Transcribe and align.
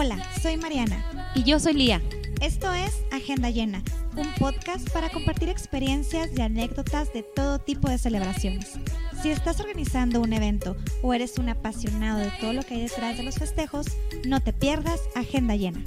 Hola, 0.00 0.16
soy 0.40 0.56
Mariana. 0.56 1.32
Y 1.34 1.42
yo 1.42 1.58
soy 1.58 1.72
Lía. 1.72 2.00
Esto 2.40 2.72
es 2.72 2.92
Agenda 3.10 3.50
Llena, 3.50 3.82
un 4.16 4.32
podcast 4.34 4.88
para 4.90 5.10
compartir 5.10 5.48
experiencias 5.48 6.30
y 6.36 6.40
anécdotas 6.40 7.12
de 7.12 7.24
todo 7.24 7.58
tipo 7.58 7.90
de 7.90 7.98
celebraciones. 7.98 8.74
Si 9.20 9.32
estás 9.32 9.58
organizando 9.58 10.20
un 10.20 10.32
evento 10.32 10.76
o 11.02 11.14
eres 11.14 11.36
un 11.38 11.48
apasionado 11.48 12.20
de 12.20 12.30
todo 12.40 12.52
lo 12.52 12.62
que 12.62 12.74
hay 12.74 12.82
detrás 12.82 13.16
de 13.16 13.24
los 13.24 13.40
festejos, 13.40 13.86
no 14.24 14.40
te 14.40 14.52
pierdas 14.52 15.00
Agenda 15.16 15.56
Llena. 15.56 15.82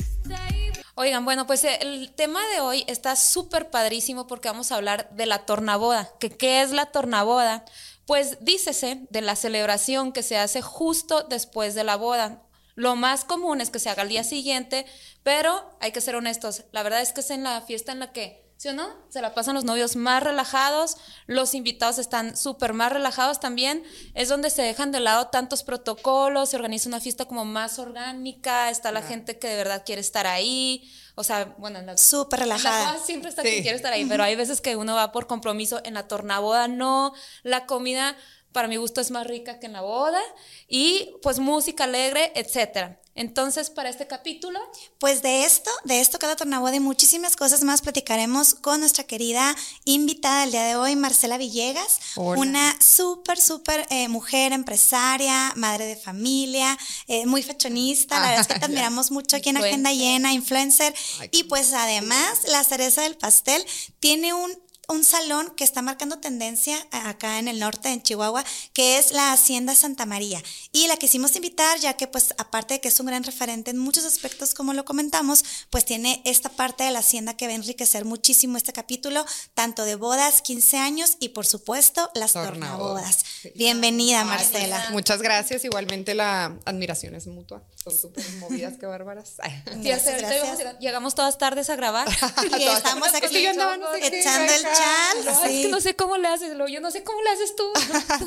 Oigan, 0.95 1.23
bueno, 1.23 1.47
pues 1.47 1.63
el 1.63 2.11
tema 2.13 2.45
de 2.53 2.59
hoy 2.59 2.83
está 2.87 3.15
súper 3.15 3.69
padrísimo 3.69 4.27
porque 4.27 4.49
vamos 4.49 4.73
a 4.73 4.75
hablar 4.75 5.09
de 5.11 5.25
la 5.25 5.45
tornaboda. 5.45 6.09
¿Que, 6.19 6.29
¿Qué 6.29 6.61
es 6.61 6.71
la 6.71 6.87
tornaboda? 6.87 7.63
Pues 8.05 8.39
dícese 8.41 9.07
de 9.09 9.21
la 9.21 9.37
celebración 9.37 10.11
que 10.11 10.21
se 10.21 10.37
hace 10.37 10.61
justo 10.61 11.23
después 11.29 11.75
de 11.75 11.85
la 11.85 11.95
boda. 11.95 12.41
Lo 12.75 12.95
más 12.95 13.25
común 13.25 13.61
es 13.61 13.69
que 13.69 13.79
se 13.79 13.89
haga 13.89 14.03
el 14.03 14.09
día 14.09 14.23
siguiente, 14.23 14.85
pero 15.23 15.77
hay 15.79 15.91
que 15.91 16.01
ser 16.01 16.15
honestos. 16.15 16.63
La 16.71 16.83
verdad 16.83 17.01
es 17.01 17.13
que 17.13 17.21
es 17.21 17.29
en 17.31 17.43
la 17.43 17.61
fiesta 17.61 17.91
en 17.91 17.99
la 17.99 18.11
que, 18.11 18.49
¿sí 18.57 18.69
o 18.69 18.73
no? 18.73 18.89
Se 19.09 19.21
la 19.21 19.33
pasan 19.33 19.55
los 19.55 19.65
novios 19.65 19.95
más 19.95 20.23
relajados, 20.23 20.97
los 21.27 21.53
invitados 21.53 21.97
están 21.97 22.37
súper 22.37 22.73
más 22.73 22.91
relajados 22.91 23.39
también. 23.39 23.83
Es 24.13 24.29
donde 24.29 24.49
se 24.49 24.61
dejan 24.61 24.91
de 24.91 24.99
lado 24.99 25.27
tantos 25.27 25.63
protocolos, 25.63 26.49
se 26.49 26.55
organiza 26.55 26.87
una 26.87 26.99
fiesta 26.99 27.25
como 27.25 27.45
más 27.45 27.79
orgánica, 27.79 28.69
está 28.69 28.91
la 28.91 29.01
gente 29.01 29.37
que 29.37 29.47
de 29.47 29.57
verdad 29.57 29.83
quiere 29.85 30.01
estar 30.01 30.27
ahí. 30.27 30.89
O 31.15 31.23
sea, 31.23 31.55
bueno, 31.57 31.79
en 31.79 31.85
la, 31.87 31.97
Súper 31.97 32.39
relajada. 32.39 32.93
la 32.93 32.99
siempre 32.99 33.29
está 33.29 33.41
quien 33.41 33.61
quiere 33.61 33.75
estar 33.75 33.91
ahí, 33.91 34.05
pero 34.05 34.23
hay 34.23 34.35
veces 34.35 34.61
que 34.61 34.75
uno 34.75 34.95
va 34.95 35.11
por 35.11 35.27
compromiso. 35.27 35.81
En 35.83 35.93
la 35.95 36.07
tornaboda 36.07 36.67
no, 36.67 37.13
la 37.43 37.65
comida 37.65 38.15
para 38.51 38.67
mi 38.67 38.77
gusto 38.77 39.01
es 39.01 39.11
más 39.11 39.27
rica 39.27 39.59
que 39.59 39.67
en 39.67 39.73
la 39.73 39.81
boda 39.81 40.21
y 40.67 41.09
pues 41.21 41.39
música 41.39 41.85
alegre, 41.85 42.31
etcétera. 42.35 43.01
Entonces, 43.13 43.69
para 43.69 43.89
este 43.89 44.07
capítulo, 44.07 44.59
Pues 44.97 45.21
de 45.21 45.43
esto, 45.43 45.69
de 45.83 45.99
esto 45.99 46.17
cada 46.17 46.37
tornaboda 46.37 46.75
y 46.75 46.79
muchísimas 46.79 47.35
cosas 47.35 47.61
más 47.63 47.81
platicaremos 47.81 48.53
con 48.53 48.79
nuestra 48.79 49.03
querida 49.03 49.53
invitada 49.83 50.41
del 50.41 50.51
día 50.51 50.63
de 50.63 50.75
hoy, 50.77 50.95
Marcela 50.95 51.37
Villegas, 51.37 51.99
Hola. 52.15 52.39
una 52.39 52.77
súper, 52.79 53.39
súper 53.41 53.85
eh, 53.89 54.07
mujer, 54.07 54.53
empresaria, 54.53 55.51
madre 55.57 55.87
de 55.87 55.97
familia, 55.97 56.77
eh, 57.07 57.25
muy 57.25 57.43
fashionista, 57.43 58.19
la 58.19 58.27
verdad 58.27 58.41
es 58.41 58.47
que 58.47 58.59
te 58.59 58.65
admiramos 58.71 59.11
mucho 59.11 59.35
aquí 59.35 59.49
en 59.49 59.57
Agenda. 59.57 59.91
Llena, 59.91 60.31
influencer, 60.31 60.93
y 61.31 61.43
pues 61.43 61.73
además 61.73 62.43
la 62.47 62.63
cereza 62.63 63.01
del 63.01 63.17
pastel 63.17 63.65
tiene 63.99 64.33
un 64.33 64.51
un 64.91 65.03
salón 65.03 65.51
que 65.55 65.63
está 65.63 65.81
marcando 65.81 66.19
tendencia 66.19 66.75
acá 66.91 67.39
en 67.39 67.47
el 67.47 67.59
norte, 67.59 67.89
en 67.89 68.03
Chihuahua, 68.03 68.43
que 68.73 68.97
es 68.97 69.11
la 69.11 69.31
Hacienda 69.33 69.75
Santa 69.75 70.05
María. 70.05 70.41
Y 70.71 70.87
la 70.87 70.97
quisimos 70.97 71.35
invitar, 71.35 71.79
ya 71.79 71.93
que 71.95 72.07
pues 72.07 72.33
aparte 72.37 72.75
de 72.75 72.81
que 72.81 72.89
es 72.89 72.99
un 72.99 73.05
gran 73.07 73.23
referente 73.23 73.71
en 73.71 73.77
muchos 73.77 74.05
aspectos, 74.05 74.53
como 74.53 74.73
lo 74.73 74.85
comentamos, 74.85 75.43
pues 75.69 75.85
tiene 75.85 76.21
esta 76.25 76.49
parte 76.49 76.83
de 76.83 76.91
la 76.91 76.99
Hacienda 76.99 77.35
que 77.35 77.47
va 77.47 77.53
a 77.53 77.55
enriquecer 77.55 78.05
muchísimo 78.05 78.57
este 78.57 78.73
capítulo, 78.73 79.25
tanto 79.53 79.83
de 79.85 79.95
bodas, 79.95 80.41
15 80.41 80.77
años 80.77 81.17
y 81.19 81.29
por 81.29 81.45
supuesto 81.45 82.11
las 82.13 82.33
Tornabodas. 82.33 82.59
tornabodas. 82.61 83.25
Sí. 83.41 83.51
Bienvenida, 83.55 84.21
Ay, 84.21 84.27
Marcela. 84.27 84.89
Muchas 84.91 85.21
gracias. 85.21 85.63
Igualmente 85.65 86.13
la 86.15 86.57
admiración 86.65 87.15
es 87.15 87.27
mutua. 87.27 87.63
Son 87.83 87.97
súper 87.97 88.23
movidas, 88.39 88.73
qué 88.79 88.85
bárbaras. 88.85 89.33
Ay. 89.39 89.51
sí, 89.73 89.79
Gracias, 89.81 90.07
ahorita 90.13 90.27
gracias. 90.27 90.43
vamos 90.43 90.59
a 90.59 90.63
ir- 90.73 90.79
llegamos 90.79 91.15
todas 91.15 91.37
tardes 91.39 91.69
a 91.71 91.75
grabar. 91.75 92.07
Y 92.59 92.63
estamos 92.67 93.07
Es 93.07 93.19
que 93.19 93.25
aquí 93.25 93.41
yo 93.43 93.49
andaba 93.49 93.75
no 93.77 93.91
sé 93.93 94.19
echando 94.19 94.53
el 94.53 94.61
chal. 94.61 95.25
No, 95.25 95.31
es 95.31 95.51
sí. 95.51 95.61
que 95.63 95.69
no 95.69 95.81
sé 95.81 95.95
cómo 95.95 96.17
le 96.17 96.27
haces, 96.27 96.55
lo- 96.55 96.67
yo 96.67 96.79
no 96.79 96.91
sé 96.91 97.03
cómo 97.03 97.19
le 97.23 97.29
haces 97.31 97.55
tú. 97.55 97.63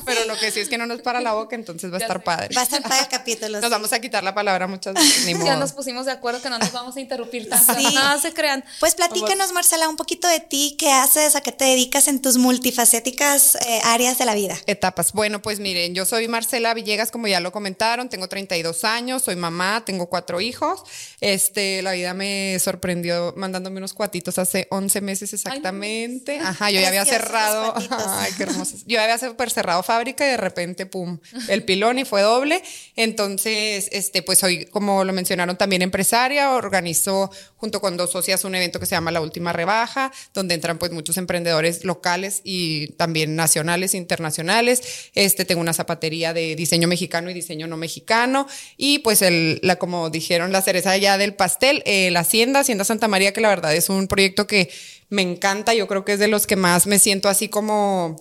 Pero 0.07 0.25
lo 0.25 0.37
que 0.39 0.51
sí 0.51 0.59
es 0.61 0.69
que 0.69 0.77
no 0.77 0.87
nos 0.87 1.03
para 1.03 1.21
la 1.21 1.35
boca, 1.35 1.55
entonces 1.55 1.93
va 1.93 1.97
a 1.99 2.01
estar 2.01 2.19
sé. 2.19 2.25
padre. 2.25 2.55
Va 2.57 2.63
a 2.63 2.65
estar 2.65 2.83
para 2.83 3.01
el 3.01 3.09
capítulo. 3.09 3.61
Nos 3.61 3.71
vamos 3.71 3.93
a 3.93 4.01
quitar 4.01 4.25
la 4.25 4.35
palabra 4.35 4.67
muchas 4.67 4.95
veces. 4.95 5.25
Ni 5.27 5.45
ya 5.45 5.55
nos 5.57 5.73
pusimos 5.73 6.07
de 6.07 6.13
acuerdo 6.13 6.43
que 6.43 6.51
no 6.51 6.59
nos 6.59 6.73
vamos 6.73 6.97
a 6.97 7.01
interrumpir 7.01 7.49
tanto. 7.49 7.75
Sí. 7.75 7.95
Nada 7.95 8.21
se 8.21 8.33
crean. 8.35 8.65
Pues 8.81 8.97
platícanos, 8.97 9.53
Marcela, 9.53 9.89
un 9.89 9.97
poquito 9.97 10.27
de 10.27 10.41
ti, 10.41 10.75
qué 10.79 10.91
haces, 10.91 11.37
a 11.37 11.41
qué 11.43 11.53
te 11.53 11.65
dedicas 11.65 12.09
en 12.09 12.21
tus 12.21 12.39
multifacéticas 12.39 13.55
eh, 13.67 13.81
áreas 13.85 14.19
de 14.19 14.25
la 14.25 14.35
vida. 14.35 14.57
Etapas. 14.67 15.13
Bueno, 15.13 15.41
pues 15.43 15.61
miren, 15.61 15.95
yo 15.95 16.05
soy 16.07 16.27
Marcela 16.29 16.75
Villegas, 16.75 17.11
como 17.13 17.29
ya 17.29 17.39
lo 17.41 17.53
comentaron, 17.53 18.09
tengo 18.09 18.29
32 18.29 18.85
años, 18.85 19.23
soy 19.23 19.37
mamá, 19.51 19.85
tengo 19.85 20.09
cuatro 20.09 20.41
hijos. 20.41 20.83
Este, 21.21 21.83
la 21.83 21.93
vida 21.93 22.15
me 22.15 22.59
sorprendió 22.59 23.35
mandándome 23.37 23.79
unos 23.79 23.93
cuatitos 23.93 24.39
hace 24.39 24.67
11 24.71 25.01
meses 25.01 25.33
exactamente. 25.33 26.39
Ajá, 26.39 26.71
yo 26.71 26.81
ya 26.81 26.89
había 26.89 27.05
cerrado. 27.05 27.75
Ay, 27.91 28.33
qué 28.37 28.45
hermosos. 28.45 28.85
Yo 28.87 29.01
había 29.01 29.19
super 29.19 29.51
cerrado 29.51 29.83
fábrica 29.83 30.27
y 30.27 30.31
de 30.31 30.37
repente, 30.37 30.87
pum, 30.87 31.19
el 31.49 31.65
pilón 31.65 31.99
y 31.99 32.05
fue 32.05 32.23
doble. 32.23 32.63
Entonces, 32.97 33.89
este, 33.93 34.23
pues 34.23 34.39
soy, 34.39 34.67
como 34.67 35.05
lo 35.05 35.13
mencionaron, 35.13 35.57
también 35.57 35.83
empresaria, 35.83 36.51
organizo 36.53 37.31
junto 37.57 37.81
con 37.81 37.97
dos 37.97 38.11
socias 38.11 38.45
un 38.45 38.55
evento 38.55 38.81
que 38.81 38.87
se 38.87 38.95
llama 38.95 39.11
La 39.11 39.21
Última 39.21 39.53
Rebaja, 39.53 40.13
donde 40.35 40.55
entran 40.55 40.79
pues 40.79 40.93
muchos 40.93 41.17
emprendedores 41.17 41.85
locales 41.85 42.41
y 42.45 42.89
también 42.93 43.37
nacionales 43.37 43.95
internacionales. 43.95 44.83
Este, 45.15 45.45
tengo 45.45 45.61
una 45.61 45.73
zapatería 45.73 46.33
de 46.33 46.57
diseño 46.57 46.89
mexicano 46.89 47.31
y 47.31 47.35
diseño 47.35 47.67
no 47.67 47.77
mexicano. 47.77 48.47
Y 48.77 48.99
pues 49.01 49.23
el, 49.23 49.34
la, 49.63 49.77
como 49.77 50.11
dijeron, 50.11 50.53
la 50.53 50.63
cereza 50.63 50.97
ya 50.97 51.19
del 51.19 51.35
pastel, 51.35 51.83
eh, 51.87 52.11
la 52.11 52.21
Hacienda, 52.21 52.61
Hacienda 52.61 52.85
Santa 52.85 53.09
María, 53.09 53.33
que 53.33 53.41
la 53.41 53.49
verdad 53.49 53.75
es 53.75 53.89
un 53.89 54.09
proyecto 54.09 54.47
que 54.47 54.71
me 55.09 55.23
encanta. 55.23 55.75
Yo 55.75 55.87
creo 55.87 56.05
que 56.05 56.15
es 56.15 56.19
de 56.19 56.29
los 56.29 56.47
que 56.47 56.57
más 56.57 56.87
me 56.87 56.99
siento 56.99 57.29
así 57.29 57.49
como 57.49 58.17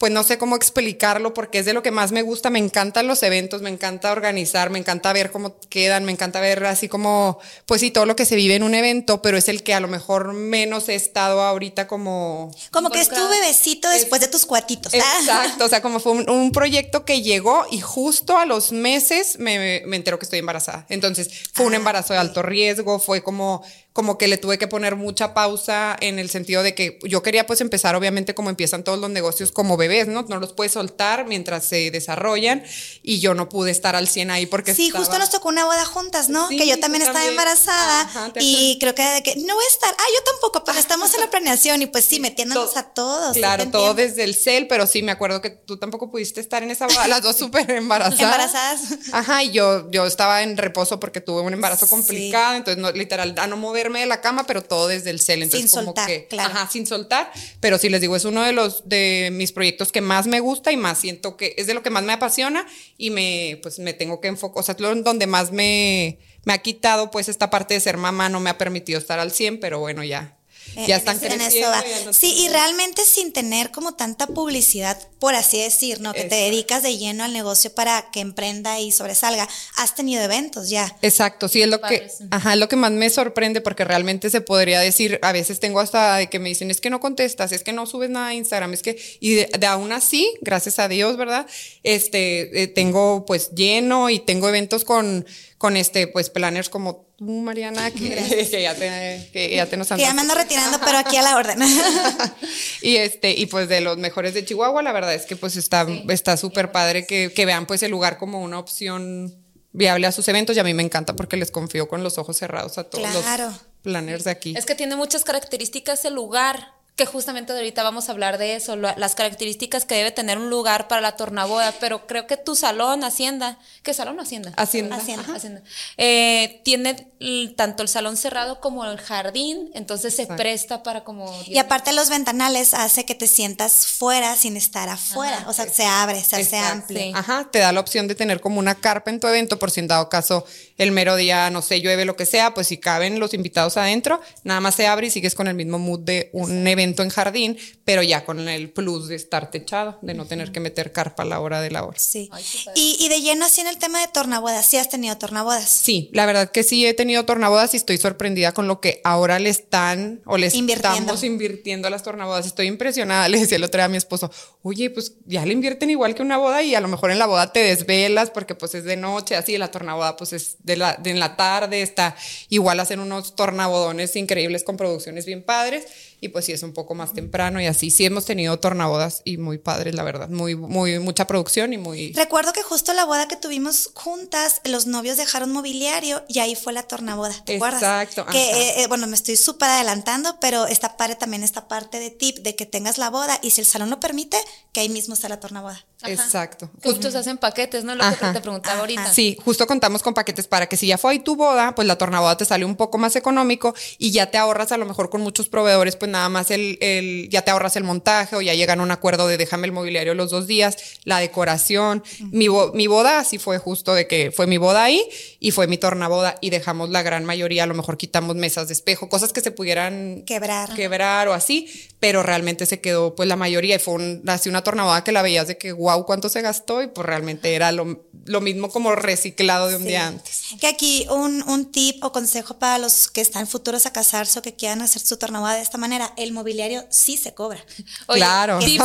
pues 0.00 0.10
no 0.10 0.22
sé 0.22 0.38
cómo 0.38 0.56
explicarlo 0.56 1.34
porque 1.34 1.58
es 1.58 1.66
de 1.66 1.74
lo 1.74 1.82
que 1.82 1.90
más 1.90 2.10
me 2.10 2.22
gusta, 2.22 2.48
me 2.48 2.58
encantan 2.58 3.06
los 3.06 3.22
eventos, 3.22 3.60
me 3.60 3.68
encanta 3.68 4.12
organizar, 4.12 4.70
me 4.70 4.78
encanta 4.78 5.12
ver 5.12 5.30
cómo 5.30 5.60
quedan, 5.68 6.06
me 6.06 6.12
encanta 6.12 6.40
ver 6.40 6.64
así 6.64 6.88
como, 6.88 7.38
pues 7.66 7.82
sí, 7.82 7.90
todo 7.90 8.06
lo 8.06 8.16
que 8.16 8.24
se 8.24 8.34
vive 8.34 8.54
en 8.54 8.62
un 8.62 8.74
evento, 8.74 9.20
pero 9.20 9.36
es 9.36 9.50
el 9.50 9.62
que 9.62 9.74
a 9.74 9.80
lo 9.80 9.88
mejor 9.88 10.32
menos 10.32 10.88
he 10.88 10.94
estado 10.94 11.42
ahorita 11.42 11.86
como... 11.86 12.50
Como 12.70 12.88
que 12.88 13.02
es 13.02 13.10
tu 13.10 13.28
bebecito 13.28 13.90
después 13.90 14.22
de 14.22 14.28
tus 14.28 14.46
cuatitos. 14.46 14.94
¿ah? 14.94 14.96
Exacto, 14.96 15.64
o 15.66 15.68
sea, 15.68 15.82
como 15.82 16.00
fue 16.00 16.12
un, 16.12 16.30
un 16.30 16.50
proyecto 16.50 17.04
que 17.04 17.20
llegó 17.20 17.66
y 17.70 17.82
justo 17.82 18.38
a 18.38 18.46
los 18.46 18.72
meses 18.72 19.38
me, 19.38 19.82
me 19.84 19.96
entero 19.96 20.18
que 20.18 20.24
estoy 20.24 20.38
embarazada. 20.38 20.86
Entonces, 20.88 21.28
fue 21.52 21.66
un 21.66 21.74
Ah, 21.74 21.76
embarazo 21.76 22.14
de 22.14 22.20
alto 22.20 22.40
riesgo, 22.40 23.00
fue 23.00 23.22
como, 23.22 23.62
como 23.92 24.18
que 24.18 24.28
le 24.28 24.38
tuve 24.38 24.56
que 24.56 24.68
poner 24.68 24.94
mucha 24.94 25.34
pausa 25.34 25.96
en 26.00 26.18
el 26.20 26.30
sentido 26.30 26.62
de 26.62 26.74
que 26.76 26.98
yo 27.02 27.22
quería 27.22 27.46
pues 27.46 27.60
empezar, 27.60 27.96
obviamente, 27.96 28.34
como 28.36 28.48
empiezan 28.48 28.84
todos 28.84 28.98
los 29.00 29.10
negocios 29.10 29.50
como 29.50 29.76
bebés, 29.76 30.06
¿no? 30.06 30.22
No 30.28 30.38
los 30.38 30.52
puedes 30.52 30.72
soltar 30.72 31.26
mientras 31.26 31.64
se 31.64 31.90
desarrollan 31.90 32.62
y 33.02 33.18
yo 33.18 33.34
no 33.34 33.48
pude 33.48 33.72
estar 33.72 33.96
al 33.96 34.06
100 34.06 34.30
ahí 34.30 34.46
porque 34.46 34.74
Sí, 34.76 34.86
estaba- 34.86 35.04
justo 35.04 35.18
nos 35.18 35.30
tocó 35.30 35.48
una 35.48 35.64
boda 35.64 35.84
juntas, 35.84 36.28
¿no? 36.28 36.46
Sí, 36.48 36.56
que 36.56 36.68
yo 36.68 36.78
también 36.78 37.02
estaba 37.02 37.18
también. 37.18 37.32
embarazada 37.32 38.02
Ajá, 38.02 38.32
¿te 38.32 38.40
y 38.42 38.78
creo 38.80 38.94
que, 38.94 39.02
de 39.02 39.22
que 39.24 39.34
no 39.36 39.54
voy 39.56 39.64
a 39.64 39.68
estar. 39.68 39.92
Ah, 39.98 40.04
yo 40.14 40.22
tampoco, 40.32 40.62
pero 40.64 40.78
estamos 40.78 41.12
en 41.14 41.20
la 41.22 41.30
planeación 41.30 41.82
y 41.82 41.86
pues 41.86 42.04
sí, 42.04 42.20
metiéndonos 42.20 42.72
To- 42.74 42.78
a 42.78 42.82
todos. 42.94 43.34
sí, 43.34 43.40
Claro, 43.40 43.64
te 43.64 43.70
todo 43.70 43.94
desde 43.94 44.22
el 44.22 44.36
cel, 44.36 44.68
pero 44.68 44.86
sí 44.86 45.02
me 45.02 45.10
acuerdo 45.12 45.40
que 45.42 45.50
tú 45.50 45.78
tampoco 45.78 46.10
pudiste 46.12 46.40
estar 46.40 46.62
en 46.62 46.70
esa 46.70 46.86
boda, 46.86 47.08
las 47.08 47.22
dos 47.22 47.36
súper 47.36 47.68
embarazadas. 47.72 48.20
Embarazadas. 48.20 48.80
Ajá, 49.12 49.42
y 49.42 49.50
yo, 49.50 49.90
yo 49.90 50.06
estaba 50.06 50.42
en 50.44 50.56
reposo 50.56 51.00
porque 51.00 51.20
tuve 51.20 51.40
un 51.42 51.52
embarazo 51.52 51.86
Sí. 51.86 51.90
complicado, 51.90 52.54
entonces 52.56 52.80
no, 52.80 52.92
literal, 52.92 53.34
a 53.36 53.46
no 53.48 53.56
moverme 53.90 54.00
de 54.00 54.06
la 54.06 54.20
cama, 54.20 54.46
pero 54.46 54.62
todo 54.62 54.88
desde 54.88 55.10
el 55.10 55.20
cel. 55.20 55.42
Entonces, 55.42 55.70
Sin 55.70 55.78
como 55.78 55.92
soltar, 55.92 56.06
que, 56.06 56.26
claro. 56.26 56.54
Ajá, 56.54 56.70
sin 56.70 56.86
soltar. 56.86 57.30
Pero 57.60 57.78
sí 57.78 57.88
les 57.88 58.00
digo, 58.00 58.16
es 58.16 58.24
uno 58.24 58.42
de 58.42 58.52
los 58.52 58.88
de 58.88 59.30
mis 59.32 59.52
proyectos 59.52 59.92
que 59.92 60.00
más 60.00 60.26
me 60.26 60.40
gusta 60.40 60.72
y 60.72 60.76
más 60.76 60.98
siento 60.98 61.36
que 61.36 61.54
es 61.58 61.66
de 61.66 61.74
lo 61.74 61.82
que 61.82 61.90
más 61.90 62.02
me 62.04 62.12
apasiona 62.12 62.66
y 62.96 63.10
me, 63.10 63.58
pues 63.62 63.78
me 63.78 63.92
tengo 63.92 64.20
que 64.20 64.28
enfocar, 64.28 64.60
o 64.60 64.62
sea, 64.62 64.76
es 64.78 65.04
donde 65.04 65.26
más 65.26 65.52
me, 65.52 66.18
me 66.44 66.52
ha 66.52 66.58
quitado, 66.58 67.10
pues 67.10 67.28
esta 67.28 67.50
parte 67.50 67.74
de 67.74 67.80
ser 67.80 67.96
mamá 67.96 68.28
no 68.28 68.40
me 68.40 68.50
ha 68.50 68.58
permitido 68.58 68.98
estar 68.98 69.18
al 69.18 69.32
100, 69.32 69.60
pero 69.60 69.80
bueno, 69.80 70.02
ya. 70.04 70.39
Eh, 70.76 70.84
Ya 70.86 70.94
en 70.96 70.98
están 71.00 71.16
en 71.16 71.32
eso 71.40 71.50
creciendo. 71.50 71.70
va. 71.70 71.84
ya 71.84 72.04
no 72.04 72.12
Sí, 72.12 72.32
y 72.38 72.48
realmente 72.48 73.02
sin 73.04 73.32
tener 73.32 73.70
como 73.72 73.94
tanta 73.94 74.26
publicidad, 74.28 74.96
por 75.18 75.34
así 75.34 75.60
decir, 75.60 76.00
¿no? 76.00 76.12
Que 76.12 76.24
te 76.24 76.36
dedicas 76.36 76.82
de 76.82 76.96
lleno 76.96 77.24
al 77.24 77.32
negocio 77.32 77.74
para 77.74 78.10
que 78.12 78.20
emprenda 78.20 78.78
y 78.78 78.92
sobresalga. 78.92 79.48
Has 79.76 79.94
tenido 79.94 80.22
eventos 80.22 80.70
ya. 80.70 80.96
Exacto, 81.02 81.48
sí, 81.48 81.60
es 81.62 81.68
lo 81.68 81.80
que, 81.80 82.08
ajá, 82.30 82.54
lo 82.56 82.68
que 82.68 82.76
más 82.76 82.92
me 82.92 83.10
sorprende 83.10 83.60
porque 83.60 83.84
realmente 83.84 84.30
se 84.30 84.40
podría 84.40 84.80
decir, 84.80 85.18
a 85.22 85.32
veces 85.32 85.58
tengo 85.60 85.80
hasta 85.80 86.16
de 86.16 86.28
que 86.28 86.38
me 86.38 86.48
dicen, 86.50 86.70
es 86.70 86.80
que 86.80 86.90
no 86.90 87.00
contestas, 87.00 87.50
es 87.52 87.62
que 87.64 87.72
no 87.72 87.86
subes 87.86 88.10
nada 88.10 88.28
a 88.28 88.34
Instagram, 88.34 88.72
es 88.72 88.82
que, 88.82 88.96
y 89.20 89.34
de, 89.34 89.50
de 89.58 89.66
aún 89.66 89.90
así, 89.92 90.32
gracias 90.40 90.78
a 90.78 90.86
Dios, 90.88 91.16
¿verdad? 91.16 91.46
Este, 91.82 92.62
eh, 92.62 92.66
tengo 92.68 93.24
pues 93.26 93.50
lleno 93.54 94.10
y 94.10 94.20
tengo 94.20 94.48
eventos 94.48 94.84
con, 94.84 95.26
con 95.58 95.76
este, 95.76 96.06
pues 96.06 96.30
planners 96.30 96.68
como 96.68 97.09
tú, 97.20 97.26
Mariana, 97.42 97.90
que, 97.90 98.48
que 98.50 98.62
ya 98.62 98.74
te, 98.74 99.28
que 99.30 99.54
ya 99.54 99.66
te 99.66 99.76
nos 99.76 99.88
Que 99.88 99.98
ya 99.98 100.14
me 100.14 100.22
ando 100.22 100.34
retirando, 100.34 100.80
pero 100.82 100.96
aquí 100.98 101.16
a 101.18 101.22
la 101.22 101.36
orden. 101.36 101.58
y 102.82 102.96
este, 102.96 103.32
y 103.32 103.46
pues 103.46 103.68
de 103.68 103.82
los 103.82 103.98
mejores 103.98 104.32
de 104.34 104.42
Chihuahua, 104.44 104.82
la 104.82 104.92
verdad 104.92 105.14
es 105.14 105.26
que 105.26 105.36
pues 105.36 105.56
está, 105.56 105.86
está 106.08 106.36
súper 106.38 106.72
padre 106.72 107.06
que, 107.06 107.30
que 107.34 107.44
vean 107.46 107.66
pues 107.66 107.82
el 107.82 107.90
lugar 107.90 108.16
como 108.16 108.40
una 108.42 108.58
opción 108.58 109.36
viable 109.72 110.06
a 110.06 110.12
sus 110.12 110.26
eventos 110.28 110.56
y 110.56 110.60
a 110.60 110.64
mí 110.64 110.72
me 110.74 110.82
encanta 110.82 111.14
porque 111.14 111.36
les 111.36 111.50
confío 111.50 111.88
con 111.88 112.02
los 112.02 112.16
ojos 112.18 112.38
cerrados 112.38 112.78
a 112.78 112.84
todos 112.84 113.08
Claro. 113.10 113.46
los 113.46 113.54
planners 113.82 114.24
de 114.24 114.30
aquí. 114.30 114.54
Es 114.56 114.64
que 114.66 114.74
tiene 114.74 114.96
muchas 114.96 115.22
características 115.22 116.04
el 116.06 116.14
lugar. 116.14 116.72
Que 116.96 117.06
justamente 117.06 117.52
ahorita 117.52 117.82
vamos 117.82 118.08
a 118.08 118.12
hablar 118.12 118.36
de 118.36 118.56
eso, 118.56 118.76
las 118.76 119.14
características 119.14 119.86
que 119.86 119.94
debe 119.94 120.10
tener 120.10 120.36
un 120.36 120.50
lugar 120.50 120.86
para 120.86 121.00
la 121.00 121.16
tornaboda, 121.16 121.72
pero 121.80 122.06
creo 122.06 122.26
que 122.26 122.36
tu 122.36 122.54
salón, 122.54 123.04
Hacienda, 123.04 123.58
¿qué 123.82 123.94
salón 123.94 124.18
o 124.18 124.22
Hacienda? 124.22 124.52
Hacienda. 124.56 124.96
Hacienda. 124.96 125.62
Eh, 125.96 126.60
tiene 126.62 127.08
tanto 127.56 127.82
el 127.82 127.88
salón 127.88 128.18
cerrado 128.18 128.60
como 128.60 128.84
el 128.84 128.98
jardín, 128.98 129.70
entonces 129.74 130.14
se 130.14 130.26
presta 130.26 130.82
para 130.82 131.02
como... 131.02 131.32
Y 131.46 131.56
aparte 131.56 131.94
los 131.94 132.10
ventanales 132.10 132.74
hace 132.74 133.06
que 133.06 133.14
te 133.14 133.28
sientas 133.28 133.86
fuera 133.86 134.36
sin 134.36 134.58
estar 134.58 134.90
afuera, 134.90 135.44
o 135.46 135.54
sea, 135.54 135.68
se 135.68 135.86
abre, 135.86 136.22
se 136.22 136.36
hace 136.36 136.58
amplio. 136.58 137.16
Ajá, 137.16 137.48
te 137.50 137.60
da 137.60 137.72
la 137.72 137.80
opción 137.80 138.08
de 138.08 138.14
tener 138.14 138.42
como 138.42 138.58
una 138.58 138.74
carpa 138.74 139.10
en 139.10 139.20
tu 139.20 139.26
evento 139.26 139.58
por 139.58 139.70
si 139.70 139.80
en 139.80 139.88
dado 139.88 140.10
caso 140.10 140.44
el 140.76 140.92
mero 140.92 141.16
día, 141.16 141.48
no 141.48 141.62
sé, 141.62 141.80
llueve, 141.80 142.04
lo 142.04 142.16
que 142.16 142.26
sea, 142.26 142.52
pues 142.52 142.66
si 142.66 142.76
caben 142.76 143.20
los 143.20 143.32
invitados 143.32 143.78
adentro, 143.78 144.20
nada 144.44 144.60
más 144.60 144.74
se 144.74 144.86
abre 144.86 145.06
y 145.06 145.10
sigues 145.10 145.34
con 145.34 145.48
el 145.48 145.54
mismo 145.54 145.78
mood 145.78 146.00
de 146.00 146.30
un 146.32 146.66
evento 146.66 146.79
en 146.82 147.10
jardín, 147.10 147.58
pero 147.84 148.02
ya 148.02 148.24
con 148.24 148.48
el 148.48 148.70
plus 148.70 149.08
de 149.08 149.16
estar 149.16 149.50
techado, 149.50 149.98
de 150.02 150.14
no 150.14 150.26
tener 150.26 150.52
que 150.52 150.60
meter 150.60 150.92
carpa 150.92 151.22
a 151.22 151.26
la 151.26 151.40
hora 151.40 151.60
de 151.60 151.70
la 151.70 151.84
hora. 151.84 151.98
Sí. 151.98 152.30
y, 152.74 153.08
de 153.08 153.20
lleno 153.20 153.46
así 153.46 153.60
en 153.60 153.66
el 153.66 153.78
tema 153.78 154.00
de 154.00 154.08
tornabodas, 154.08 154.64
¿sí 154.66 154.76
has 154.76 154.88
tenido 154.88 155.16
tornabodas? 155.18 155.68
Sí, 155.68 156.10
la 156.12 156.26
verdad 156.26 156.50
que 156.50 156.62
sí 156.62 156.86
he 156.86 156.94
tenido 156.94 157.24
tornabodas 157.24 157.74
y 157.74 157.76
estoy 157.76 157.98
sorprendida 157.98 158.52
con 158.52 158.68
lo 158.68 158.80
que 158.80 159.00
ahora 159.04 159.38
le 159.38 159.50
están 159.50 160.22
o 160.24 160.36
le 160.36 160.46
estamos 160.46 161.24
invirtiendo 161.24 161.88
a 161.88 161.90
las 161.90 162.02
tornabodas. 162.02 162.46
Estoy 162.46 162.66
impresionada. 162.66 163.28
Le 163.30 163.38
decía 163.38 163.56
el 163.56 163.64
otro 163.64 163.78
día 163.78 163.84
a 163.84 163.88
mi 163.88 163.96
esposo, 163.96 164.30
oye, 164.62 164.90
pues 164.90 165.14
ya 165.26 165.44
le 165.46 165.52
invierten 165.52 165.90
igual 165.90 166.14
que 166.14 166.22
una 166.22 166.36
boda 166.36 166.62
y 166.62 166.74
a 166.74 166.80
lo 166.80 166.88
mejor 166.88 167.10
en 167.10 167.18
la 167.18 167.26
boda 167.26 167.52
te 167.52 167.60
desvelas 167.60 168.30
porque 168.30 168.54
pues 168.54 168.74
es 168.74 168.84
de 168.84 168.96
noche, 168.96 169.36
así 169.36 169.56
la 169.58 169.70
tornaboda 169.70 170.16
pues 170.16 170.32
es 170.32 170.56
de 170.62 170.76
la, 170.76 170.94
de 170.94 171.10
en 171.10 171.20
la 171.20 171.36
tarde, 171.36 171.82
está 171.82 172.16
igual 172.48 172.80
hacen 172.80 173.00
unos 173.00 173.36
tornabodones 173.36 174.16
increíbles 174.16 174.64
con 174.64 174.76
producciones 174.76 175.26
bien 175.26 175.42
padres 175.42 175.86
y 176.20 176.28
pues 176.28 176.44
sí 176.44 176.52
es 176.52 176.62
un 176.62 176.72
poco 176.72 176.94
más 176.94 177.12
temprano 177.12 177.60
y 177.60 177.66
así. 177.66 177.90
Sí 177.90 178.04
hemos 178.04 178.26
tenido 178.26 178.58
tornabodas 178.58 179.22
y 179.24 179.38
muy 179.38 179.58
padres, 179.58 179.94
la 179.94 180.02
verdad. 180.02 180.28
Muy, 180.28 180.54
muy, 180.54 180.98
mucha 180.98 181.26
producción 181.26 181.72
y 181.72 181.78
muy... 181.78 182.12
Recuerdo 182.12 182.52
que 182.52 182.62
justo 182.62 182.92
la 182.92 183.04
boda 183.04 183.28
que 183.28 183.36
tuvimos 183.36 183.90
juntas, 183.94 184.60
los 184.64 184.86
novios 184.86 185.16
dejaron 185.16 185.52
mobiliario 185.52 186.24
y 186.28 186.40
ahí 186.40 186.54
fue 186.54 186.72
la 186.72 186.82
tornaboda, 186.82 187.34
¿te 187.44 187.56
acuerdas? 187.56 187.82
Exacto. 187.82 188.26
Que, 188.26 188.38
eh, 188.38 188.82
eh, 188.82 188.86
bueno, 188.88 189.06
me 189.06 189.14
estoy 189.14 189.36
súper 189.36 189.70
adelantando, 189.70 190.38
pero 190.40 190.66
esta 190.66 190.96
padre 190.96 191.16
también 191.16 191.42
esta 191.42 191.68
parte 191.68 191.98
de 191.98 192.10
tip 192.10 192.38
de 192.38 192.54
que 192.54 192.66
tengas 192.66 192.98
la 192.98 193.10
boda 193.10 193.38
y 193.42 193.50
si 193.50 193.60
el 193.60 193.66
salón 193.66 193.90
lo 193.90 194.00
permite, 194.00 194.36
que 194.72 194.80
ahí 194.80 194.88
mismo 194.88 195.14
está 195.14 195.28
la 195.28 195.40
tornaboda. 195.40 195.84
Exacto. 196.04 196.70
Justo 196.82 197.10
se 197.10 197.18
hacen 197.18 197.38
paquetes, 197.38 197.84
¿no? 197.84 197.94
Lo 197.94 198.04
que 198.10 198.26
te 198.32 198.40
preguntaba 198.40 198.80
ahorita. 198.80 199.12
Sí, 199.12 199.36
justo 199.44 199.66
contamos 199.66 200.02
con 200.02 200.14
paquetes 200.14 200.46
para 200.46 200.66
que 200.66 200.76
si 200.76 200.86
ya 200.86 200.98
fue 200.98 201.12
ahí 201.12 201.18
tu 201.18 201.36
boda, 201.36 201.74
pues 201.74 201.86
la 201.86 201.96
tornaboda 201.98 202.36
te 202.36 202.44
sale 202.44 202.64
un 202.64 202.76
poco 202.76 202.98
más 202.98 203.16
económico 203.16 203.74
y 203.98 204.10
ya 204.10 204.30
te 204.30 204.38
ahorras 204.38 204.72
a 204.72 204.76
lo 204.76 204.86
mejor 204.86 205.10
con 205.10 205.20
muchos 205.20 205.48
proveedores, 205.48 205.96
pues 205.96 206.09
nada 206.10 206.28
más 206.28 206.50
el, 206.50 206.78
el 206.80 207.28
ya 207.30 207.42
te 207.42 207.50
ahorras 207.50 207.76
el 207.76 207.84
montaje 207.84 208.36
o 208.36 208.40
ya 208.40 208.54
llegan 208.54 208.80
a 208.80 208.82
un 208.82 208.90
acuerdo 208.90 209.26
de 209.26 209.36
déjame 209.36 209.66
el 209.66 209.72
mobiliario 209.72 210.14
los 210.14 210.30
dos 210.30 210.46
días, 210.46 210.76
la 211.04 211.18
decoración. 211.18 212.02
mi, 212.32 212.48
mi 212.74 212.86
boda 212.86 213.20
así 213.20 213.38
fue 213.38 213.58
justo 213.58 213.94
de 213.94 214.06
que 214.06 214.30
fue 214.30 214.46
mi 214.46 214.58
boda 214.58 214.84
ahí 214.84 215.02
y 215.38 215.50
fue 215.50 215.66
mi 215.66 215.78
tornaboda 215.78 216.36
y 216.40 216.50
dejamos 216.50 216.90
la 216.90 217.02
gran 217.02 217.24
mayoría, 217.24 217.64
a 217.64 217.66
lo 217.66 217.74
mejor 217.74 217.96
quitamos 217.96 218.36
mesas 218.36 218.68
de 218.68 218.74
espejo, 218.74 219.08
cosas 219.08 219.32
que 219.32 219.40
se 219.40 219.50
pudieran 219.50 220.22
quebrar, 220.26 220.74
quebrar 220.74 221.28
o 221.28 221.32
así, 221.32 221.68
pero 221.98 222.22
realmente 222.22 222.66
se 222.66 222.80
quedó 222.80 223.14
pues 223.14 223.28
la 223.28 223.36
mayoría 223.36 223.76
y 223.76 223.78
fue 223.78 224.20
así 224.26 224.48
una 224.48 224.62
tornaboda 224.62 225.04
que 225.04 225.12
la 225.12 225.22
veías 225.22 225.46
de 225.46 225.58
que 225.58 225.72
wow, 225.72 226.04
cuánto 226.06 226.28
se 226.28 226.42
gastó 226.42 226.82
y 226.82 226.88
pues 226.88 227.06
realmente 227.06 227.54
era 227.54 227.72
lo, 227.72 228.04
lo 228.24 228.40
mismo 228.40 228.70
como 228.70 228.94
reciclado 228.94 229.68
de 229.68 229.76
un 229.76 229.84
día 229.84 230.06
antes. 230.06 230.42
Que 230.60 230.66
aquí 230.66 231.06
un, 231.10 231.42
un, 231.48 231.70
tip 231.70 232.02
o 232.02 232.12
consejo 232.12 232.58
para 232.58 232.78
los 232.78 233.10
que 233.10 233.20
están 233.20 233.46
futuros 233.46 233.86
a 233.86 233.92
casarse 233.92 234.38
o 234.38 234.42
que 234.42 234.54
quieran 234.54 234.82
hacer 234.82 235.02
su 235.02 235.16
tornaboda 235.16 235.54
de 235.54 235.62
esta 235.62 235.78
manera, 235.78 235.99
el 236.16 236.32
mobiliario 236.32 236.84
sí 236.90 237.16
se 237.16 237.34
cobra. 237.34 237.58
claro. 238.06 238.58
Tip, 238.58 238.80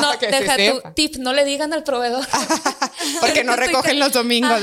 no, 0.00 0.12
deja 0.20 0.56
tu 0.56 0.92
tip, 0.94 1.16
no 1.16 1.32
le 1.32 1.44
digan 1.44 1.72
al 1.72 1.84
proveedor. 1.84 2.26
porque 3.20 3.44
no 3.44 3.56
recogen 3.56 3.98
los 3.98 4.12
domingos. 4.12 4.60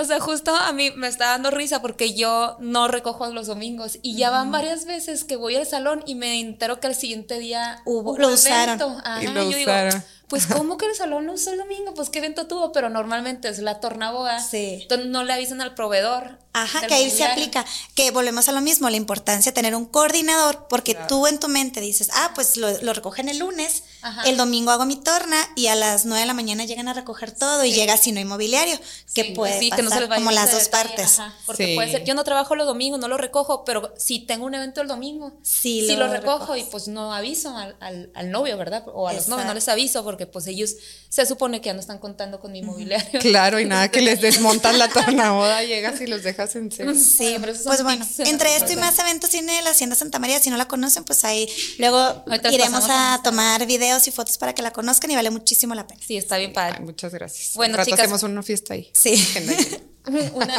O 0.00 0.04
sea, 0.04 0.20
justo 0.20 0.54
a 0.54 0.72
mí 0.72 0.90
me 0.92 1.08
está 1.08 1.26
dando 1.26 1.50
risa 1.50 1.82
porque 1.82 2.14
yo 2.14 2.56
no 2.60 2.88
recojo 2.88 3.26
los 3.32 3.46
domingos 3.46 3.98
y 4.02 4.16
ya 4.16 4.30
van 4.30 4.50
varias 4.50 4.84
veces 4.84 5.24
que 5.24 5.36
voy 5.36 5.56
al 5.56 5.66
salón 5.66 6.02
y 6.06 6.14
me 6.14 6.40
entero 6.40 6.80
que 6.80 6.86
al 6.86 6.94
siguiente 6.94 7.38
día 7.38 7.82
hubo, 7.84 8.16
lo 8.18 8.28
usaron. 8.28 8.80
y 9.20 9.26
lo 9.26 9.48
usaron 9.48 10.02
pues 10.28 10.46
¿cómo 10.46 10.76
que 10.76 10.86
el 10.86 10.94
salón 10.94 11.26
no 11.26 11.32
usó 11.32 11.52
el 11.52 11.58
domingo? 11.58 11.94
Pues 11.94 12.10
qué 12.10 12.18
evento 12.18 12.46
tuvo, 12.46 12.70
pero 12.72 12.90
normalmente 12.90 13.48
es 13.48 13.58
la 13.60 13.80
tornaboda. 13.80 14.40
Sí. 14.40 14.80
Entonces 14.82 15.08
no 15.08 15.24
le 15.24 15.32
avisan 15.32 15.60
al 15.60 15.74
proveedor. 15.74 16.38
Ajá, 16.52 16.86
que 16.86 16.94
ahí 16.94 17.10
se 17.10 17.24
aplica, 17.24 17.64
que 17.94 18.10
volvemos 18.10 18.48
a 18.48 18.52
lo 18.52 18.60
mismo, 18.60 18.90
la 18.90 18.96
importancia 18.96 19.52
de 19.52 19.54
tener 19.54 19.76
un 19.76 19.84
coordinador, 19.84 20.66
porque 20.68 20.96
tú 21.06 21.26
en 21.26 21.38
tu 21.38 21.46
mente 21.48 21.80
dices, 21.80 22.08
ah, 22.14 22.32
pues 22.34 22.56
lo, 22.56 22.92
recogen 22.92 23.28
el 23.28 23.38
lunes, 23.38 23.84
el 24.24 24.36
domingo 24.36 24.72
hago 24.72 24.84
mi 24.84 24.96
torna 24.96 25.36
y 25.54 25.68
a 25.68 25.76
las 25.76 26.04
9 26.04 26.20
de 26.20 26.26
la 26.26 26.34
mañana 26.34 26.64
llegan 26.64 26.88
a 26.88 26.94
recoger 26.94 27.30
todo 27.30 27.64
y 27.64 27.72
llega 27.72 27.96
si 27.96 28.10
no 28.10 28.18
inmobiliario, 28.18 28.78
que 29.14 29.26
puede 29.36 29.70
pasar 29.70 30.08
como 30.08 30.32
las 30.32 30.50
dos 30.50 30.68
partes. 30.68 31.20
porque 31.46 31.74
puede 31.76 31.92
ser, 31.92 32.04
yo 32.04 32.14
no 32.14 32.24
trabajo 32.24 32.56
los 32.56 32.66
domingos, 32.66 32.98
no 32.98 33.06
lo 33.06 33.18
recojo, 33.18 33.64
pero 33.64 33.94
si 33.96 34.20
tengo 34.20 34.44
un 34.44 34.54
evento 34.54 34.80
el 34.80 34.88
domingo, 34.88 35.32
sí, 35.42 35.94
lo, 35.96 36.08
recojo 36.08 36.56
y 36.56 36.64
pues 36.64 36.88
no 36.88 37.12
aviso 37.14 37.56
al, 37.56 37.76
al, 38.14 38.30
novio, 38.30 38.56
¿verdad? 38.56 38.84
O 38.92 39.06
a 39.06 39.12
los 39.12 39.28
novios, 39.28 39.46
no 39.46 39.54
les 39.54 39.68
aviso 39.68 40.02
porque 40.02 40.17
pues 40.26 40.46
ellos 40.46 40.74
se 41.08 41.24
supone 41.26 41.60
que 41.60 41.66
ya 41.66 41.74
no 41.74 41.80
están 41.80 41.98
contando 41.98 42.40
con 42.40 42.52
mi 42.52 42.60
inmobiliario. 42.60 43.20
Claro, 43.20 43.60
y 43.60 43.64
nada 43.64 43.90
que 43.90 44.00
les 44.00 44.20
desmontan 44.20 44.78
la 44.78 44.88
tornaboda, 44.88 45.62
llegas 45.62 46.00
y 46.00 46.06
los 46.06 46.22
dejas 46.22 46.56
en 46.56 46.70
serio. 46.70 46.94
Sí, 47.18 47.36
pues 47.40 47.82
bueno, 47.82 48.06
entre 48.18 48.56
esto 48.56 48.72
y 48.72 48.76
más 48.76 48.98
eventos 48.98 49.30
tiene 49.30 49.60
la 49.62 49.70
Hacienda 49.70 49.96
Santa 49.96 50.18
María, 50.18 50.40
si 50.40 50.50
no 50.50 50.56
la 50.56 50.68
conocen, 50.68 51.04
pues 51.04 51.24
ahí 51.24 51.48
luego 51.78 52.24
iremos 52.52 52.84
a 52.88 53.20
tomar 53.24 53.66
videos 53.66 54.06
y 54.06 54.10
fotos 54.10 54.38
para 54.38 54.54
que 54.54 54.62
la 54.62 54.72
conozcan 54.72 55.10
y 55.10 55.14
vale 55.14 55.30
muchísimo 55.30 55.74
la 55.74 55.86
pena. 55.86 56.00
Sí, 56.06 56.16
está 56.16 56.36
bien 56.38 56.52
padre. 56.52 56.80
muchas 56.80 57.12
gracias. 57.12 57.54
Bueno, 57.54 57.82
chicas, 57.84 58.00
hacemos 58.00 58.22
una 58.22 58.42
fiesta 58.42 58.74
ahí. 58.74 58.90
Sí. 58.92 59.16
Una, 60.34 60.54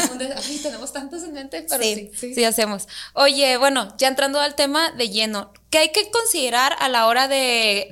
tenemos 0.62 0.94
tantos 0.94 1.24
en 1.24 1.34
mente, 1.34 1.66
pero 1.68 1.84
sí, 1.84 2.12
sí, 2.13 2.44
hacemos. 2.44 2.88
Oye, 3.13 3.57
bueno, 3.57 3.94
ya 3.98 4.07
entrando 4.07 4.40
al 4.40 4.56
tema 4.56 4.92
de 4.92 5.10
lleno, 5.10 5.51
¿qué 5.69 5.80
hay 5.80 5.92
que 5.92 6.10
considerar 6.12 6.75
a 6.80 6.90
la 6.90 7.07
hora 7.07 7.28
de, 7.28 7.90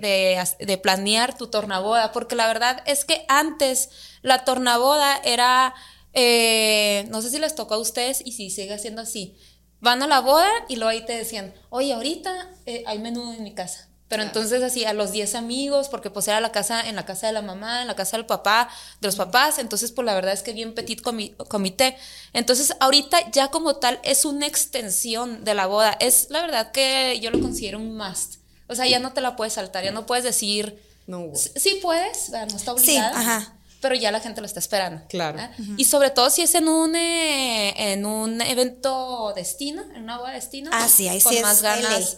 de, 0.60 0.78
planear 0.78 1.38
tu 1.38 1.48
tornaboda? 1.48 2.12
Porque 2.12 2.36
la 2.36 2.48
verdad 2.48 2.82
es 2.86 3.06
que 3.06 3.26
antes 3.28 3.90
la 4.22 4.46
tornaboda 4.46 5.18
era, 5.24 5.74
eh, 6.14 7.06
no 7.10 7.22
sé 7.22 7.30
si 7.30 7.40
les 7.40 7.56
tocó 7.56 7.76
a 7.76 7.80
ustedes 7.80 8.22
y 8.24 8.34
si 8.34 8.50
sigue 8.50 8.78
siendo 8.78 9.02
así, 9.02 9.38
van 9.80 10.04
a 10.04 10.08
la 10.08 10.20
boda 10.20 10.50
y 10.68 10.76
luego 10.76 10.90
ahí 10.90 11.06
te 11.06 11.18
decían, 11.18 11.54
oye, 11.70 11.94
ahorita 11.94 12.52
eh, 12.66 12.84
hay 12.86 13.00
menú 13.00 13.34
en 13.34 13.44
mi 13.44 13.54
casa 13.54 13.88
pero 14.08 14.24
entonces 14.24 14.64
así 14.64 14.86
a 14.86 14.94
los 14.94 15.12
10 15.12 15.36
amigos, 15.36 15.90
porque 15.90 16.10
pues 16.10 16.28
era 16.28 16.40
la 16.40 16.52
casa, 16.52 16.88
en 16.88 16.96
la 16.96 17.06
casa 17.06 17.28
de 17.28 17.34
la 17.34 17.42
mamá, 17.42 17.82
en 17.82 17.88
la 17.88 17.96
casa 17.96 18.18
del 18.18 18.26
papá, 18.26 18.70
de 19.02 19.08
los 19.08 19.16
papás, 19.16 19.60
entonces 19.60 19.92
pues 19.92 20.06
la 20.06 20.14
verdad 20.16 20.34
es 20.34 20.44
que 20.44 20.54
bien 20.54 20.74
petit 20.74 21.02
comité. 21.02 21.98
Entonces 22.34 22.74
ahorita 22.80 23.32
ya 23.32 23.50
como 23.50 23.76
tal 23.76 24.00
es 24.04 24.26
una 24.26 24.48
extensión 24.48 25.44
de 25.44 25.54
la 25.54 25.66
boda. 25.66 25.98
Es 26.00 26.28
la 26.30 26.42
verdad 26.42 26.72
que 26.72 27.20
yo 27.22 27.32
lo 27.32 27.40
considero 27.40 27.80
un 27.80 27.98
must. 27.98 28.36
O 28.68 28.76
sea, 28.76 28.88
ya 28.88 29.00
no 29.00 29.14
te 29.14 29.22
la 29.22 29.36
puedes 29.36 29.54
saltar, 29.54 29.84
ya 29.84 29.92
no 29.92 30.06
puedes 30.06 30.24
decir... 30.24 30.86
No. 31.06 31.32
Sí 31.36 31.80
puedes, 31.82 32.32
no 32.32 32.58
está 32.58 32.74
obligada. 32.74 33.14
Sí, 33.14 33.18
ajá 33.18 33.57
pero 33.82 33.96
ya 33.96 34.12
la 34.12 34.20
gente 34.20 34.42
lo 34.42 34.48
está 34.48 34.60
esperando. 34.60 35.06
Claro. 35.08 35.40
Y 35.78 35.86
sobre 35.86 36.10
todo 36.10 36.30
si 36.30 36.42
es 36.42 36.56
en 36.56 36.68
un 36.68 36.96
eh, 36.96 37.94
en 37.94 38.06
un 38.06 38.42
evento 38.42 39.34
destino, 39.36 39.84
en 39.96 40.04
una 40.04 40.18
boda 40.18 40.32
destino. 40.32 40.72
Ah, 40.74 40.88
sí, 40.88 41.08
ahí 41.08 41.22
sí 41.22 41.40
más 41.42 41.62
ganas. 41.62 42.18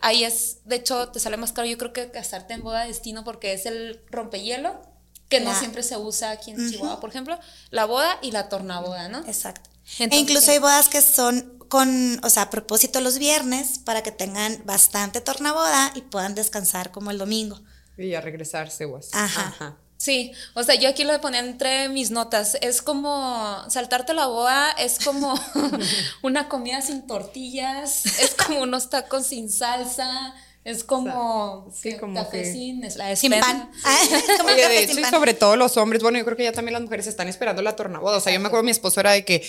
Ahí 0.00 0.24
es, 0.24 0.58
de 0.64 0.76
hecho, 0.76 1.08
te 1.08 1.20
sale 1.20 1.36
más 1.36 1.52
caro 1.52 1.68
yo 1.68 1.78
creo 1.78 1.92
que 1.92 2.10
casarte 2.10 2.54
en 2.54 2.62
boda 2.62 2.84
destino 2.84 3.24
porque 3.24 3.52
es 3.52 3.66
el 3.66 4.00
rompehielo 4.10 4.80
que 5.28 5.40
no 5.40 5.56
siempre 5.58 5.82
se 5.82 5.96
usa 5.96 6.30
aquí 6.30 6.52
en 6.52 6.70
Chihuahua, 6.70 7.00
por 7.00 7.10
ejemplo, 7.10 7.38
la 7.70 7.84
boda 7.84 8.18
y 8.22 8.30
la 8.30 8.48
tornaboda, 8.48 9.08
¿no? 9.08 9.18
Exacto. 9.26 9.68
e 9.98 10.16
incluso 10.16 10.52
hay 10.52 10.58
bodas 10.58 10.88
que 10.88 11.02
son 11.02 11.58
con, 11.68 12.20
o 12.24 12.30
sea, 12.30 12.42
a 12.42 12.50
propósito 12.50 13.00
los 13.00 13.18
viernes 13.18 13.80
para 13.80 14.02
que 14.02 14.12
tengan 14.12 14.62
bastante 14.64 15.20
tornaboda 15.20 15.90
y 15.96 16.02
puedan 16.02 16.36
descansar 16.36 16.92
como 16.92 17.10
el 17.10 17.18
domingo. 17.18 17.60
Y 17.98 18.10
ya 18.10 18.20
regresarse 18.20 18.84
o 18.84 18.96
así. 18.98 19.10
Ajá. 19.14 19.48
Ajá. 19.48 19.76
Sí, 19.98 20.32
o 20.54 20.62
sea, 20.62 20.74
yo 20.74 20.88
aquí 20.88 21.04
lo 21.04 21.18
ponía 21.20 21.40
entre 21.40 21.88
mis 21.88 22.10
notas. 22.10 22.58
Es 22.60 22.82
como 22.82 23.64
saltarte 23.68 24.12
la 24.12 24.26
boa, 24.26 24.70
es 24.78 24.98
como 25.02 25.34
una 26.22 26.48
comida 26.48 26.82
sin 26.82 27.06
tortillas, 27.06 28.04
es 28.20 28.34
como 28.34 28.62
unos 28.62 28.90
tacos 28.90 29.26
sin 29.26 29.50
salsa. 29.50 30.34
Es 30.64 30.82
como, 30.82 31.70
sí, 31.72 31.96
como 31.96 32.14
café 32.24 32.42
que... 32.42 32.52
sin, 32.52 32.82
sin 33.14 33.30
pan. 33.30 33.70
Oye, 34.44 34.68
de 34.68 34.82
hecho, 34.82 34.98
y 34.98 35.04
sobre 35.04 35.32
todo 35.32 35.54
los 35.54 35.76
hombres, 35.76 36.02
bueno, 36.02 36.18
yo 36.18 36.24
creo 36.24 36.36
que 36.36 36.42
ya 36.42 36.50
también 36.50 36.72
las 36.72 36.82
mujeres 36.82 37.06
están 37.06 37.28
esperando 37.28 37.62
la 37.62 37.76
tornaboda. 37.76 38.16
O 38.16 38.20
sea, 38.20 38.32
yo 38.32 38.40
me 38.40 38.48
acuerdo 38.48 38.64
mi 38.64 38.72
esposo 38.72 38.98
era 38.98 39.12
de 39.12 39.24
que 39.24 39.48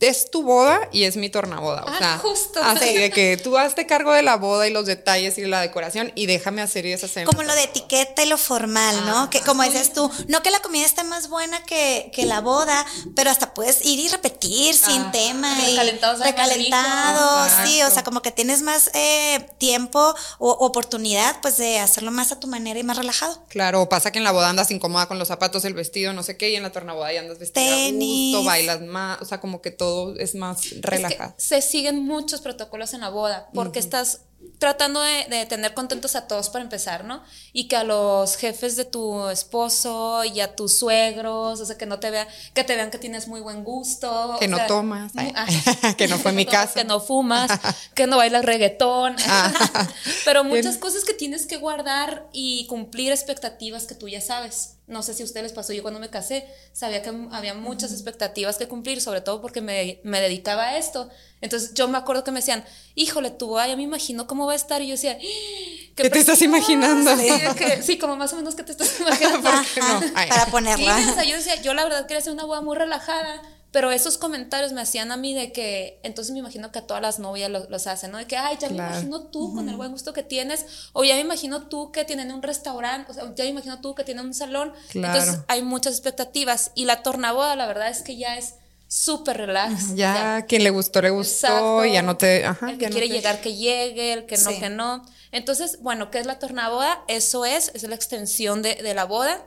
es 0.00 0.30
tu 0.30 0.42
boda 0.42 0.80
y 0.92 1.04
es 1.04 1.16
mi 1.16 1.30
tornaboda. 1.30 1.82
O 1.84 1.88
Ah, 1.88 1.96
sea, 1.98 2.18
justo. 2.18 2.60
así 2.62 2.92
de 2.94 3.10
que 3.10 3.38
tú 3.38 3.56
hazte 3.56 3.86
cargo 3.86 4.12
de 4.12 4.22
la 4.22 4.36
boda 4.36 4.68
y 4.68 4.70
los 4.70 4.84
detalles 4.84 5.38
y 5.38 5.42
la 5.46 5.62
decoración 5.62 6.12
y 6.14 6.26
déjame 6.26 6.60
hacer 6.60 6.84
esa 6.84 7.08
cena. 7.08 7.24
Como 7.26 7.42
lo 7.42 7.54
de 7.54 7.62
etiqueta 7.64 8.22
y 8.22 8.26
lo 8.26 8.36
formal, 8.36 9.06
¿no? 9.06 9.30
Que 9.30 9.40
como 9.40 9.62
dices 9.62 9.94
tú, 9.94 10.10
no 10.28 10.42
que 10.42 10.50
la 10.50 10.60
comida 10.60 10.84
esté 10.84 11.04
más 11.04 11.28
buena 11.30 11.62
que, 11.64 12.10
que 12.14 12.26
la 12.26 12.40
boda, 12.42 12.84
pero 13.16 13.30
hasta 13.30 13.54
puedes 13.54 13.84
ir 13.86 13.98
y 13.98 14.08
repetir 14.08 14.74
sin 14.74 15.00
Ah, 15.02 15.10
tema. 15.12 15.56
y 15.66 15.76
recalentados, 16.22 17.52
rico. 17.56 17.66
sí, 17.66 17.82
o 17.82 17.90
sea, 17.90 18.04
como 18.04 18.20
que 18.20 18.30
tienes 18.30 18.62
más 18.62 18.90
eh, 18.94 19.46
tiempo 19.58 20.14
o 20.38 20.50
oportunidad, 20.50 21.40
pues, 21.40 21.56
de 21.56 21.78
hacerlo 21.78 22.10
más 22.10 22.32
a 22.32 22.40
tu 22.40 22.46
manera 22.46 22.78
y 22.78 22.82
más 22.82 22.96
relajado. 22.96 23.42
Claro, 23.48 23.88
pasa 23.88 24.12
que 24.12 24.18
en 24.18 24.24
la 24.24 24.32
boda 24.32 24.50
andas 24.50 24.70
incómoda 24.70 25.06
con 25.06 25.18
los 25.18 25.28
zapatos, 25.28 25.64
el 25.64 25.74
vestido, 25.74 26.12
no 26.12 26.22
sé 26.22 26.36
qué, 26.36 26.50
y 26.50 26.56
en 26.56 26.62
la 26.62 26.72
tornaboda 26.72 27.12
ya 27.12 27.20
andas 27.20 27.38
vestida 27.38 27.64
Tenis. 27.64 28.34
a 28.34 28.38
gusto, 28.38 28.46
bailas 28.50 28.80
más, 28.82 29.22
o 29.22 29.24
sea, 29.24 29.40
como 29.40 29.62
que 29.62 29.70
todo 29.70 29.83
es 30.18 30.34
más 30.34 30.64
Es 30.64 30.72
que 30.74 30.80
relajado. 30.82 31.34
se 31.36 31.60
siguen 31.62 32.04
muchos 32.04 32.40
protocolos 32.40 32.94
en 32.94 33.00
la 33.00 33.10
boda 33.10 33.48
porque 33.54 33.78
estás 33.78 34.20
tratando 34.58 35.00
de, 35.00 35.26
de 35.30 35.46
tener 35.46 35.72
contentos 35.72 36.14
a 36.16 36.26
todos 36.28 36.50
para 36.50 36.62
empezar, 36.62 37.04
¿no? 37.04 37.22
Y 37.54 37.66
que 37.66 37.76
a 37.76 37.84
los 37.84 38.36
jefes 38.36 38.76
de 38.76 38.84
tu 38.84 39.28
esposo 39.30 40.22
y 40.24 40.40
a 40.40 40.54
tus 40.54 40.78
suegros, 40.78 41.60
o 41.60 41.66
sea, 41.66 41.78
que 41.78 41.86
no 41.86 41.98
te 41.98 42.10
vean, 42.10 42.28
que 42.52 42.62
te 42.62 42.76
vean 42.76 42.90
que 42.90 42.98
tienes 42.98 43.26
muy 43.26 43.40
buen 43.40 43.64
gusto. 43.64 44.36
Que 44.38 44.46
no 44.48 44.58
sea, 44.58 44.66
tomas, 44.66 45.12
ay, 45.16 45.32
que 45.96 46.08
no 46.08 46.18
fue 46.18 46.32
mi 46.32 46.44
caso. 46.44 46.74
Que 46.74 46.84
no 46.84 47.00
fumas, 47.00 47.50
que 47.94 48.06
no 48.06 48.18
bailas 48.18 48.44
reggaetón. 48.44 49.16
Ah. 49.26 49.88
Pero 50.24 50.44
muchas 50.44 50.76
cosas 50.76 51.04
que 51.04 51.14
tienes 51.14 51.46
que 51.46 51.56
guardar 51.56 52.28
y 52.32 52.66
cumplir 52.66 53.12
expectativas 53.12 53.86
que 53.86 53.94
tú 53.94 54.08
ya 54.08 54.20
sabes. 54.20 54.76
No 54.86 55.02
sé 55.02 55.14
si 55.14 55.22
a 55.22 55.24
ustedes 55.24 55.44
les 55.44 55.52
pasó, 55.52 55.72
yo 55.72 55.80
cuando 55.82 55.98
me 55.98 56.10
casé 56.10 56.46
sabía 56.74 57.00
que 57.02 57.10
había 57.32 57.54
muchas 57.54 57.90
expectativas 57.92 58.58
que 58.58 58.68
cumplir, 58.68 59.00
sobre 59.00 59.22
todo 59.22 59.40
porque 59.40 59.62
me, 59.62 59.98
me 60.04 60.20
dedicaba 60.20 60.64
a 60.64 60.76
esto. 60.78 61.08
Entonces 61.40 61.72
yo 61.74 61.88
me 61.88 61.96
acuerdo 61.96 62.22
que 62.22 62.30
me 62.32 62.40
decían, 62.40 62.64
híjole, 62.94 63.30
tu 63.30 63.46
boda, 63.46 63.66
ya 63.66 63.76
me 63.76 63.82
imagino 63.82 64.26
cómo 64.26 64.46
va 64.46 64.52
a 64.52 64.56
estar. 64.56 64.82
Y 64.82 64.88
yo 64.88 64.92
decía, 64.92 65.18
¿Qué 65.96 66.10
te 66.10 66.18
estás 66.18 66.42
imaginando? 66.42 67.16
Sí, 67.16 67.28
que- 67.56 67.82
sí, 67.82 67.96
como 67.98 68.16
más 68.16 68.32
o 68.34 68.36
menos 68.36 68.54
que 68.54 68.62
te 68.62 68.72
estás 68.72 69.00
imaginando. 69.00 69.40
¿Por 69.50 69.64
qué 69.74 69.80
no? 69.80 69.86
Ajá, 69.86 70.12
Ay. 70.16 70.28
para 70.28 70.44
Sí, 70.44 70.50
ponerla. 70.50 70.96
o 71.10 71.14
sea, 71.14 71.24
yo 71.24 71.36
decía, 71.36 71.60
yo 71.62 71.72
la 71.72 71.84
verdad 71.84 72.02
quería 72.06 72.18
hacer 72.18 72.32
una 72.32 72.44
boda 72.44 72.60
muy 72.60 72.76
relajada, 72.76 73.40
pero 73.74 73.90
esos 73.90 74.18
comentarios 74.18 74.72
me 74.72 74.80
hacían 74.80 75.10
a 75.10 75.16
mí 75.16 75.34
de 75.34 75.50
que, 75.50 75.98
entonces 76.04 76.32
me 76.32 76.38
imagino 76.38 76.70
que 76.70 76.78
a 76.78 76.86
todas 76.86 77.02
las 77.02 77.18
novias 77.18 77.50
lo- 77.50 77.68
los 77.68 77.86
hacen, 77.88 78.12
¿no? 78.12 78.18
De 78.18 78.26
que, 78.26 78.36
ay, 78.36 78.56
ya 78.60 78.68
me 78.68 78.76
Claro. 78.76 78.92
imagino 78.94 79.24
tú 79.24 79.52
con 79.52 79.68
el 79.68 79.74
buen 79.76 79.90
gusto 79.90 80.12
que 80.12 80.22
tienes, 80.22 80.64
o 80.92 81.02
ya 81.02 81.16
me 81.16 81.20
imagino 81.22 81.66
tú 81.66 81.90
que 81.90 82.04
tienen 82.04 82.32
un 82.32 82.40
restaurante, 82.42 83.10
o 83.10 83.14
sea, 83.14 83.24
ya 83.34 83.42
me 83.44 83.50
imagino 83.50 83.80
tú 83.80 83.94
que 83.96 84.04
tienen 84.04 84.24
un 84.26 84.32
salón. 84.34 84.72
Claro. 84.90 85.18
Entonces 85.18 85.44
hay 85.48 85.62
muchas 85.62 85.94
expectativas 85.94 86.70
y 86.76 86.84
la 86.84 87.02
tornaboda, 87.02 87.56
la 87.56 87.66
verdad 87.66 87.88
es 87.90 88.02
que 88.02 88.16
ya 88.16 88.38
es 88.38 88.54
súper 88.86 89.38
relax. 89.38 89.96
Ya, 89.96 90.44
quien 90.46 90.62
le 90.62 90.70
gustó, 90.70 91.02
le 91.02 91.10
gustó, 91.10 91.46
Exacto. 91.48 91.84
ya 91.86 92.02
no 92.02 92.16
te. 92.16 92.44
Ajá, 92.44 92.70
el 92.70 92.78
que 92.78 92.82
ya 92.84 92.88
no 92.90 92.92
quiere 92.92 93.08
te- 93.08 93.12
llegar 93.14 93.40
que 93.40 93.54
llegue, 93.56 94.12
el 94.12 94.26
que 94.26 94.36
no 94.38 94.50
Sí. 94.50 94.60
que 94.60 94.70
no. 94.70 95.04
Entonces, 95.32 95.80
bueno, 95.82 96.12
¿qué 96.12 96.20
es 96.20 96.26
la 96.26 96.38
tornaboda? 96.38 97.02
Eso 97.08 97.44
es, 97.44 97.72
es 97.74 97.82
la 97.82 97.96
extensión 97.96 98.62
de, 98.62 98.76
de 98.76 98.94
la 98.94 99.04
boda. 99.04 99.44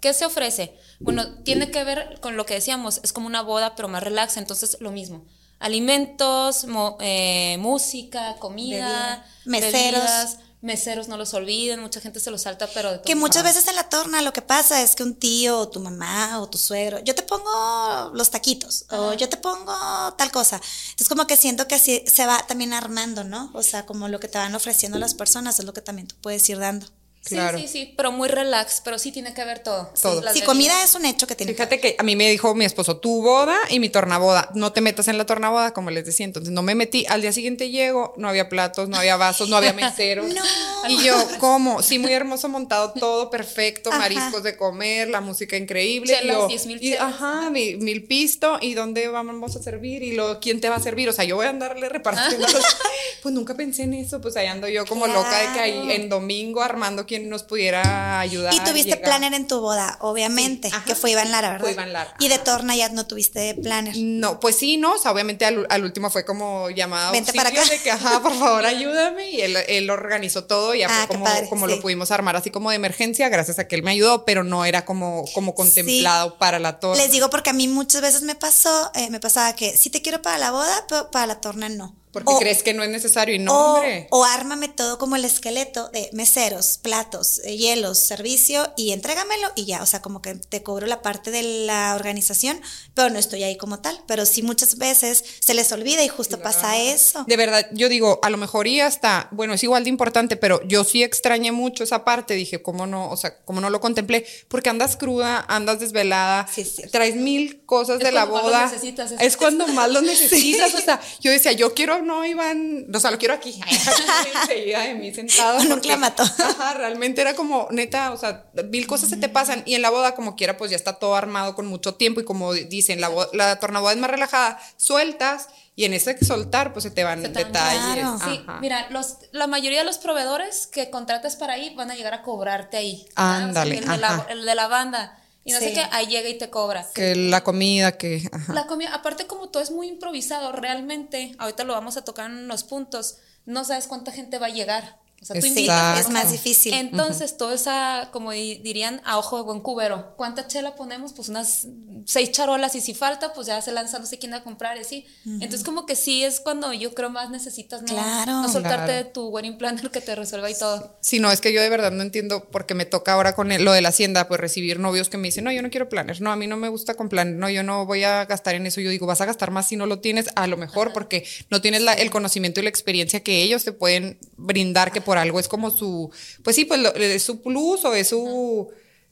¿Qué 0.00 0.12
se 0.14 0.24
ofrece? 0.24 0.76
Bueno, 1.00 1.42
tiene 1.42 1.70
que 1.70 1.82
ver 1.84 2.20
con 2.20 2.36
lo 2.36 2.46
que 2.46 2.54
decíamos, 2.54 3.00
es 3.02 3.12
como 3.12 3.26
una 3.26 3.42
boda 3.42 3.74
pero 3.74 3.88
más 3.88 4.02
relax, 4.02 4.36
entonces 4.36 4.76
lo 4.80 4.90
mismo. 4.90 5.24
Alimentos, 5.58 6.64
mo- 6.66 6.96
eh, 7.00 7.56
música, 7.58 8.36
comida, 8.38 9.24
Bebida. 9.44 9.70
Meseros. 9.70 9.72
bebidas, 10.02 10.38
meseros 10.62 11.06
no 11.08 11.16
los 11.16 11.32
olviden, 11.34 11.80
mucha 11.80 12.00
gente 12.00 12.18
se 12.18 12.30
los 12.30 12.42
salta, 12.42 12.66
pero... 12.74 12.92
de 12.92 13.02
Que 13.02 13.14
muchas 13.14 13.44
veces 13.44 13.68
en 13.68 13.76
la 13.76 13.88
torna 13.88 14.20
lo 14.22 14.32
que 14.32 14.42
pasa 14.42 14.82
es 14.82 14.96
que 14.96 15.02
un 15.02 15.14
tío 15.14 15.58
o 15.60 15.68
tu 15.68 15.80
mamá 15.80 16.40
o 16.40 16.48
tu 16.48 16.58
suegro, 16.58 16.98
yo 17.00 17.14
te 17.14 17.22
pongo 17.22 18.10
los 18.14 18.30
taquitos 18.30 18.84
o 18.90 19.12
yo 19.14 19.28
te 19.28 19.36
pongo 19.36 19.72
tal 20.18 20.30
cosa. 20.32 20.56
Entonces 20.56 21.08
como 21.08 21.26
que 21.26 21.36
siento 21.36 21.68
que 21.68 21.76
así 21.76 22.02
se 22.06 22.26
va 22.26 22.44
también 22.46 22.72
armando, 22.72 23.22
¿no? 23.24 23.50
O 23.54 23.62
sea, 23.62 23.86
como 23.86 24.08
lo 24.08 24.18
que 24.18 24.28
te 24.28 24.38
van 24.38 24.54
ofreciendo 24.54 24.98
las 24.98 25.14
personas 25.14 25.58
es 25.58 25.64
lo 25.66 25.72
que 25.72 25.82
también 25.82 26.08
tú 26.08 26.16
puedes 26.20 26.48
ir 26.48 26.58
dando. 26.58 26.86
Sí, 27.26 27.34
Claro. 27.34 27.58
sí, 27.58 27.66
sí, 27.66 27.92
pero 27.96 28.12
muy 28.12 28.28
relax, 28.28 28.80
pero 28.84 28.98
sí 29.00 29.10
tiene 29.10 29.34
que 29.34 29.44
ver 29.44 29.58
todo. 29.58 29.90
Sí, 29.94 30.02
Todo. 30.02 30.20
bebidas. 30.20 30.42
comida 30.46 30.84
es 30.84 30.94
un 30.94 31.04
hecho 31.04 31.26
que 31.26 31.34
tiene 31.34 31.52
que 31.52 31.56
Fíjate 31.56 31.80
que 31.80 31.96
a 31.98 32.02
mí 32.04 32.14
me 32.14 32.30
dijo 32.30 32.54
mi 32.54 32.64
esposo, 32.64 32.98
tu 32.98 33.20
boda 33.22 33.56
y 33.68 33.80
mi 33.80 33.88
tornaboda, 33.88 34.48
no 34.54 34.72
te 34.72 34.80
metas 34.80 35.08
en 35.08 35.18
la 35.18 35.26
tornaboda, 35.26 35.72
como 35.72 35.90
les 35.90 36.04
decía. 36.06 36.24
Entonces 36.24 36.52
no 36.52 36.62
me 36.62 36.74
metí. 36.76 37.04
Al 37.08 37.22
día 37.22 37.32
siguiente 37.32 37.70
llego, 37.70 38.14
no 38.16 38.28
había 38.28 38.48
platos, 38.48 38.88
no 38.88 38.96
había 38.96 39.16
vasos, 39.16 39.48
no 39.48 39.56
había 39.56 39.72
meseros. 39.74 40.32
No. 40.32 40.42
Y 40.88 41.02
yo, 41.02 41.16
¿cómo? 41.40 41.82
Sí, 41.82 41.98
muy 41.98 42.12
hermoso 42.12 42.48
montado, 42.48 42.92
todo 42.92 43.28
perfecto, 43.28 43.90
Ajá. 43.90 43.98
mariscos 43.98 44.44
de 44.44 44.56
comer, 44.56 45.08
la 45.08 45.20
música 45.20 45.56
increíble. 45.56 46.12
y 46.12 46.16
Chelas, 46.20 46.36
yo, 46.36 46.46
10,000 46.46 46.76
y, 46.76 46.90
chelas. 46.92 47.00
Ajá, 47.02 47.50
mi- 47.50 47.74
mil 47.74 48.04
pisto, 48.06 48.58
¿y 48.60 48.74
dónde 48.74 49.08
vamos 49.08 49.56
a 49.56 49.62
servir? 49.62 50.04
¿Y 50.04 50.12
lo, 50.12 50.38
quién 50.38 50.60
te 50.60 50.68
va 50.68 50.76
a 50.76 50.80
servir? 50.80 51.08
O 51.08 51.12
sea, 51.12 51.24
yo 51.24 51.34
voy 51.34 51.46
a 51.46 51.48
andarle 51.48 51.88
repartiendo. 51.88 52.46
los- 52.46 52.76
pues 53.20 53.34
nunca 53.34 53.54
pensé 53.56 53.82
en 53.82 53.94
eso, 53.94 54.20
pues 54.20 54.36
ahí 54.36 54.46
ando 54.46 54.68
yo 54.68 54.86
como 54.86 55.08
loca 55.08 55.36
de 55.40 55.52
que 55.54 55.58
ahí 55.60 55.90
en 55.90 56.08
domingo 56.08 56.62
armando 56.62 57.04
quien 57.18 57.28
nos 57.28 57.42
pudiera 57.42 58.20
ayudar. 58.20 58.52
Y 58.54 58.60
tuviste 58.60 58.96
planner 58.96 59.34
en 59.34 59.46
tu 59.46 59.60
boda, 59.60 59.96
obviamente, 60.00 60.70
Sí, 60.70 60.76
que 60.86 60.94
fue 60.94 61.10
Iván 61.12 61.30
Lara, 61.30 61.48
¿verdad? 61.50 61.64
Fue 61.64 61.72
Iván 61.72 61.92
Lara, 61.92 62.14
Y 62.18 62.28
de 62.28 62.38
torna 62.38 62.76
ya 62.76 62.88
no 62.90 63.06
tuviste 63.06 63.54
planner. 63.54 63.94
No, 63.96 64.40
pues 64.40 64.56
sí, 64.56 64.76
no, 64.76 64.94
o 64.94 64.98
sea, 64.98 65.10
obviamente 65.12 65.44
al, 65.44 65.66
al 65.70 65.84
último 65.84 66.10
fue 66.10 66.24
como 66.24 66.70
llamada 66.70 67.08
a 67.08 67.12
Vente 67.12 67.32
para 67.32 67.48
acá. 67.50 67.64
de 67.64 67.80
que, 67.80 67.90
ajá, 67.90 68.20
por 68.20 68.32
favor, 68.38 68.64
ayúdame, 68.66 69.30
y 69.30 69.40
él, 69.40 69.56
él 69.68 69.90
organizó 69.90 70.44
todo, 70.44 70.74
y 70.74 70.80
ya 70.80 70.88
Ah, 70.90 71.04
fue 71.06 71.16
como, 71.16 71.24
padre, 71.24 71.48
como 71.48 71.66
sí. 71.68 71.74
lo 71.74 71.80
pudimos 71.82 72.10
armar 72.10 72.36
así 72.36 72.50
como 72.50 72.70
de 72.70 72.76
emergencia, 72.76 73.28
gracias 73.28 73.58
a 73.58 73.66
que 73.68 73.74
él 73.76 73.82
me 73.82 73.90
ayudó, 73.92 74.24
pero 74.24 74.44
no 74.44 74.64
era 74.64 74.84
como, 74.84 75.24
como 75.34 75.54
contemplado 75.54 76.38
para 76.38 76.58
la 76.58 76.78
torre. 76.80 76.98
Les 76.98 77.10
digo 77.10 77.30
porque 77.30 77.50
a 77.50 77.52
mí 77.52 77.68
muchas 77.68 78.00
veces 78.02 78.22
me 78.22 78.34
pasó, 78.34 78.90
eh, 78.94 79.10
me 79.10 79.20
pasaba 79.20 79.54
que 79.54 79.76
sí 79.76 79.90
te 79.90 80.02
quiero 80.02 80.22
para 80.22 80.38
la 80.38 80.50
boda, 80.50 80.84
pero 80.88 81.10
para 81.10 81.26
la 81.26 81.40
torna 81.40 81.68
no. 81.68 81.94
Porque 82.16 82.32
O- 82.32 82.38
crees 82.38 82.62
que 82.62 82.72
no 82.72 82.82
es 82.82 82.88
necesario, 82.88 83.34
y 83.34 83.38
no, 83.38 83.52
o, 83.52 83.74
hombre. 83.74 84.06
o 84.10 84.24
ármame 84.24 84.68
todo 84.68 84.96
como 84.96 85.16
el 85.16 85.24
esqueleto 85.26 85.88
de 85.90 86.08
meseros, 86.14 86.78
platos, 86.78 87.40
eh, 87.44 87.56
hielos, 87.58 87.98
servicio 87.98 88.72
y 88.76 88.92
entrégamelo 88.92 89.48
y 89.54 89.66
ya, 89.66 89.82
o 89.82 89.86
sea, 89.86 90.00
como 90.00 90.22
que 90.22 90.34
te 90.34 90.62
cobro 90.62 90.86
la 90.86 91.02
parte 91.02 91.30
de 91.30 91.42
la 91.42 91.94
organización, 91.94 92.58
pero 92.94 93.10
no 93.10 93.18
estoy 93.18 93.42
ahí 93.42 93.56
como 93.58 93.80
tal. 93.80 94.02
Pero 94.06 94.24
sí 94.24 94.42
muchas 94.42 94.78
veces 94.78 95.22
se 95.40 95.52
les 95.52 95.70
olvida 95.72 96.02
y 96.02 96.08
justo 96.08 96.40
pasa 96.40 96.78
eso. 96.78 97.24
De 97.26 97.36
verdad, 97.36 97.66
yo 97.72 97.88
digo, 97.90 98.18
a 98.22 98.30
lo 98.30 98.38
mejor 98.38 98.66
y 98.66 98.80
hasta, 98.80 99.28
bueno, 99.32 99.52
es 99.52 99.62
igual 99.62 99.84
de 99.84 99.90
importante, 99.90 100.36
pero 100.36 100.60
yo 100.66 100.84
sí 100.84 101.02
extrañé 101.02 101.52
mucho 101.52 101.84
esa 101.84 102.04
parte, 102.04 102.32
dije, 102.32 102.62
¿cómo 102.62 102.86
no? 102.86 103.10
O 103.10 103.16
sea, 103.18 103.36
¿cómo 103.44 103.60
no 103.60 103.68
lo 103.68 103.80
contemplé? 103.80 104.24
Porque 104.48 104.70
andas 104.70 104.96
cruda, 104.96 105.44
andas 105.48 105.80
desvelada, 105.80 106.46
Sí, 106.52 106.64
sí. 106.64 106.82
traes 106.90 107.14
mil 107.16 107.64
cosas 107.66 107.98
Es 107.98 108.04
de 108.04 108.12
la 108.12 108.26
cuando 108.26 108.34
más 108.34 108.42
lo 108.42 108.48
boda. 108.48 108.64
necesitas, 108.72 109.12
es- 109.12 109.20
es 109.20 109.36
cuando 109.36 109.66
más 109.68 109.90
lo 109.90 110.00
necesitas, 110.00 110.74
o 110.74 110.80
sea, 110.80 111.00
yo 111.20 111.30
decía, 111.30 111.52
yo 111.52 111.74
quiero, 111.74 112.00
no, 112.06 112.24
Iván, 112.24 112.86
o 112.94 113.00
sea, 113.00 113.10
lo 113.10 113.18
quiero 113.18 113.34
aquí, 113.34 113.60
enseguida 114.42 114.80
de 114.82 114.94
mí 114.94 115.12
sentado. 115.12 115.56
Con 115.58 115.62
un 115.66 115.68
porque- 115.72 115.88
clamato. 115.88 116.22
Ajá, 116.22 116.74
realmente 116.74 117.20
era 117.20 117.34
como, 117.34 117.68
neta, 117.70 118.12
o 118.12 118.16
sea, 118.16 118.46
mil 118.70 118.86
cosas 118.86 119.10
se 119.10 119.16
te 119.16 119.28
pasan 119.28 119.62
y 119.66 119.74
en 119.74 119.82
la 119.82 119.90
boda 119.90 120.14
como 120.14 120.36
quiera, 120.36 120.56
pues 120.56 120.70
ya 120.70 120.76
está 120.76 120.94
todo 120.94 121.14
armado 121.16 121.54
con 121.54 121.66
mucho 121.66 121.94
tiempo 121.94 122.20
y 122.20 122.24
como 122.24 122.52
dicen, 122.54 123.00
la, 123.00 123.10
la 123.32 123.58
tornaboda 123.58 123.92
es 123.92 123.98
más 123.98 124.10
relajada, 124.10 124.58
sueltas 124.76 125.48
y 125.74 125.84
en 125.84 125.92
ese 125.92 126.16
soltar 126.24 126.72
pues 126.72 126.84
se 126.84 126.90
te 126.90 127.04
van 127.04 127.20
Se 127.22 127.28
te 127.28 127.42
van- 127.44 127.52
detalles. 127.52 127.82
Claro. 127.94 128.18
Sí, 128.24 128.40
Ajá. 128.46 128.58
mira, 128.60 128.86
los, 128.90 129.16
la 129.32 129.46
mayoría 129.46 129.80
de 129.80 129.84
los 129.84 129.98
proveedores 129.98 130.66
que 130.66 130.88
contratas 130.90 131.36
para 131.36 131.52
ahí 131.54 131.74
van 131.74 131.90
a 131.90 131.94
llegar 131.94 132.14
a 132.14 132.22
cobrarte 132.22 132.76
ahí. 132.78 133.04
¿verdad? 133.16 133.42
Ándale, 133.42 133.78
O 133.80 133.82
sea, 133.82 133.94
el, 133.94 134.00
de 134.00 134.00
la, 134.00 134.08
ajá. 134.14 134.26
el 134.30 134.46
de 134.46 134.54
la 134.54 134.68
banda. 134.68 135.18
Y 135.46 135.52
no 135.52 135.60
sé 135.60 135.72
qué, 135.72 135.82
ahí 135.92 136.08
llega 136.08 136.28
y 136.28 136.36
te 136.36 136.50
cobra. 136.50 136.84
Que 136.92 137.14
la 137.14 137.44
comida, 137.44 137.92
que... 137.92 138.28
ajá. 138.32 138.52
La 138.52 138.66
comida, 138.66 138.92
aparte 138.92 139.28
como 139.28 139.48
todo 139.48 139.62
es 139.62 139.70
muy 139.70 139.86
improvisado, 139.86 140.50
realmente, 140.50 141.36
ahorita 141.38 141.62
lo 141.62 141.72
vamos 141.72 141.96
a 141.96 142.04
tocar 142.04 142.28
en 142.28 142.48
los 142.48 142.64
puntos, 142.64 143.18
no 143.44 143.64
sabes 143.64 143.86
cuánta 143.86 144.10
gente 144.10 144.40
va 144.40 144.46
a 144.46 144.50
llegar. 144.50 144.98
O 145.26 145.32
sea, 145.34 145.40
tú 145.40 145.46
Sí, 145.46 145.52
Sí, 145.52 145.58
invitas, 145.60 146.00
es 146.00 146.08
más 146.10 146.30
difícil. 146.30 146.72
Entonces, 146.74 147.36
todo 147.36 147.52
esa, 147.52 148.10
como 148.12 148.30
di- 148.30 148.58
dirían, 148.58 149.00
a 149.04 149.18
ojo 149.18 149.38
de 149.38 149.42
buen 149.42 149.60
cubero. 149.60 150.14
¿Cuánta 150.16 150.46
chela 150.46 150.76
ponemos? 150.76 151.12
Pues 151.14 151.28
unas 151.28 151.66
seis 152.04 152.30
charolas 152.30 152.74
y 152.76 152.80
si 152.80 152.94
falta, 152.94 153.32
pues 153.32 153.48
ya 153.48 153.60
se 153.60 153.72
lanza, 153.72 153.98
no 153.98 154.06
sé 154.06 154.18
quién 154.18 154.34
a 154.34 154.44
comprar 154.44 154.76
y 154.76 154.80
así. 154.80 155.04
Entonces, 155.24 155.64
como 155.64 155.84
que 155.86 155.96
sí 155.96 156.22
es 156.22 156.38
cuando 156.38 156.72
yo 156.72 156.94
creo 156.94 157.10
más 157.10 157.30
necesitas 157.30 157.82
no, 157.82 157.88
Claro. 157.88 158.32
no 158.42 158.48
soltarte 158.48 158.86
Claro. 158.86 158.92
de 158.92 159.04
tu 159.04 159.26
wedding 159.28 159.58
planner 159.58 159.90
que 159.90 160.00
te 160.00 160.14
resuelva 160.14 160.48
y 160.50 160.56
todo. 160.56 160.96
Sí, 161.00 161.18
no, 161.18 161.32
es 161.32 161.40
que 161.40 161.52
yo 161.52 161.60
de 161.60 161.68
verdad 161.68 161.90
no 161.90 162.02
entiendo 162.02 162.48
porque 162.52 162.74
me 162.74 162.84
toca 162.84 163.12
ahora 163.14 163.34
con 163.34 163.50
el- 163.50 163.64
lo 163.64 163.72
de 163.72 163.80
la 163.82 163.88
hacienda, 163.88 164.28
pues 164.28 164.38
recibir 164.40 164.78
novios 164.78 165.08
que 165.08 165.16
me 165.18 165.28
dicen, 165.28 165.42
no, 165.44 165.50
yo 165.50 165.62
no 165.62 165.70
quiero 165.70 165.88
planes, 165.88 166.20
no, 166.20 166.30
a 166.30 166.36
mí 166.36 166.46
no 166.46 166.56
me 166.56 166.68
gusta 166.68 166.94
con 166.94 167.08
planes, 167.08 167.34
no, 167.36 167.50
yo 167.50 167.62
no 167.64 167.84
voy 167.86 168.04
a 168.04 168.24
gastar 168.26 168.54
en 168.54 168.66
eso. 168.66 168.80
Yo 168.80 168.90
digo, 168.90 169.06
vas 169.06 169.20
a 169.20 169.24
gastar 169.26 169.50
más 169.50 169.66
si 169.68 169.76
no 169.76 169.86
lo 169.86 169.98
tienes, 170.00 170.26
a 170.36 170.46
lo 170.46 170.56
mejor 170.56 170.92
porque 170.92 171.24
no 171.50 171.60
tienes 171.60 171.82
la- 171.82 171.94
el 171.94 172.10
conocimiento 172.10 172.60
y 172.60 172.62
la 172.62 172.68
experiencia 172.68 173.20
que 173.24 173.42
ellos 173.42 173.64
te 173.64 173.72
pueden 173.72 174.18
brindar, 174.36 174.92
que 174.92 175.00
por 175.00 175.15
algo 175.18 175.40
es 175.40 175.48
como 175.48 175.70
su, 175.70 176.10
pues 176.42 176.56
sí, 176.56 176.64
pues 176.64 176.80
lo- 176.80 176.94
es 176.94 177.22
su 177.22 177.42
plus 177.42 177.84
o 177.84 177.94
es 177.94 178.08
su 178.08 178.68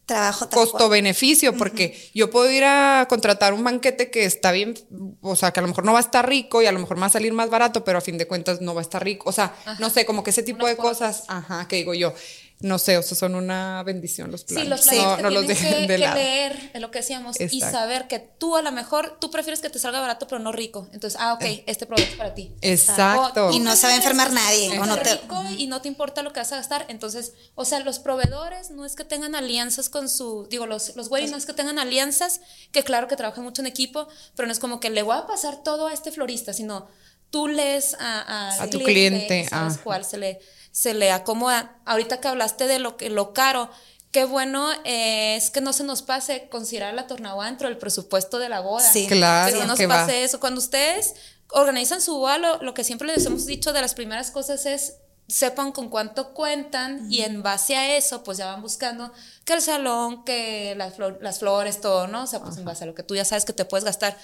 Trabajo 0.06 0.50
costo-beneficio, 0.50 1.56
porque 1.56 2.10
yo 2.14 2.28
puedo 2.28 2.50
ir 2.50 2.62
a 2.64 3.06
contratar 3.08 3.54
un 3.54 3.64
banquete 3.64 4.10
que 4.10 4.26
está 4.26 4.52
bien, 4.52 4.74
o 5.22 5.34
sea, 5.34 5.50
que 5.50 5.60
a 5.60 5.62
lo 5.62 5.68
mejor 5.68 5.86
no 5.86 5.92
va 5.94 5.98
a 5.98 6.02
estar 6.02 6.28
rico 6.28 6.60
y 6.60 6.66
a 6.66 6.72
lo 6.72 6.78
mejor 6.78 6.98
me 6.98 7.00
va 7.00 7.06
a 7.06 7.10
salir 7.10 7.32
más 7.32 7.48
barato, 7.48 7.84
pero 7.84 7.96
a 7.96 8.00
fin 8.02 8.18
de 8.18 8.26
cuentas 8.26 8.60
no 8.60 8.74
va 8.74 8.82
a 8.82 8.82
estar 8.82 9.02
rico. 9.02 9.30
O 9.30 9.32
sea, 9.32 9.54
no 9.78 9.88
sé, 9.88 10.04
como 10.04 10.22
que 10.22 10.28
ese 10.28 10.42
tipo 10.42 10.66
Unas 10.66 10.76
de 10.76 10.82
cosas, 10.82 11.24
ajá, 11.28 11.66
que 11.68 11.76
digo 11.76 11.94
yo. 11.94 12.12
No 12.60 12.78
sé, 12.78 12.96
o 12.96 13.02
sea, 13.02 13.16
son 13.16 13.34
una 13.34 13.82
bendición 13.82 14.30
los 14.30 14.44
planes. 14.44 14.64
Sí, 14.64 14.70
los 14.70 14.80
planes 14.82 15.04
no, 15.04 15.16
que 15.16 15.22
no 15.24 15.30
los 15.30 15.46
dejen 15.46 15.74
que, 15.74 15.80
de 15.82 15.86
que 15.88 15.98
lado. 15.98 16.14
leer, 16.16 16.70
es 16.72 16.80
lo 16.80 16.90
que 16.90 17.00
decíamos, 17.00 17.38
y 17.38 17.42
Exacto. 17.44 17.70
saber 17.78 18.08
que 18.08 18.20
tú 18.20 18.56
a 18.56 18.62
lo 18.62 18.72
mejor, 18.72 19.18
tú 19.20 19.30
prefieres 19.30 19.60
que 19.60 19.68
te 19.70 19.78
salga 19.78 20.00
barato 20.00 20.26
pero 20.26 20.38
no 20.38 20.50
rico. 20.52 20.88
Entonces, 20.92 21.20
ah, 21.20 21.34
ok, 21.34 21.44
este 21.66 21.84
producto 21.86 22.10
es 22.12 22.16
para 22.16 22.32
ti. 22.34 22.52
Exacto. 22.62 23.48
O 23.48 23.52
Y 23.52 23.58
no 23.58 23.76
se 23.76 23.86
va 23.86 23.92
a 23.92 23.96
enfermar 23.96 24.32
nadie, 24.32 24.78
o 24.78 24.86
no 24.86 24.96
te- 24.98 25.14
rico 25.16 25.42
y 25.58 25.66
no 25.66 25.82
te 25.82 25.88
importa 25.88 26.22
lo 26.22 26.32
que 26.32 26.40
vas 26.40 26.52
a 26.52 26.56
gastar. 26.56 26.86
Entonces, 26.88 27.32
o 27.54 27.64
sea, 27.64 27.80
los 27.80 27.98
proveedores 27.98 28.70
no 28.70 28.84
es 28.86 28.94
que 28.96 29.04
tengan 29.04 29.34
alianzas 29.34 29.88
con 29.90 30.08
su, 30.08 30.46
digo, 30.48 30.66
los, 30.66 30.96
los 30.96 31.08
güeyes 31.08 31.30
no 31.30 31.36
es 31.36 31.44
que 31.46 31.52
tengan 31.54 31.78
alianzas, 31.78 32.40
que 32.72 32.82
claro 32.82 33.08
que 33.08 33.16
trabajan 33.16 33.44
mucho 33.44 33.60
en 33.62 33.66
equipo, 33.66 34.08
pero 34.36 34.46
no 34.46 34.52
es 34.52 34.58
como 34.58 34.80
que 34.80 34.90
le 34.90 35.02
voy 35.02 35.16
a 35.18 35.26
pasar 35.26 35.62
todo 35.62 35.88
a 35.88 35.92
este 35.92 36.12
florista, 36.12 36.52
sino 36.54 36.86
tú 37.30 37.48
lees 37.48 37.94
a, 37.98 38.20
a- 38.50 38.62
A 38.62 38.70
tu 38.70 38.78
cliente, 38.80 39.40
y 39.40 39.44
sabes 39.46 39.74
ah. 39.76 39.80
cuál 39.82 40.04
se 40.04 40.18
le, 40.18 40.38
se 40.74 40.92
le 40.92 41.12
acomoda. 41.12 41.78
Ahorita 41.84 42.18
que 42.20 42.26
hablaste 42.26 42.66
de 42.66 42.80
lo, 42.80 42.96
que, 42.96 43.08
lo 43.10 43.32
caro, 43.32 43.70
qué 44.10 44.24
bueno 44.24 44.68
eh, 44.84 45.36
es 45.36 45.50
que 45.50 45.60
no 45.60 45.72
se 45.72 45.84
nos 45.84 46.02
pase 46.02 46.48
considerar 46.48 46.94
la 46.94 47.06
tornaboda 47.06 47.46
dentro 47.46 47.68
del 47.68 47.78
presupuesto 47.78 48.40
de 48.40 48.48
la 48.48 48.58
boda. 48.58 48.82
Sí. 48.92 49.06
Claro, 49.06 49.52
Que 49.52 49.60
no 49.60 49.66
nos 49.68 49.78
que 49.78 49.86
va. 49.86 49.98
pase 50.06 50.24
eso. 50.24 50.40
Cuando 50.40 50.58
ustedes 50.60 51.14
organizan 51.50 52.00
su 52.02 52.16
boda, 52.18 52.38
lo, 52.38 52.60
lo 52.62 52.74
que 52.74 52.82
siempre 52.82 53.06
les 53.06 53.24
hemos 53.24 53.46
dicho 53.46 53.72
de 53.72 53.80
las 53.82 53.94
primeras 53.94 54.32
cosas 54.32 54.66
es 54.66 54.96
sepan 55.28 55.70
con 55.70 55.88
cuánto 55.90 56.34
cuentan 56.34 57.10
y 57.10 57.22
en 57.22 57.42
base 57.42 57.76
a 57.76 57.96
eso 57.96 58.22
pues 58.24 58.36
ya 58.36 58.46
van 58.46 58.60
buscando 58.60 59.10
que 59.46 59.52
el 59.54 59.62
salón, 59.62 60.24
que 60.24 60.74
las, 60.76 60.94
flor- 60.96 61.18
las 61.22 61.38
flores, 61.38 61.80
todo, 61.80 62.08
¿no? 62.08 62.24
O 62.24 62.26
sea, 62.26 62.40
pues 62.40 62.56
en 62.58 62.64
base 62.66 62.82
a 62.84 62.86
lo 62.88 62.94
que 62.94 63.04
tú 63.04 63.14
ya 63.14 63.24
sabes 63.24 63.44
que 63.46 63.52
te 63.54 63.64
puedes 63.64 63.84
gastar, 63.84 64.18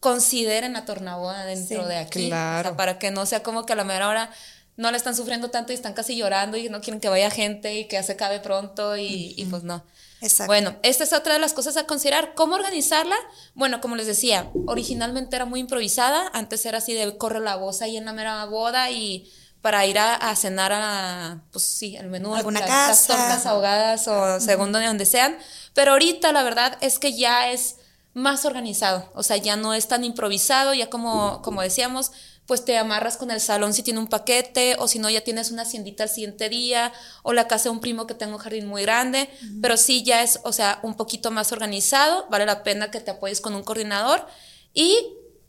consideren 0.00 0.74
la 0.74 0.84
tornaboda 0.84 1.44
dentro 1.44 1.82
Sí, 1.84 1.88
de 1.88 1.96
aquí. 1.96 2.28
claro. 2.28 2.60
O 2.68 2.72
sea, 2.72 2.76
para 2.76 2.98
que 2.98 3.10
no 3.10 3.24
sea 3.26 3.42
como 3.42 3.64
que 3.64 3.72
a 3.72 3.76
la 3.76 3.84
mera 3.84 4.08
hora 4.08 4.30
no 4.76 4.90
le 4.90 4.96
están 4.96 5.14
sufriendo 5.14 5.50
tanto 5.50 5.72
y 5.72 5.76
están 5.76 5.94
casi 5.94 6.16
llorando 6.16 6.56
y 6.56 6.68
no 6.68 6.80
quieren 6.80 7.00
que 7.00 7.08
vaya 7.08 7.30
gente 7.30 7.74
y 7.74 7.86
que 7.86 7.96
ya 7.96 8.02
se 8.02 8.12
acabe 8.12 8.40
pronto 8.40 8.96
y, 8.96 9.34
y 9.36 9.44
pues 9.46 9.62
no. 9.62 9.84
Exacto. 10.20 10.50
Bueno, 10.50 10.74
esta 10.82 11.04
es 11.04 11.12
otra 11.12 11.34
de 11.34 11.38
las 11.38 11.52
cosas 11.52 11.76
a 11.76 11.86
considerar. 11.86 12.34
¿Cómo 12.34 12.54
organizarla? 12.54 13.16
Bueno, 13.54 13.80
como 13.80 13.94
les 13.94 14.06
decía, 14.06 14.50
originalmente 14.66 15.36
era 15.36 15.44
muy 15.44 15.60
improvisada. 15.60 16.30
Antes 16.32 16.64
era 16.66 16.78
así 16.78 16.94
de 16.94 17.16
corre 17.18 17.40
la 17.40 17.56
voz 17.56 17.82
ahí 17.82 17.96
en 17.96 18.06
la 18.06 18.12
mera 18.12 18.44
boda 18.46 18.90
y 18.90 19.30
para 19.60 19.86
ir 19.86 19.98
a, 19.98 20.14
a 20.14 20.34
cenar 20.36 20.72
a, 20.74 21.42
pues 21.52 21.64
sí, 21.64 21.96
el 21.96 22.08
menú, 22.08 22.34
Alguna 22.34 22.60
las 22.60 22.68
casa. 22.68 23.16
tortas 23.16 23.46
ahogadas 23.46 24.06
o 24.08 24.40
segundo 24.40 24.78
de 24.78 24.86
donde 24.86 25.06
sean. 25.06 25.36
Pero 25.72 25.92
ahorita 25.92 26.32
la 26.32 26.42
verdad 26.42 26.76
es 26.80 26.98
que 26.98 27.16
ya 27.16 27.50
es 27.50 27.76
más 28.14 28.44
organizado. 28.44 29.10
O 29.14 29.22
sea, 29.22 29.36
ya 29.36 29.56
no 29.56 29.74
es 29.74 29.88
tan 29.88 30.04
improvisado, 30.04 30.72
ya 30.74 30.88
como, 30.88 31.42
como 31.42 31.62
decíamos, 31.62 32.12
pues 32.46 32.64
te 32.64 32.76
amarras 32.76 33.16
con 33.16 33.30
el 33.30 33.40
salón 33.40 33.72
si 33.72 33.82
tiene 33.82 34.00
un 34.00 34.06
paquete, 34.06 34.76
o 34.78 34.88
si 34.88 34.98
no, 34.98 35.08
ya 35.08 35.22
tienes 35.22 35.50
una 35.50 35.62
haciendita 35.62 36.02
al 36.02 36.10
siguiente 36.10 36.48
día, 36.48 36.92
o 37.22 37.32
la 37.32 37.48
casa 37.48 37.64
de 37.64 37.70
un 37.70 37.80
primo 37.80 38.06
que 38.06 38.14
tenga 38.14 38.34
un 38.34 38.38
jardín 38.38 38.66
muy 38.66 38.82
grande, 38.82 39.30
pero 39.62 39.76
sí 39.76 40.02
ya 40.02 40.22
es, 40.22 40.40
o 40.44 40.52
sea, 40.52 40.78
un 40.82 40.94
poquito 40.94 41.30
más 41.30 41.52
organizado, 41.52 42.26
vale 42.30 42.46
la 42.46 42.62
pena 42.62 42.90
que 42.90 43.00
te 43.00 43.10
apoyes 43.10 43.40
con 43.40 43.54
un 43.54 43.62
coordinador. 43.62 44.26
¿Y 44.72 44.96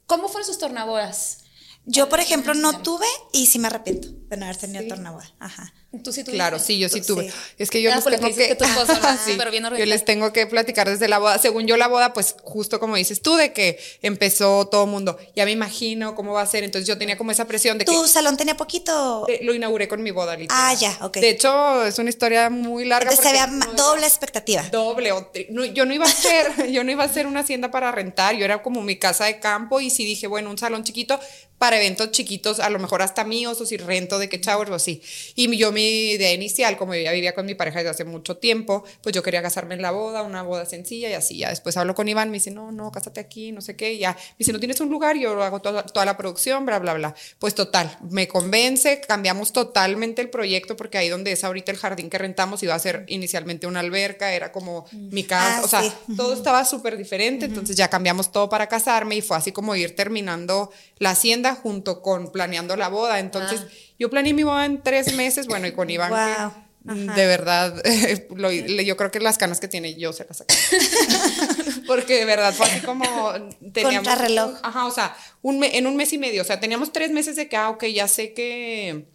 cómo 0.06 0.30
fueron 0.30 0.48
sus 0.48 0.58
tornabodas? 0.58 1.40
Yo, 1.86 2.10
por 2.10 2.20
ejemplo, 2.20 2.54
no 2.54 2.82
tuve 2.82 3.06
y 3.32 3.46
sí 3.46 3.60
me 3.60 3.68
arrepiento 3.68 4.08
de 4.12 4.38
no 4.38 4.46
haber 4.46 4.58
tenido 4.58 4.88
tornaboda. 4.88 5.32
Ajá. 5.40 5.74
¿Tú 6.04 6.12
sí 6.12 6.22
tuviste? 6.24 6.32
Claro, 6.34 6.60
sí, 6.60 6.78
yo 6.80 6.90
sí 6.90 7.02
Sí. 7.02 7.08
tuve. 7.08 7.32
Es 7.58 7.70
que 7.70 7.82
yo 7.82 7.92
Ah, 7.92 7.96
les 7.96 8.04
tengo 8.06 8.28
que 8.36 8.56
tu 8.56 8.66
bien 9.52 9.64
yo 9.78 9.86
les 9.86 10.06
tengo 10.06 10.32
que 10.34 10.46
platicar 10.48 10.90
desde 10.90 11.08
la 11.08 11.20
boda. 11.20 11.38
Según 11.40 11.66
yo 11.68 11.78
la 11.78 11.88
boda, 11.88 12.14
pues 12.14 12.36
justo 12.44 12.80
como 12.80 12.96
dices 12.96 13.22
tú, 13.22 13.36
de 13.36 13.54
que 13.54 13.80
empezó 14.02 14.68
todo 14.68 14.86
el 14.86 14.90
mundo. 14.90 15.18
Ya 15.36 15.46
me 15.46 15.52
imagino 15.52 16.16
cómo 16.16 16.34
va 16.34 16.42
a 16.42 16.46
ser. 16.48 16.64
Entonces 16.64 16.88
yo 16.88 16.98
tenía 16.98 17.18
como 17.18 17.32
esa 17.32 17.46
presión 17.46 17.78
de 17.78 17.86
que 17.86 17.92
¿Tu 17.92 18.08
salón 18.08 18.38
tenía 18.38 18.56
poquito? 18.58 19.26
eh, 19.28 19.40
lo 19.44 19.54
inauguré 19.54 19.88
con 19.88 20.02
mi 20.04 20.12
boda. 20.12 20.36
literal. 20.36 20.58
Ah, 20.62 20.74
ya, 20.74 20.98
ok. 21.02 21.18
De 21.18 21.30
hecho, 21.30 21.86
es 21.86 21.98
una 22.00 22.10
historia 22.10 22.50
muy 22.50 22.86
larga. 22.86 23.10
Entonces 23.12 23.26
había 23.32 23.48
no- 23.48 23.66
doble 23.74 24.06
expectativa. 24.08 24.64
doble 24.72 25.12
o 25.12 25.32
tri- 25.32 25.48
no, 25.50 25.66
yo 25.66 25.86
no 25.86 25.94
iba 25.94 26.06
a 26.06 26.10
hacer 26.10 26.72
yo 26.72 26.84
no 26.84 26.92
iba 26.92 27.04
a 27.04 27.08
hacer 27.08 27.28
una 27.28 27.42
hacienda 27.42 27.72
para 27.72 27.92
rentar 27.92 28.36
yo 28.36 28.46
era 28.46 28.62
como 28.62 28.82
mi 28.82 28.98
casa 28.98 29.26
de 29.26 29.40
campo 29.40 29.80
y 29.82 29.90
sí 29.90 30.06
dije 30.06 30.28
bueno 30.28 30.50
un 30.50 30.58
salón 30.58 30.84
chiquito 30.84 31.20
para 31.58 31.78
eventos 31.78 32.12
chiquitos 32.12 32.60
a 32.60 32.70
lo 32.70 32.80
mejor 32.80 33.02
hasta 33.02 33.24
míos 33.24 33.62
o 33.62 33.66
si 33.66 33.78
rento 33.78 34.20
de 34.20 34.28
que 34.30 34.40
shower 34.40 34.70
o 34.72 34.76
así. 34.76 35.02
Y 35.36 35.56
yo 35.58 35.72
mi 35.72 36.12
idea 36.12 36.34
inicial 36.34 36.78
como 36.78 36.96
yo 36.96 37.02
ya 37.02 37.12
vivía 37.12 37.34
con 37.34 37.46
mi 37.46 37.56
pareja 37.56 37.80
desde 37.80 37.92
hace 37.92 38.04
mucho 38.04 38.38
tiempo 38.38 38.84
pues 39.02 39.16
yo 39.16 39.24
quería 39.24 39.42
casarme 39.42 39.76
en 39.76 39.82
la 39.82 39.92
boda 39.92 40.24
una 40.24 40.42
boda 40.44 40.66
sencilla 40.66 41.10
y 41.10 41.14
así 41.14 41.38
ya 41.38 41.50
después 41.50 41.78
hablo 41.78 41.96
con 41.96 42.08
Iván 42.08 42.30
me 42.30 42.36
dice 42.38 42.52
no 42.52 42.72
no 42.72 42.92
cásate 42.92 43.20
aquí 43.20 43.52
no 43.52 43.62
sé 43.62 43.76
qué 43.76 43.94
y 43.94 44.00
ya 44.00 44.12
me 44.14 44.36
dice 44.40 44.52
no 44.52 44.60
tienes 44.60 44.80
un 44.82 44.90
lugar 44.90 45.18
yo 45.18 45.42
hago 45.42 45.62
toda, 45.62 45.84
toda 45.84 46.06
la 46.06 46.18
producción 46.18 46.66
bla 46.66 46.80
bla 46.80 46.94
bla. 46.94 47.16
Pues 47.40 47.56
total 47.56 47.98
me 48.10 48.28
convence 48.28 49.00
cambiamos 49.08 49.54
totalmente 49.54 50.22
el 50.22 50.30
proyecto 50.30 50.76
porque 50.76 50.98
ahí 50.98 51.10
donde 51.10 51.32
es 51.32 51.44
ahorita 51.44 51.72
el 51.72 51.78
jardín 51.78 52.10
que 52.10 52.18
rentamos 52.18 52.62
iba 52.64 52.76
a 52.76 52.80
ser 52.80 53.06
inicialmente 53.08 53.68
una 53.68 53.80
alberca 53.80 54.34
era 54.34 54.52
como 54.52 54.86
mi 54.92 55.24
casa 55.24 55.36
Ah, 55.46 55.62
o 55.64 55.68
sea 55.68 55.82
sí. 55.84 55.92
todo 56.18 56.34
estaba 56.34 56.66
súper 56.66 56.98
diferente, 56.98 57.46
entonces 57.46 57.76
ya 57.76 57.88
cambiamos 57.90 58.32
todo 58.32 58.50
para 58.50 58.68
casarme 58.68 59.16
y 59.16 59.22
fue 59.22 59.38
así 59.38 59.52
como 59.52 59.76
ir 59.76 59.96
terminando 59.96 60.72
la 60.98 61.12
hacienda 61.12 61.45
junto 61.54 62.02
con 62.02 62.32
planeando 62.32 62.76
la 62.76 62.88
boda. 62.88 63.20
Entonces 63.20 63.62
Ah. 63.64 63.70
yo 64.00 64.10
planeé 64.10 64.34
mi 64.34 64.44
boda 64.44 64.66
en 64.66 64.82
tres 64.82 65.14
meses, 65.14 65.46
bueno, 65.46 65.68
y 65.68 65.74
con 65.74 65.90
Iván, 65.90 66.10
que, 66.10 66.16
ajá. 66.16 67.14
de 67.16 67.26
verdad, 67.28 67.84
lo- 68.36 68.52
yo 68.52 68.98
creo 68.98 69.12
que 69.12 69.20
las 69.20 69.38
canas 69.38 69.60
que 69.60 69.68
tiene 69.68 69.94
yo 69.96 70.14
se 70.14 70.26
las 70.26 70.38
saqué. 70.38 70.56
Porque 71.88 72.16
de 72.16 72.26
verdad 72.26 72.54
fue 72.54 72.66
así 72.68 72.80
como 72.86 73.32
teníamos... 73.74 74.08
Contrarreloj. 74.08 74.50
un- 74.50 74.58
Ajá, 74.64 74.86
o 74.86 74.92
sea, 74.92 75.16
un 75.42 75.60
me- 75.60 75.78
en 75.78 75.86
un 75.88 75.96
mes 75.96 76.12
y 76.14 76.18
medio, 76.18 76.42
o 76.42 76.46
sea, 76.46 76.60
teníamos 76.60 76.92
tres 76.92 77.12
meses 77.12 77.36
de 77.36 77.48
que, 77.48 77.58
ah, 77.58 77.70
ok, 77.70 77.86
ya 77.86 78.08
sé 78.08 78.34
que 78.34 79.06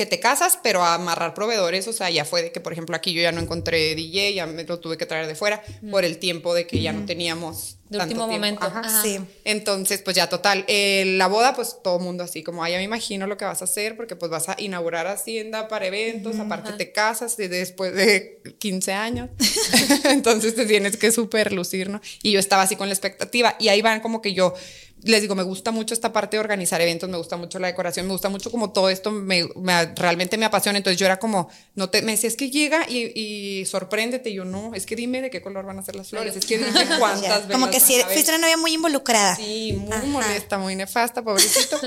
que 0.00 0.06
te 0.06 0.18
casas, 0.18 0.58
pero 0.62 0.82
a 0.82 0.94
amarrar 0.94 1.34
proveedores, 1.34 1.86
o 1.86 1.92
sea, 1.92 2.08
ya 2.08 2.24
fue 2.24 2.40
de 2.42 2.52
que, 2.52 2.60
por 2.60 2.72
ejemplo, 2.72 2.96
aquí 2.96 3.12
yo 3.12 3.20
ya 3.20 3.32
no 3.32 3.40
encontré 3.42 3.94
DJ, 3.94 4.32
ya 4.32 4.46
me 4.46 4.64
lo 4.64 4.78
tuve 4.80 4.96
que 4.96 5.04
traer 5.04 5.26
de 5.26 5.34
fuera 5.34 5.62
por 5.90 6.06
el 6.06 6.16
tiempo 6.16 6.54
de 6.54 6.66
que 6.66 6.80
ya 6.80 6.94
no 6.94 7.04
teníamos 7.04 7.76
De 7.90 7.98
tanto 7.98 8.14
último 8.14 8.28
tiempo. 8.30 8.46
momento. 8.62 8.64
Ajá. 8.66 8.80
Ajá. 8.80 9.02
Sí. 9.02 9.20
Entonces, 9.44 10.00
pues 10.00 10.16
ya 10.16 10.26
total, 10.30 10.64
eh, 10.68 11.04
la 11.18 11.26
boda, 11.26 11.54
pues 11.54 11.76
todo 11.84 11.98
el 11.98 12.02
mundo 12.02 12.24
así 12.24 12.42
como, 12.42 12.64
ah, 12.64 12.70
ya 12.70 12.78
me 12.78 12.84
imagino 12.84 13.26
lo 13.26 13.36
que 13.36 13.44
vas 13.44 13.60
a 13.60 13.66
hacer, 13.66 13.94
porque 13.94 14.16
pues 14.16 14.30
vas 14.30 14.48
a 14.48 14.56
inaugurar 14.58 15.06
hacienda 15.06 15.68
para 15.68 15.86
eventos, 15.86 16.38
aparte 16.38 16.72
te 16.72 16.92
casas 16.92 17.36
de- 17.36 17.48
después 17.50 17.94
de 17.94 18.40
15 18.58 18.94
años, 18.94 19.28
entonces 20.04 20.54
te 20.54 20.64
tienes 20.66 20.96
que 20.96 21.12
súper 21.12 21.52
lucir, 21.52 21.90
¿no? 21.90 22.00
Y 22.22 22.32
yo 22.32 22.40
estaba 22.40 22.62
así 22.62 22.76
con 22.76 22.88
la 22.88 22.94
expectativa, 22.94 23.56
y 23.58 23.68
ahí 23.68 23.82
van 23.82 24.00
como 24.00 24.22
que 24.22 24.32
yo, 24.32 24.54
les 25.02 25.20
digo, 25.22 25.34
me 25.34 25.42
gusta 25.42 25.70
mucho 25.70 25.94
esta 25.94 26.12
parte 26.12 26.36
de 26.36 26.40
organizar 26.40 26.80
eventos, 26.80 27.08
me 27.08 27.16
gusta 27.16 27.36
mucho 27.36 27.58
la 27.58 27.68
decoración, 27.68 28.06
me 28.06 28.12
gusta 28.12 28.28
mucho 28.28 28.50
como 28.50 28.70
todo 28.72 28.90
esto, 28.90 29.10
me, 29.10 29.48
me- 29.56 29.86
realmente 29.94 30.36
me 30.36 30.44
apasiona, 30.46 30.78
entonces 30.78 30.98
yo 30.98 31.06
era 31.06 31.18
como, 31.18 31.48
no 31.74 31.88
te, 31.90 32.02
me 32.02 32.12
decía, 32.12 32.28
es 32.28 32.36
que 32.36 32.50
llega 32.50 32.86
y, 32.88 33.12
y 33.18 33.64
sorpréndete, 33.66 34.30
y 34.30 34.34
yo 34.34 34.44
no, 34.44 34.74
es 34.74 34.86
que 34.86 34.96
dime 34.96 35.22
de 35.22 35.30
qué 35.30 35.40
color 35.42 35.64
van 35.64 35.78
a 35.78 35.82
ser 35.82 35.96
las 35.96 36.08
flores, 36.10 36.36
es 36.36 36.44
que 36.44 36.58
dime 36.58 36.70
cuántas 36.98 37.22
Ya. 37.46 37.52
Como 37.52 37.70
que 37.70 37.78
haber. 37.78 38.06
fuiste 38.12 38.30
una 38.30 38.38
novia 38.38 38.56
muy 38.56 38.72
involucrada. 38.74 39.36
Sí, 39.36 39.72
muy 39.78 39.92
Ajá. 39.92 40.06
molesta, 40.06 40.58
muy 40.58 40.76
nefasta, 40.76 41.22
pobrecito. 41.22 41.78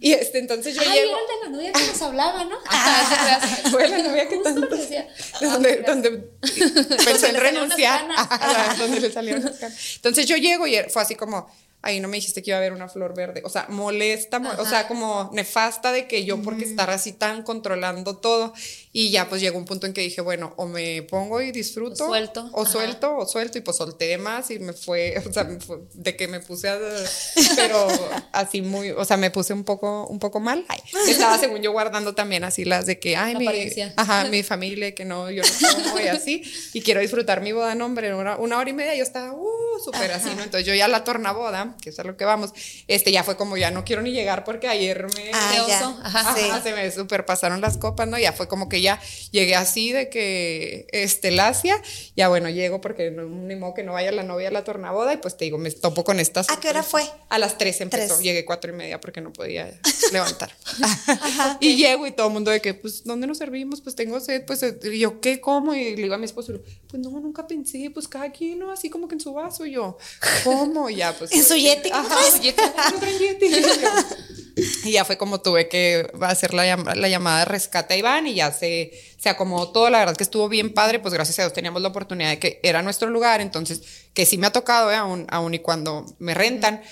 Y 0.00 0.12
este, 0.12 0.38
entonces 0.38 0.74
yo 0.74 0.82
Ay, 0.82 1.00
llego. 1.00 1.10
era 1.12 1.18
el 1.20 1.26
de 1.26 1.44
la 1.44 1.56
novia 1.56 1.72
que 1.72 1.86
nos 1.86 2.02
hablaba, 2.02 2.44
¿no? 2.44 2.56
Ah, 2.68 3.40
Fue 3.70 3.88
la 3.88 3.98
novia 3.98 4.28
que 4.28 4.36
tanto. 4.38 4.66
decía. 4.74 5.08
Donde, 5.40 5.82
donde 5.82 6.10
pensó 7.04 7.26
en 7.26 7.36
renunciar. 7.36 8.06
donde 8.78 9.00
le 9.00 9.12
salieron 9.12 9.44
las 9.44 9.56
canas. 9.56 9.78
Entonces 9.96 10.26
yo 10.26 10.36
llego 10.36 10.66
y 10.66 10.76
fue 10.90 11.02
así 11.02 11.14
como. 11.14 11.48
Ahí 11.82 11.98
no 12.00 12.06
me 12.08 12.16
dijiste 12.16 12.42
que 12.42 12.50
iba 12.50 12.56
a 12.56 12.60
haber 12.60 12.72
una 12.72 12.88
flor 12.88 13.14
verde. 13.14 13.42
O 13.44 13.48
sea, 13.48 13.66
molesta, 13.68 14.38
mo- 14.38 14.50
o 14.58 14.64
sea, 14.66 14.86
como 14.88 15.30
nefasta 15.32 15.90
de 15.92 16.06
que 16.06 16.24
yo, 16.24 16.40
porque 16.42 16.64
estar 16.64 16.90
así 16.90 17.12
tan 17.12 17.42
controlando 17.42 18.16
todo. 18.16 18.52
Y 18.94 19.10
ya, 19.10 19.26
pues 19.26 19.40
llegó 19.40 19.56
un 19.56 19.64
punto 19.64 19.86
en 19.86 19.94
que 19.94 20.02
dije, 20.02 20.20
bueno, 20.20 20.52
o 20.58 20.66
me 20.66 21.02
pongo 21.04 21.40
y 21.40 21.50
disfruto. 21.50 22.04
O 22.04 22.08
suelto. 22.08 22.50
O 22.52 22.62
Ajá. 22.62 22.72
suelto, 22.72 23.16
o 23.16 23.26
suelto. 23.26 23.56
Y 23.56 23.62
pues 23.62 23.78
solté 23.78 24.18
más 24.18 24.50
y 24.50 24.58
me 24.58 24.74
fue, 24.74 25.14
o 25.26 25.32
sea, 25.32 25.44
me 25.44 25.58
fue 25.60 25.78
de 25.94 26.14
que 26.14 26.28
me 26.28 26.40
puse 26.40 26.68
a. 26.68 26.78
Pero 27.56 27.88
así 28.32 28.60
muy, 28.60 28.90
o 28.90 29.04
sea, 29.06 29.16
me 29.16 29.30
puse 29.30 29.54
un 29.54 29.64
poco, 29.64 30.06
un 30.08 30.18
poco 30.18 30.40
mal. 30.40 30.66
Ay, 30.68 30.80
estaba, 31.08 31.38
según 31.38 31.62
yo, 31.62 31.72
guardando 31.72 32.14
también 32.14 32.44
así 32.44 32.66
las 32.66 32.84
de 32.84 32.98
que, 32.98 33.16
ay, 33.16 33.34
mi, 33.36 33.48
ajá, 33.96 34.24
mi 34.24 34.42
familia, 34.42 34.94
que 34.94 35.06
no, 35.06 35.30
yo 35.30 35.42
no 35.42 35.84
como 35.84 35.98
y 35.98 36.08
así. 36.08 36.42
Y 36.74 36.82
quiero 36.82 37.00
disfrutar 37.00 37.40
mi 37.40 37.52
boda, 37.52 37.74
no, 37.74 37.86
hombre, 37.86 38.14
una, 38.14 38.36
una 38.36 38.58
hora 38.58 38.68
y 38.68 38.74
media 38.74 38.94
yo 38.94 39.04
estaba, 39.04 39.32
uh, 39.32 39.80
súper 39.82 40.12
así, 40.12 40.28
¿no? 40.36 40.42
Entonces 40.42 40.66
yo 40.66 40.74
ya 40.74 40.86
la 40.86 41.02
tornaboda, 41.02 41.76
que 41.80 41.88
es 41.88 41.98
a 41.98 42.04
lo 42.04 42.18
que 42.18 42.26
vamos, 42.26 42.52
este 42.88 43.10
ya 43.10 43.24
fue 43.24 43.38
como 43.38 43.56
ya 43.56 43.70
no 43.70 43.86
quiero 43.86 44.02
ni 44.02 44.12
llegar 44.12 44.44
porque 44.44 44.68
ayer 44.68 45.06
me. 45.16 45.30
Ah, 45.32 45.64
ya. 45.66 45.96
Ajá. 46.02 46.62
Se 46.62 46.74
me 46.74 46.90
super 46.90 47.24
pasaron 47.24 47.62
las 47.62 47.78
copas, 47.78 48.06
¿no? 48.06 48.18
Ya 48.18 48.34
fue 48.34 48.48
como 48.48 48.68
que 48.68 48.81
ya 48.82 49.00
llegué 49.30 49.54
así 49.54 49.92
de 49.92 50.08
que, 50.10 50.86
este, 50.92 51.30
Lacia, 51.30 51.80
ya 52.16 52.28
bueno, 52.28 52.50
llego 52.50 52.80
porque 52.80 53.10
no, 53.10 53.24
ni 53.24 53.56
modo 53.56 53.74
que 53.74 53.82
no 53.82 53.92
vaya 53.92 54.12
la 54.12 54.22
novia 54.22 54.48
a 54.48 54.50
la 54.52 54.64
tornaboda 54.64 55.14
y 55.14 55.16
pues 55.16 55.36
te 55.36 55.44
digo, 55.46 55.58
me 55.58 55.70
topo 55.70 56.04
con 56.04 56.20
estas. 56.20 56.50
¿A 56.50 56.60
qué 56.60 56.68
hora 56.68 56.82
fue? 56.82 57.02
A 57.28 57.38
las 57.38 57.56
tres 57.58 57.80
empezó, 57.80 58.14
Tres. 58.14 58.20
llegué 58.24 58.44
cuatro 58.44 58.72
y 58.72 58.76
media 58.76 59.00
porque 59.00 59.20
no 59.20 59.32
podía 59.32 59.72
levantar. 60.12 60.52
y 61.60 61.76
llego 61.76 62.06
y 62.06 62.12
todo 62.12 62.26
el 62.26 62.32
mundo 62.32 62.50
de 62.50 62.60
que, 62.60 62.74
pues, 62.74 63.04
¿dónde 63.04 63.26
nos 63.26 63.38
servimos? 63.38 63.80
Pues 63.80 63.94
tengo 63.94 64.20
sed, 64.20 64.44
pues, 64.44 64.62
eh, 64.62 64.78
y 64.84 64.98
yo, 64.98 65.20
¿qué 65.20 65.40
como? 65.40 65.74
Y 65.74 65.96
le 65.96 66.02
digo 66.02 66.14
a 66.14 66.18
mi 66.18 66.24
esposo, 66.24 66.60
pues 66.88 67.02
no, 67.02 67.10
nunca 67.10 67.46
pensé, 67.46 67.90
pues 67.90 68.08
cada 68.08 68.30
quien, 68.32 68.58
¿no? 68.58 68.72
Así 68.72 68.90
como 68.90 69.08
que 69.08 69.14
en 69.14 69.20
su 69.20 69.32
vaso, 69.32 69.64
y 69.66 69.72
yo, 69.72 69.96
¿cómo? 70.44 70.90
Y 70.90 70.96
ya, 70.96 71.12
pues. 71.16 71.32
En 71.32 71.44
su 71.44 71.54
Yeti, 71.56 71.90
¿cómo 71.90 72.06
Ajá, 72.08 72.30
su 72.30 72.42
Yeti, 72.42 72.62
¿cómo 72.88 73.00
traen 73.00 73.18
Yeti? 73.18 73.46
Y 74.84 74.92
ya 74.92 75.04
fue 75.04 75.16
como 75.16 75.40
tuve 75.40 75.68
que 75.68 76.10
hacer 76.20 76.54
la, 76.54 76.76
la, 76.76 77.08
llamada 77.08 77.40
de 77.40 77.44
rescate 77.46 77.94
a 77.94 77.96
Iván 77.96 78.26
y 78.26 78.34
ya 78.34 78.52
se, 78.52 78.92
se 79.18 79.28
acomodó 79.28 79.70
todo. 79.72 79.90
La 79.90 79.98
verdad 79.98 80.16
que 80.16 80.24
estuvo 80.24 80.48
bien 80.48 80.72
padre, 80.74 80.98
pues 80.98 81.14
gracias 81.14 81.38
a 81.38 81.42
Dios 81.42 81.52
teníamos 81.52 81.82
la 81.82 81.88
oportunidad 81.88 82.30
de 82.30 82.38
que 82.38 82.60
era 82.62 82.82
nuestro 82.82 83.10
lugar, 83.10 83.40
entonces 83.40 83.82
que 84.14 84.26
sí 84.26 84.38
me 84.38 84.46
ha 84.46 84.52
tocado, 84.52 84.90
¿eh? 84.90 84.96
aún, 84.96 85.26
aún 85.30 85.54
y 85.54 85.58
cuando 85.58 86.06
me 86.18 86.34
rentan. 86.34 86.82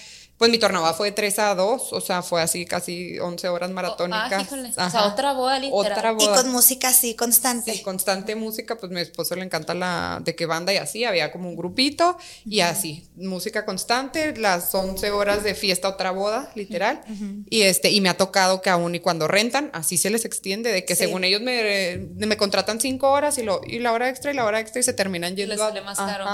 Pues 0.41 0.51
mi 0.51 0.57
tornada 0.57 0.95
fue 0.95 1.09
de 1.09 1.13
3 1.13 1.39
a 1.39 1.55
2, 1.55 1.93
o 1.93 2.01
sea, 2.01 2.23
fue 2.23 2.41
así 2.41 2.65
casi 2.65 3.19
11 3.19 3.47
horas 3.51 3.71
maratónicas. 3.73 4.49
Ah, 4.79 4.87
o 4.87 4.91
sea, 4.91 5.05
otra 5.05 5.35
boda 5.35 5.59
literal. 5.59 5.93
Otra 5.93 6.13
boda. 6.13 6.25
Y 6.25 6.35
con 6.35 6.51
música 6.51 6.89
así, 6.89 7.15
constante. 7.15 7.75
Sí, 7.75 7.83
constante 7.83 8.35
música, 8.37 8.79
pues 8.79 8.91
mi 8.91 9.03
esposo 9.03 9.37
le 9.37 9.45
encanta 9.45 9.75
la 9.75 10.23
de 10.25 10.35
qué 10.35 10.47
banda 10.47 10.73
y 10.73 10.79
así, 10.79 11.05
había 11.05 11.31
como 11.31 11.51
un 11.51 11.57
grupito 11.57 12.17
y 12.47 12.61
así, 12.61 13.07
música 13.17 13.67
constante, 13.67 14.35
las 14.35 14.75
11 14.75 15.11
horas 15.11 15.43
de 15.45 15.55
fiesta, 15.55 15.91
otra 15.91 16.11
boda, 16.11 16.51
literal. 16.55 17.03
Y 17.51 17.61
este 17.61 17.91
y 17.91 18.01
me 18.01 18.09
ha 18.09 18.17
tocado 18.17 18.63
que 18.63 18.71
aún 18.71 18.95
y 18.95 19.01
cuando 19.01 19.29
rentan, 19.29 19.69
así 19.75 19.99
se 19.99 20.09
les 20.09 20.25
extiende, 20.25 20.73
de 20.73 20.87
que 20.87 20.97
según 20.97 21.25
ellos 21.25 21.43
me, 21.43 22.09
me 22.17 22.39
contratan 22.39 22.81
5 22.81 23.11
horas 23.11 23.37
y, 23.37 23.43
lo, 23.43 23.61
y 23.67 23.81
la 23.81 23.93
hora 23.93 24.09
extra 24.09 24.31
y 24.31 24.35
la 24.37 24.47
hora 24.47 24.59
extra 24.59 24.81
y 24.81 24.85
se 24.85 24.95
terminan 24.95 25.37
yendo. 25.37 25.53
Les 25.53 25.61
sale 25.61 25.83
más 25.83 25.99
caro. 25.99 26.25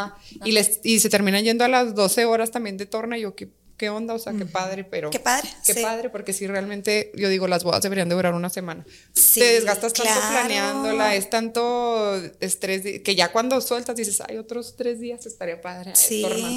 Y, 0.44 0.52
les, 0.52 0.78
y 0.84 1.00
se 1.00 1.10
terminan 1.10 1.42
yendo 1.42 1.64
a 1.64 1.68
las 1.68 1.96
12 1.96 2.24
horas 2.24 2.52
también 2.52 2.76
de 2.76 2.86
torna 2.86 3.18
y 3.18 3.22
yo 3.22 3.34
que 3.34 3.65
qué 3.76 3.90
onda, 3.90 4.14
o 4.14 4.18
sea, 4.18 4.32
qué 4.32 4.46
padre, 4.46 4.84
pero... 4.84 5.10
Qué 5.10 5.20
padre. 5.20 5.48
Qué 5.64 5.74
padre, 5.74 6.10
porque 6.10 6.32
si 6.32 6.46
realmente, 6.46 7.12
yo 7.14 7.28
digo, 7.28 7.46
las 7.48 7.64
bodas 7.64 7.82
deberían 7.82 8.08
de 8.08 8.14
durar 8.14 8.34
una 8.34 8.50
semana. 8.50 8.84
Sí, 9.14 9.40
Te 9.40 9.52
desgastas 9.52 9.92
tanto 9.92 10.12
planeándola, 10.30 11.14
es 11.14 11.30
tanto 11.30 12.16
estrés, 12.40 13.02
que 13.02 13.14
ya 13.14 13.32
cuando 13.32 13.60
sueltas 13.60 13.96
dices, 13.96 14.20
hay 14.20 14.38
otros 14.38 14.76
tres 14.76 15.00
días 15.00 15.26
estaría 15.26 15.60
padre. 15.60 15.94
Sí. 15.94 16.22
Torna, 16.22 16.48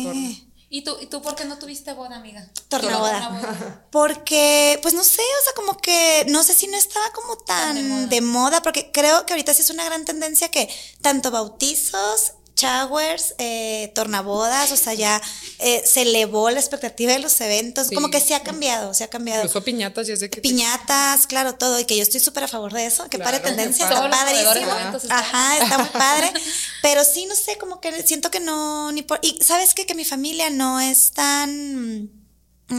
¿Y 0.72 0.84
tú, 0.84 0.96
¿Y 1.02 1.08
tú 1.08 1.24
por 1.24 1.36
qué 1.36 1.46
no 1.46 1.58
tuviste 1.58 1.94
boda, 1.94 2.18
amiga? 2.18 2.48
Tornaboda. 2.68 3.88
Porque, 3.92 4.78
pues 4.84 4.94
no 4.94 5.04
sé, 5.04 5.22
o 5.22 5.44
sea, 5.44 5.54
como 5.56 5.76
que 5.78 6.26
no 6.30 6.44
sé 6.44 6.54
si 6.54 6.68
no 6.68 6.78
estaba 6.78 7.12
como 7.12 7.38
tan, 7.38 8.08
de, 8.08 8.22
moda. 8.22 8.62
porque 8.62 8.92
creo 8.92 9.26
que 9.26 9.34
ahorita 9.34 9.54
sí 9.56 9.64
es 9.64 9.72
una 9.72 9.84
gran 9.84 10.06
tendencia 10.06 10.50
que 10.50 10.70
tanto 11.02 11.32
bautizos 11.32 12.34
showers, 12.62 13.36
eh, 13.38 13.92
tornabodas, 13.96 14.72
o 14.72 14.78
sea, 14.78 14.94
ya 14.94 15.22
eh, 15.60 15.84
se 15.86 16.04
elevó 16.04 16.50
la 16.50 16.60
expectativa 16.60 17.14
de 17.14 17.20
los 17.20 17.40
eventos, 17.42 17.90
como 17.94 18.10
que 18.10 18.20
sí 18.20 18.34
ha 18.34 18.42
cambiado, 18.42 18.94
se 18.94 19.04
ha 19.04 19.10
cambiado. 19.10 19.42
Incluso 19.42 19.64
piñatas, 19.64 20.08
ya 20.08 20.16
sé 20.16 20.30
que... 20.30 20.42
Piñatas, 20.42 21.28
claro, 21.28 21.56
todo, 21.56 21.80
y 21.80 21.86
que 21.86 21.96
yo 21.98 22.04
estoy 22.04 22.20
súper 22.20 22.46
a 22.46 22.48
favor 22.48 22.72
de 22.74 22.86
eso, 22.86 23.10
que 23.10 23.20
padre 23.20 23.40
tendencia, 23.40 23.86
está 23.86 24.10
padrísimo. 24.10 24.72
Ajá, 25.10 25.58
está 25.58 25.78
muy 25.78 25.90
padre, 25.90 26.32
pero 26.82 27.04
sí, 27.04 27.26
no 27.26 27.36
sé, 27.36 27.58
como 27.58 27.82
que 27.82 28.04
siento 28.04 28.32
que 28.32 28.40
no, 28.40 28.92
ni 28.92 29.02
por... 29.02 29.20
Y 29.22 29.40
sabes 29.44 29.74
qué? 29.74 29.90
que 29.90 29.96
mi 29.96 30.06
familia 30.06 30.52
no 30.52 30.80
es 30.80 31.12
tan 31.14 32.19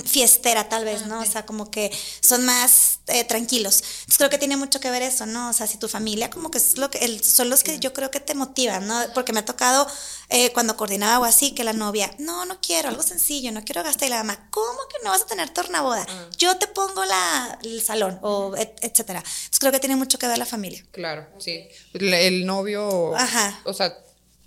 fiestera 0.05 0.69
tal 0.69 0.85
vez, 0.85 1.07
¿no? 1.07 1.21
O 1.21 1.27
sea, 1.27 1.45
como 1.47 1.71
que 1.71 1.91
son 2.21 2.45
más 2.45 3.01
eh, 3.09 3.25
tranquilos. 3.25 3.83
Entonces 3.83 4.19
creo 4.19 4.31
que 4.31 4.39
tiene 4.39 4.57
mucho 4.57 4.81
que 4.81 4.91
ver 4.91 5.03
eso, 5.03 5.27
¿no? 5.27 5.51
O 5.51 5.53
sea, 5.53 5.67
si 5.67 5.79
tu 5.79 5.89
familia 5.89 6.31
como 6.31 6.51
que 6.51 6.59
es 6.59 6.79
lo 6.79 6.91
que 6.91 7.21
son 7.23 7.51
los 7.51 7.63
que 7.63 7.79
yo 7.79 7.93
creo 7.93 8.11
que 8.11 8.21
te 8.21 8.35
motivan, 8.35 8.87
¿no? 8.87 9.01
Porque 9.15 9.33
me 9.33 9.41
ha 9.41 9.45
tocado 9.45 9.87
eh, 10.29 10.53
cuando 10.53 10.77
coordinaba 10.77 11.19
o 11.19 11.25
así 11.25 11.53
que 11.53 11.65
la 11.65 11.73
novia, 11.73 12.15
no, 12.19 12.45
no 12.45 12.61
quiero, 12.61 12.89
algo 12.89 13.03
sencillo, 13.03 13.51
no 13.53 13.65
quiero 13.65 13.83
gastar 13.83 14.09
y 14.09 14.11
la 14.11 14.19
mamá, 14.19 14.49
¿cómo 14.51 14.79
que 14.89 15.05
no 15.05 15.11
vas 15.11 15.23
a 15.23 15.27
tener 15.27 15.51
tornaboda? 15.51 16.05
boda? 16.05 16.07
Ah. 16.09 16.29
Yo 16.37 16.57
te 16.57 16.67
pongo 16.67 17.05
la, 17.05 17.59
el 17.63 17.83
salón 17.83 18.19
o 18.23 18.55
etcétera. 18.57 19.21
Entonces 19.21 19.59
creo 19.59 19.73
que 19.73 19.81
tiene 19.81 19.97
mucho 19.97 20.19
que 20.19 20.27
ver 20.27 20.39
la 20.39 20.47
familia. 20.47 20.85
Claro, 20.93 21.27
sí. 21.39 21.69
El, 21.95 22.47
novio, 22.47 23.17
Ajá. 23.17 23.61
o 23.65 23.75
sea, 23.75 23.97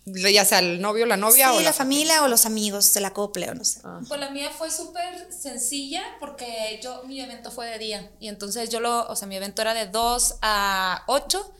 ya 0.06 0.44
sea 0.44 0.60
el 0.60 0.82
novio, 0.82 1.06
la 1.06 1.18
novia 1.18 1.54
o 1.54 1.62
la, 1.62 1.72
familia 1.72 2.24
o 2.24 2.28
los 2.28 2.46
amigos, 2.46 2.96
la 3.00 3.10
acople 3.10 3.50
o 3.50 3.56
no 3.56 3.64
sé. 3.64 3.80
Ah. 3.84 4.02
Pues 4.08 4.20
la 4.20 4.30
mía 4.32 4.50
fue 4.52 4.70
súper 4.70 5.32
sencilla 5.32 6.04
porque 6.20 6.80
yo, 6.84 7.04
mi 7.06 7.22
evento 7.22 7.52
fue 7.52 7.68
de 7.68 7.78
día 7.78 8.12
y 8.20 8.28
entonces 8.28 8.70
yo 8.70 8.80
lo, 8.80 9.08
o 9.08 9.16
sea, 9.16 9.28
mi 9.28 9.38
evento 9.38 9.62
era 9.62 9.74
de 9.74 9.88
2 9.88 10.38
a 10.42 11.04
8 11.08 11.54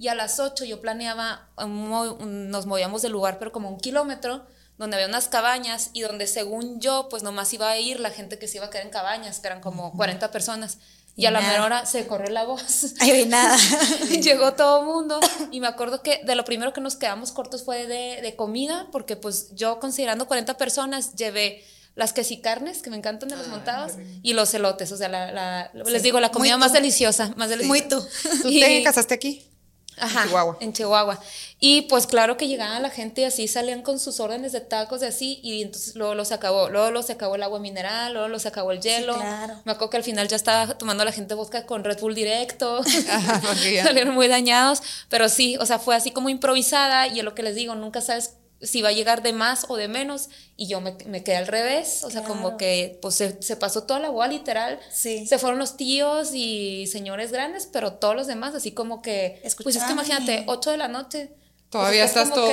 y 0.00 0.08
a 0.08 0.16
las 0.16 0.40
8 0.40 0.64
yo 0.64 0.80
planeaba, 0.80 1.48
nos 1.56 2.66
movíamos 2.66 3.02
del 3.02 3.12
lugar 3.12 3.38
pero 3.38 3.52
como 3.52 3.68
un 3.68 3.78
kilómetro 3.78 4.44
donde 4.78 4.96
había 4.96 5.08
unas 5.08 5.28
cabañas 5.28 5.90
y 5.92 6.00
donde 6.00 6.26
según 6.26 6.80
yo 6.80 7.08
pues 7.10 7.22
nomás 7.22 7.52
iba 7.52 7.68
a 7.68 7.78
ir 7.78 8.00
la 8.00 8.10
gente 8.10 8.38
que 8.38 8.48
se 8.48 8.56
iba 8.56 8.66
a 8.66 8.70
quedar 8.70 8.86
en 8.86 8.90
cabañas, 8.90 9.38
que 9.38 9.46
eran 9.46 9.60
como 9.60 9.92
40 9.92 10.30
personas. 10.32 10.78
Y 11.20 11.26
a 11.26 11.30
la 11.30 11.40
mera 11.40 11.64
hora 11.64 11.86
se 11.86 12.06
corrió 12.06 12.30
la 12.30 12.44
voz. 12.44 12.94
Ay, 13.00 13.26
nada. 13.26 13.56
Llegó 14.22 14.54
todo 14.54 14.80
el 14.80 14.86
mundo. 14.86 15.20
Y 15.50 15.60
me 15.60 15.66
acuerdo 15.66 16.02
que 16.02 16.20
de 16.24 16.34
lo 16.34 16.44
primero 16.44 16.72
que 16.72 16.80
nos 16.80 16.96
quedamos 16.96 17.32
cortos 17.32 17.64
fue 17.64 17.86
de, 17.86 18.22
de 18.22 18.36
comida, 18.36 18.88
porque 18.90 19.16
pues 19.16 19.54
yo 19.54 19.78
considerando 19.80 20.26
40 20.26 20.56
personas 20.56 21.14
llevé 21.14 21.62
las 21.94 22.12
quesicarnes, 22.12 22.82
que 22.82 22.90
me 22.90 22.96
encantan 22.96 23.28
de 23.28 23.36
los 23.36 23.48
montados, 23.48 23.92
y 24.22 24.32
los 24.32 24.54
elotes. 24.54 24.90
O 24.92 24.96
sea, 24.96 25.08
la, 25.08 25.70
les 25.74 26.02
digo, 26.02 26.20
la 26.20 26.30
comida 26.30 26.56
más 26.56 26.72
deliciosa, 26.72 27.34
más 27.36 27.50
deliciosa. 27.50 27.68
Muy 27.68 27.82
tú. 27.82 28.02
¿Tú 28.42 28.48
te 28.48 28.82
casaste 28.82 29.14
aquí? 29.14 29.49
Ajá, 29.98 30.22
en 30.22 30.28
Chihuahua. 30.28 30.56
En 30.60 30.72
Chihuahua. 30.72 31.20
Y 31.58 31.82
pues 31.82 32.06
claro 32.06 32.36
que 32.36 32.48
llegaban 32.48 32.82
la 32.82 32.90
gente 32.90 33.20
y 33.20 33.24
así 33.24 33.46
salían 33.46 33.82
con 33.82 33.98
sus 33.98 34.18
órdenes 34.18 34.52
de 34.52 34.60
tacos 34.60 35.02
y 35.02 35.04
así, 35.04 35.40
y 35.42 35.62
entonces 35.62 35.94
luego 35.94 36.14
los 36.14 36.32
acabó, 36.32 36.70
luego 36.70 37.02
se 37.02 37.12
acabó 37.12 37.34
el 37.34 37.42
agua 37.42 37.60
mineral, 37.60 38.14
luego 38.14 38.38
se 38.38 38.48
acabó 38.48 38.72
el 38.72 38.80
hielo. 38.80 39.14
claro. 39.14 39.60
Me 39.64 39.72
acuerdo 39.72 39.90
que 39.90 39.96
al 39.98 40.04
final 40.04 40.26
ya 40.26 40.36
estaba 40.36 40.78
tomando 40.78 41.04
la 41.04 41.12
gente 41.12 41.34
vodka 41.34 41.66
con 41.66 41.84
Red 41.84 42.00
Bull 42.00 42.14
directo. 42.14 42.82
Salieron 43.82 44.14
muy 44.14 44.28
dañados, 44.28 44.82
pero 45.08 45.28
sí, 45.28 45.56
o 45.60 45.66
sea, 45.66 45.78
fue 45.78 45.94
así 45.94 46.10
como 46.10 46.28
improvisada 46.30 47.06
y 47.06 47.18
es 47.18 47.24
lo 47.24 47.34
que 47.34 47.42
les 47.42 47.54
digo, 47.54 47.74
nunca 47.74 48.00
sabes 48.00 48.39
si 48.62 48.82
va 48.82 48.90
a 48.90 48.92
llegar 48.92 49.22
de 49.22 49.32
más 49.32 49.66
o 49.68 49.76
de 49.76 49.88
menos 49.88 50.28
y 50.56 50.66
yo 50.66 50.80
me, 50.80 50.96
me 51.06 51.24
quedé 51.24 51.36
al 51.36 51.46
revés, 51.46 52.04
o 52.04 52.10
sea, 52.10 52.22
como 52.22 52.56
que 52.56 52.98
pues 53.00 53.14
se, 53.14 53.42
se, 53.42 53.56
pasó 53.56 53.84
toda 53.84 54.00
la 54.00 54.08
agua 54.08 54.28
literal, 54.28 54.78
sí. 54.92 55.26
se 55.26 55.38
fueron 55.38 55.58
los 55.58 55.76
tíos 55.76 56.30
y 56.34 56.86
señores 56.86 57.32
grandes, 57.32 57.68
pero 57.72 57.94
todos 57.94 58.14
los 58.14 58.26
demás 58.26 58.54
así 58.54 58.72
como 58.72 59.00
que, 59.00 59.40
pues 59.62 59.76
es 59.76 59.84
que 59.84 59.92
imagínate, 59.92 60.44
8 60.46 60.70
de 60.72 60.76
la 60.76 60.88
noche. 60.88 61.30
Todavía 61.70 62.02
pues, 62.02 62.16
estás 62.16 62.34
todo, 62.34 62.48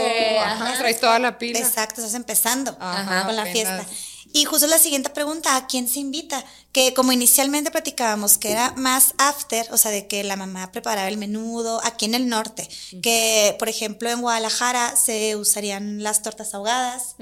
traes 0.78 1.00
toda 1.00 1.18
la 1.20 1.40
pila. 1.40 1.60
Exacto, 1.60 2.02
estás 2.02 2.14
empezando 2.14 2.78
con 2.78 3.36
la 3.36 3.46
fiesta. 3.46 3.86
Y 4.34 4.46
justo 4.46 4.68
la 4.68 4.80
siguiente 4.80 5.10
pregunta, 5.10 5.56
¿a 5.56 5.68
quién 5.68 5.88
se 5.88 6.00
invita? 6.00 6.44
Que 6.72 6.94
como 6.94 7.12
inicialmente 7.12 7.72
platicábamos, 7.72 8.38
que 8.38 8.52
era 8.52 8.74
más 8.74 9.14
after, 9.18 9.68
o 9.72 9.78
sea, 9.78 9.92
de 9.92 10.08
que 10.08 10.24
la 10.24 10.36
mamá 10.36 10.72
preparaba 10.72 11.08
el 11.08 11.18
menudo 11.18 11.82
aquí 11.84 12.06
en 12.06 12.16
el 12.16 12.28
norte, 12.28 12.68
que 13.02 13.56
por 13.58 13.70
ejemplo 13.70 14.10
en 14.10 14.22
Guadalajara 14.22 14.96
se 14.96 15.36
usarían 15.36 16.04
las 16.04 16.22
tortas 16.22 16.54
ahogadas, 16.54 17.16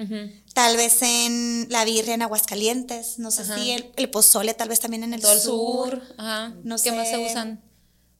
tal 0.53 0.77
vez 0.77 1.01
en 1.01 1.67
la 1.69 1.85
birria 1.85 2.15
en 2.15 2.21
Aguascalientes, 2.21 3.19
no 3.19 3.31
sé 3.31 3.45
si 3.45 3.71
el, 3.71 4.09
pozole 4.09 4.53
tal 4.53 4.69
vez 4.69 4.79
también 4.79 5.03
en 5.03 5.13
el 5.13 5.21
Todo 5.21 5.39
sur. 5.39 5.93
El 5.93 5.99
sur. 6.01 6.15
Ajá. 6.17 6.53
No 6.63 6.77
¿Qué 6.77 6.91
más 6.91 7.09
se 7.09 7.17
usan? 7.17 7.64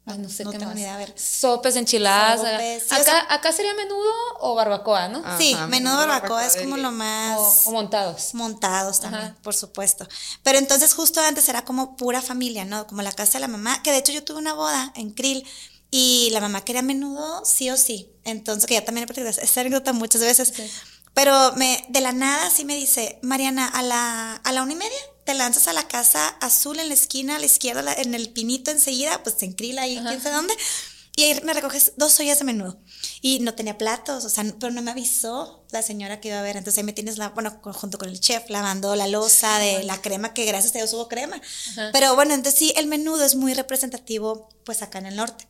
No 0.05 0.29
sé 0.29 0.45
qué 0.45 0.59
más. 0.59 0.79
a 0.79 0.97
ver. 0.97 1.13
Sopes, 1.17 1.75
enchiladas. 1.75 2.41
acá, 2.91 3.25
acá 3.33 3.51
sería 3.51 3.73
menudo 3.73 4.11
o 4.39 4.53
barbacoa, 4.53 5.07
¿no? 5.07 5.23
sí, 5.37 5.55
menudo 5.67 5.97
barbacoa, 5.97 6.45
es 6.45 6.55
como 6.57 6.77
lo 6.77 6.91
más. 6.91 7.65
O, 7.65 7.71
montados. 7.71 8.33
Montados 8.33 8.99
también, 8.99 9.35
por 9.41 9.55
supuesto. 9.55 10.07
Pero 10.43 10.59
entonces 10.59 10.93
justo 10.93 11.21
antes 11.21 11.49
era 11.49 11.65
como 11.65 11.97
pura 11.97 12.21
familia, 12.21 12.65
¿no? 12.65 12.85
Como 12.85 13.01
la 13.01 13.11
casa 13.11 13.33
de 13.33 13.39
la 13.39 13.47
mamá, 13.47 13.81
que 13.81 13.91
de 13.91 13.97
hecho 13.97 14.11
yo 14.11 14.23
tuve 14.23 14.37
una 14.37 14.53
boda 14.53 14.93
en 14.95 15.11
Krill 15.11 15.45
y 15.89 16.29
la 16.31 16.39
mamá 16.39 16.61
quería 16.61 16.83
menudo 16.83 17.43
sí 17.43 17.69
o 17.71 17.77
sí. 17.77 18.11
Entonces, 18.25 18.65
que 18.67 18.75
ya 18.75 18.85
también 18.85 19.03
he 19.03 19.07
platicado 19.07 19.29
esta 19.29 19.61
anécdota 19.61 19.93
muchas 19.93 20.21
veces. 20.21 20.53
Pero 21.13 21.53
me, 21.53 21.85
de 21.89 22.01
la 22.01 22.11
nada 22.11 22.49
sí 22.49 22.65
me 22.65 22.75
dice, 22.75 23.19
Mariana, 23.21 23.67
a 23.67 23.81
la, 23.81 24.35
a 24.35 24.51
la 24.51 24.61
una 24.61 24.73
y 24.73 24.75
media 24.75 24.99
te 25.25 25.33
lanzas 25.33 25.67
a 25.67 25.73
la 25.73 25.87
casa 25.87 26.29
azul 26.39 26.79
en 26.79 26.87
la 26.87 26.93
esquina, 26.93 27.35
a 27.35 27.39
la 27.39 27.45
izquierda, 27.45 27.93
en 27.93 28.13
el 28.13 28.29
pinito 28.29 28.71
enseguida, 28.71 29.21
pues 29.23 29.41
en 29.43 29.53
Crila 29.53 29.81
ahí, 29.81 29.99
quién 29.99 30.21
sabe 30.21 30.35
dónde. 30.35 30.53
Y 31.17 31.23
ahí 31.23 31.41
me 31.43 31.53
recoges 31.53 31.93
dos 31.95 32.19
ollas 32.19 32.39
de 32.39 32.45
menudo. 32.45 32.77
Y 33.21 33.39
no 33.39 33.53
tenía 33.53 33.77
platos, 33.77 34.25
o 34.25 34.29
sea, 34.29 34.43
pero 34.59 34.73
no 34.73 34.81
me 34.81 34.91
avisó 34.91 35.65
la 35.71 35.81
señora 35.81 36.19
que 36.19 36.27
iba 36.27 36.39
a 36.39 36.41
ver. 36.41 36.57
Entonces 36.57 36.77
ahí 36.77 36.83
me 36.83 36.91
tienes, 36.91 37.17
la, 37.17 37.29
bueno, 37.29 37.57
junto 37.63 37.97
con 37.97 38.09
el 38.09 38.19
chef, 38.19 38.49
lavando 38.49 38.95
la 38.95 39.07
losa 39.07 39.57
de 39.59 39.83
la 39.83 40.01
crema, 40.01 40.33
que 40.33 40.45
gracias 40.45 40.75
a 40.75 40.79
Dios 40.79 40.93
hubo 40.93 41.07
crema. 41.07 41.41
Pero 41.93 42.15
bueno, 42.15 42.33
entonces 42.33 42.59
sí, 42.59 42.73
el 42.75 42.87
menudo 42.87 43.23
es 43.23 43.35
muy 43.35 43.53
representativo, 43.53 44.49
pues 44.65 44.81
acá 44.81 44.99
en 44.99 45.05
el 45.05 45.15
norte. 45.15 45.47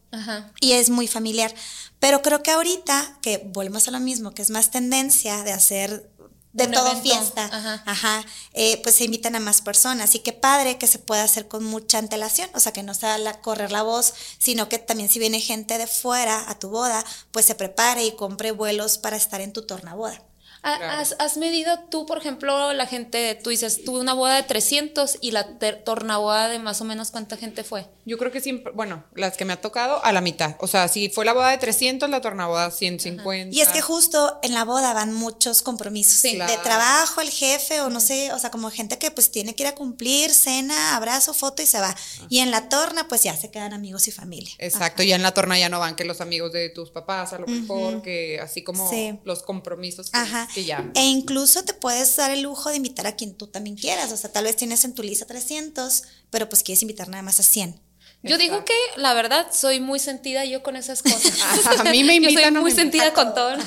Y 0.61 0.73
es 0.73 0.89
muy 0.91 1.07
familiar. 1.07 1.53
Pero 1.99 2.21
creo 2.21 2.43
que 2.43 2.51
ahorita, 2.51 3.17
que 3.23 3.41
volvemos 3.45 3.87
a 3.87 3.91
lo 3.91 3.99
mismo, 3.99 4.35
que 4.35 4.43
es 4.43 4.51
más 4.51 4.69
tendencia 4.69 5.43
de 5.43 5.51
hacer 5.51 6.11
de 6.55 6.67
todo 6.67 6.95
fiesta, 7.01 7.49
ajá, 7.85 8.23
eh, 8.53 8.79
pues 8.81 8.95
se 8.95 9.03
invitan 9.03 9.35
a 9.35 9.41
más 9.41 9.61
personas. 9.61 10.15
Y 10.15 10.19
qué 10.19 10.31
padre 10.31 10.77
que 10.77 10.87
se 10.87 10.99
pueda 10.99 11.23
hacer 11.23 11.49
con 11.49 11.65
mucha 11.65 11.97
antelación, 11.97 12.49
o 12.53 12.61
sea, 12.61 12.71
que 12.71 12.81
no 12.81 12.93
sea 12.93 13.17
la, 13.17 13.41
correr 13.41 13.73
la 13.73 13.83
voz, 13.83 14.13
sino 14.39 14.69
que 14.69 14.79
también 14.79 15.09
si 15.09 15.19
viene 15.19 15.41
gente 15.41 15.77
de 15.77 15.85
fuera 15.85 16.49
a 16.49 16.57
tu 16.57 16.69
boda, 16.69 17.03
pues 17.31 17.45
se 17.45 17.55
prepare 17.55 18.05
y 18.05 18.15
compre 18.15 18.51
vuelos 18.51 18.97
para 18.97 19.17
estar 19.17 19.41
en 19.41 19.51
tu 19.51 19.65
tornaboda. 19.65 20.23
Ha- 20.67 20.77
Claro. 20.77 20.99
¿Has, 21.01 21.15
has 21.19 21.37
medido 21.37 21.77
tú, 21.89 22.05
por 22.05 22.17
ejemplo, 22.17 22.73
la 22.73 22.87
gente, 22.87 23.39
tú 23.43 23.51
dices, 23.51 23.83
tuve 23.85 23.99
una 23.99 24.13
boda 24.13 24.35
de 24.35 24.43
300 24.43 25.17
y 25.21 25.31
la 25.31 25.59
ter- 25.59 25.83
tornaboda 25.83 26.49
de 26.49 26.57
más 26.59 26.81
o 26.81 26.85
menos 26.85 27.11
cuánta 27.11 27.37
gente 27.37 27.63
fue? 27.63 27.87
Yo 28.07 28.17
creo 28.17 28.31
que 28.31 28.41
siempre, 28.41 28.71
bueno, 28.73 29.03
las 29.15 29.37
que 29.37 29.45
me 29.45 29.53
ha 29.53 29.61
tocado 29.61 30.03
a 30.03 30.11
la 30.11 30.21
mitad. 30.21 30.55
O 30.59 30.67
sea, 30.67 30.87
si 30.87 31.09
fue 31.09 31.23
la 31.25 31.33
boda 31.33 31.49
de 31.49 31.57
300, 31.59 32.09
la 32.09 32.21
tornaboda 32.21 32.69
150. 32.71 33.55
Y 33.55 33.61
es 33.61 33.69
que 33.69 33.81
justo 33.81 34.39
en 34.43 34.53
la 34.53 34.63
boda 34.63 34.93
van 34.93 35.13
muchos 35.13 35.61
compromisos 35.61 36.19
Sí. 36.19 36.35
de 36.37 36.57
trabajo, 36.63 37.21
el 37.21 37.29
jefe 37.29 37.81
o 37.81 37.89
no 37.89 37.99
sé, 37.99 38.31
o 38.33 38.39
sea, 38.39 38.51
como 38.51 38.69
gente 38.71 38.97
que 38.97 39.11
pues 39.11 39.31
tiene 39.31 39.55
que 39.55 39.63
ir 39.63 39.67
a 39.67 39.75
cumplir, 39.75 40.31
cena, 40.33 40.95
abrazo, 40.95 41.33
foto 41.33 41.61
y 41.61 41.65
se 41.67 41.79
va. 41.79 41.95
Y 42.29 42.39
en 42.39 42.51
la 42.51 42.69
torna 42.69 43.07
pues 43.07 43.23
ya 43.23 43.35
se 43.35 43.51
quedan 43.51 43.73
amigos 43.73 44.07
y 44.07 44.11
familia. 44.11 44.53
Exacto, 44.59 45.03
ya 45.03 45.15
en 45.15 45.21
la 45.23 45.33
torna 45.33 45.57
ya 45.59 45.69
no 45.69 45.79
van 45.79 45.95
que 45.95 46.05
los 46.05 46.21
amigos 46.21 46.51
de 46.51 46.69
tus 46.69 46.89
papás, 46.91 47.33
a 47.33 47.39
lo 47.39 47.47
mejor, 47.47 48.01
que 48.01 48.39
así 48.39 48.63
como 48.63 48.89
Sí. 48.89 49.19
los 49.23 49.43
compromisos 49.43 50.09
que, 50.11 50.17
Ajá. 50.17 50.47
Que 50.55 50.65
ya. 50.65 50.89
E 50.95 51.03
incluso 51.03 51.63
te 51.63 51.73
puedes 51.73 52.15
dar 52.15 52.31
el 52.31 52.41
lujo 52.41 52.69
de 52.71 52.77
invitar 52.77 53.05
a 53.05 53.15
quien 53.15 53.35
tú 53.35 53.45
también 53.47 53.75
quieras. 53.75 54.11
O 54.11 54.17
sea, 54.17 54.31
tal 54.31 54.45
vez 54.45 54.55
tienes 54.55 54.83
en 54.85 54.95
tu 54.95 55.03
lista 55.03 55.25
300, 55.27 56.03
pero 56.31 56.49
pues 56.49 56.63
quieres 56.63 56.81
invitar 56.81 57.07
nada 57.09 57.21
más 57.21 57.39
a 57.39 57.43
100. 57.43 57.79
Yo 58.23 58.39
digo 58.39 58.65
que 58.65 58.73
la 58.95 59.13
verdad 59.13 59.45
soy 59.53 59.79
muy 59.79 59.99
sentida 59.99 60.45
yo 60.45 60.63
con 60.63 60.75
esas 60.75 61.03
cosas. 61.03 61.33
A 61.79 61.83
mí 61.83 62.03
me 62.03 62.15
Yo 62.19 62.23
soy 62.23 62.31
invitan, 62.31 62.53
no 62.55 62.61
muy 62.61 62.71
sentida 62.71 63.13
con 63.13 63.35
todo. 63.35 63.51
en. 63.53 63.61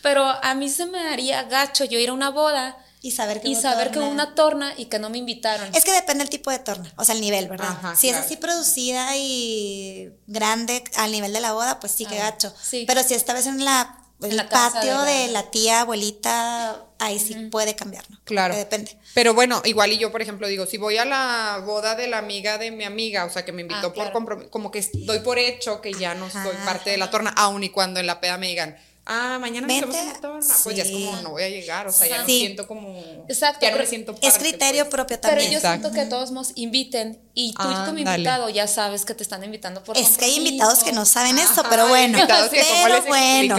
Pero 0.00 0.24
a 0.24 0.54
mí 0.54 0.70
se 0.70 0.86
me 0.86 1.02
daría 1.04 1.42
gacho 1.42 1.84
yo 1.84 1.98
ir 1.98 2.08
a 2.08 2.14
una 2.14 2.30
boda 2.30 2.78
Y 3.02 3.10
saber 3.10 3.42
que 3.42 3.48
y 3.48 3.54
saber 3.54 3.88
que 3.88 3.94
torna. 3.96 4.08
una 4.10 4.34
torna 4.34 4.72
y 4.78 4.86
que 4.86 4.98
no 4.98 5.10
me 5.10 5.18
invitaron. 5.18 5.74
Es 5.74 5.84
que 5.84 5.92
depende 5.92 6.24
del 6.24 6.30
tipo 6.30 6.50
de 6.50 6.58
torna, 6.60 6.90
o 6.96 7.04
sea, 7.04 7.14
el 7.14 7.20
nivel, 7.20 7.48
¿verdad? 7.48 7.68
Ajá, 7.68 7.94
si 7.94 8.08
claro. 8.08 8.20
es 8.20 8.26
así 8.26 8.36
producida 8.38 9.14
y 9.16 10.10
grande 10.26 10.84
al 10.96 11.12
nivel 11.12 11.32
de 11.34 11.40
la 11.40 11.52
boda, 11.52 11.78
pues 11.78 11.92
sí, 11.92 12.06
que 12.06 12.18
Ah, 12.18 12.30
gacho. 12.30 12.54
sí. 12.62 12.84
Pero 12.86 13.02
si 13.02 13.12
esta 13.12 13.34
vez 13.34 13.46
en 13.46 13.62
la, 13.62 14.01
el 14.30 14.36
la 14.36 14.48
patio 14.48 15.02
de 15.02 15.12
de 15.12 15.26
la- 15.28 15.42
la... 15.42 15.50
tía, 15.50 15.80
abuelita, 15.82 16.84
ahí 16.98 17.18
sí 17.18 17.34
puede 17.50 17.74
cambiar, 17.74 18.08
¿no? 18.10 18.18
Claro. 18.24 18.54
depende. 18.56 18.96
Pero 19.14 19.34
bueno, 19.34 19.60
igual 19.64 19.92
y 19.92 19.98
yo, 19.98 20.10
por 20.12 20.22
ejemplo, 20.22 20.46
digo, 20.48 20.66
si 20.66 20.78
voy 20.78 20.96
a 20.98 21.04
la 21.04 21.62
boda 21.64 21.94
de 21.94 22.06
la 22.06 22.18
amiga 22.18 22.58
de 22.58 22.70
mi 22.70 22.84
amiga, 22.84 23.24
o 23.24 23.30
sea, 23.30 23.44
que 23.44 23.52
me 23.52 23.62
invitó 23.62 23.78
Ah, 23.78 23.82
por 23.82 23.94
claro. 23.94 24.12
compromiso, 24.12 24.50
como 24.50 24.70
que 24.70 24.86
doy 25.04 25.20
por 25.20 25.38
hecho 25.38 25.80
que 25.80 25.92
ya 25.92 26.14
no 26.14 26.30
soy 26.30 26.40
Ajá. 26.54 26.64
parte 26.64 26.90
de 26.90 26.96
la 26.96 27.10
torna, 27.10 27.30
aun 27.36 27.62
y 27.64 27.70
cuando 27.70 28.00
en 28.00 28.06
la 28.06 28.20
peda 28.20 28.38
me 28.38 28.48
digan, 28.48 28.76
ah, 29.04 29.38
mañana 29.40 29.66
nos 29.66 29.76
vemos 29.80 29.90
Vente. 29.94 29.98
en 30.08 30.12
la 30.14 30.20
torna, 30.20 30.54
pues 30.62 30.76
ya 30.76 30.82
es 30.84 30.88
Sí. 30.88 31.04
como, 31.06 31.22
no 31.22 31.30
voy 31.30 31.42
a 31.42 31.48
llegar, 31.48 31.86
o 31.88 31.92
sea, 31.92 32.06
ya 32.06 32.18
no 32.20 32.26
Sí. 32.26 32.38
siento 32.38 32.68
como, 32.68 32.98
Exacto, 33.28 33.58
ya 33.62 33.70
no 33.70 33.72
me 33.74 33.78
pero 33.78 33.90
siento 33.90 34.12
Es 34.22 34.34
parte, 34.34 34.38
criterio 34.48 34.84
pues. 34.84 34.90
propio 34.94 35.20
Pero 35.20 35.30
también. 35.32 35.50
yo 35.50 35.58
Exacto. 35.58 35.88
siento 35.88 36.02
que 36.04 36.08
todos 36.08 36.30
nos 36.30 36.52
inviten 36.56 37.20
y 37.34 37.52
tú 37.54 37.62
como 37.62 37.72
Ándale. 37.76 38.00
invitado 38.18 38.48
ya 38.50 38.66
sabes 38.66 39.04
que 39.06 39.14
te 39.14 39.22
están 39.22 39.42
invitando 39.42 39.82
por 39.82 39.96
Es 39.96 40.18
que 40.18 40.26
hay 40.26 40.36
invitados 40.36 40.84
que 40.84 40.92
no 40.92 41.04
saben 41.06 41.38
eso, 41.38 41.60
Ajá, 41.62 41.70
pero 41.70 41.88
bueno. 41.88 42.18
invitados 42.18 42.50
que 42.50 42.62
pero 42.82 42.94
les 42.96 43.06
bueno. 43.06 43.56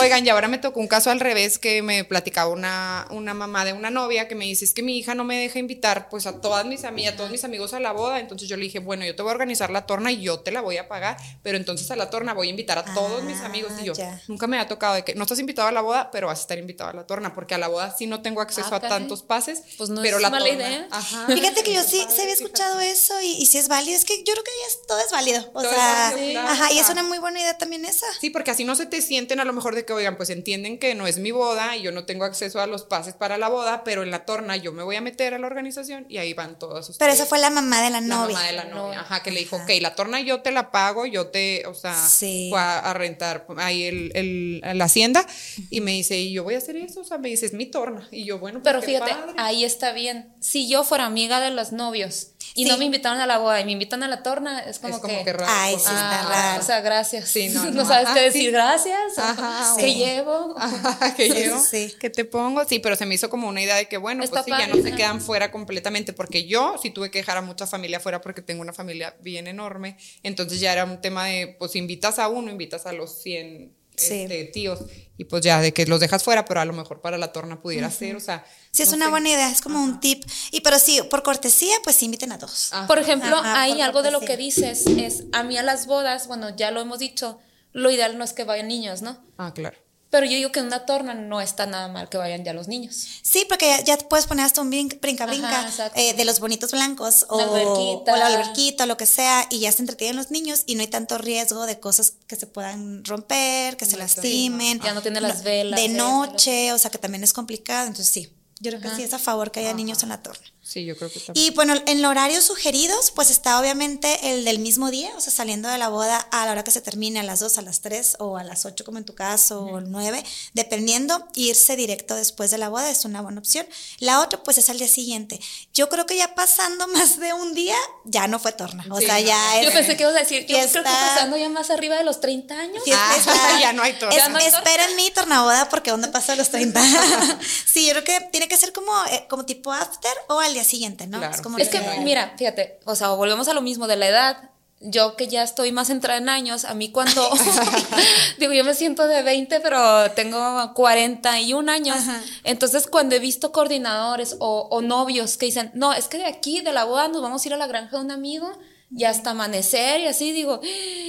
Oigan, 0.00 0.26
y 0.26 0.28
ahora 0.28 0.48
me 0.48 0.58
tocó 0.58 0.80
un 0.80 0.88
caso 0.88 1.10
al 1.10 1.20
revés 1.20 1.58
que 1.58 1.82
me 1.82 2.04
platicaba 2.04 2.50
una, 2.50 3.06
una 3.10 3.34
mamá 3.34 3.64
de 3.64 3.72
una 3.72 3.90
novia 3.90 4.26
que 4.28 4.34
me 4.34 4.44
dice, 4.46 4.64
es 4.64 4.72
que 4.74 4.82
mi 4.82 4.98
hija 4.98 5.14
no 5.14 5.24
me 5.24 5.36
deja 5.38 5.58
invitar 5.58 6.08
pues 6.08 6.26
a 6.26 6.40
todas 6.40 6.66
mis 6.66 6.84
amigas, 6.84 7.14
a 7.14 7.16
todos 7.16 7.30
mis 7.30 7.44
amigos 7.44 7.72
a 7.74 7.80
la 7.80 7.92
boda, 7.92 8.18
entonces 8.20 8.48
yo 8.48 8.56
le 8.56 8.64
dije, 8.64 8.78
bueno, 8.80 9.04
yo 9.04 9.14
te 9.14 9.22
voy 9.22 9.30
a 9.30 9.34
organizar 9.34 9.70
la 9.70 9.86
torna 9.86 10.10
y 10.12 10.20
yo 10.20 10.40
te 10.40 10.50
la 10.50 10.60
voy 10.60 10.76
a 10.78 10.88
pagar, 10.88 11.16
pero 11.42 11.56
entonces 11.56 11.90
a 11.90 11.96
la 11.96 12.10
torna 12.10 12.34
voy 12.34 12.48
a 12.48 12.50
invitar 12.50 12.78
a 12.78 12.84
todos 12.94 13.22
mis 13.24 13.38
Ah, 13.42 13.46
amigos 13.46 13.72
y 13.80 13.84
yo, 13.84 13.92
ya. 13.94 14.20
nunca 14.28 14.46
me 14.46 14.58
ha 14.58 14.66
tocado 14.68 14.94
de 14.94 15.04
que 15.04 15.14
no 15.14 15.22
estás 15.22 15.38
invitado 15.38 15.68
a 15.68 15.72
la 15.72 15.80
boda, 15.80 16.10
pero 16.10 16.26
vas 16.26 16.38
a 16.38 16.42
estar 16.42 16.58
invitado 16.58 16.90
a 16.90 16.92
la 16.92 17.06
torna, 17.06 17.32
porque 17.34 17.54
a 17.54 17.58
la 17.58 17.68
boda 17.68 17.94
sí 17.96 18.06
no 18.06 18.22
tengo 18.22 18.40
acceso 18.40 18.68
Ah, 18.72 18.76
a 18.76 18.80
tantos 18.80 19.22
pases, 19.22 19.62
Pues 19.78 19.90
no 19.90 20.00
pero 20.02 20.16
es 20.16 20.22
la 20.22 20.30
mala 20.30 20.46
torna- 20.46 20.66
idea. 20.68 20.88
Ajá. 20.90 21.26
Fíjate 21.26 21.62
que 21.62 21.74
yo 21.74 21.82
sí, 21.82 22.04
se 22.14 22.22
había 22.22 22.34
escuchado 22.34 22.71
eso 22.80 23.20
y, 23.20 23.32
y 23.32 23.46
si 23.46 23.58
es 23.58 23.68
válido, 23.68 23.96
es 23.96 24.04
que 24.04 24.18
yo 24.18 24.32
creo 24.32 24.44
que 24.44 24.50
ya 24.62 24.66
es- 24.68 24.86
todo 24.86 24.98
es 24.98 25.10
válido. 25.10 25.40
O 25.54 25.60
Todo 25.62 25.70
es 25.70 25.76
sea, 25.76 26.10
válido, 26.14 26.40
ajá, 26.40 26.72
y 26.72 26.78
es 26.78 26.88
una 26.90 27.02
muy 27.02 27.18
buena 27.18 27.40
idea 27.40 27.56
también 27.58 27.84
esa. 27.84 28.06
Sí, 28.20 28.30
porque 28.30 28.50
así 28.50 28.64
no 28.64 28.74
se 28.76 28.86
te 28.86 29.00
sienten 29.02 29.40
a 29.40 29.44
lo 29.44 29.52
mejor 29.52 29.74
de 29.74 29.84
que, 29.84 29.92
oigan, 29.92 30.16
pues 30.16 30.30
entienden 30.30 30.78
que 30.78 30.94
no 30.94 31.06
es 31.06 31.18
mi 31.18 31.30
boda 31.30 31.76
y 31.76 31.82
yo 31.82 31.92
no 31.92 32.04
tengo 32.04 32.24
acceso 32.24 32.60
a 32.60 32.66
los 32.66 32.82
pases 32.84 33.14
para 33.14 33.38
la 33.38 33.48
boda, 33.48 33.84
pero 33.84 34.02
en 34.02 34.10
la 34.10 34.24
torna 34.24 34.56
yo 34.56 34.72
me 34.72 34.82
voy 34.82 34.96
a 34.96 35.00
meter 35.00 35.34
a 35.34 35.38
la 35.38 35.46
organización 35.46 36.06
y 36.08 36.18
ahí 36.18 36.34
van 36.34 36.58
todos 36.58 36.80
ustedes. 36.88 36.98
Pero 36.98 37.12
esa 37.12 37.26
fue 37.26 37.38
la 37.38 37.50
mamá 37.50 37.82
de 37.82 37.90
la 37.90 38.00
la 38.00 38.06
novia. 38.06 38.34
mamá 38.36 38.46
de 38.46 38.52
la 38.52 38.64
novia, 38.64 39.00
ajá, 39.00 39.22
que 39.22 39.30
le 39.30 39.40
dijo, 39.40 39.56
ok, 39.56 39.70
la 39.80 39.94
torna 39.94 40.20
yo 40.20 40.42
te 40.42 40.50
la 40.50 40.70
pago, 40.70 41.06
yo 41.06 41.28
te, 41.28 41.66
o 41.66 41.74
sea, 41.74 41.94
Sí. 42.08 42.48
fue 42.50 42.58
a, 42.58 42.78
a 42.78 42.94
rentar 42.94 43.46
ahí 43.58 43.84
el, 43.84 44.12
el- 44.14 44.78
la 44.78 44.84
hacienda 44.84 45.26
y 45.70 45.80
me 45.80 45.92
dice, 45.92 46.16
y 46.18 46.32
yo 46.32 46.44
voy 46.44 46.54
a 46.54 46.58
hacer 46.58 46.76
eso, 46.76 47.00
o 47.00 47.04
sea, 47.04 47.18
me 47.18 47.28
dice, 47.28 47.46
es 47.46 47.52
mi 47.52 47.66
torna. 47.66 48.08
Y 48.10 48.24
yo, 48.24 48.38
bueno, 48.38 48.60
pues 48.60 48.64
Pero 48.72 48.80
qué 48.80 48.86
fíjate, 48.86 49.10
padre. 49.12 49.32
ahí 49.38 49.64
está 49.64 49.92
bien. 49.92 50.32
Si 50.40 50.68
yo 50.68 50.84
fuera 50.84 51.04
amiga 51.06 51.40
de 51.40 51.50
los 51.50 51.72
novios 51.72 52.31
y 52.54 52.64
Sí. 52.64 52.70
no 52.70 52.76
me 52.78 52.84
invitaron 52.84 53.20
a 53.20 53.26
la 53.26 53.38
boda 53.38 53.60
y 53.60 53.64
me 53.64 53.72
invitan 53.72 54.02
a 54.02 54.08
la 54.08 54.22
torna, 54.22 54.60
es 54.60 54.78
como, 54.78 54.96
es 54.96 55.00
como 55.00 55.18
que, 55.18 55.24
que, 55.24 55.32
raro. 55.32 55.46
Ay, 55.48 55.74
sí, 55.74 55.80
está 55.80 56.20
ah, 56.20 56.28
raro. 56.28 56.60
O 56.60 56.64
sea, 56.64 56.80
gracias. 56.80 57.28
Sí, 57.28 57.48
no, 57.48 57.64
no, 57.66 57.70
no, 57.70 57.84
sabes 57.86 58.06
ajá, 58.06 58.14
qué 58.14 58.20
sí. 58.30 58.38
decir 58.38 58.52
gracias. 58.52 59.18
Ajá, 59.18 59.74
¿Qué 59.78 59.88
sí. 59.88 59.94
llevo? 59.94 60.54
Ajá, 60.58 61.14
Sí, 61.16 61.30
llevo, 61.30 61.58
sí. 61.60 61.94
que 62.00 62.10
te 62.10 62.24
pongo, 62.24 62.64
sí, 62.64 62.78
pero 62.78 62.96
se 62.96 63.06
me 63.06 63.14
hizo 63.14 63.30
como 63.30 63.48
una 63.48 63.62
idea 63.62 63.76
de 63.76 63.88
que 63.88 63.96
bueno, 63.96 64.22
Está 64.22 64.42
pues 64.42 64.56
sí, 64.56 64.62
ya 64.62 64.66
no 64.66 64.82
se 64.82 64.94
quedan 64.94 65.20
fuera 65.20 65.50
completamente, 65.50 66.12
porque 66.12 66.46
yo 66.46 66.76
sí 66.82 66.90
tuve 66.90 67.10
que 67.10 67.18
dejar 67.18 67.38
a 67.38 67.42
mucha 67.42 67.66
familia 67.66 68.00
fuera 68.00 68.20
porque 68.20 68.42
tengo 68.42 68.60
una 68.62 68.72
familia 68.72 69.16
bien 69.20 69.46
enorme, 69.46 69.96
entonces 70.22 70.60
ya 70.60 70.72
era 70.72 70.84
un 70.84 71.00
tema 71.00 71.26
de, 71.26 71.56
pues 71.58 71.74
invitas 71.76 72.18
a 72.18 72.28
uno, 72.28 72.50
invitas 72.50 72.86
a 72.86 72.92
los 72.92 73.22
100 73.22 73.81
Sí. 74.02 74.22
este, 74.22 74.44
tíos, 74.46 74.80
y 75.16 75.24
pues 75.24 75.42
ya 75.42 75.60
de 75.60 75.72
que 75.72 75.86
los 75.86 76.00
dejas 76.00 76.22
fuera, 76.22 76.44
pero 76.44 76.60
a 76.60 76.64
lo 76.64 76.72
mejor 76.72 77.00
para 77.00 77.18
la 77.18 77.32
torna 77.32 77.60
pudiera 77.60 77.90
ser, 77.90 78.16
o 78.16 78.20
sea. 78.20 78.44
Sí, 78.70 78.82
es 78.82 78.90
no 78.90 78.96
una 78.96 79.04
sé. 79.06 79.10
buena 79.10 79.28
idea, 79.28 79.50
es 79.50 79.60
como 79.60 79.82
un 79.82 80.00
tip. 80.00 80.24
Y 80.50 80.60
pero 80.62 80.78
sí, 80.78 81.00
por 81.10 81.22
cortesía, 81.22 81.76
pues 81.84 81.96
sí, 81.96 82.06
inviten 82.06 82.32
a 82.32 82.38
dos. 82.38 82.70
Por 82.86 82.98
ejemplo, 82.98 83.36
Ajá, 83.36 83.62
hay 83.62 83.74
por 83.74 83.82
algo 83.82 84.02
de 84.02 84.10
lo 84.10 84.20
que 84.20 84.36
dices, 84.36 84.86
es 84.86 85.24
a 85.32 85.42
mí 85.42 85.56
a 85.58 85.62
las 85.62 85.86
bodas, 85.86 86.26
bueno, 86.26 86.54
ya 86.56 86.70
lo 86.70 86.80
hemos 86.80 86.98
dicho, 86.98 87.38
lo 87.72 87.90
ideal 87.90 88.18
no 88.18 88.24
es 88.24 88.32
que 88.32 88.44
vayan 88.44 88.68
niños, 88.68 89.02
¿no? 89.02 89.18
Ah, 89.38 89.52
claro. 89.54 89.76
Pero 90.12 90.26
yo 90.26 90.32
digo 90.36 90.52
que 90.52 90.60
en 90.60 90.66
una 90.66 90.84
torna 90.84 91.14
no 91.14 91.40
está 91.40 91.64
nada 91.64 91.88
mal 91.88 92.10
que 92.10 92.18
vayan 92.18 92.44
ya 92.44 92.52
los 92.52 92.68
niños. 92.68 93.06
Sí, 93.22 93.46
porque 93.48 93.66
ya, 93.66 93.80
ya 93.80 93.96
puedes 93.96 94.26
poner 94.26 94.44
hasta 94.44 94.60
un 94.60 94.70
brin- 94.70 95.00
brinca-brinca 95.00 95.66
eh, 95.94 96.12
de 96.12 96.24
los 96.26 96.38
bonitos 96.38 96.70
blancos 96.72 97.24
o, 97.30 97.38
La 97.38 97.44
alberquita. 97.44 98.12
o 98.12 98.16
la 98.18 98.26
alberquita 98.26 98.84
o 98.84 98.86
lo 98.86 98.98
que 98.98 99.06
sea 99.06 99.46
y 99.48 99.60
ya 99.60 99.72
se 99.72 99.80
entretienen 99.80 100.16
los 100.16 100.30
niños 100.30 100.64
y 100.66 100.74
no 100.74 100.82
hay 100.82 100.88
tanto 100.88 101.16
riesgo 101.16 101.64
de 101.64 101.80
cosas 101.80 102.12
que 102.26 102.36
se 102.36 102.46
puedan 102.46 103.02
romper, 103.06 103.78
que 103.78 103.86
se 103.86 103.96
lastimen. 103.96 104.80
Ya 104.80 104.92
no 104.92 105.00
tiene 105.00 105.22
las 105.22 105.42
velas, 105.44 105.80
De 105.80 105.86
esto, 105.86 105.96
noche, 105.96 106.72
o 106.74 106.78
sea 106.78 106.90
que 106.90 106.98
también 106.98 107.24
es 107.24 107.32
complicado. 107.32 107.86
Entonces 107.86 108.12
sí, 108.12 108.30
yo 108.62 108.70
creo 108.70 108.80
que 108.80 108.96
sí 108.96 109.02
es 109.02 109.12
a 109.12 109.18
favor 109.18 109.50
que 109.50 109.60
haya 109.60 109.74
niños 109.74 110.02
en 110.02 110.08
la 110.08 110.22
torna. 110.22 110.42
Sí, 110.64 110.84
yo 110.84 110.96
creo 110.96 111.10
que 111.10 111.18
también. 111.18 111.44
Y 111.46 111.50
bueno, 111.50 111.74
en 111.86 112.00
los 112.00 112.10
horarios 112.12 112.44
sugeridos, 112.44 113.10
pues 113.10 113.30
está 113.30 113.58
obviamente 113.60 114.30
el 114.32 114.44
del 114.44 114.60
mismo 114.60 114.90
día, 114.90 115.10
o 115.16 115.20
sea, 115.20 115.32
saliendo 115.32 115.68
de 115.68 115.76
la 115.76 115.88
boda 115.88 116.16
a 116.30 116.46
la 116.46 116.52
hora 116.52 116.62
que 116.64 116.70
se 116.70 116.80
termine, 116.80 117.18
a 117.18 117.24
las 117.24 117.40
2, 117.40 117.58
a 117.58 117.62
las 117.62 117.80
3 117.80 118.16
o 118.20 118.38
a 118.38 118.44
las 118.44 118.64
8 118.64 118.84
como 118.84 118.96
en 118.98 119.04
tu 119.04 119.14
caso, 119.16 119.60
o 119.64 119.80
9, 119.80 120.24
dependiendo, 120.54 121.26
irse 121.34 121.74
directo 121.74 122.14
después 122.14 122.52
de 122.52 122.58
la 122.58 122.68
boda 122.68 122.88
es 122.90 123.04
una 123.04 123.20
buena 123.20 123.40
opción. 123.40 123.66
La 123.98 124.20
otra, 124.20 124.40
pues 124.44 124.56
es 124.58 124.70
al 124.70 124.78
día 124.78 124.86
siguiente. 124.88 125.40
Yo 125.74 125.88
creo 125.88 126.06
que 126.06 126.16
ya 126.16 126.34
pasando 126.36 126.86
más 126.94 127.18
de 127.18 127.32
un 127.32 127.54
día, 127.54 127.76
ya 128.04 128.28
no 128.28 128.38
fue 128.38 128.52
torna, 128.52 128.84
o 128.88 129.00
Sí, 129.00 129.06
sea, 129.06 129.18
no, 129.18 129.26
ya 129.26 129.58
es... 129.58 129.66
Yo 129.66 129.72
pensé 129.72 129.96
que 129.96 130.04
ibas 130.04 130.14
a 130.14 130.20
decir, 130.20 130.42
yo 130.42 130.46
creo 130.46 130.60
que 130.62 130.68
fiesta. 130.68 131.08
pasando 131.14 131.36
ya 131.36 131.48
más 131.48 131.70
arriba 131.70 131.96
de 131.96 132.04
los 132.04 132.20
30 132.20 132.54
años. 132.54 132.84
Fiesta 132.84 133.02
Ah, 133.10 133.16
está- 133.18 133.60
ya 133.60 133.72
no 133.72 133.82
hay 133.82 133.94
torna. 133.98 134.14
Es- 134.16 134.28
no 134.30 134.38
torna. 134.38 134.46
esperen 134.58 134.96
mi 134.96 135.10
tornaboda 135.10 135.68
porque 135.68 135.90
no 135.96 136.12
paso 136.12 136.36
los 136.36 136.50
30. 136.50 136.80
sí, 137.66 137.86
yo 137.86 137.92
creo 137.92 138.04
que 138.04 138.28
tiene 138.30 138.46
que 138.48 138.51
ser 138.56 138.72
como, 138.72 138.92
eh, 139.10 139.26
como 139.28 139.44
tipo 139.44 139.72
after 139.72 140.12
o 140.28 140.40
al 140.40 140.54
día 140.54 140.64
siguiente, 140.64 141.06
¿no? 141.06 141.18
Claro. 141.18 141.42
como 141.42 141.58
Es 141.58 141.68
que, 141.68 141.80
mira, 142.02 142.34
fíjate, 142.36 142.80
o 142.84 142.94
sea, 142.94 143.08
volvemos 143.10 143.48
a 143.48 143.54
lo 143.54 143.62
mismo 143.62 143.86
de 143.86 143.96
la 143.96 144.08
edad. 144.08 144.50
Yo 144.84 145.14
que 145.14 145.28
ya 145.28 145.44
estoy 145.44 145.70
más 145.70 145.90
entrada 145.90 146.18
en 146.18 146.28
años, 146.28 146.64
a 146.64 146.74
mí 146.74 146.90
cuando, 146.90 147.30
digo, 148.38 148.52
yo 148.52 148.64
me 148.64 148.74
siento 148.74 149.06
de 149.06 149.22
20, 149.22 149.60
pero 149.60 150.10
tengo 150.10 150.74
41 150.74 151.70
años. 151.70 151.98
Entonces, 152.42 152.88
cuando 152.88 153.14
he 153.14 153.20
visto 153.20 153.52
coordinadores 153.52 154.36
o, 154.40 154.66
o 154.70 154.82
novios 154.82 155.36
que 155.36 155.46
dicen, 155.46 155.70
no, 155.74 155.92
es 155.92 156.08
que 156.08 156.18
de 156.18 156.26
aquí, 156.26 156.62
de 156.62 156.72
la 156.72 156.84
boda, 156.84 157.06
nos 157.06 157.22
vamos 157.22 157.44
a 157.44 157.48
ir 157.48 157.54
a 157.54 157.58
la 157.58 157.68
granja 157.68 157.98
de 157.98 158.04
un 158.04 158.10
amigo 158.10 158.58
y 158.94 159.04
hasta 159.04 159.30
amanecer 159.30 160.00
y 160.00 160.06
así, 160.06 160.32
digo, 160.32 160.60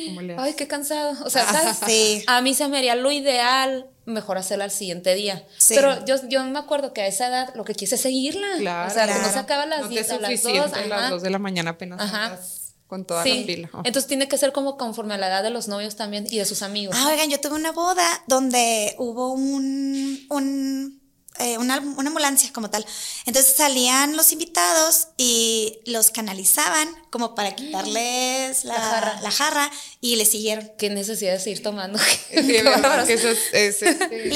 ¿Cómo 0.08 0.22
le 0.22 0.36
ay, 0.38 0.54
qué 0.54 0.68
cansado. 0.68 1.16
O 1.26 1.30
sea, 1.30 1.46
¿sabes? 1.46 1.78
Sí. 1.86 2.24
A 2.28 2.42
mí 2.42 2.54
se 2.54 2.68
me 2.68 2.78
haría 2.78 2.96
lo 2.96 3.12
ideal 3.12 3.90
mejor 4.06 4.38
hacerla 4.38 4.66
al 4.66 4.72
siguiente 4.72 5.16
día. 5.16 5.46
Sí. 5.58 5.76
Pero 5.76 6.06
yo, 6.06 6.16
yo 6.28 6.44
me 6.46 6.60
acuerdo 6.60 6.94
que 6.94 7.02
a 7.02 7.08
esa 7.08 7.28
edad 7.28 7.54
lo 7.56 7.64
que 7.66 7.74
quise 7.74 7.96
es 7.96 8.02
seguirla. 8.02 8.48
Claro. 8.58 8.92
o 8.92 8.94
sea, 8.94 9.06
que 9.06 9.14
no 9.14 9.20
claro. 9.20 9.34
se 9.34 9.40
acaba 9.40 9.64
a 9.64 9.66
las 9.66 9.82
no 9.82 9.88
te 9.88 9.94
10 9.94 10.06
es 10.06 10.12
a 10.12 10.20
las 10.20 10.32
2. 10.32 10.40
suficiente 10.40 10.80
a 10.80 10.88
las 10.88 11.00
ajá. 11.00 11.10
2 11.10 11.22
de 11.24 11.30
la 11.30 11.40
mañana 11.40 11.72
apenas 11.72 12.02
Ajá. 12.02 12.40
con 12.88 13.06
toda 13.06 13.24
Sí. 13.24 13.42
la 13.42 13.46
pila. 13.46 13.70
Oh. 13.74 13.82
Entonces 13.84 14.08
tiene 14.08 14.28
que 14.28 14.38
ser 14.38 14.52
como 14.52 14.78
conforme 14.78 15.14
a 15.14 15.18
la 15.18 15.28
edad 15.28 15.44
de 15.44 15.50
los 15.50 15.68
novios 15.68 15.96
también 15.96 16.26
y 16.30 16.38
de 16.38 16.46
sus 16.46 16.62
amigos. 16.62 16.96
Ah, 16.98 17.10
oigan, 17.12 17.30
yo 17.30 17.40
tuve 17.40 17.56
una 17.56 17.72
boda 17.72 18.08
donde 18.28 18.96
hubo 18.98 19.34
un, 19.34 20.26
un 20.30 21.02
eh, 21.40 21.58
una, 21.58 21.80
una, 21.80 22.10
ambulancia 22.10 22.52
como 22.54 22.70
tal. 22.70 22.86
Entonces 23.26 23.56
salían 23.56 24.16
los 24.16 24.32
invitados 24.32 25.08
y 25.18 25.80
los 25.86 26.12
canalizaban 26.12 26.88
como 27.14 27.36
para 27.36 27.56
quitarles 27.56 28.66
la, 28.66 28.74
jarra. 28.74 29.22
la 29.22 29.30
jarra. 29.30 29.70
y 30.02 30.16
le 30.16 30.26
siguieron. 30.26 30.72
Qué 30.80 30.90
necesidad 30.90 31.34
de 31.34 31.40
seguir 31.40 31.62
tomando. 31.62 32.00
le 32.34 32.44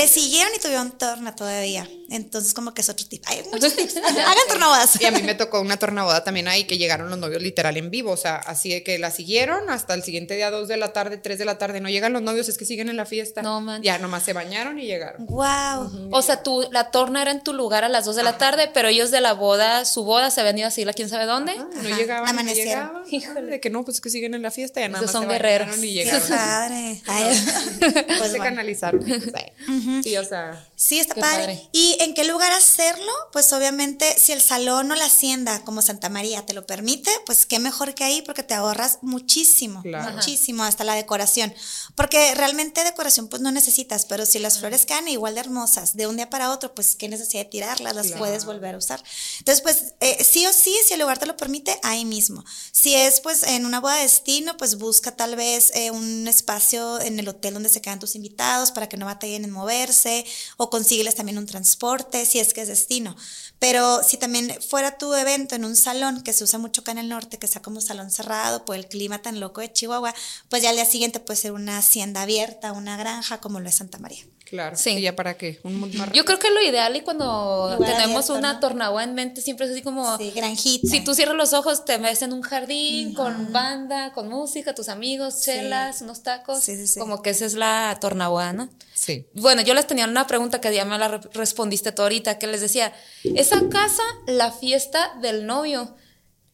siguieron 0.07 0.53
y 0.55 0.59
tuvieron 0.59 0.91
torna 0.91 1.35
todavía. 1.35 1.89
Entonces 2.11 2.53
como 2.53 2.75
que 2.75 2.81
es 2.81 2.89
otro 2.89 3.07
tipo. 3.07 3.27
Hagan 3.29 4.47
tornabodas. 4.47 5.01
Y 5.01 5.05
a 5.05 5.11
mí 5.11 5.23
me 5.23 5.33
tocó 5.33 5.59
una 5.59 5.77
tornaboda 5.77 6.23
también 6.23 6.47
ahí 6.47 6.65
que 6.65 6.77
llegaron 6.77 7.09
los 7.09 7.17
novios 7.17 7.41
literal 7.41 7.77
en 7.77 7.89
vivo. 7.89 8.11
O 8.11 8.17
sea, 8.17 8.35
así 8.35 8.69
de 8.69 8.83
que 8.83 8.99
la 8.99 9.09
siguieron 9.09 9.71
hasta 9.71 9.95
el 9.95 10.03
siguiente 10.03 10.35
día, 10.35 10.51
dos 10.51 10.67
de 10.67 10.77
la 10.77 10.93
tarde, 10.93 11.17
tres 11.17 11.39
de 11.39 11.45
la 11.45 11.57
tarde. 11.57 11.81
No 11.81 11.89
llegan 11.89 12.13
los 12.13 12.21
novios, 12.21 12.47
es 12.47 12.59
que 12.59 12.65
siguen 12.65 12.89
en 12.89 12.97
la 12.97 13.07
fiesta. 13.07 13.41
No, 13.41 13.59
man. 13.59 13.81
Ya 13.81 13.97
nomás 13.97 14.21
se 14.21 14.33
bañaron 14.33 14.77
y 14.77 14.85
llegaron. 14.85 15.25
Wow. 15.25 16.11
O 16.11 16.21
sea, 16.21 16.43
tú, 16.43 16.67
la 16.71 16.91
torna 16.91 17.23
era 17.23 17.31
en 17.31 17.41
tu 17.41 17.53
lugar 17.53 17.83
a 17.83 17.89
las 17.89 18.05
dos 18.05 18.15
de 18.15 18.21
la 18.21 18.37
tarde, 18.37 18.69
pero 18.71 18.87
ellos 18.87 19.09
de 19.09 19.19
la 19.19 19.33
boda, 19.33 19.83
su 19.83 20.03
boda 20.03 20.29
se 20.29 20.41
habían 20.41 20.59
ido 20.59 20.67
así, 20.67 20.85
quién 20.95 21.09
sabe 21.09 21.25
dónde. 21.25 21.55
No 21.55 21.97
llegaban. 21.97 22.29
Amanecieron. 22.29 22.66
Híjole. 23.09 23.51
De 23.51 23.59
que 23.59 23.69
no, 23.69 23.83
pues 23.85 24.01
que 24.01 24.09
siguen 24.09 24.33
en 24.33 24.41
la 24.41 24.51
fiesta. 24.51 24.79
Ya 24.79 24.89
nada 24.89 25.03
más 25.03 25.11
son 25.11 25.27
guerreros. 25.27 25.77
Y 25.77 25.93
llegaron. 25.93 26.27
padre. 26.27 27.01
pues 28.17 28.31
se 28.31 28.37
canalizaron. 28.37 29.05
Sí, 30.03 30.15
o 30.17 30.23
sea. 30.23 30.65
Sí, 30.75 30.99
está 30.99 31.15
padre. 31.15 31.67
¿Y 31.71 31.97
en 31.99 32.13
qué 32.13 32.23
lugar 32.23 32.51
hacerlo? 32.51 33.11
Pues 33.31 33.51
obviamente, 33.53 34.15
si 34.17 34.31
el 34.31 34.41
salón 34.41 34.91
o 34.91 34.95
la 34.95 35.05
hacienda 35.05 35.63
como 35.63 35.81
Santa 35.81 36.09
María 36.09 36.45
te 36.45 36.53
lo 36.53 36.65
permite, 36.65 37.11
pues 37.25 37.45
qué 37.45 37.59
mejor 37.59 37.93
que 37.93 38.03
ahí 38.03 38.21
porque 38.21 38.43
te 38.43 38.53
ahorras 38.53 38.99
muchísimo, 39.01 39.83
muchísimo, 40.13 40.63
hasta 40.63 40.83
la 40.83 40.95
decoración. 40.95 41.53
Porque 41.95 42.33
realmente 42.35 42.83
decoración 42.83 43.27
pues 43.27 43.41
no 43.41 43.51
necesitas, 43.51 44.05
pero 44.05 44.25
si 44.25 44.39
las 44.39 44.59
flores 44.59 44.85
quedan 44.85 45.07
igual 45.07 45.35
de 45.35 45.41
hermosas 45.41 45.95
de 45.95 46.07
un 46.07 46.15
día 46.15 46.29
para 46.29 46.51
otro, 46.51 46.73
pues 46.73 46.95
qué 46.95 47.09
necesidad 47.09 47.43
de 47.43 47.49
tirarlas, 47.49 47.95
las 47.95 48.11
puedes 48.11 48.45
volver 48.45 48.75
a 48.75 48.77
usar. 48.77 49.01
Entonces, 49.39 49.61
pues 49.61 49.93
eh, 49.99 50.23
sí 50.23 50.45
o 50.47 50.53
sí, 50.53 50.75
si 50.85 50.93
el 50.93 50.99
lugar 50.99 51.17
te 51.17 51.25
lo 51.25 51.37
permite, 51.37 51.77
ahí 51.83 52.05
mismo. 52.05 52.43
Si 52.71 52.93
es 52.93 53.21
pues 53.21 53.43
en 53.43 53.65
una 53.65 53.79
boda 53.79 53.95
de 53.95 54.03
destino, 54.03 54.57
pues 54.57 54.77
busca 54.77 55.15
tal 55.15 55.35
vez 55.35 55.71
eh, 55.75 55.91
un 55.91 56.27
espacio 56.27 56.99
en 57.01 57.19
el 57.19 57.27
hotel 57.27 57.53
donde 57.53 57.69
se 57.69 57.81
quedan 57.81 57.99
tus 57.99 58.15
invitados 58.15 58.71
para 58.71 58.87
que 58.87 58.97
no 58.97 59.05
batallen 59.05 59.43
en 59.43 59.51
moverse 59.51 60.25
o 60.57 60.69
consígueles 60.69 61.15
también 61.15 61.37
un 61.37 61.45
transporte 61.45 62.25
si 62.25 62.39
es 62.39 62.53
que 62.53 62.61
es 62.61 62.67
destino. 62.67 63.15
Pero 63.59 64.03
si 64.03 64.17
también 64.17 64.55
fuera 64.61 64.97
tu 64.97 65.13
evento 65.13 65.55
en 65.55 65.65
un 65.65 65.75
salón 65.75 66.21
que 66.23 66.33
se 66.33 66.43
usa 66.43 66.59
mucho 66.59 66.81
acá 66.81 66.91
en 66.91 66.99
el 66.99 67.09
norte, 67.09 67.39
que 67.39 67.47
sea 67.47 67.61
como 67.61 67.81
salón 67.81 68.11
cerrado 68.11 68.65
por 68.65 68.75
el 68.75 68.87
clima 68.87 69.21
tan 69.21 69.39
loco 69.39 69.61
de 69.61 69.73
Chihuahua, 69.73 70.13
pues 70.49 70.61
ya 70.61 70.69
al 70.69 70.75
día 70.75 70.85
siguiente 70.85 71.19
puede 71.19 71.39
ser 71.39 71.51
una 71.53 71.79
hacienda 71.79 72.21
abierta, 72.21 72.71
una 72.71 72.97
granja 72.97 73.39
como 73.39 73.59
lo 73.59 73.69
es 73.69 73.75
Santa 73.75 73.97
María. 73.97 74.25
Claro. 74.49 74.77
Sí. 74.77 74.91
¿Y 74.91 75.01
ya 75.01 75.15
para 75.15 75.37
qué? 75.37 75.59
Un 75.63 75.91
Yo 76.13 76.23
creo 76.23 76.39
que 76.39 76.49
lo 76.49 76.61
ideal 76.61 76.95
y 76.95 77.01
cuando 77.01 77.77
tenemos 77.79 78.29
una 78.29 78.61
tornagua 78.61 79.03
en 79.03 79.13
mente 79.13 79.41
siempre 79.41 79.65
es 79.65 79.73
así 79.73 79.81
como. 79.81 80.17
Sí, 80.17 80.31
granjita. 80.31 80.87
Si 80.87 81.03
tú 81.03 81.13
cierras 81.13 81.35
los 81.35 81.51
ojos, 81.51 81.83
te 81.83 81.97
ves 81.97 82.21
en 82.21 82.31
un 82.31 82.41
jardín 82.41 83.13
con 83.13 83.51
banda, 83.51 84.13
con 84.13 84.29
música, 84.29 84.73
tus 84.73 84.87
amigos, 84.87 85.41
chelas, 85.41 86.01
unos 86.01 86.23
tacos. 86.23 86.63
Sí, 86.63 86.87
sí, 86.87 86.99
como 86.99 87.21
que 87.21 87.31
esa 87.31 87.45
es 87.45 87.55
la 87.55 87.97
tornagua, 87.99 88.53
¿no? 88.53 88.69
Sí. 88.93 89.25
Bueno, 89.33 89.61
yo 89.63 89.73
les 89.73 89.85
tenía 89.85 90.05
una 90.05 90.27
pregunta 90.27 90.61
que 90.61 90.73
ya 90.73 90.85
me 90.85 90.97
la 90.97 91.19
respondiste 91.33 91.91
tú 91.91 92.03
ahorita, 92.03 92.39
que 92.39 92.47
les 92.47 92.61
decía: 92.61 92.93
¿esa 93.23 93.67
casa 93.69 94.03
la 94.27 94.51
fiesta 94.51 95.13
del 95.21 95.45
novio? 95.45 95.95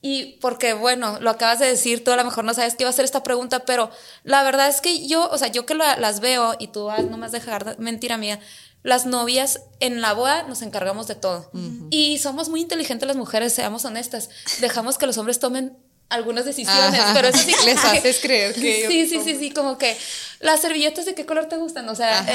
Y 0.06 0.38
porque, 0.42 0.74
bueno, 0.74 1.18
lo 1.22 1.30
acabas 1.30 1.60
de 1.60 1.66
decir, 1.66 2.04
tú 2.04 2.12
a 2.12 2.18
lo 2.18 2.26
mejor 2.26 2.44
no 2.44 2.54
sabes 2.54 2.76
qué 2.76 2.84
iba 2.84 2.90
a 2.90 2.94
ser 2.94 3.06
esta 3.06 3.24
pregunta, 3.24 3.60
pero 3.64 3.90
la 4.26 4.44
verdad 4.44 4.68
es 4.68 4.82
que 4.82 5.08
yo, 5.08 5.30
o 5.32 5.38
sea, 5.38 5.48
yo 5.48 5.66
que 5.66 5.76
las 5.76 6.20
veo 6.20 6.58
y 6.60 6.68
tú 6.68 6.84
vas, 6.84 7.06
no 7.06 7.18
más 7.18 7.32
dejar 7.32 7.80
mentira 7.80 8.18
mía, 8.18 8.42
las 8.84 9.06
novias 9.06 9.62
en 9.80 10.02
la 10.02 10.12
boda 10.12 10.44
nos 10.44 10.62
encargamos 10.62 11.08
de 11.08 11.16
todo. 11.16 11.50
Y 11.90 12.18
somos 12.18 12.50
muy 12.50 12.60
inteligentes 12.60 13.08
las 13.08 13.16
mujeres, 13.16 13.54
seamos 13.54 13.86
honestas. 13.86 14.30
Dejamos 14.60 14.98
que 14.98 15.06
los 15.06 15.18
hombres 15.18 15.40
tomen 15.40 15.78
algunas 16.10 16.44
decisiones, 16.44 17.02
pero 17.14 17.30
eso 17.30 17.38
sí 17.38 17.56
les 17.66 17.82
haces 17.86 18.20
creer 18.20 18.54
que 18.54 18.86
sí, 18.90 19.08
sí, 19.08 19.22
sí, 19.24 19.38
sí, 19.40 19.52
como 19.52 19.78
que 19.78 19.98
las 20.42 20.60
servilletas 20.60 21.06
de 21.06 21.16
qué 21.16 21.26
color 21.26 21.46
te 21.46 21.56
gustan, 21.56 21.88
o 21.88 21.96
sea, 21.96 22.26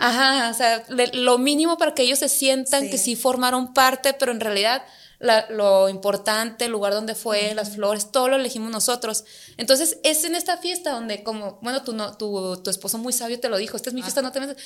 ajá, 0.00 0.48
o 0.50 0.54
sea, 0.54 0.82
lo 1.12 1.36
mínimo 1.36 1.76
para 1.76 1.92
que 1.92 2.02
ellos 2.04 2.20
se 2.20 2.30
sientan 2.30 2.88
que 2.88 2.96
sí 2.96 3.16
formaron 3.16 3.74
parte, 3.74 4.14
pero 4.14 4.32
en 4.32 4.40
realidad 4.40 4.82
lo 5.20 5.88
importante, 5.88 6.66
el 6.66 6.72
lugar 6.72 6.92
donde 6.92 7.14
fue, 7.14 7.54
las 7.54 7.70
flores, 7.74 8.10
todo 8.10 8.28
lo 8.28 8.36
elegimos 8.36 8.70
nosotros. 8.70 9.24
Entonces, 9.56 9.98
es 10.02 10.24
en 10.24 10.34
esta 10.34 10.58
fiesta 10.58 10.90
donde, 10.90 11.22
como, 11.22 11.58
bueno, 11.62 11.82
tu, 11.82 11.92
no, 11.92 12.16
tu, 12.16 12.60
tu 12.62 12.70
esposo 12.70 12.98
muy 12.98 13.12
sabio 13.12 13.40
te 13.40 13.48
lo 13.48 13.56
dijo, 13.56 13.76
esta 13.76 13.90
es 13.90 13.94
mi 13.94 14.02
fiesta, 14.02 14.22
no 14.22 14.32
te 14.32 14.40
metas. 14.40 14.56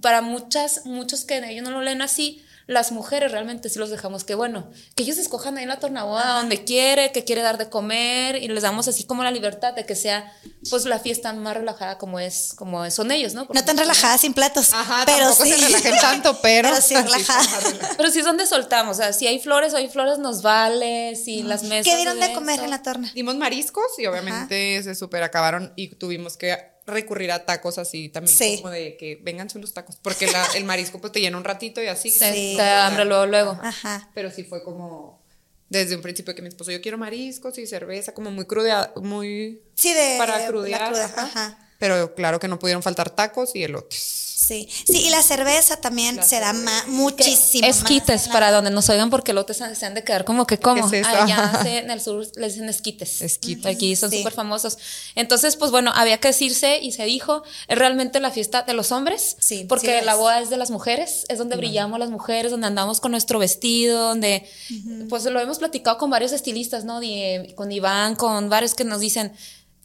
Para 0.00 0.20
muchas, 0.22 0.86
muchos 0.86 1.24
que 1.24 1.38
ellos 1.38 1.64
no 1.64 1.70
lo 1.70 1.82
leen 1.82 2.02
así, 2.02 2.44
las 2.66 2.92
mujeres 2.92 3.32
realmente 3.32 3.68
sí 3.68 3.78
los 3.78 3.90
dejamos 3.90 4.24
que, 4.24 4.34
bueno, 4.34 4.70
que 4.94 5.02
ellos 5.02 5.18
escojan 5.18 5.56
ahí 5.56 5.64
en 5.64 5.68
la 5.68 5.78
tornaboda 5.78 6.38
donde 6.38 6.64
quiere, 6.64 7.12
que 7.12 7.24
quiere 7.24 7.42
dar 7.42 7.58
de 7.58 7.68
comer 7.68 8.36
y 8.36 8.48
les 8.48 8.62
damos 8.62 8.88
así 8.88 9.04
como 9.04 9.24
la 9.24 9.30
libertad 9.30 9.74
de 9.74 9.84
que 9.86 9.94
sea 9.94 10.32
pues 10.68 10.84
la 10.84 10.98
fiesta 10.98 11.32
más 11.32 11.56
relajada 11.56 11.98
como 11.98 12.20
es, 12.20 12.54
como 12.54 12.88
son 12.90 13.10
ellos, 13.10 13.34
¿no? 13.34 13.46
no 13.52 13.64
tan 13.64 13.76
relajada 13.76 14.18
sin 14.18 14.34
platos, 14.34 14.72
Ajá, 14.72 15.04
pero 15.06 15.32
sí. 15.32 15.50
se 15.50 15.56
relajen 15.56 15.94
tanto, 16.00 16.38
pero, 16.42 16.70
pero 16.70 16.82
sí 16.82 16.94
relajada. 16.96 17.48
pero 17.96 18.10
sí 18.10 18.20
es 18.20 18.24
donde 18.24 18.46
soltamos, 18.46 18.96
o 18.98 19.00
sea, 19.00 19.12
si 19.12 19.26
hay 19.26 19.40
flores 19.40 19.74
o 19.74 19.76
hay 19.76 19.88
flores 19.88 20.18
nos 20.18 20.42
vale, 20.42 21.16
si 21.16 21.42
las 21.42 21.62
mesas. 21.62 21.84
¿Qué 21.84 21.96
dieron 21.96 22.20
de, 22.20 22.32
comer 22.32 22.60
en 22.60 22.70
la 22.70 22.82
torna? 22.82 23.10
Dimos 23.14 23.36
mariscos 23.36 23.86
y 23.98 24.06
obviamente 24.06 24.82
se 24.82 24.94
super 24.94 25.22
acabaron 25.22 25.72
y 25.76 25.94
tuvimos 25.96 26.36
que 26.36 26.56
recurrir 26.90 27.32
a 27.32 27.44
tacos 27.46 27.78
así 27.78 28.08
también, 28.08 28.36
como 28.58 28.70
de 28.70 28.96
que 28.96 29.18
vengan 29.22 29.48
los 29.54 29.72
tacos, 29.72 29.96
porque 29.96 30.28
el 30.54 30.64
marisco 30.64 31.00
pues 31.00 31.12
te 31.12 31.20
llena 31.20 31.36
un 31.36 31.44
ratito 31.44 31.82
y 31.82 31.86
así. 31.86 32.10
Sí, 32.10 32.54
te 32.56 32.62
da 32.62 32.86
hambre 32.86 33.04
luego, 33.04 33.26
luego. 33.26 33.58
Ajá. 33.62 34.10
Pero 34.14 34.30
sí 34.30 34.44
fue 34.44 34.62
como 34.62 35.20
desde 35.70 35.94
un 35.94 36.02
principio 36.02 36.34
que 36.34 36.42
mi 36.42 36.48
esposo, 36.48 36.72
yo 36.72 36.82
quiero 36.82 36.98
mariscos 36.98 37.56
y 37.56 37.66
cerveza, 37.66 38.12
como 38.12 38.30
muy 38.32 38.44
cruda, 38.44 38.92
muy... 38.96 39.62
Sí, 39.74 39.94
de... 39.94 40.16
Para 40.18 40.44
crudear. 40.46 40.92
Ajá. 40.94 41.58
Pero 41.78 42.14
claro 42.14 42.40
que 42.40 42.48
no 42.48 42.58
pudieron 42.58 42.82
faltar 42.82 43.10
tacos 43.10 43.54
y 43.54 43.62
elotes. 43.62 44.29
Sí, 44.40 44.66
sí, 44.86 45.02
y 45.06 45.10
la 45.10 45.22
cerveza 45.22 45.76
también 45.76 46.24
se 46.24 46.40
da 46.40 46.54
muchísimo. 46.86 47.68
Esquites, 47.68 48.26
para 48.28 48.50
donde 48.50 48.70
nos 48.70 48.88
oigan, 48.88 49.10
porque 49.10 49.34
lotes 49.34 49.58
se 49.58 49.84
han 49.84 49.92
de 49.92 50.02
quedar 50.02 50.24
como 50.24 50.46
que 50.46 50.58
como. 50.58 50.86
Allá 50.86 51.60
en 51.66 51.90
el 51.90 52.00
sur 52.00 52.26
les 52.36 52.54
dicen 52.54 52.70
esquites. 52.70 53.20
Esquites. 53.20 53.66
Aquí 53.66 53.94
son 53.96 54.10
súper 54.10 54.32
famosos. 54.32 54.78
Entonces, 55.14 55.56
pues 55.56 55.70
bueno, 55.70 55.92
había 55.94 56.18
que 56.20 56.28
decirse 56.28 56.78
y 56.80 56.92
se 56.92 57.04
dijo, 57.04 57.42
es 57.68 57.76
realmente 57.76 58.18
la 58.18 58.30
fiesta 58.30 58.62
de 58.62 58.72
los 58.72 58.92
hombres. 58.92 59.36
Sí. 59.40 59.66
Porque 59.68 60.00
la 60.00 60.14
boda 60.14 60.40
es 60.40 60.48
de 60.48 60.56
las 60.56 60.70
mujeres, 60.70 61.26
es 61.28 61.36
donde 61.36 61.56
brillamos 61.56 61.98
las 61.98 62.08
mujeres, 62.08 62.50
donde 62.50 62.66
andamos 62.66 63.00
con 63.00 63.10
nuestro 63.10 63.38
vestido, 63.38 64.08
donde, 64.08 64.48
pues 65.10 65.26
lo 65.26 65.38
hemos 65.38 65.58
platicado 65.58 65.98
con 65.98 66.08
varios 66.08 66.32
estilistas, 66.32 66.84
¿no? 66.84 67.02
con 67.56 67.70
Iván, 67.70 68.16
con 68.16 68.48
varios 68.48 68.74
que 68.74 68.84
nos 68.84 69.00
dicen 69.00 69.34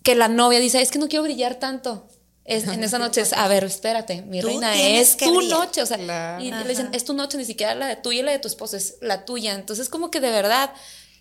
que 0.02 0.15
la 0.15 0.30
novia 0.30 0.60
dice, 0.60 0.82
es 0.82 0.91
que 0.91 1.00
no 1.00 1.10
quiero 1.10 1.24
brillar 1.24 1.56
tanto 1.56 2.08
en 2.46 2.84
esa 2.84 3.00
noche 3.00 3.22
es, 3.22 3.34
a 3.34 3.48
ver, 3.48 3.64
espérate, 3.64 4.22
mi 4.22 4.40
reina, 4.40 4.76
es 4.76 5.18
tu 5.18 5.42
noche, 5.42 5.82
o 5.82 5.86
sea, 5.86 6.40
y 6.40 6.52
le 6.52 6.64
dicen, 6.64 6.90
es 6.94 7.04
tu 7.04 7.14
noche, 7.14 7.38
ni 7.38 7.46
siquiera 7.46 7.74
la 7.74 7.88
de 7.88 7.96
tuya 7.96 8.20
y 8.20 8.24
la 8.24 8.32
de 8.32 8.40
tu 8.40 8.48
esposo, 8.48 8.78
es 8.78 8.98
la 9.02 9.26
tuya. 9.26 9.54
Entonces, 9.54 9.90
como 9.90 10.12
que 10.12 10.20
de 10.20 10.30
verdad, 10.30 10.72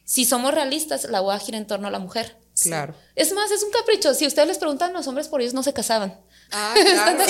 si 0.04 0.26
somos 0.26 0.52
realistas, 0.52 1.04
la 1.04 1.20
voy 1.20 1.34
a 1.34 1.38
girar 1.38 1.60
en 1.60 1.66
torno 1.66 1.88
a 1.88 1.90
la 1.90 1.98
mujer. 1.98 2.36
Claro. 2.60 2.94
Es 3.16 3.32
más, 3.32 3.50
es 3.50 3.62
un 3.62 3.70
capricho. 3.70 4.14
Si 4.14 4.26
ustedes 4.26 4.46
les 4.46 4.58
preguntan 4.58 4.90
a 4.90 4.92
los 4.92 5.06
hombres 5.08 5.28
por 5.28 5.40
ellos, 5.40 5.54
no 5.54 5.62
se 5.62 5.72
casaban. 5.72 6.20
Ah, 6.50 6.74
claro. 6.80 7.22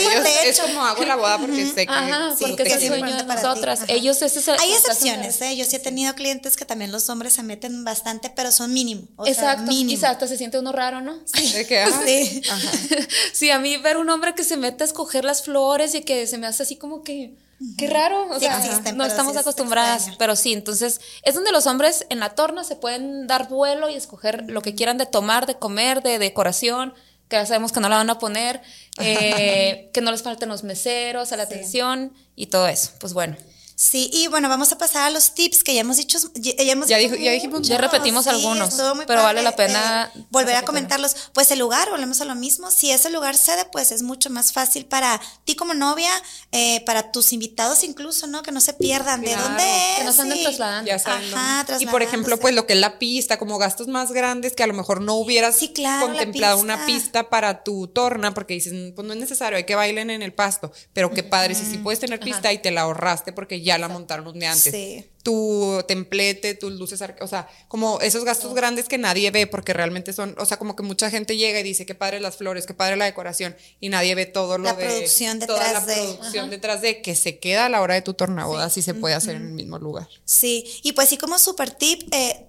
es 0.44 0.60
como 0.60 0.84
hago 0.84 1.04
la 1.04 1.16
boda 1.16 1.38
porque 1.38 1.66
sé 1.66 1.86
que 1.86 1.92
Ajá, 1.92 2.34
porque 2.38 2.62
es 2.62 2.72
el 2.74 2.88
sueño 2.88 3.16
de 3.16 3.24
nosotras. 3.24 3.80
Ellos 3.88 4.20
ese 4.22 4.38
es 4.38 4.48
Hay 4.48 4.72
excepciones, 4.72 5.40
¿eh? 5.40 5.56
Yo 5.56 5.64
sí 5.64 5.76
he 5.76 5.78
tenido 5.78 6.14
clientes 6.14 6.56
que 6.56 6.64
también 6.64 6.92
los 6.92 7.08
hombres 7.08 7.32
se 7.32 7.42
meten 7.42 7.84
bastante, 7.84 8.30
pero 8.34 8.52
son 8.52 8.72
mínimo. 8.72 9.08
Exacto. 9.24 9.64
mínimo. 9.64 9.90
Quizá 9.90 10.10
hasta 10.10 10.26
se 10.26 10.36
siente 10.36 10.58
uno 10.58 10.72
raro, 10.72 11.00
¿no? 11.00 11.18
Sí. 11.32 11.52
¿De 11.54 11.66
qué? 11.66 11.86
Sí. 12.06 12.42
Ajá. 12.50 12.70
sí, 13.32 13.50
a 13.50 13.58
mí 13.58 13.76
ver 13.78 13.96
un 13.96 14.10
hombre 14.10 14.34
que 14.34 14.44
se 14.44 14.56
mete 14.56 14.84
a 14.84 14.86
escoger 14.86 15.24
las 15.24 15.42
flores 15.42 15.94
y 15.94 16.02
que 16.02 16.26
se 16.26 16.38
me 16.38 16.46
hace 16.46 16.62
así 16.62 16.76
como 16.76 17.02
que 17.02 17.36
Qué 17.78 17.88
raro, 17.88 18.28
o 18.30 18.38
sea, 18.38 18.60
no 18.94 19.04
estamos 19.04 19.36
acostumbradas, 19.36 20.10
pero 20.18 20.36
sí, 20.36 20.52
entonces 20.52 21.00
es 21.22 21.34
donde 21.34 21.52
los 21.52 21.66
hombres 21.66 22.04
en 22.10 22.20
la 22.20 22.34
torna 22.34 22.64
se 22.64 22.76
pueden 22.76 23.26
dar 23.26 23.48
vuelo 23.48 23.88
y 23.88 23.94
escoger 23.94 24.44
lo 24.48 24.60
que 24.60 24.74
quieran 24.74 24.98
de 24.98 25.06
tomar, 25.06 25.46
de 25.46 25.54
comer, 25.54 26.02
de 26.02 26.18
decoración, 26.18 26.94
que 27.28 27.36
ya 27.36 27.46
sabemos 27.46 27.72
que 27.72 27.80
no 27.80 27.88
la 27.88 27.96
van 27.96 28.10
a 28.10 28.18
poner, 28.18 28.60
eh, 28.98 29.90
que 29.94 30.00
no 30.00 30.10
les 30.10 30.22
falten 30.22 30.48
los 30.48 30.64
meseros, 30.64 31.32
a 31.32 31.36
la 31.36 31.44
atención 31.44 32.12
y 32.36 32.46
todo 32.46 32.68
eso. 32.68 32.90
Pues 32.98 33.12
bueno. 33.12 33.36
Sí, 33.76 34.08
y 34.12 34.28
bueno, 34.28 34.48
vamos 34.48 34.70
a 34.72 34.78
pasar 34.78 35.02
a 35.02 35.10
los 35.10 35.34
tips 35.34 35.64
que 35.64 35.74
ya 35.74 35.80
hemos 35.80 35.96
dicho. 35.96 36.18
Ya, 36.34 36.52
hemos 36.58 36.86
Ya 36.88 36.96
dicho 36.98 37.12
dijo- 37.14 37.24
ya 37.24 37.32
dijimos 37.32 37.54
muchos, 37.60 37.68
Ya 37.68 37.78
repetimos 37.78 38.26
algunos, 38.26 38.74
pero 39.06 39.22
vale 39.22 39.42
la 39.42 39.56
pena 39.56 40.12
eh, 40.14 40.24
volver 40.30 40.54
a 40.56 40.62
comentarlos. 40.62 41.16
Pues 41.32 41.50
el 41.50 41.58
lugar, 41.58 41.90
volvemos 41.90 42.20
a 42.20 42.24
lo 42.24 42.34
mismo. 42.36 42.70
Si 42.70 42.90
ese 42.92 43.10
lugar 43.10 43.36
cede, 43.36 43.64
pues 43.72 43.90
es 43.90 44.02
mucho 44.02 44.30
más 44.30 44.52
fácil 44.52 44.86
para 44.86 45.20
ti 45.44 45.56
como 45.56 45.74
novia, 45.74 46.10
eh, 46.52 46.82
para 46.86 47.10
tus 47.10 47.32
invitados 47.32 47.82
incluso, 47.82 48.26
¿no? 48.28 48.42
Que 48.42 48.52
no 48.52 48.60
se 48.60 48.74
pierdan 48.74 49.22
de 49.22 49.34
dónde 49.34 49.62
es. 49.64 49.98
que 49.98 50.04
no 50.04 50.12
se 50.12 50.22
anden 50.22 50.38
y- 50.38 50.42
trasladando. 50.44 50.88
Ya 50.88 50.96
Ajá, 50.96 51.64
dónde. 51.66 51.84
Y 51.84 51.86
por 51.88 52.02
ejemplo, 52.02 52.38
pues 52.38 52.54
lo 52.54 52.66
que 52.66 52.74
es 52.74 52.78
la 52.78 52.98
pista, 52.98 53.38
como 53.38 53.58
gastos 53.58 53.88
más 53.88 54.12
grandes 54.12 54.54
que 54.54 54.62
a 54.62 54.66
lo 54.68 54.74
mejor 54.74 55.00
no 55.00 55.14
hubieras 55.14 55.56
Sí, 55.56 55.72
claro, 55.72 56.06
contemplado 56.06 56.56
pista. 56.58 56.74
una 56.74 56.86
pista 56.86 57.28
para 57.30 57.64
tu 57.64 57.88
torna, 57.88 58.34
porque 58.34 58.54
dices, 58.54 58.72
"Mm, 58.72 58.94
pues 58.94 59.06
no 59.06 59.14
es 59.14 59.18
necesario, 59.20 59.56
hay 59.56 59.64
que 59.64 59.74
bailen 59.74 60.10
en 60.10 60.22
el 60.22 60.32
pasto. 60.32 60.72
Pero 60.92 61.10
qué 61.12 61.22
padre, 61.24 61.54
si 61.54 61.64
sí 61.64 61.78
puedes 61.78 61.98
tener 62.00 62.20
pista 62.20 62.52
y 62.52 62.58
te 62.58 62.70
la 62.70 62.82
ahorraste 62.82 63.32
porque 63.32 63.62
ya 63.64 63.78
la 63.78 63.88
montaron 63.88 64.26
un 64.26 64.38
día 64.38 64.52
antes. 64.52 64.72
Sí. 64.72 65.04
Tu 65.22 65.82
templete, 65.88 66.54
tus 66.54 66.72
luces, 66.74 67.00
o 67.20 67.26
sea, 67.26 67.48
como 67.66 67.98
esos 68.00 68.24
gastos 68.24 68.54
grandes 68.54 68.88
que 68.88 68.98
nadie 68.98 69.30
ve 69.30 69.46
porque 69.46 69.72
realmente 69.72 70.12
son, 70.12 70.36
o 70.38 70.44
sea, 70.44 70.58
como 70.58 70.76
que 70.76 70.82
mucha 70.82 71.10
gente 71.10 71.36
llega 71.36 71.58
y 71.58 71.62
dice, 71.62 71.86
qué 71.86 71.94
padre 71.94 72.20
las 72.20 72.36
flores, 72.36 72.66
qué 72.66 72.74
padre 72.74 72.96
la 72.96 73.06
decoración 73.06 73.56
y 73.80 73.88
nadie 73.88 74.14
ve 74.14 74.26
todo 74.26 74.58
lo 74.58 74.64
La 74.64 74.74
de 74.74 74.84
producción 74.84 75.40
toda 75.40 75.58
la 75.72 75.80
detrás 75.80 75.86
de. 75.86 75.94
producción 75.94 76.50
detrás 76.50 76.82
de 76.82 77.00
que 77.00 77.14
se 77.16 77.38
queda 77.38 77.66
a 77.66 77.68
la 77.70 77.80
hora 77.80 77.94
de 77.94 78.02
tu 78.02 78.14
tornaboda, 78.14 78.68
si 78.68 78.82
se 78.82 78.92
puede 78.92 79.14
hacer 79.14 79.36
en 79.36 79.46
el 79.46 79.52
mismo 79.52 79.78
lugar. 79.78 80.06
Sí, 80.24 80.80
y 80.82 80.92
pues 80.92 81.08
sí 81.08 81.16
como 81.16 81.38
super 81.38 81.70
tip, 81.70 82.12
eh, 82.12 82.46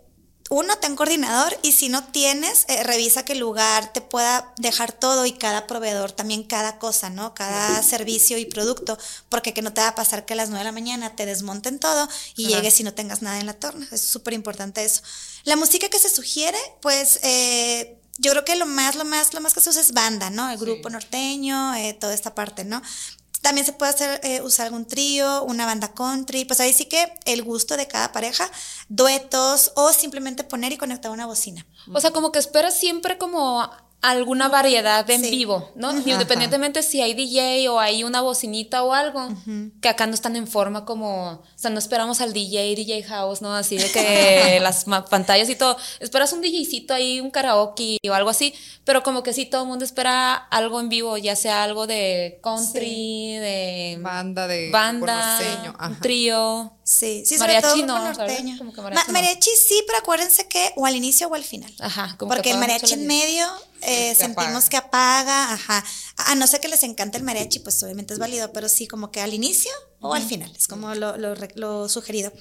uno, 0.50 0.78
ten 0.78 0.96
coordinador 0.96 1.58
y 1.64 1.72
si 1.72 1.90
no 1.90 2.04
tienes, 2.04 2.66
eh, 2.68 2.84
revisa 2.84 3.26
que 3.26 3.34
el 3.34 3.40
lugar 3.40 3.92
te 3.94 4.02
pueda 4.02 4.54
dejar 4.58 4.92
todo 4.92 5.26
y 5.26 5.34
cada 5.34 5.66
proveedor 5.66 6.12
también 6.12 6.44
cada 6.44 6.78
cosa, 6.78 7.10
¿no? 7.10 7.34
Cada 7.34 7.82
servicio 7.82 8.38
y 8.38 8.46
producto, 8.46 8.98
porque 9.30 9.54
que 9.54 9.64
no 9.64 9.74
te 9.74 9.82
va 9.82 9.90
a 9.90 9.96
pasar 9.96 10.26
que 10.26 10.34
a 10.34 10.36
las 10.36 10.50
9 10.50 10.60
de 10.60 10.66
la 10.66 10.72
mañana 10.72 11.16
te 11.16 11.26
desmonten 11.26 11.80
todo 11.80 12.08
y 12.36 12.46
Ajá. 12.46 12.58
llegues 12.58 12.80
y 12.80 12.84
no 12.84 12.94
tengas 12.94 13.24
nada 13.24 13.40
en 13.40 13.48
la 13.48 13.54
torna. 13.54 13.88
Es 13.92 14.02
súper 14.02 14.34
importante 14.34 14.86
eso. 14.86 15.02
La 15.46 15.56
música 15.56 15.90
que 15.90 16.00
se 16.00 16.10
sugiere, 16.10 16.60
pues... 16.82 17.20
Eh, 17.24 18.00
yo 18.18 18.32
creo 18.32 18.46
que 18.46 18.56
lo 18.56 18.66
más, 18.66 18.96
lo 18.96 19.04
más, 19.04 19.34
lo 19.34 19.42
más 19.42 19.54
que 19.54 19.60
se 19.60 19.70
usa 19.70 19.82
es 19.82 19.92
banda, 19.92 20.30
¿no? 20.30 20.50
El 20.50 20.58
grupo 20.58 20.89
norteño, 20.89 21.76
eh, 21.76 21.93
toda 21.93 22.14
esta 22.14 22.34
parte, 22.34 22.64
¿no? 22.64 22.82
También 23.46 23.64
se 23.64 23.74
puede 23.74 23.91
hacer, 23.91 24.20
eh, 24.24 24.41
usar 24.41 24.66
algún 24.66 24.86
trío, 24.86 25.43
una 25.43 25.68
banda 25.68 25.93
country, 25.93 26.46
pues 26.46 26.60
ahí 26.60 26.74
sí 26.74 26.86
que 26.86 27.14
el 27.26 27.43
gusto 27.43 27.78
de 27.78 27.88
cada 27.88 28.12
pareja, 28.12 28.50
duetos 28.89 29.72
o 29.76 29.93
simplemente 29.93 30.43
poner 30.43 30.72
y 30.72 30.78
conectar 30.78 31.12
una 31.12 31.28
bocina. 31.28 31.64
O 31.93 32.02
sea, 32.02 32.10
como 32.10 32.32
que 32.32 32.39
esperas 32.39 32.74
siempre 32.74 33.20
como 33.20 33.70
alguna 34.10 34.49
variedad 34.49 35.10
en 35.10 35.22
Sí. 35.24 35.32
vivo, 35.32 35.72
¿no? 35.76 35.97
Independientemente 35.97 36.84
si 36.84 37.01
hay 37.01 37.14
DJ 37.14 37.68
o 37.70 37.80
hay 37.80 38.03
una 38.03 38.22
bocinita 38.22 38.84
o 38.84 38.93
algo, 38.93 39.30
que 39.82 39.89
acá 39.89 40.06
no 40.08 40.14
están 40.14 40.36
en 40.36 40.47
forma 40.47 40.86
como, 40.86 41.32
o 41.32 41.43
sea, 41.56 41.72
no 41.72 41.80
esperamos 41.80 42.22
al 42.22 42.32
DJ, 42.34 42.76
DJ 42.76 43.03
House, 43.03 43.41
¿no? 43.41 43.53
Así 43.56 43.78
de 43.78 43.91
que 43.91 44.60
las 44.62 44.86
pantallas 45.10 45.49
y 45.49 45.56
todo, 45.56 45.78
esperas 45.99 46.34
un 46.34 46.41
DJcito 46.41 46.93
ahí, 46.93 47.20
un 47.20 47.32
karaoke 47.32 47.97
o 48.08 48.14
algo 48.14 48.30
así, 48.30 48.53
pero 48.84 49.01
como 49.03 49.24
que 49.24 49.34
sí, 49.34 49.45
todo 49.45 49.64
el 49.64 49.68
mundo 49.68 49.86
espera 49.86 50.36
algo 50.36 50.80
en 50.80 50.89
vivo, 50.89 51.18
ya 51.18 51.36
sea 51.36 51.64
algo 51.64 51.88
de 51.88 52.39
country, 52.43 53.38
de 53.38 53.97
Banda 54.01 54.47
de 54.47 54.70
banda, 54.72 55.39
un 55.88 55.99
trío. 55.99 56.74
Sí, 56.88 57.24
sí, 57.26 57.40
Mariachi 57.40 57.68
sobre 57.68 57.82
todo 57.88 57.98
no, 57.98 58.14
norteño. 58.14 58.58
Como 58.60 58.72
que 58.72 58.80
Ma- 58.80 59.06
mariachi 59.10 59.50
no. 59.50 59.56
sí, 59.68 59.84
pero 59.88 59.98
acuérdense 59.98 60.48
que 60.48 60.72
o 60.76 60.86
al 60.86 60.96
inicio 60.96 61.28
o 61.28 61.34
al 61.34 61.44
final. 61.44 61.74
Ajá, 61.80 62.16
como 62.20 62.30
que 62.30 62.36
Porque 62.36 62.52
el 62.52 62.60
mariachi 62.60 62.94
en 62.94 63.08
medio 63.08 63.48
eh, 63.82 64.14
Se 64.14 64.22
sentimos 64.22 64.66
apaga. 64.66 64.70
que 64.70 64.78
apaga, 64.78 65.54
ajá. 65.54 65.84
A 66.18 66.36
no 66.36 66.47
ser 66.47 66.61
que 66.61 66.68
les 66.68 66.84
encante 66.84 67.18
el 67.18 67.24
mariachi, 67.24 67.59
pues 67.59 67.82
obviamente 67.84 68.13
es 68.13 68.20
válido, 68.20 68.53
pero 68.53 68.70
sí 68.70 68.88
como 68.88 69.11
que 69.11 69.22
al 69.22 69.34
inicio 69.34 69.72
o 70.07 70.13
al 70.13 70.24
final, 70.24 70.51
es 70.55 70.68
como 70.68 70.93
lo, 70.93 71.16
lo 71.18 71.89
sugerido. 71.89 72.32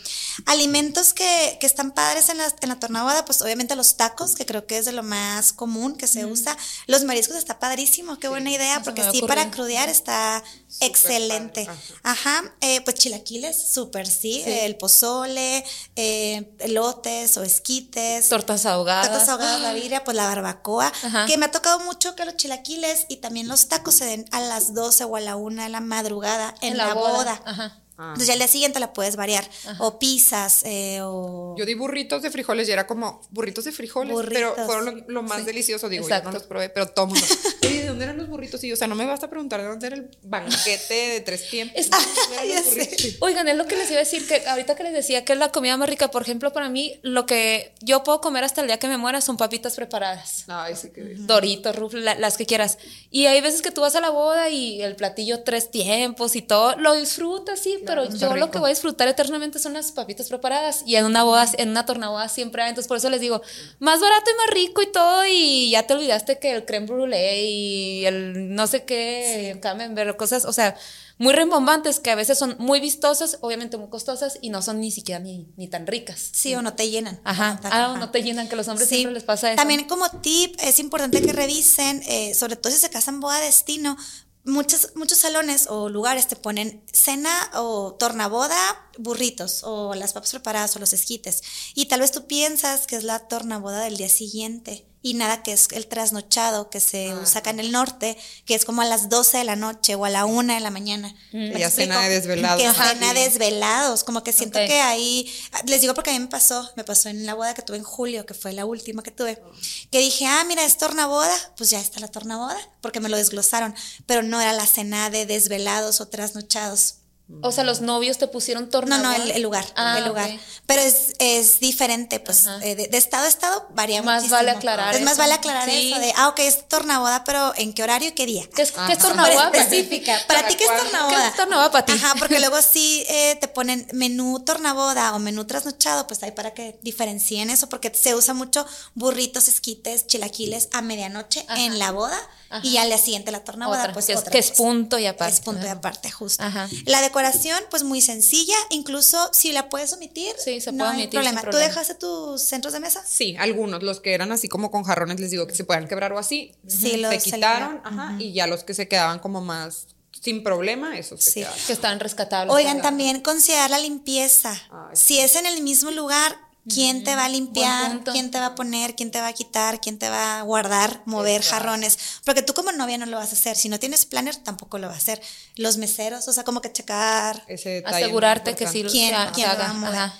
Alimentos 0.44 1.14
que, 1.14 1.56
que 1.60 1.66
están 1.66 1.92
padres 1.92 2.28
en 2.28 2.36
la, 2.36 2.52
en 2.60 2.68
la 2.68 2.78
tornaboda, 2.78 3.24
pues 3.24 3.40
obviamente 3.40 3.74
los 3.74 3.96
tacos, 3.96 4.34
que 4.34 4.44
creo 4.44 4.66
que 4.66 4.76
es 4.76 4.84
de 4.84 4.92
lo 4.92 5.02
más 5.02 5.52
común 5.52 5.96
que 5.96 6.06
se 6.06 6.26
usa. 6.26 6.56
Los 6.86 7.04
mariscos 7.04 7.36
está 7.36 7.58
padrísimo, 7.58 8.18
qué 8.18 8.28
buena 8.28 8.50
idea, 8.50 8.82
porque 8.82 9.02
sí, 9.10 9.22
para 9.22 9.50
crudear 9.50 9.88
está 9.88 10.44
excelente. 10.80 11.64
padre, 11.64 11.80
Ajá, 12.02 12.54
eh, 12.60 12.82
pues 12.82 12.96
chilaquiles, 12.96 13.72
súper 13.72 14.06
sí, 14.06 14.42
el 14.44 14.76
pozole, 14.76 15.64
eh, 15.96 16.54
elotes 16.58 17.36
o 17.38 17.44
esquites. 17.44 18.28
Tortas 18.28 18.66
ahogadas. 18.66 19.08
Tacos 19.08 19.28
ahogados, 19.28 19.62
la 19.62 19.72
birria, 19.74 20.04
pues 20.04 20.16
la 20.16 20.26
barbacoa. 20.26 20.92
Ajá. 21.02 21.24
Que 21.26 21.38
me 21.38 21.46
ha 21.46 21.50
tocado 21.50 21.80
mucho 21.80 22.14
que 22.14 22.26
los 22.26 22.36
chilaquiles 22.36 23.06
y 23.08 23.16
también 23.16 23.48
los 23.48 23.63
tacos 23.68 23.94
se 23.94 24.04
den 24.04 24.24
a 24.32 24.40
las 24.40 24.74
12 24.74 25.04
o 25.04 25.16
a 25.16 25.20
la 25.20 25.36
1 25.36 25.62
de 25.62 25.68
la 25.68 25.80
madrugada 25.80 26.54
en, 26.60 26.76
la, 26.76 26.94
boda. 26.94 27.40
Ajá. 27.44 27.83
Entonces 27.96 28.26
ya 28.26 28.32
al 28.32 28.38
día 28.40 28.48
siguiente 28.48 28.80
la 28.80 28.92
puedes 28.92 29.16
variar. 29.16 29.48
O 29.78 29.98
pizzas, 29.98 30.62
eh, 30.64 30.98
o... 31.02 31.54
Yo 31.56 31.64
di 31.64 31.74
burritos 31.74 32.22
de 32.22 32.30
frijoles 32.30 32.68
y 32.68 32.72
era 32.72 32.86
como 32.86 33.20
burritos 33.30 33.64
de 33.64 33.72
frijoles, 33.72 34.16
pero 34.30 34.48
Burritos. 34.50 34.66
fueron 34.66 34.84
lo, 34.84 35.04
lo 35.08 35.22
más 35.22 35.46
delicioso, 35.46 35.88
digo, 35.88 36.02
yo 36.02 36.08
Exacto. 36.08 36.30
no 36.30 36.38
los 36.38 36.42
probé, 36.44 36.68
pero 36.70 36.88
todo 36.88 37.06
mundo. 37.06 37.24
Oye, 37.62 37.82
¿de 37.82 37.86
dónde 37.86 38.04
eran 38.04 38.16
los 38.16 38.28
burritos? 38.28 38.62
Y 38.64 38.68
yo, 38.68 38.74
o 38.74 38.76
sea, 38.76 38.88
no 38.88 38.94
me 38.96 39.06
basta 39.06 39.30
preguntar 39.30 39.60
de 39.62 39.68
dónde 39.68 39.86
era 39.86 39.96
el 39.96 40.10
banquete 40.22 40.94
de 40.94 41.20
tres 41.20 41.48
tiempos. 41.48 41.78
Es- 41.78 41.90
¿De 41.90 41.96
dónde 41.96 42.34
eran 42.34 42.48
ya 42.48 42.54
los 42.56 42.64
sé. 42.64 42.70
burritos? 42.70 43.16
Oigan, 43.20 43.48
es 43.48 43.56
lo 43.56 43.66
que 43.66 43.76
les 43.76 43.88
iba 43.90 43.96
a 44.00 44.04
decir, 44.04 44.26
que 44.26 44.46
ahorita 44.48 44.74
que 44.74 44.82
les 44.82 44.92
decía 44.92 45.24
que 45.24 45.32
es 45.32 45.38
la 45.38 45.52
comida 45.52 45.76
más 45.76 45.88
rica, 45.88 46.10
por 46.10 46.22
ejemplo, 46.22 46.52
para 46.52 46.68
mí, 46.68 46.98
lo 47.02 47.26
que 47.26 47.72
yo 47.80 48.02
puedo 48.02 48.20
comer 48.20 48.42
hasta 48.44 48.60
el 48.60 48.66
día 48.66 48.78
que 48.78 48.88
me 48.88 48.96
muera 48.98 49.20
son 49.20 49.36
papitas 49.36 49.76
preparadas. 49.76 50.44
Ay, 50.48 50.74
sí 50.76 50.90
que 50.90 51.14
Doritos, 51.16 51.76
Rufles, 51.76 52.02
la- 52.04 52.16
las 52.16 52.36
que 52.36 52.46
quieras. 52.46 52.78
Y 53.10 53.26
hay 53.26 53.40
veces 53.40 53.62
que 53.62 53.70
tú 53.70 53.82
vas 53.82 53.94
a 53.94 54.00
la 54.00 54.10
boda 54.10 54.48
y 54.50 54.82
el 54.82 54.96
platillo 54.96 55.44
tres 55.44 55.70
tiempos 55.70 56.34
y 56.36 56.42
todo, 56.42 56.76
lo 56.76 56.94
disfrutas, 56.94 57.60
sí, 57.60 57.78
pero 57.86 58.08
yo 58.08 58.36
lo 58.36 58.50
que 58.50 58.58
voy 58.58 58.68
a 58.68 58.74
disfrutar 58.74 59.08
eternamente 59.08 59.58
son 59.58 59.72
las 59.74 59.92
papitas 59.92 60.28
preparadas. 60.28 60.82
Y 60.86 60.96
en 60.96 61.04
una 61.04 61.22
boda, 61.22 61.46
en 61.58 61.70
una 61.70 61.86
tornaboda 61.86 62.28
siempre 62.28 62.62
hay. 62.62 62.70
Entonces, 62.70 62.88
por 62.88 62.96
eso 62.96 63.10
les 63.10 63.20
digo, 63.20 63.42
más 63.78 64.00
barato 64.00 64.30
y 64.30 64.34
más 64.36 64.54
rico 64.54 64.82
y 64.82 64.86
todo. 64.92 65.26
Y 65.26 65.70
ya 65.70 65.86
te 65.86 65.94
olvidaste 65.94 66.38
que 66.38 66.52
el 66.52 66.64
creme 66.64 66.86
brulee 66.86 67.44
y 67.50 68.06
el 68.06 68.54
no 68.54 68.66
sé 68.66 68.84
qué, 68.84 69.58
camembert, 69.62 70.16
cosas, 70.16 70.44
o 70.44 70.52
sea, 70.52 70.76
muy 71.16 71.32
rimbombantes 71.32 72.00
que 72.00 72.10
a 72.10 72.16
veces 72.16 72.36
son 72.36 72.56
muy 72.58 72.80
vistosas, 72.80 73.38
obviamente 73.40 73.76
muy 73.76 73.88
costosas 73.88 74.36
y 74.40 74.50
no 74.50 74.62
son 74.62 74.80
ni 74.80 74.90
siquiera 74.90 75.20
ni, 75.20 75.46
ni 75.56 75.68
tan 75.68 75.86
ricas. 75.86 76.30
Sí, 76.32 76.54
o 76.56 76.62
no 76.62 76.74
te 76.74 76.90
llenan. 76.90 77.20
Ajá. 77.22 77.60
Ah, 77.64 77.92
o 77.94 77.98
no 77.98 78.10
te 78.10 78.22
llenan, 78.22 78.48
que 78.48 78.56
los 78.56 78.66
hombres 78.66 78.88
Sí. 78.88 78.96
siempre 78.96 79.14
les 79.14 79.22
pasa 79.22 79.50
eso. 79.52 79.56
También 79.56 79.84
como 79.86 80.10
tip, 80.10 80.56
es 80.60 80.80
importante 80.80 81.22
que 81.22 81.32
revisen, 81.32 82.02
eh, 82.08 82.34
sobre 82.34 82.56
todo 82.56 82.72
si 82.72 82.78
se 82.80 82.90
casan 82.90 83.20
boda 83.20 83.38
de 83.38 83.46
destino, 83.46 83.96
muchos, 84.44 84.92
muchos 84.94 85.18
salones 85.18 85.66
o 85.68 85.88
lugares 85.88 86.28
te 86.28 86.36
ponen 86.36 86.84
cena 86.92 87.30
o 87.54 87.94
tornaboda, 87.94 88.56
burritos 88.98 89.62
o 89.64 89.94
las 89.94 90.12
papas 90.12 90.30
preparadas 90.30 90.76
o 90.76 90.78
los 90.78 90.92
esquites. 90.92 91.42
Y 91.74 91.86
tal 91.86 92.00
vez 92.00 92.12
tú 92.12 92.26
piensas 92.26 92.86
que 92.86 92.96
es 92.96 93.04
la 93.04 93.28
tornaboda 93.28 93.80
del 93.80 93.96
día 93.96 94.08
siguiente. 94.08 94.86
Y 95.06 95.12
nada, 95.12 95.42
que 95.42 95.52
es 95.52 95.68
el 95.72 95.86
trasnochado 95.86 96.70
que 96.70 96.80
se 96.80 97.14
usa 97.14 97.40
acá 97.40 97.50
en 97.50 97.60
el 97.60 97.70
norte, 97.72 98.16
que 98.46 98.54
es 98.54 98.64
como 98.64 98.80
a 98.80 98.86
las 98.86 99.10
12 99.10 99.36
de 99.36 99.44
la 99.44 99.54
noche 99.54 99.96
o 99.96 100.06
a 100.06 100.08
la 100.08 100.24
1 100.24 100.54
de 100.54 100.60
la 100.60 100.70
mañana. 100.70 101.14
¿Me 101.30 101.52
Que 101.52 101.58
ya 101.58 101.66
explico? 101.66 101.92
cena 101.92 102.00
de 102.08 102.08
desvelados. 102.08 102.62
Que 102.62 102.66
Ajá. 102.68 102.88
cena 102.94 103.12
de 103.12 103.20
desvelados, 103.20 104.02
como 104.02 104.24
que 104.24 104.32
siento 104.32 104.58
que 104.60 104.80
ahí, 104.80 105.30
les 105.66 105.82
digo 105.82 105.92
porque 105.92 106.08
a 106.08 106.14
mí 106.14 106.20
me 106.20 106.28
pasó, 106.28 106.70
me 106.74 106.84
pasó 106.84 107.10
en 107.10 107.26
la 107.26 107.34
boda 107.34 107.52
que 107.52 107.60
tuve 107.60 107.76
en 107.76 107.84
julio, 107.84 108.24
que 108.24 108.32
fue 108.32 108.54
la 108.54 108.64
última 108.64 109.02
que 109.02 109.10
tuve, 109.10 109.42
que 109.90 109.98
dije, 109.98 110.24
ah, 110.26 110.42
mira, 110.48 110.64
es 110.64 110.78
tornaboda, 110.78 111.36
pues 111.58 111.68
ya 111.68 111.80
está 111.80 112.00
la 112.00 112.08
tornaboda, 112.08 112.56
porque 112.80 113.00
me 113.00 113.10
lo 113.10 113.18
desglosaron, 113.18 113.74
pero 114.06 114.22
no 114.22 114.40
era 114.40 114.54
la 114.54 114.66
cena 114.66 115.10
de 115.10 115.26
desvelados 115.26 116.00
o 116.00 116.08
trasnochados. 116.08 116.94
O 117.40 117.52
sea, 117.52 117.64
los 117.64 117.80
novios 117.80 118.18
te 118.18 118.28
pusieron 118.28 118.64
No, 118.64 118.68
tornaboda. 118.68 119.16
no, 119.16 119.24
el, 119.24 119.30
el 119.30 119.42
lugar, 119.42 119.64
Ah, 119.76 119.96
el 119.98 120.04
lugar. 120.04 120.30
ok. 120.30 120.38
Pero 120.66 120.82
es, 120.82 121.14
es 121.18 121.58
diferente, 121.58 122.20
pues 122.20 122.46
eh, 122.62 122.74
de, 122.76 122.88
de 122.88 122.98
estado 122.98 123.24
a 123.24 123.28
estado 123.28 123.66
varía 123.74 124.02
Más 124.02 124.16
muchísimo. 124.24 124.36
vale 124.36 124.50
aclarar 124.50 124.94
Es 124.94 125.00
más 125.00 125.14
eso. 125.14 125.22
vale 125.22 125.32
aclarar 125.34 125.68
Sí. 125.68 125.90
eso 125.90 126.00
de, 126.00 126.12
ah, 126.16 126.28
ok, 126.28 126.40
es 126.40 126.68
tornaboda, 126.68 127.24
pero 127.24 127.54
¿en 127.56 127.72
qué 127.72 127.82
horario 127.82 128.10
y 128.10 128.12
qué 128.12 128.26
día? 128.26 128.44
¿Qué 128.54 128.60
es, 128.62 128.72
¿qué 128.72 128.92
es 128.92 128.98
tornaboda? 128.98 129.50
Específica. 129.54 130.18
Para 130.28 130.46
ti, 130.46 130.54
¿qué 130.54 130.64
es 130.64 130.76
tornaboda? 130.76 131.08
¿Qué 131.22 131.28
es 131.28 131.36
tornaboda 131.36 131.70
para 131.70 131.86
ti? 131.86 131.92
Ajá, 131.92 132.14
porque 132.18 132.38
luego 132.40 132.60
sí 132.72 133.04
eh, 133.08 133.36
te 133.40 133.48
ponen 133.48 133.88
menú 133.92 134.40
tornaboda 134.40 135.14
o 135.14 135.18
menú 135.18 135.46
trasnochado, 135.46 136.06
pues 136.06 136.22
ahí 136.22 136.32
para 136.32 136.52
que 136.52 136.78
diferencien 136.82 137.48
eso, 137.48 137.70
porque 137.70 137.90
se 137.94 138.14
usa 138.14 138.34
mucho 138.34 138.66
burritos, 138.94 139.48
esquites, 139.48 140.06
chilaquiles 140.06 140.68
a 140.72 140.82
medianoche 140.82 141.44
Ajá. 141.48 141.58
en 141.60 141.78
la 141.78 141.90
boda 141.90 142.18
Ajá. 142.50 142.66
y 142.66 142.76
al 142.76 142.88
día 142.88 142.98
siguiente 142.98 143.30
la 143.32 143.42
tornaboda, 143.42 143.80
Otra, 143.80 143.92
pues 143.92 144.06
que 144.06 144.12
es, 144.12 144.18
otra 144.18 144.30
que 144.30 144.38
es 144.38 144.50
cosa. 144.50 144.56
punto 144.62 144.98
y 144.98 145.06
aparte. 145.06 145.34
Es 145.34 145.40
punto 145.40 145.66
y 145.66 145.68
aparte, 145.68 146.10
justo. 146.10 146.42
Ajá. 146.42 146.68
La 146.86 147.02
decoración, 147.02 147.58
pues 147.70 147.82
muy 147.84 148.00
sencilla, 148.00 148.54
incluso 148.70 149.30
si 149.32 149.52
la 149.52 149.68
puedes 149.68 149.92
omitir, 149.92 150.34
Sí, 150.38 150.60
se 150.60 150.70
no 150.72 150.78
puede 150.84 150.90
hay 150.90 150.96
omitir 151.02 151.20
sin 151.22 151.30
problema. 151.32 151.50
¿Tú 151.50 151.56
dejaste 151.56 151.94
tus 151.94 152.42
centros 152.42 152.72
de 152.74 152.80
mesa? 152.80 153.02
Sí, 153.06 153.36
algunos, 153.38 153.82
los 153.82 154.00
que 154.00 154.14
eran 154.14 154.30
así 154.32 154.48
como 154.48 154.70
con 154.70 154.84
jarrones, 154.84 155.18
les 155.20 155.30
digo 155.30 155.46
que 155.46 155.54
se 155.54 155.64
puedan 155.64 155.88
quebrar 155.88 156.12
o 156.12 156.18
así. 156.18 156.52
Sí, 156.66 156.90
se 156.92 156.96
los 156.98 157.14
quitaron, 157.22 157.80
ajá, 157.84 158.16
y 158.18 158.32
ya 158.32 158.46
los 158.46 158.64
que 158.64 158.74
se 158.74 158.88
quedaban 158.88 159.18
como 159.18 159.40
más 159.40 159.86
sin 160.20 160.42
problema, 160.42 160.96
esos 160.96 161.22
se 161.22 161.30
Sí. 161.32 161.44
Que 161.66 161.72
están 161.74 162.00
rescatables. 162.00 162.54
Oigan, 162.54 162.80
también 162.80 163.20
considerar 163.20 163.68
la 163.68 163.78
limpieza. 163.78 164.52
Ay, 164.70 164.94
si 164.96 165.18
es 165.18 165.34
en 165.36 165.44
el 165.44 165.60
mismo 165.62 165.90
lugar, 165.90 166.38
¿Quién 166.68 167.04
te 167.04 167.14
va 167.14 167.26
a 167.26 167.28
limpiar? 167.28 168.02
¿Quién 168.04 168.30
te 168.30 168.38
va 168.40 168.46
a 168.46 168.54
poner? 168.54 168.94
¿Quién 168.94 169.10
te 169.10 169.20
va 169.20 169.28
a 169.28 169.32
quitar? 169.32 169.80
¿Quién 169.80 169.98
te 169.98 170.08
va 170.08 170.38
a 170.40 170.42
guardar, 170.42 171.02
mover 171.04 171.42
jarrones? 171.42 171.98
Porque 172.24 172.42
tú 172.42 172.54
como 172.54 172.72
novia 172.72 172.96
no 172.96 173.06
lo 173.06 173.18
vas 173.18 173.30
a 173.30 173.32
hacer. 173.34 173.56
Si 173.56 173.68
no 173.68 173.78
tienes 173.78 174.06
planner, 174.06 174.36
tampoco 174.36 174.78
lo 174.78 174.86
vas 174.88 174.96
a 174.96 174.98
hacer. 174.98 175.22
Los 175.56 175.76
meseros, 175.76 176.26
o 176.26 176.32
sea, 176.32 176.44
como 176.44 176.60
que 176.60 176.72
checar 176.72 177.44
Ese 177.48 177.82
Asegurarte 177.86 178.54
que 178.54 178.66
sí 178.66 178.82
quién, 178.84 179.14
quién 179.34 179.48
lo 179.50 179.58
va 179.58 179.64
a 179.64 179.70
haga. 179.70 179.72
mover. 179.74 179.94
Ajá. 179.94 180.14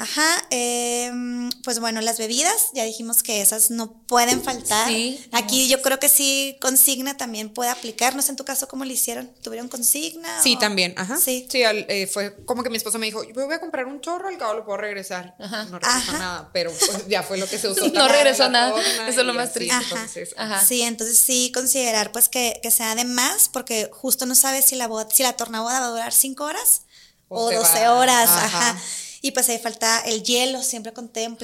Ajá, 0.00 0.46
em, 0.48 1.50
pues 1.62 1.78
bueno, 1.78 2.00
las 2.00 2.16
bebidas, 2.16 2.70
ya 2.72 2.84
dijimos 2.84 3.22
que 3.22 3.42
esas 3.42 3.70
no 3.70 3.92
pueden 4.06 4.42
faltar. 4.42 4.88
Sí. 4.88 5.22
Aquí 5.32 5.68
yo 5.68 5.82
creo 5.82 6.00
que 6.00 6.08
sí, 6.08 6.56
consigna 6.60 7.16
también 7.18 7.52
puede 7.52 7.68
aplicar. 7.70 8.16
No 8.16 8.22
sé 8.22 8.30
en 8.30 8.36
tu 8.36 8.44
caso 8.46 8.66
cómo 8.66 8.86
lo 8.86 8.92
hicieron. 8.92 9.30
¿Tuvieron 9.42 9.68
consigna? 9.68 10.42
Sí, 10.42 10.54
o- 10.56 10.58
también, 10.58 10.94
ajá. 10.96 11.18
Sí. 11.18 11.46
Sí, 11.50 11.64
al- 11.64 11.84
eh, 11.88 12.06
fue 12.06 12.34
como 12.46 12.62
que 12.62 12.70
mi 12.70 12.78
esposo 12.78 12.98
me 12.98 13.06
dijo, 13.06 13.22
yo 13.24 13.34
voy 13.46 13.54
a 13.54 13.60
comprar 13.60 13.86
un 13.86 14.00
chorro, 14.00 14.28
al 14.28 14.38
cabo 14.38 14.54
lo 14.54 14.64
puedo 14.64 14.78
regresar. 14.78 15.34
Ajá. 15.38 15.64
No 15.64 15.78
regresó 15.78 15.98
Ajá. 16.12 16.18
nada, 16.18 16.50
pero 16.54 16.72
pues, 16.72 17.06
ya 17.08 17.22
fue 17.22 17.36
lo 17.36 17.46
que 17.46 17.58
se 17.58 17.68
usó. 17.68 17.86
No 17.88 18.08
regresó 18.08 18.48
nada, 18.48 18.74
eso 19.06 19.20
es 19.20 19.26
lo 19.26 19.34
más 19.34 19.52
triste. 19.52 19.74
Ajá. 19.74 19.84
entonces, 19.96 20.34
Ajá. 20.38 20.64
Sí, 20.64 20.82
entonces 20.82 21.18
sí 21.20 21.52
considerar 21.52 22.10
pues 22.10 22.28
que, 22.30 22.58
que 22.62 22.70
sea 22.70 22.94
de 22.94 23.04
más, 23.04 23.48
porque 23.50 23.90
justo 23.92 24.24
no 24.24 24.34
sabes 24.34 24.64
si 24.64 24.76
la 24.76 24.86
boda, 24.88 25.08
si 25.12 25.22
la 25.22 25.34
tornaboda 25.34 25.80
va 25.80 25.86
a 25.86 25.90
durar 25.90 26.12
5 26.14 26.44
horas 26.44 26.82
O 27.28 27.44
o, 27.44 27.48
se 27.50 27.56
12 27.56 27.84
va- 27.84 27.94
horas, 27.94 28.30
ajá. 28.30 28.80
Y 29.22 29.32
pues 29.32 29.48
ahí 29.48 29.58
falta 29.58 30.00
el 30.06 30.22
hielo, 30.22 30.62
siempre. 30.62 30.92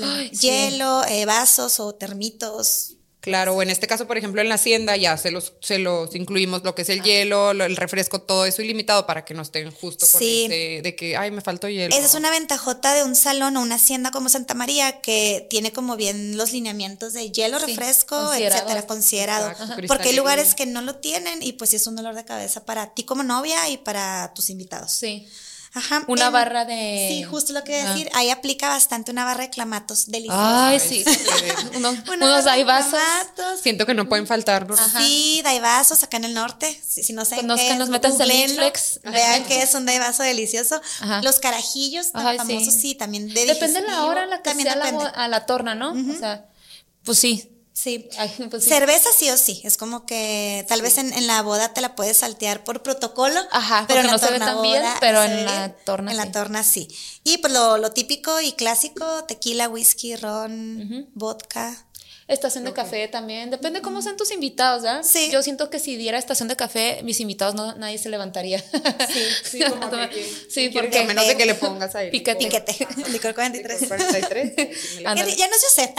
Ay, 0.02 0.30
sí. 0.32 0.46
hielo, 0.48 1.04
eh, 1.08 1.24
vasos 1.26 1.78
o 1.80 1.94
termitos. 1.94 2.92
Claro, 3.20 3.56
o 3.56 3.62
en 3.62 3.70
este 3.70 3.88
caso, 3.88 4.06
por 4.06 4.16
ejemplo, 4.16 4.40
en 4.40 4.48
la 4.48 4.54
hacienda 4.54 4.96
ya 4.96 5.16
se 5.16 5.32
los, 5.32 5.54
se 5.60 5.80
los 5.80 6.14
incluimos 6.14 6.62
lo 6.62 6.76
que 6.76 6.82
es 6.82 6.88
el 6.90 7.02
hielo, 7.02 7.54
lo- 7.54 7.64
el 7.64 7.74
refresco, 7.74 8.20
todo 8.22 8.46
eso 8.46 8.62
ilimitado 8.62 9.04
para 9.04 9.24
que 9.24 9.34
no 9.34 9.42
estén 9.42 9.72
justo 9.72 10.06
con 10.08 10.20
Sí. 10.20 10.44
ese 10.44 10.80
de 10.82 10.94
que, 10.94 11.16
ay, 11.16 11.32
me 11.32 11.40
faltó 11.40 11.68
hielo. 11.68 11.92
Esa 11.92 12.06
es 12.06 12.14
una 12.14 12.30
ventajota 12.30 12.94
de 12.94 13.02
un 13.02 13.16
salón 13.16 13.56
o 13.56 13.62
una 13.62 13.74
hacienda 13.74 14.12
como 14.12 14.28
Santa 14.28 14.54
María 14.54 15.00
que 15.00 15.44
tiene 15.50 15.72
como 15.72 15.96
bien 15.96 16.36
los 16.36 16.52
lineamientos 16.52 17.14
de 17.14 17.32
hielo, 17.32 17.58
Sí, 17.58 17.66
refresco, 17.66 18.16
considerado. 18.16 18.62
etcétera, 18.62 18.86
considerado. 18.86 19.50
Exacto, 19.50 19.82
Porque 19.88 20.10
hay 20.10 20.16
lugares 20.16 20.54
que 20.54 20.66
no 20.66 20.80
lo 20.82 20.94
tienen 20.94 21.42
y 21.42 21.54
pues 21.54 21.74
es 21.74 21.84
un 21.88 21.96
dolor 21.96 22.14
de 22.14 22.24
cabeza 22.24 22.64
para 22.64 22.94
ti 22.94 23.02
como 23.02 23.24
novia 23.24 23.68
y 23.70 23.78
para 23.78 24.32
tus 24.36 24.50
invitados. 24.50 24.92
Sí. 24.92 25.26
Ajá. 25.76 26.02
Una 26.08 26.26
en- 26.26 26.32
barra 26.32 26.64
de- 26.64 27.06
Sí, 27.10 27.22
justo 27.22 27.52
lo 27.52 27.62
que 27.62 27.72
iba 27.78 27.82
a 27.88 27.90
Ah. 27.92 27.94
decir. 27.94 28.10
Ahí 28.14 28.30
aplica 28.30 28.68
bastante 28.68 29.10
una 29.10 29.24
barra 29.24 29.42
de 29.44 29.50
clamatos 29.50 30.06
deliciosa. 30.06 30.68
Ay, 30.68 30.80
sí. 30.80 31.04
Uno- 31.76 31.94
unos 32.12 32.44
daibazos. 32.44 32.98
Siento 33.62 33.84
que 33.86 33.94
no 33.94 34.08
pueden 34.08 34.26
faltar. 34.26 34.66
¿no? 34.68 34.74
Ajá. 34.74 34.98
Sí, 35.00 35.40
daibazos 35.44 36.02
acá 36.02 36.16
en 36.16 36.24
el 36.24 36.34
norte. 36.34 36.80
Si, 36.88 37.02
si 37.04 37.12
no 37.12 37.24
saben 37.24 37.42
Conozcan, 37.42 37.66
qué 37.66 37.72
es, 37.74 37.78
nos 37.78 37.88
métanse 37.90 38.22
al 38.22 38.28
googleenlo, 38.30 38.62
Netflix. 38.62 39.00
Vean 39.04 39.44
que 39.44 39.62
es 39.62 39.74
un 39.74 39.84
daibazo 39.86 40.22
delicioso. 40.22 40.80
Ajá. 41.00 41.20
Los 41.22 41.38
carajillos 41.40 42.10
tan 42.12 42.36
famosos, 42.38 42.72
sí. 42.74 42.94
también 42.94 43.28
de 43.28 43.44
Depende 43.46 43.82
de 43.82 43.86
la 43.86 44.06
hora 44.06 44.24
en 44.24 44.30
la 44.30 44.38
que 44.38 44.42
también 44.44 44.68
sea 44.72 44.76
la, 44.76 45.08
a 45.08 45.28
la 45.28 45.46
torna, 45.46 45.74
¿no? 45.74 45.92
O 45.92 46.18
sea, 46.18 46.46
pues 47.04 47.18
sí. 47.18 47.52
Sí. 47.76 48.08
Ay, 48.16 48.34
pues 48.50 48.64
sí. 48.64 48.70
Cerveza 48.70 49.10
sí 49.14 49.28
o 49.28 49.36
sí, 49.36 49.60
es 49.62 49.76
como 49.76 50.06
que 50.06 50.64
tal 50.66 50.80
vez 50.80 50.96
en, 50.96 51.12
en 51.12 51.26
la 51.26 51.42
boda 51.42 51.74
te 51.74 51.82
la 51.82 51.94
puedes 51.94 52.16
saltear 52.16 52.64
por 52.64 52.82
protocolo, 52.82 53.38
Ajá, 53.50 53.84
pero 53.86 54.00
porque 54.00 54.00
en 54.00 54.06
la 54.06 54.12
no 54.12 54.18
se 54.18 54.32
ve 54.32 54.38
tan 54.38 54.62
bien, 54.62 54.82
pero 54.98 55.22
en 55.22 55.44
la 55.44 55.66
bien. 55.66 55.76
torna 55.84 56.10
En 56.10 56.16
la 56.16 56.32
torna 56.32 56.64
sí. 56.64 56.88
Y 57.22 57.36
pues 57.36 57.52
lo, 57.52 57.76
lo 57.76 57.92
típico 57.92 58.40
y 58.40 58.52
clásico, 58.52 59.24
tequila, 59.24 59.68
whisky, 59.68 60.16
ron, 60.16 61.10
vodka. 61.12 61.85
Estación 62.28 62.64
de 62.64 62.72
café 62.72 63.06
también. 63.06 63.50
Depende 63.50 63.82
cómo 63.82 64.02
sean 64.02 64.16
tus 64.16 64.32
invitados, 64.32 64.82
¿verdad? 64.82 65.04
Sí. 65.04 65.30
Yo 65.30 65.42
siento 65.42 65.70
que 65.70 65.78
si 65.78 65.96
diera 65.96 66.18
estación 66.18 66.48
de 66.48 66.56
café, 66.56 67.00
mis 67.04 67.20
invitados 67.20 67.54
no, 67.54 67.74
nadie 67.76 67.98
se 67.98 68.08
levantaría. 68.08 68.58
Sí, 68.58 69.22
Sí, 69.44 69.60
como 69.70 69.90
que, 69.90 70.46
sí, 70.50 70.70
porque 70.70 70.90
que 70.90 70.98
a 70.98 71.04
menos 71.04 71.24
de 71.24 71.36
que 71.36 71.46
le 71.46 71.54
pongas 71.54 71.94
ahí. 71.94 72.10
Piquete. 72.10 72.44
Piquete, 72.44 72.88
licor 73.12 73.32
43. 73.32 73.86
43. 73.86 74.54
Ándale. 75.06 75.30
Ya, 75.30 75.36
ya 75.36 75.48
no 75.48 75.54
se 75.56 75.70
sé. 75.70 75.94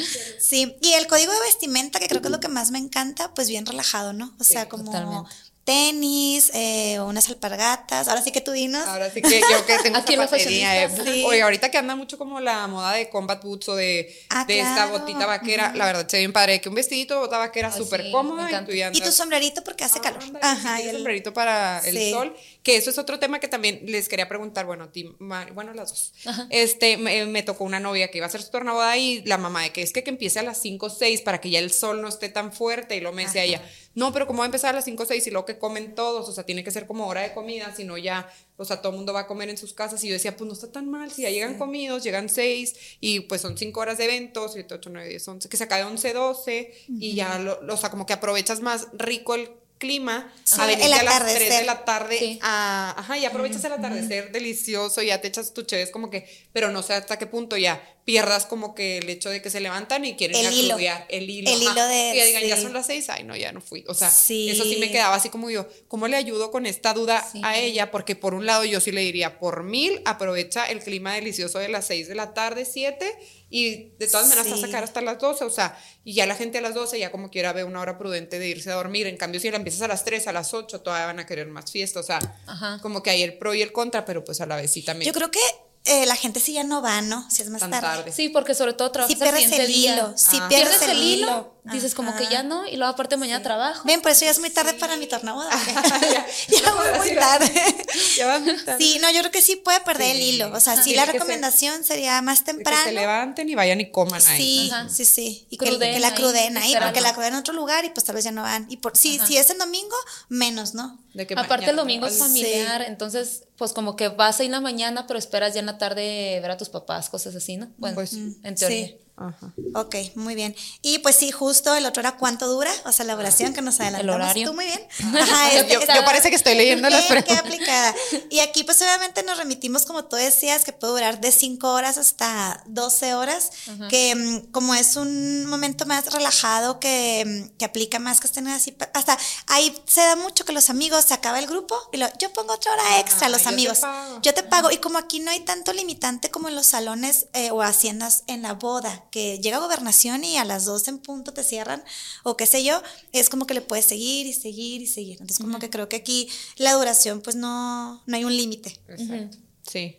sí, 0.40 0.76
y 0.80 0.92
el 0.94 1.06
código 1.06 1.32
de 1.32 1.40
vestimenta, 1.40 2.00
que 2.00 2.08
creo 2.08 2.20
que 2.20 2.26
es 2.26 2.32
lo 2.32 2.40
que 2.40 2.48
más 2.48 2.72
me 2.72 2.78
encanta, 2.78 3.32
pues 3.32 3.48
bien 3.48 3.64
relajado, 3.64 4.12
¿no? 4.12 4.34
O 4.40 4.44
sea, 4.44 4.68
como 4.68 4.86
totalmente. 4.86 5.30
Tenis, 5.64 6.50
eh, 6.54 6.98
unas 7.00 7.28
alpargatas. 7.28 8.08
Ahora 8.08 8.22
sí 8.22 8.32
que 8.32 8.40
tú 8.40 8.50
dinos. 8.52 8.86
Ahora 8.86 9.10
sí 9.10 9.22
que 9.22 9.40
yo 9.40 9.66
que 9.66 9.78
tengo 9.82 10.00
zapatería, 10.26 10.84
eh. 10.84 10.90
Sí. 11.04 11.22
Oye, 11.26 11.42
ahorita 11.42 11.70
que 11.70 11.78
anda 11.78 11.94
mucho 11.96 12.18
como 12.18 12.40
la 12.40 12.66
moda 12.66 12.92
de 12.94 13.08
combat 13.08 13.42
boots 13.42 13.68
o 13.68 13.76
de, 13.76 14.12
Ah, 14.30 14.44
de 14.44 14.60
esta 14.60 14.86
botita 14.86 15.26
vaquera, 15.26 15.72
la 15.74 15.86
verdad 15.86 16.06
se 16.08 16.16
ve 16.16 16.20
bien 16.22 16.32
padre, 16.32 16.60
que 16.60 16.68
un 16.68 16.74
vestidito, 16.74 17.20
bota 17.20 17.38
vaquera 17.38 17.70
Ay, 17.72 17.78
súper 17.78 18.02
sí, 18.04 18.10
cómoda 18.10 18.42
y 18.42 18.46
encanta. 18.48 18.70
tú 18.70 18.76
ya 18.76 18.90
y 18.92 19.00
tu 19.00 19.12
sombrerito 19.12 19.62
porque 19.64 19.84
hace 19.84 19.98
Ah, 19.98 20.02
calor. 20.02 20.22
Ajá, 20.42 20.80
y 20.80 20.84
el 20.84 20.88
el- 20.90 20.96
sombrerito 20.96 21.32
para 21.32 21.78
el 21.84 21.96
Sí. 21.96 22.10
sol, 22.10 22.36
que 22.62 22.76
eso 22.76 22.90
es 22.90 22.98
otro 22.98 23.18
tema 23.18 23.40
que 23.40 23.48
también 23.48 23.80
les 23.86 24.08
quería 24.08 24.28
preguntar, 24.28 24.66
bueno, 24.66 24.84
a 24.84 24.92
ti, 24.92 25.14
Mari- 25.18 25.50
bueno, 25.52 25.74
las 25.74 25.90
dos. 25.90 26.12
Este, 26.50 26.96
me, 26.96 27.26
me 27.26 27.42
tocó 27.42 27.64
una 27.64 27.80
novia 27.80 28.08
que 28.10 28.18
iba 28.18 28.26
a 28.26 28.28
hacer 28.28 28.40
su 28.42 28.50
tornaboda 28.50 28.96
y 28.96 29.22
la 29.24 29.36
mamá 29.38 29.62
de 29.64 29.70
que 29.72 29.82
es 29.82 29.92
que, 29.92 30.04
que 30.04 30.10
empiece 30.10 30.38
a 30.38 30.42
las 30.44 30.60
5 30.62 30.86
o 30.86 30.90
6 30.90 31.22
para 31.22 31.40
que 31.40 31.50
ya 31.50 31.58
el 31.58 31.72
sol 31.72 32.00
no 32.00 32.08
esté 32.08 32.28
tan 32.28 32.52
fuerte 32.52 32.94
y 32.96 33.00
luego 33.00 33.16
me 33.16 33.24
decía 33.24 33.42
ella, 33.44 33.62
no, 33.94 34.12
pero 34.12 34.26
¿cómo 34.26 34.38
va 34.38 34.44
a 34.44 34.46
empezar 34.46 34.70
a 34.70 34.76
las 34.76 34.84
5 34.84 35.02
o 35.02 35.06
6 35.06 35.26
y 35.26 35.30
luego 35.30 35.44
que 35.44 35.58
comen 35.58 35.94
todos? 35.94 36.28
O 36.28 36.32
sea, 36.32 36.44
tiene 36.44 36.62
que 36.64 36.70
ser 36.70 36.86
como 36.86 37.06
hora 37.08 37.22
de 37.22 37.34
comida, 37.34 37.74
si 37.76 37.84
no 37.84 37.98
ya, 37.98 38.32
o 38.56 38.64
sea, 38.64 38.80
todo 38.80 38.90
el 38.92 38.96
mundo 38.96 39.12
va 39.12 39.20
a 39.20 39.26
comer 39.26 39.50
en 39.50 39.58
sus 39.58 39.74
casas 39.74 40.02
y 40.04 40.06
yo 40.08 40.12
decía, 40.14 40.36
pues 40.36 40.46
no 40.46 40.54
está 40.54 40.70
tan 40.70 40.88
mal, 40.88 41.10
si 41.10 41.22
ya 41.22 41.30
llegan 41.30 41.58
comidos, 41.58 42.04
llegan 42.04 42.28
6 42.28 42.74
y 43.00 43.20
pues 43.20 43.40
son 43.40 43.58
5 43.58 43.80
horas 43.80 43.98
de 43.98 44.04
evento, 44.04 44.48
7, 44.48 44.72
8, 44.74 44.88
9, 44.92 45.08
10, 45.08 45.26
11, 45.28 45.48
que 45.48 45.56
se 45.56 45.64
acabe 45.64 45.82
11, 45.84 46.12
12 46.12 46.72
y 46.88 47.14
ya, 47.16 47.38
lo, 47.40 47.60
lo- 47.62 47.74
o 47.74 47.76
sea, 47.76 47.90
como 47.90 48.06
que 48.06 48.12
aprovechas 48.12 48.60
más 48.60 48.86
rico 48.94 49.34
el 49.34 49.50
clima 49.82 50.32
Sí, 50.44 50.54
a 50.60 50.66
venir 50.66 50.84
a 50.84 50.88
las 50.88 51.00
3 51.02 51.10
atardecer. 51.16 51.52
de 51.60 51.64
la 51.66 51.84
tarde 51.84 52.16
Sí. 52.18 52.38
a, 52.40 52.94
ajá, 52.96 53.18
y 53.18 53.24
aprovechas 53.24 53.64
el 53.64 53.72
atardecer 53.72 54.30
delicioso, 54.30 55.02
ya 55.02 55.20
te 55.20 55.26
echas 55.26 55.52
tu 55.52 55.62
chévere, 55.62 55.90
como 55.90 56.08
que, 56.08 56.28
pero 56.52 56.70
no 56.70 56.82
sé 56.84 56.94
hasta 56.94 57.18
qué 57.18 57.26
punto 57.26 57.56
ya 57.56 57.82
pierdas 58.04 58.46
como 58.46 58.74
que 58.74 58.98
el 58.98 59.08
hecho 59.10 59.30
de 59.30 59.42
que 59.42 59.50
se 59.50 59.60
levantan 59.60 60.04
y 60.04 60.14
quieren 60.16 60.36
El 60.36 60.42
ir 60.44 60.48
a 60.48 60.52
hilo. 60.52 61.04
el 61.08 61.30
hilo. 61.30 61.50
El 61.50 61.62
ajá. 61.66 61.72
hilo 61.72 61.86
de- 61.88 62.10
Que 62.12 62.18
ya 62.18 62.24
digan, 62.26 62.42
ya 62.44 62.56
son 62.60 62.72
las 62.72 62.86
seis, 62.86 63.08
ay 63.08 63.24
no, 63.24 63.34
ya 63.36 63.50
no 63.52 63.60
fui. 63.60 63.84
O 63.88 63.94
sea, 63.94 64.08
eso 64.08 64.64
sí 64.64 64.76
me 64.78 64.90
quedaba 64.92 65.16
así 65.16 65.28
como 65.30 65.50
yo, 65.50 65.66
¿cómo 65.88 66.06
le 66.08 66.16
ayudo 66.16 66.50
con 66.52 66.66
esta 66.66 66.94
duda 66.94 67.28
a 67.42 67.58
ella? 67.58 67.90
Porque 67.90 68.14
por 68.16 68.34
un 68.34 68.46
lado 68.46 68.64
yo 68.64 68.80
sí 68.80 68.92
le 68.92 69.00
diría, 69.02 69.38
por 69.40 69.62
mil, 69.64 70.00
aprovecha 70.04 70.66
el 70.66 70.80
clima 70.80 71.14
delicioso 71.14 71.58
de 71.58 71.68
las 71.68 71.86
seis 71.86 72.06
de 72.08 72.14
la 72.14 72.34
tarde, 72.34 72.64
siete, 72.64 73.12
y 73.54 73.90
de 73.98 74.08
todas 74.08 74.26
maneras 74.28 74.46
vas 74.50 74.54
a 74.54 74.56
Sí. 74.56 74.62
sacar 74.62 74.82
hasta 74.82 75.00
las 75.02 75.18
12, 75.20 75.44
o 75.44 75.50
sea, 75.50 75.78
y 76.04 76.14
ya 76.14 76.26
la 76.26 76.34
gente 76.34 76.58
a 76.58 76.60
las 76.62 76.74
12 76.74 76.98
ya 76.98 77.12
como 77.12 77.30
quiera 77.30 77.52
ve 77.52 77.62
una 77.64 77.80
hora 77.80 77.98
prudente 77.98 78.38
de 78.38 78.48
irse 78.48 78.70
a 78.72 78.74
dormir, 78.74 79.06
en 79.06 79.16
cambio 79.18 79.40
si 79.40 79.50
la 79.50 79.58
empiezas 79.58 79.82
a 79.82 79.88
las 79.88 80.04
3, 80.04 80.26
a 80.26 80.32
las 80.32 80.54
8, 80.54 80.80
todavía 80.80 81.06
van 81.06 81.20
a 81.20 81.26
querer 81.26 81.46
más 81.48 81.70
fiesta, 81.70 82.00
o 82.00 82.02
sea, 82.02 82.18
Ajá. 82.46 82.78
como 82.82 83.02
que 83.02 83.10
hay 83.10 83.22
el 83.22 83.36
pro 83.38 83.54
y 83.54 83.60
el 83.62 83.70
contra, 83.72 84.04
pero 84.06 84.24
pues 84.24 84.40
a 84.40 84.46
la 84.46 84.56
vez 84.56 84.72
sí 84.72 84.82
también. 84.82 85.06
Yo 85.06 85.12
creo 85.12 85.30
que 85.30 85.38
eh, 85.84 86.06
la 86.06 86.14
gente 86.14 86.38
sí 86.38 86.52
ya 86.52 86.62
no 86.62 86.80
va, 86.80 87.02
¿no? 87.02 87.28
Si 87.28 87.42
es 87.42 87.50
más 87.50 87.60
Tan 87.60 87.72
tarde. 87.72 87.86
tarde. 87.88 88.12
Sí, 88.12 88.28
porque 88.28 88.54
sobre 88.54 88.72
todo 88.72 88.92
trabajas 88.92 89.12
Si 89.16 89.20
pierdes 89.20 89.42
siguiente 89.42 89.66
el 89.66 89.72
día. 89.72 89.94
hilo, 89.96 90.12
si 90.16 90.36
Ah. 90.40 90.46
pierdes, 90.48 90.78
Pierdes 90.78 90.88
el 90.96 91.02
hilo, 91.02 91.60
dices 91.64 91.94
como 91.94 92.14
que 92.16 92.26
ya 92.26 92.42
no, 92.42 92.66
y 92.66 92.76
luego 92.76 92.92
aparte 92.92 93.16
mañana 93.16 93.42
trabajo. 93.42 93.82
Ven, 93.86 94.00
por 94.02 94.10
eso 94.10 94.24
ya 94.24 94.30
es 94.32 94.38
muy 94.40 94.50
tarde 94.50 94.74
para 94.74 94.96
mi 94.96 95.06
tornaboda. 95.06 95.48
ya, 96.12 96.26
ya 96.48 96.74
voy 96.74 96.98
muy 96.98 97.14
tarde. 97.14 97.52
Ya 98.16 98.26
vas 98.26 98.40
muy 98.40 98.56
tarde. 98.64 98.82
Sí, 98.82 98.98
no, 99.00 99.10
yo 99.10 99.20
creo 99.20 99.30
que 99.30 99.42
sí 99.42 99.56
puede 99.56 99.80
perder 99.80 100.16
el 100.16 100.22
hilo. 100.22 100.52
O 100.52 100.60
sea, 100.60 100.82
sí, 100.82 100.94
la 100.94 101.04
recomendación 101.06 101.84
sería 101.84 102.20
más 102.22 102.40
De 102.40 102.44
que 102.52 102.52
temprano. 102.56 102.84
se 102.84 102.92
levanten 102.92 103.48
y 103.48 103.54
vayan 103.54 103.80
y 103.80 103.90
coman 103.90 104.20
ahí. 104.26 104.36
Sí, 104.36 104.70
Ajá. 104.72 104.88
sí, 104.88 105.04
sí. 105.04 105.46
Y 105.50 105.56
que, 105.58 105.66
Cruden 105.66 105.92
que 105.94 106.00
la 106.00 106.14
cruden 106.14 106.56
ahí, 106.56 106.74
porque 106.82 107.00
la 107.00 107.12
cruden 107.12 107.34
en 107.34 107.38
otro 107.40 107.54
lugar 107.54 107.84
y 107.84 107.90
pues 107.90 108.04
tal 108.04 108.14
vez 108.16 108.24
ya 108.24 108.32
no 108.32 108.42
van. 108.42 108.66
Y 108.70 108.78
por, 108.78 108.96
sí, 108.96 109.16
Ajá. 109.18 109.26
si 109.26 109.36
es 109.36 109.50
el 109.50 109.58
domingo, 109.58 109.94
menos, 110.28 110.74
¿no? 110.74 110.98
De 111.14 111.26
que 111.26 111.34
Aparte 111.34 111.70
el 111.70 111.76
domingo 111.76 112.06
es 112.06 112.14
Sí. 112.14 112.20
familiar, 112.20 112.82
entonces 112.82 113.44
pues 113.56 113.72
como 113.72 113.94
que 113.96 114.08
vas 114.08 114.40
ahí 114.40 114.46
en 114.46 114.52
la 114.52 114.60
mañana, 114.60 115.06
pero 115.06 115.18
esperas 115.18 115.54
ya 115.54 115.60
en 115.60 115.66
la 115.66 115.78
tarde 115.78 116.38
ver 116.40 116.50
a 116.50 116.56
tus 116.56 116.68
papás, 116.70 117.08
cosas 117.08 117.34
así, 117.36 117.56
¿no? 117.56 117.70
Bueno, 117.76 117.94
Pues, 117.94 118.12
en 118.14 118.54
teoría. 118.56 118.86
Sí. 118.88 118.96
Ajá. 119.16 119.52
Ok, 119.74 119.94
muy 120.14 120.34
bien. 120.34 120.56
Y 120.80 120.98
pues 121.00 121.16
sí, 121.16 121.30
justo 121.30 121.74
el 121.74 121.84
otro 121.86 122.00
era 122.00 122.16
cuánto 122.16 122.46
dura, 122.48 122.72
o 122.86 122.92
sea, 122.92 123.04
la 123.04 123.14
oración 123.14 123.52
que 123.52 123.60
nos 123.62 123.78
adelantamos. 123.78 124.14
horario. 124.16 124.48
Tú 124.48 124.54
muy 124.54 124.64
bien. 124.64 124.80
Ajá, 125.16 125.52
Yo, 125.68 125.80
es- 125.80 125.86
yo 125.86 126.04
parece 126.04 126.30
que 126.30 126.36
estoy 126.36 126.54
leyendo 126.54 126.88
las 126.90 127.02
Qué- 127.02 127.08
qué 127.08 127.22
preguntas. 127.22 127.38
aplicada. 127.44 127.94
Y 128.30 128.40
aquí 128.40 128.64
pues 128.64 128.80
obviamente 128.80 129.22
nos 129.22 129.36
remitimos, 129.38 129.84
como 129.84 130.04
tú 130.06 130.16
decías, 130.16 130.64
que 130.64 130.72
puede 130.72 130.94
durar 130.94 131.20
de 131.20 131.30
5 131.30 131.72
horas 131.72 131.98
hasta 131.98 132.62
12 132.66 133.14
horas, 133.14 133.50
que 133.90 134.14
mm, 134.14 134.50
como 134.50 134.74
es 134.74 134.96
un 134.96 135.46
momento 135.46 135.84
más 135.86 136.06
relajado, 136.12 136.80
que, 136.80 137.24
mm, 137.52 137.56
que 137.58 137.64
aplica 137.64 137.98
más 137.98 138.18
que 138.20 138.26
estén 138.26 138.48
así, 138.48 138.76
hasta 138.94 139.18
ahí 139.46 139.74
se 139.86 140.00
da 140.00 140.16
mucho 140.16 140.44
que 140.44 140.52
los 140.52 140.70
amigos, 140.70 141.04
se 141.04 141.14
acaba 141.14 141.38
el 141.38 141.46
grupo 141.46 141.76
y 141.92 141.98
lo, 141.98 142.06
yo 142.18 142.32
pongo 142.32 142.54
otra 142.54 142.72
hora 142.72 142.98
extra, 142.98 143.26
Ah, 143.26 143.30
los 143.30 143.42
yo 143.42 143.48
te 143.48 143.54
amigos. 143.54 143.78
pago. 143.80 144.18
Yo 144.22 144.34
te 144.34 144.42
pago. 144.42 144.70
Y 144.70 144.78
como 144.78 144.98
aquí 144.98 145.20
no 145.20 145.30
hay 145.30 145.40
tanto 145.40 145.72
limitante 145.72 146.30
como 146.30 146.48
en 146.48 146.54
los 146.54 146.66
salones 146.66 147.26
eh, 147.34 147.50
o 147.50 147.62
haciendas 147.62 148.24
en 148.26 148.42
la 148.42 148.54
boda, 148.54 149.04
que 149.12 149.38
llega 149.38 149.58
a 149.58 149.60
gobernación 149.60 150.24
y 150.24 150.38
a 150.38 150.44
las 150.44 150.64
12 150.64 150.90
en 150.90 150.98
punto 150.98 151.32
te 151.32 151.44
cierran, 151.44 151.84
o 152.24 152.36
qué 152.36 152.46
sé 152.46 152.64
yo, 152.64 152.82
es 153.12 153.28
como 153.28 153.46
que 153.46 153.54
le 153.54 153.60
puedes 153.60 153.84
seguir 153.84 154.26
y 154.26 154.32
seguir 154.32 154.82
y 154.82 154.86
seguir. 154.88 155.12
Entonces, 155.20 155.38
como 155.38 155.60
que 155.60 155.70
creo 155.70 155.88
que 155.88 155.96
aquí 155.96 156.28
la 156.56 156.72
duración, 156.72 157.20
pues 157.20 157.36
no, 157.36 158.02
no 158.06 158.16
hay 158.16 158.24
un 158.24 158.34
límite. 158.36 158.80
Exacto. 158.88 159.36
Sí. 159.70 159.98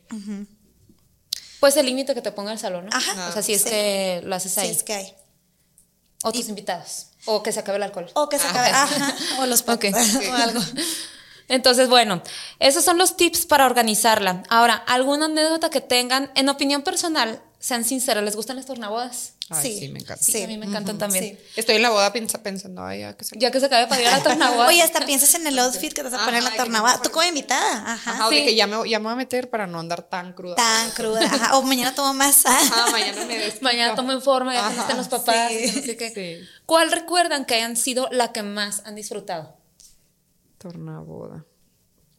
Pues 1.60 1.78
el 1.78 1.86
límite 1.86 2.14
que 2.14 2.22
te 2.22 2.32
ponga 2.34 2.52
el 2.52 2.60
salón, 2.60 2.88
¿no? 2.88 2.98
Ajá. 2.98 3.30
O 3.30 3.32
sea, 3.32 3.42
si 3.42 3.54
es 3.54 3.62
Sí. 3.62 3.70
que 3.70 4.22
lo 4.26 4.36
haces 4.36 4.52
Si 4.54 4.60
ahí. 4.60 4.70
es 4.70 4.84
que 4.84 4.94
hay. 4.94 5.14
O 6.24 6.32
tus 6.32 6.50
invitados. 6.50 7.08
O 7.26 7.42
que 7.44 7.52
se 7.54 7.60
acabe 7.60 7.78
el 7.78 7.84
alcohol. 7.84 8.10
O 8.16 8.28
que 8.28 8.38
se 8.40 8.48
acabe, 8.48 8.68
ajá, 8.70 9.16
o 9.40 9.46
los 9.46 9.62
o 9.68 10.34
algo. 10.34 10.60
Entonces, 11.50 11.88
bueno, 11.88 12.22
esos 12.60 12.84
son 12.84 12.98
los 12.98 13.16
tips 13.16 13.46
para 13.46 13.66
organizarla. 13.66 14.44
Ahora, 14.50 14.76
¿alguna 14.76 15.26
anécdota 15.26 15.70
que 15.70 15.82
tengan? 15.82 16.32
En 16.36 16.50
opinión 16.50 16.82
personal, 16.82 17.42
sean 17.64 17.86
sinceros, 17.86 18.22
¿les 18.26 18.36
gustan 18.36 18.58
las 18.58 18.66
tornabodas? 18.66 19.36
Ay, 19.50 19.80
sí, 19.80 19.88
me 19.88 20.00
encanta. 20.00 20.22
Sí, 20.22 20.44
a 20.44 20.48
mí 20.48 20.58
me 20.58 20.66
encantan 20.66 20.98
también. 20.98 21.24
Sí. 21.24 21.38
Estoy 21.56 21.78
en 21.78 21.82
la 21.84 21.92
boda 21.92 22.12
pens- 22.14 22.38
pensando, 22.42 22.84
ay, 22.84 23.00
ya 23.00 23.16
que 23.16 23.24
se 23.24 23.40
Ya 23.40 23.52
que 23.52 23.60
se 23.62 23.68
acabe 23.68 23.88
para 23.88 24.02
ir 24.02 24.08
a 24.10 24.18
la 24.18 24.24
tornaboda. 24.24 24.68
Oye, 24.68 24.82
hasta 24.82 25.06
piensas 25.06 25.34
en 25.36 25.48
el 25.48 25.58
outfit 25.60 25.94
que 25.94 26.04
te 26.04 26.10
vas 26.10 26.14
a 26.22 26.26
poner 26.26 26.40
en 26.40 26.44
la 26.44 26.56
tornaboda. 26.58 27.02
Tú 27.02 27.10
como 27.10 27.24
invitada. 27.26 27.94
Ajá. 27.94 28.12
Ajá, 28.16 28.28
o 28.28 28.30
de 28.32 28.40
Sí. 28.40 28.46
que 28.48 28.56
ya 28.56 28.68
me, 28.68 28.90
ya 28.90 29.00
me 29.00 29.04
voy 29.06 29.14
a 29.14 29.16
meter 29.16 29.50
para 29.50 29.66
no 29.66 29.80
andar 29.80 30.04
tan 30.04 30.34
cruda. 30.34 30.56
Tan 30.56 30.92
cruda. 30.92 31.22
Ajá. 31.24 31.58
O 31.58 31.62
mañana 31.62 31.96
tomo 31.96 32.14
más. 32.14 32.46
ah. 32.46 32.60
Ajá, 32.62 32.92
mañana 32.92 33.24
me 33.26 33.38
despido. 33.38 33.62
Mañana 33.64 33.96
tomo 33.96 34.12
en 34.12 34.22
forma, 34.22 34.54
ya 34.54 34.70
estén 34.82 34.98
los 34.98 35.08
papás. 35.08 35.50
sí. 35.50 35.72
no 35.74 35.82
sé 35.84 35.96
qué. 35.96 36.10
Sí. 36.42 36.50
¿Cuál 36.66 36.92
recuerdan 36.92 37.46
que 37.46 37.56
hayan 37.56 37.78
sido 37.78 38.10
la 38.12 38.34
que 38.34 38.44
más 38.44 38.82
han 38.84 38.96
disfrutado? 38.96 39.56
Tornaboda. 40.58 41.46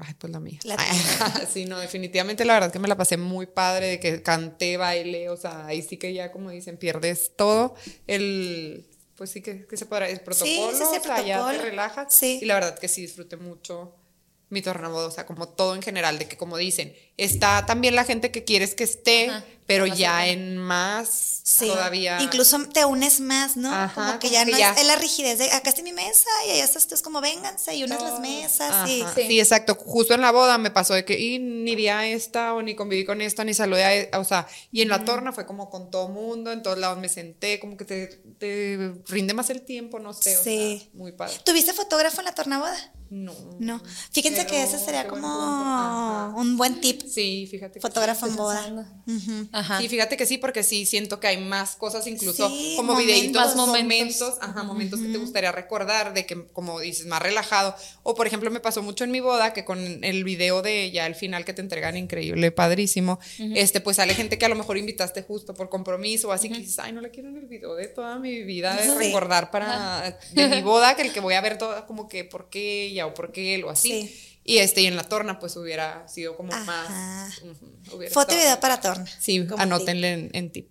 Ay, 0.07 0.15
pues 0.19 0.33
la 0.33 0.41
mía. 0.41 0.59
La 0.65 0.77
sí, 1.53 1.65
no, 1.65 1.79
definitivamente 1.79 2.45
la 2.45 2.55
verdad 2.55 2.73
que 2.73 2.79
me 2.79 2.89
la 2.89 2.97
pasé 2.97 3.17
muy 3.17 3.47
padre, 3.47 3.87
de 3.87 4.01
que 4.01 4.23
canté, 4.23 4.77
bailé, 4.77 5.31
o 5.31 5.37
sea, 5.37 5.67
ahí 5.67 5.83
sí 5.83 5.97
que 5.97 6.13
ya, 6.13 6.31
como 6.31 6.51
dicen, 6.51 6.77
pierdes 6.77 7.33
todo. 7.37 7.75
El, 8.07 8.87
pues 9.17 9.31
sí 9.31 9.41
que, 9.41 9.67
que 9.67 9.77
se 9.77 9.87
podrá, 9.87 10.09
el 10.09 10.21
protocolo, 10.21 10.71
sí, 10.73 10.77
sí, 10.77 10.85
o 10.85 11.03
sea, 11.03 11.23
ya 11.23 11.39
te 11.39 11.43
protocolo. 11.43 11.63
relajas. 11.63 12.13
Sí. 12.15 12.41
Y 12.43 12.45
la 12.45 12.55
verdad 12.55 12.79
que 12.79 12.89
sí 12.89 13.01
disfruté 13.03 13.37
mucho 13.37 13.95
mi 14.51 14.63
tornaboda, 14.63 15.09
o 15.09 15.11
sea, 15.11 15.27
como 15.27 15.49
todo 15.49 15.75
en 15.75 15.83
general, 15.83 16.19
de 16.19 16.29
que 16.29 16.37
como 16.37 16.57
dicen, 16.57 16.95
está 17.17 17.67
también 17.67 17.95
la 17.95 18.05
gente 18.05 18.31
que 18.31 18.45
quieres 18.45 18.75
que 18.75 18.85
esté, 18.85 19.29
Ajá, 19.31 19.45
pero 19.67 19.87
ya 19.87 20.27
en 20.27 20.57
más 20.59 21.41
Sí. 21.45 21.67
todavía. 21.67 22.21
Incluso 22.23 22.59
te 22.69 22.85
unes 22.87 23.21
más, 23.21 23.57
¿no? 23.57 23.71
Ajá, 23.73 23.95
como 23.95 24.19
que 24.19 24.31
ya 24.31 24.45
no 24.47 24.57
ya. 24.57 24.73
Es, 24.73 24.81
es 24.81 24.87
la 24.87 24.97
rigidez 24.97 25.39
de 25.39 25.51
acá 25.53 25.69
está 25.71 25.83
mi 25.83 25.93
mesa 25.93 26.29
y 26.49 26.53
allá 26.53 26.65
estás 26.65 26.87
tú, 26.87 26.95
es 26.95 27.03
como 27.03 27.21
vénganse 27.21 27.75
y 27.75 27.85
unes 27.85 28.01
las 28.03 28.19
mesas. 28.21 28.89
y- 28.89 29.01
Sí. 29.15 29.23
sí. 29.29 29.41
exacto. 29.41 29.75
Justo 29.75 30.15
en 30.15 30.23
la 30.23 30.33
boda 30.33 30.57
me 30.57 30.71
pasó 30.71 30.95
de 30.95 31.05
que 31.05 31.19
y 31.21 31.39
ni 31.39 31.77
vi 31.77 31.89
a 31.89 32.07
esta 32.07 32.55
o 32.55 32.63
ni 32.63 32.75
conviví 32.75 33.05
con 33.05 33.21
esta 33.21 33.45
ni 33.45 33.53
saludé 33.53 33.85
a 33.85 33.95
e- 33.95 34.11
o 34.17 34.25
sea, 34.25 34.47
y 34.73 34.81
en 34.81 34.89
la 34.89 35.05
torna 35.05 35.33
fue 35.33 35.45
como 35.47 35.69
con 35.69 35.91
todo 35.91 36.09
mundo, 36.09 36.51
en 36.51 36.63
todos 36.63 36.79
lados 36.79 36.99
me 36.99 37.09
senté, 37.11 37.61
como 37.61 37.77
que 37.77 37.85
te, 37.85 38.07
te 38.39 38.93
rinde 39.09 39.35
más 39.35 39.51
el 39.51 39.61
tiempo, 39.63 39.99
no 39.99 40.15
sé, 40.15 40.37
o 40.39 40.43
Sí. 40.43 40.79
sea, 40.81 40.89
muy 40.95 41.13
padre. 41.13 41.35
¿Tuviste 41.45 41.73
fotógrafo 41.75 42.21
en 42.21 42.25
la 42.25 42.35
tornaboda? 42.35 42.77
No. 43.11 43.33
No. 43.61 43.81
Fíjense 44.13 44.47
que 44.47 44.63
ese 44.63 44.79
sería 44.79 45.05
buen 45.05 45.21
como 45.23 46.35
un 46.37 46.57
buen 46.57 46.81
tip. 46.81 47.03
Sí, 47.07 47.47
fíjate. 47.51 47.79
Fotógrafo 47.81 48.27
en 48.27 48.35
boda. 48.37 48.67
Ujú. 49.07 49.49
Ajá. 49.57 49.81
Sí, 49.81 49.89
fíjate 49.89 50.17
que 50.17 50.27
sí, 50.27 50.37
porque 50.37 50.65
sí 50.65 50.85
siento 50.85 51.21
que 51.21 51.29
hay 51.29 51.37
más 51.39 51.77
cosas, 51.77 52.07
incluso 52.09 52.49
Sí, 52.49 52.75
como 52.77 52.93
momentos. 52.95 53.15
videitos, 53.15 53.43
Más 53.43 53.55
momentos. 53.57 53.83
momentos, 53.85 54.35
ajá, 54.41 54.63
momentos 54.65 55.01
que 55.01 55.07
te 55.09 55.19
gustaría 55.19 55.53
recordar, 55.53 56.13
de 56.13 56.27
que, 56.27 56.45
como 56.53 56.81
dices, 56.81 57.07
más 57.07 57.23
relajado. 57.23 57.75
O, 58.03 58.15
por 58.15 58.27
ejemplo, 58.27 58.51
me 58.51 58.59
pasó 58.61 58.83
mucho 58.83 59.05
en 59.05 59.13
mi 59.13 59.21
boda 59.21 59.53
que 59.53 59.65
con 59.65 60.03
el 60.03 60.25
video 60.25 60.61
de 60.61 60.91
ya 60.91 61.07
el 61.07 61.15
final 61.15 61.45
que 61.45 61.53
te 61.53 61.63
entregan 61.63 61.97
increíble, 61.97 62.51
padrísimo, 62.51 63.21
este, 63.55 63.81
pues 63.81 63.97
sale 63.99 64.15
gente 64.15 64.39
que 64.39 64.45
a 64.45 64.49
lo 64.49 64.57
mejor 64.57 64.77
invitaste 64.77 65.23
justo 65.23 65.55
por 65.55 65.69
compromiso 65.69 66.29
o 66.29 66.33
así 66.33 66.49
que 66.49 66.59
dices, 66.59 66.79
ay, 66.81 66.93
no 66.93 67.01
la 67.01 67.11
quiero 67.11 67.29
en 67.29 67.37
el 67.37 67.47
video 67.47 67.77
de 67.77 67.87
toda 67.87 68.19
mi 68.19 68.43
vida, 68.43 68.75
de 68.75 68.83
Sí. 68.85 68.91
recordar 68.99 69.51
para, 69.53 70.19
de 70.33 70.49
mi 70.49 70.63
boda, 70.63 70.97
que 70.97 71.03
el 71.03 71.13
que 71.15 71.21
voy 71.21 71.35
a 71.35 71.41
ver 71.41 71.59
todo, 71.59 71.87
como 71.87 72.09
que 72.09 72.25
por 72.25 72.49
qué 72.51 72.87
ella 72.87 73.07
o 73.07 73.15
por 73.15 73.31
qué 73.31 73.55
él 73.55 73.63
o 73.65 73.71
así. 73.71 73.89
Sí. 74.09 74.31
Y 74.45 74.59
este, 74.59 74.83
y 74.83 74.87
en 74.87 74.97
la 74.97 75.05
torna, 75.05 75.39
pues 75.41 75.57
hubiera 75.57 76.07
sido 76.07 76.37
como 76.37 76.53
Ajá. 76.53 76.65
más. 76.65 77.41
Foto 78.13 78.35
y 78.35 78.39
video 78.39 78.61
para 78.61 78.79
torna. 78.81 79.07
Sí, 79.19 79.47
anótenle 79.57 80.13
en, 80.13 80.31
en 80.35 80.53
tip. 80.53 80.69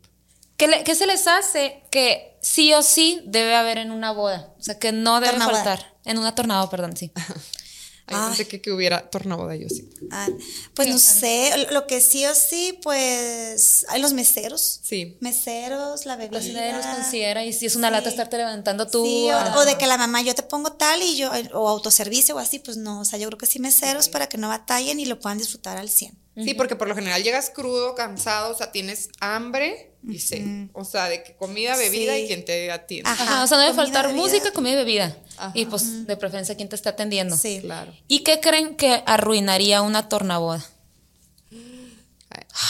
¿Qué, 0.57 0.67
le- 0.67 0.83
qué 0.83 0.93
se 0.93 1.07
les 1.07 1.25
hace 1.27 1.83
que 1.89 2.37
sí 2.41 2.71
o 2.73 2.83
sí 2.83 3.21
debe 3.25 3.55
haber 3.55 3.79
en 3.79 3.89
una 3.91 4.11
boda? 4.11 4.53
O 4.59 4.63
sea, 4.63 4.77
que 4.77 4.91
no 4.91 5.15
debe 5.19 5.31
Tornaboda. 5.31 5.63
faltar. 5.63 5.93
En 6.05 6.19
una 6.19 6.35
tornado, 6.35 6.69
perdón, 6.69 6.95
sí. 6.95 7.11
Ay, 8.07 8.15
Ay. 8.17 8.27
pensé 8.27 8.47
que, 8.47 8.61
que 8.61 8.71
hubiera 8.71 9.09
tornaboda 9.09 9.55
yo 9.55 9.69
sí. 9.69 9.89
Ah, 10.11 10.27
pues 10.73 10.89
no 10.89 10.97
sé, 10.97 11.67
lo 11.71 11.87
que 11.87 12.01
sí 12.01 12.25
o 12.25 12.35
sí, 12.35 12.77
pues 12.83 13.85
hay 13.87 14.01
los 14.01 14.13
meseros. 14.13 14.81
Sí. 14.83 15.17
Meseros, 15.21 16.05
la 16.05 16.17
bebida. 16.17 16.39
Cocineros, 16.39 16.85
considera, 16.85 17.45
y 17.45 17.53
si 17.53 17.65
es 17.65 17.75
una 17.75 17.89
lata 17.89 18.09
estarte 18.09 18.37
levantando 18.37 18.87
tú. 18.87 19.05
Sí, 19.05 19.29
ah, 19.29 19.53
o, 19.55 19.59
o 19.59 19.65
de 19.65 19.77
que 19.77 19.87
la 19.87 19.97
mamá 19.97 20.21
yo 20.21 20.35
te 20.35 20.43
pongo 20.43 20.73
tal 20.73 21.01
y 21.01 21.15
yo, 21.15 21.31
o 21.53 21.69
autoservicio 21.69 22.35
o 22.35 22.39
así, 22.39 22.59
pues 22.59 22.75
no, 22.77 23.01
o 23.01 23.05
sea, 23.05 23.19
yo 23.19 23.27
creo 23.27 23.37
que 23.37 23.45
sí 23.45 23.59
meseros 23.59 24.09
para 24.09 24.27
que 24.27 24.37
no 24.37 24.49
batallen 24.49 24.99
y 24.99 25.05
lo 25.05 25.19
puedan 25.19 25.37
disfrutar 25.37 25.77
al 25.77 25.89
100. 25.89 26.17
Sí, 26.43 26.55
porque 26.55 26.75
por 26.75 26.87
lo 26.87 26.95
general 26.95 27.21
llegas 27.23 27.51
crudo, 27.51 27.93
cansado, 27.95 28.53
o 28.53 28.57
sea, 28.57 28.71
tienes 28.71 29.09
hambre 29.19 29.92
y 30.07 30.19
sed. 30.19 30.67
O 30.73 30.83
sea, 30.85 31.09
de 31.09 31.23
que 31.23 31.35
comida, 31.35 31.75
bebida 31.77 32.15
Sí. 32.15 32.21
y 32.23 32.27
quien 32.27 32.45
te 32.45 32.71
atiende. 32.71 33.09
Ajá. 33.09 33.23
Ajá, 33.23 33.43
o 33.43 33.47
sea, 33.47 33.57
no 33.57 33.63
debe 33.63 33.75
comida, 33.75 33.85
faltar 33.85 34.07
bebida. 34.07 34.21
música, 34.23 34.51
comida 34.51 34.73
y 34.73 34.75
bebida. 34.77 35.17
Ajá. 35.37 35.51
Y 35.55 35.65
pues, 35.65 36.05
de 36.07 36.17
preferencia, 36.17 36.55
quien 36.55 36.69
te 36.69 36.75
está 36.75 36.91
atendiendo. 36.91 37.37
Sí. 37.37 37.59
Claro. 37.61 37.93
¿Y 38.07 38.19
qué 38.19 38.39
creen 38.39 38.75
que 38.75 39.03
arruinaría 39.05 39.81
una 39.81 40.09
tornaboda? 40.09 40.63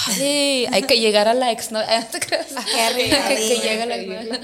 Ay, 0.07 0.65
hay 0.71 0.83
que 0.83 0.99
llegar 0.99 1.27
a 1.27 1.33
likes, 1.33 1.65
¿no? 1.71 1.79
Ah, 1.87 2.07
¿te 2.09 2.19
crees? 2.19 2.47
Qué 2.47 3.09
que, 3.09 3.35
que 3.35 3.55
llegue 3.57 3.81
a 3.81 3.85
la 3.85 4.39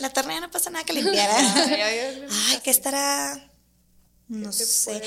La 0.00 0.10
torna 0.10 0.34
ya 0.34 0.40
no 0.40 0.50
pasa 0.50 0.70
nada 0.70 0.84
que 0.84 0.92
limpiar. 0.92 1.30
¿eh? 1.30 1.34
Ay, 1.56 1.72
ay, 1.80 1.98
ay, 1.98 2.26
Ay, 2.48 2.60
¿qué 2.62 2.70
estará? 2.70 3.50
No 4.28 4.52
sé. 4.52 5.02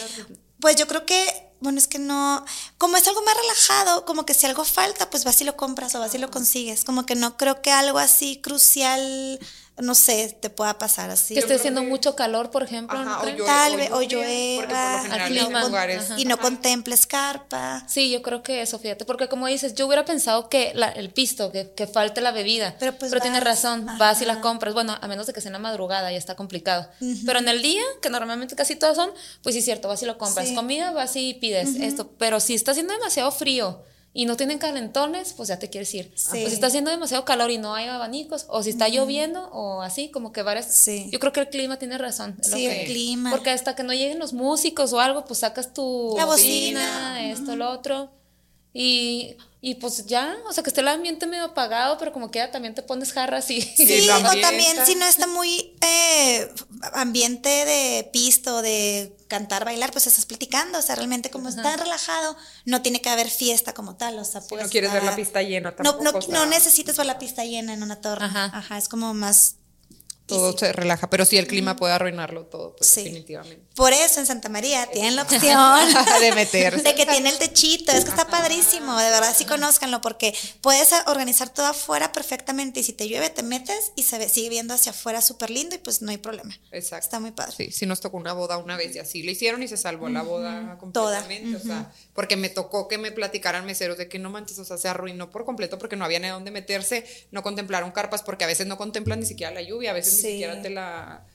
Pues 0.59 0.76
yo 0.76 0.88
creo 0.88 1.05
que, 1.05 1.49
bueno, 1.64 1.80
es 1.80 1.88
que 1.88 1.97
no, 1.97 2.45
como 2.78 2.97
es 2.97 3.07
algo 3.07 3.22
más 3.24 3.36
relajado, 3.36 4.05
como 4.05 4.26
que 4.26 4.34
si 4.34 4.45
algo 4.45 4.66
falta, 4.66 5.09
pues 5.09 5.24
vas 5.24 5.41
y 5.41 5.45
lo 5.45 5.55
compras 5.55 5.95
o 5.95 5.99
vas 5.99 6.14
y 6.14 6.18
lo 6.20 6.30
consigues. 6.30 6.84
Como 6.84 7.05
que 7.05 7.16
no 7.16 7.38
creo 7.38 7.61
que 7.61 7.72
algo 7.72 7.97
así 7.97 8.39
crucial, 8.41 9.39
no 9.82 9.95
sé, 9.95 10.38
te 10.39 10.49
pueda 10.51 10.78
pasar 10.78 11.09
así. 11.09 11.34
Que 11.34 11.39
esté 11.39 11.55
haciendo 11.55 11.82
que- 11.82 11.88
mucho 11.88 12.15
calor, 12.15 12.51
por 12.51 12.61
ejemplo. 12.63 12.97
¿no 13.03 13.11
Ajá, 13.11 13.21
o 13.24 13.43
Tal 13.45 13.76
vez, 13.76 13.91
o 13.91 14.01
lluvia, 14.03 14.28
porque 14.57 14.67
por 14.67 14.67
llueva, 14.67 14.91
lo 14.97 15.01
general 15.03 15.21
al 15.21 15.32
en 15.38 15.43
clima, 15.45 15.63
lugares 15.63 16.03
ajá. 16.11 16.19
y 16.19 16.26
no 16.26 16.38
contemples 16.39 17.07
carpa. 17.07 17.84
Sí, 17.89 18.11
yo 18.11 18.21
creo 18.21 18.43
que 18.43 18.61
eso, 18.61 18.78
fíjate, 18.78 19.03
porque 19.05 19.28
como 19.28 19.47
dices, 19.47 19.74
yo 19.74 19.88
hubiera 19.88 20.05
pensado 20.05 20.47
que 20.49 20.74
la- 20.76 20.89
el 20.89 21.09
pisto, 21.09 21.51
que, 21.51 21.71
que 21.71 21.88
falte 21.88 22.21
la 22.21 22.32
bebida, 22.32 22.76
Pero 22.80 22.93
pues 22.97 23.11
tienes 23.21 23.43
vas, 23.43 23.43
razón, 23.43 23.88
vas 23.97 24.21
y 24.21 24.26
la 24.26 24.41
compras, 24.41 24.74
bueno, 24.76 24.95
a 25.01 25.07
menos 25.07 25.26
de 25.28 25.34
que 25.34 25.41
sea 25.41 25.49
en 25.49 25.53
la 25.53 25.59
madrugada, 25.59 26.11
ya 26.11 26.17
está 26.17 26.36
complicado, 26.36 26.88
pero 27.26 27.39
en 27.39 27.47
el 27.47 27.61
día, 27.63 27.82
que 28.01 28.09
normalmente 28.11 28.55
casi 28.55 28.76
todos 28.76 28.95
son, 28.95 29.09
pues 29.41 29.53
sí 29.55 29.59
es 29.59 29.65
cierto, 29.65 29.88
vas 29.88 30.01
y 30.03 30.05
lo 30.05 30.17
compras, 30.17 30.49
Sí. 30.49 30.55
comida, 30.55 30.91
vas 30.91 31.15
y 31.15 31.34
pides 31.34 31.76
esto, 31.78 32.11
pero 32.19 32.39
si 32.39 32.53
está 32.53 32.71
haciendo 32.71 32.93
demasiado 32.93 33.32
frío 33.32 33.84
y 34.14 34.26
no 34.26 34.38
tienen 34.38 34.59
calentones, 34.59 35.34
pues 35.34 35.49
ya 35.49 35.57
te 35.57 35.70
quieres 35.70 35.93
ir. 35.95 36.11
Sí. 36.16 36.45
O 36.45 36.47
si 36.47 36.53
está 36.53 36.68
haciendo 36.68 36.91
demasiado 36.91 37.26
calor 37.26 37.49
y 37.49 37.57
no 37.57 37.74
hay 37.74 37.88
abanicos, 37.88 38.45
o 38.47 38.61
si 38.61 38.70
está 38.70 38.88
lloviendo, 38.88 39.49
o 39.51 39.82
así, 39.82 40.09
como 40.09 40.32
que 40.32 40.43
varias... 40.43 40.68
Sí. 40.74 41.09
Yo 41.11 41.20
creo 41.20 41.32
que 41.32 41.39
el 41.39 41.49
clima 41.49 41.78
tiene 41.78 41.97
razón. 41.97 42.36
lo 42.38 42.43
Sí, 42.43 42.68
el 42.68 42.86
clima. 42.86 43.32
Porque 43.32 43.49
hasta 43.49 43.76
que 43.76 43.84
no 43.84 43.91
lleguen 43.91 44.20
los 44.20 44.34
músicos 44.34 44.93
o 44.93 44.99
algo, 44.99 45.26
pues 45.26 45.39
sacas 45.39 45.74
tu 45.74 46.14
La 46.16 46.26
bocina. 46.26 47.32
esto, 47.32 47.55
lo 47.55 47.72
otro. 47.72 48.11
Y, 48.74 49.38
y 49.61 49.76
pues 49.76 50.07
ya, 50.07 50.36
o 50.47 50.51
sea, 50.51 50.63
que 50.63 50.69
esté 50.69 50.82
el 50.82 50.88
ambiente 50.88 51.28
medio 51.28 51.45
apagado, 51.45 51.97
pero 51.99 52.11
como 52.11 52.32
quiera 52.32 52.51
también 52.51 52.74
te 52.74 52.82
pones 52.82 53.13
jarras 53.13 53.49
y... 53.51 53.61
Sí, 53.61 54.09
o 54.09 54.41
también 54.41 54.86
si 54.86 54.95
no 54.95 55.05
está 55.05 55.28
muy 55.28 55.76
eh, 55.82 56.51
ambiente 56.93 57.49
de 57.49 58.09
pisto, 58.11 58.61
de 58.61 59.15
cantar, 59.28 59.63
bailar, 59.63 59.91
pues 59.91 60.07
estás 60.07 60.26
platicando, 60.26 60.80
o 60.80 60.82
sea, 60.82 60.95
realmente 60.95 61.30
como 61.30 61.49
está 61.49 61.78
relajado, 61.78 62.36
no 62.65 62.82
tiene 62.82 63.01
que 63.01 63.09
haber 63.09 63.30
fiesta 63.30 63.74
como 63.74 63.95
tal, 63.95 64.17
o 64.17 64.26
sea, 64.26 64.41
Si 64.41 64.49
puedes 64.49 64.65
no 64.65 64.71
quieres 64.71 64.91
ver 64.91 65.03
la 65.03 65.15
pista 65.15 65.41
llena 65.41 65.69
No, 65.69 65.76
tampoco. 65.76 66.03
no, 66.03 66.17
o 66.17 66.21
sea, 66.21 66.34
no 66.34 66.45
necesitas 66.47 66.97
ver 66.97 67.05
la 67.05 67.19
pista 67.19 67.45
llena 67.45 67.74
en 67.74 67.84
una 67.84 68.01
torre. 68.01 68.26
Ajá. 68.26 68.45
Ajá. 68.53 68.78
es 68.78 68.89
como 68.89 69.13
más. 69.13 69.55
Todo 70.26 70.47
easy. 70.47 70.59
se 70.59 70.74
relaja, 70.74 71.09
pero 71.09 71.26
sí 71.26 71.38
el 71.38 71.47
clima 71.47 71.76
puede 71.76 71.93
arruinarlo 71.93 72.45
todo, 72.45 72.76
pues 72.76 72.89
Sí. 72.89 73.03
definitivamente. 73.03 73.61
Por 73.76 73.91
eso 73.91 74.19
en 74.19 74.26
Santa 74.26 74.47
María 74.49 74.86
tienen 74.91 75.15
la 75.15 75.24
opción 75.24 75.59
de 76.21 76.32
meterse. 76.34 76.82
de 76.82 76.95
que 76.95 77.05
tiene 77.05 77.30
el 77.30 77.38
techito. 77.38 77.91
Es 77.91 78.03
que 78.05 78.09
está 78.11 78.28
padrísimo, 78.28 78.97
de 78.97 79.09
verdad, 79.09 79.36
sí 79.36 79.45
conózcanlo, 79.45 80.01
porque 80.01 80.34
puedes 80.61 80.89
organizar 81.07 81.49
todo 81.49 81.65
afuera 81.67 82.11
perfectamente 82.11 82.80
y 82.80 82.84
si 82.84 82.93
te 82.93 83.07
llueve 83.07 83.30
te 83.30 83.43
metes 83.43 83.91
y 83.95 84.03
se 84.03 84.17
ve, 84.17 84.30
sigue 84.30 84.49
viendo 84.49 84.74
hacia 84.74 84.91
afuera 84.91 85.21
súper 85.21 85.49
lindo 85.49 85.76
y 85.76 85.80
pues 85.80 86.01
no 86.01 86.11
hay 86.11 86.17
problema. 86.17 86.57
Exacto. 86.71 87.05
Está 87.05 87.19
muy 87.19 87.32
padre. 87.32 87.53
Sí, 87.57 87.71
sí 87.71 87.86
nos 87.86 87.99
tocó 87.99 88.17
una 88.17 88.34
boda 88.34 88.57
una 88.57 88.78
vez 88.78 88.95
y 88.95 88.99
así 88.99 89.24
lo 89.24 89.32
hicieron 89.32 89.61
y 89.63 89.67
se 89.67 89.78
salvó 89.78 90.07
la 90.09 90.21
boda 90.21 90.78
completamente, 90.80 91.55
o 91.57 91.59
sea, 91.59 91.91
porque 92.13 92.36
me 92.38 92.49
tocó 92.49 92.88
que 92.88 92.97
me 92.97 93.11
platicaran 93.11 93.65
meseros 93.65 93.97
de 93.97 94.07
que 94.07 94.19
no 94.19 94.30
manches, 94.30 94.57
o 94.59 94.65
sea, 94.65 94.78
se 94.78 94.88
arruinó 94.88 95.30
por 95.30 95.45
completo 95.45 95.78
porque 95.78 95.95
no 95.95 96.05
había 96.05 96.19
ni 96.19 96.28
dónde 96.30 96.51
meterse, 96.51 97.05
no 97.32 97.43
contemplaron 97.43 97.91
carpas 97.91 98.24
porque 98.24 98.43
a 98.43 98.47
veces 98.47 98.67
no 98.67 98.78
contemplan 98.78 99.19
ni 99.19 99.26
siquiera 99.26 99.51
la 99.51 99.61
lluvia, 99.61 99.91
a 99.91 99.93
veces 99.93 100.22
Sí. 100.24 100.32
siquiera 100.32 100.61
te 100.61 100.69
la 100.69 101.26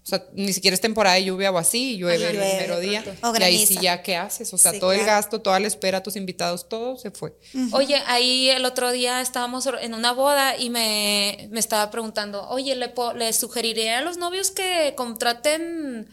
o 0.00 0.06
sea, 0.10 0.24
ni 0.32 0.54
siquiera 0.54 0.74
es 0.74 0.80
temporada 0.80 1.16
de 1.16 1.24
lluvia 1.24 1.50
o 1.52 1.58
así, 1.58 1.92
y 1.92 1.98
llueve 1.98 2.16
Ajá, 2.24 2.30
el 2.30 2.36
llueve, 2.38 2.58
primer 2.64 2.80
día. 2.80 3.04
o 3.22 3.36
y 3.36 3.42
ahí 3.42 3.66
sí 3.66 3.76
ya, 3.78 4.00
¿qué 4.02 4.16
haces? 4.16 4.54
O 4.54 4.56
sea, 4.56 4.72
Sí, 4.72 4.80
todo 4.80 4.92
el 4.92 5.04
gasto, 5.04 5.42
toda 5.42 5.60
la 5.60 5.66
espera, 5.66 6.02
tus 6.02 6.16
invitados, 6.16 6.66
todo 6.66 6.96
se 6.96 7.10
fue. 7.10 7.36
Oye, 7.72 8.02
ahí 8.06 8.48
el 8.48 8.64
otro 8.64 8.90
día 8.90 9.20
estábamos 9.20 9.68
en 9.82 9.92
una 9.92 10.12
boda 10.12 10.56
y 10.56 10.70
me, 10.70 11.48
me 11.50 11.60
estaba 11.60 11.90
preguntando, 11.90 12.48
oye, 12.48 12.74
¿le, 12.74 12.88
po- 12.88 13.12
le 13.12 13.30
sugeriría 13.34 13.98
a 13.98 14.00
los 14.00 14.16
novios 14.16 14.50
que 14.50 14.94
contraten 14.96 16.08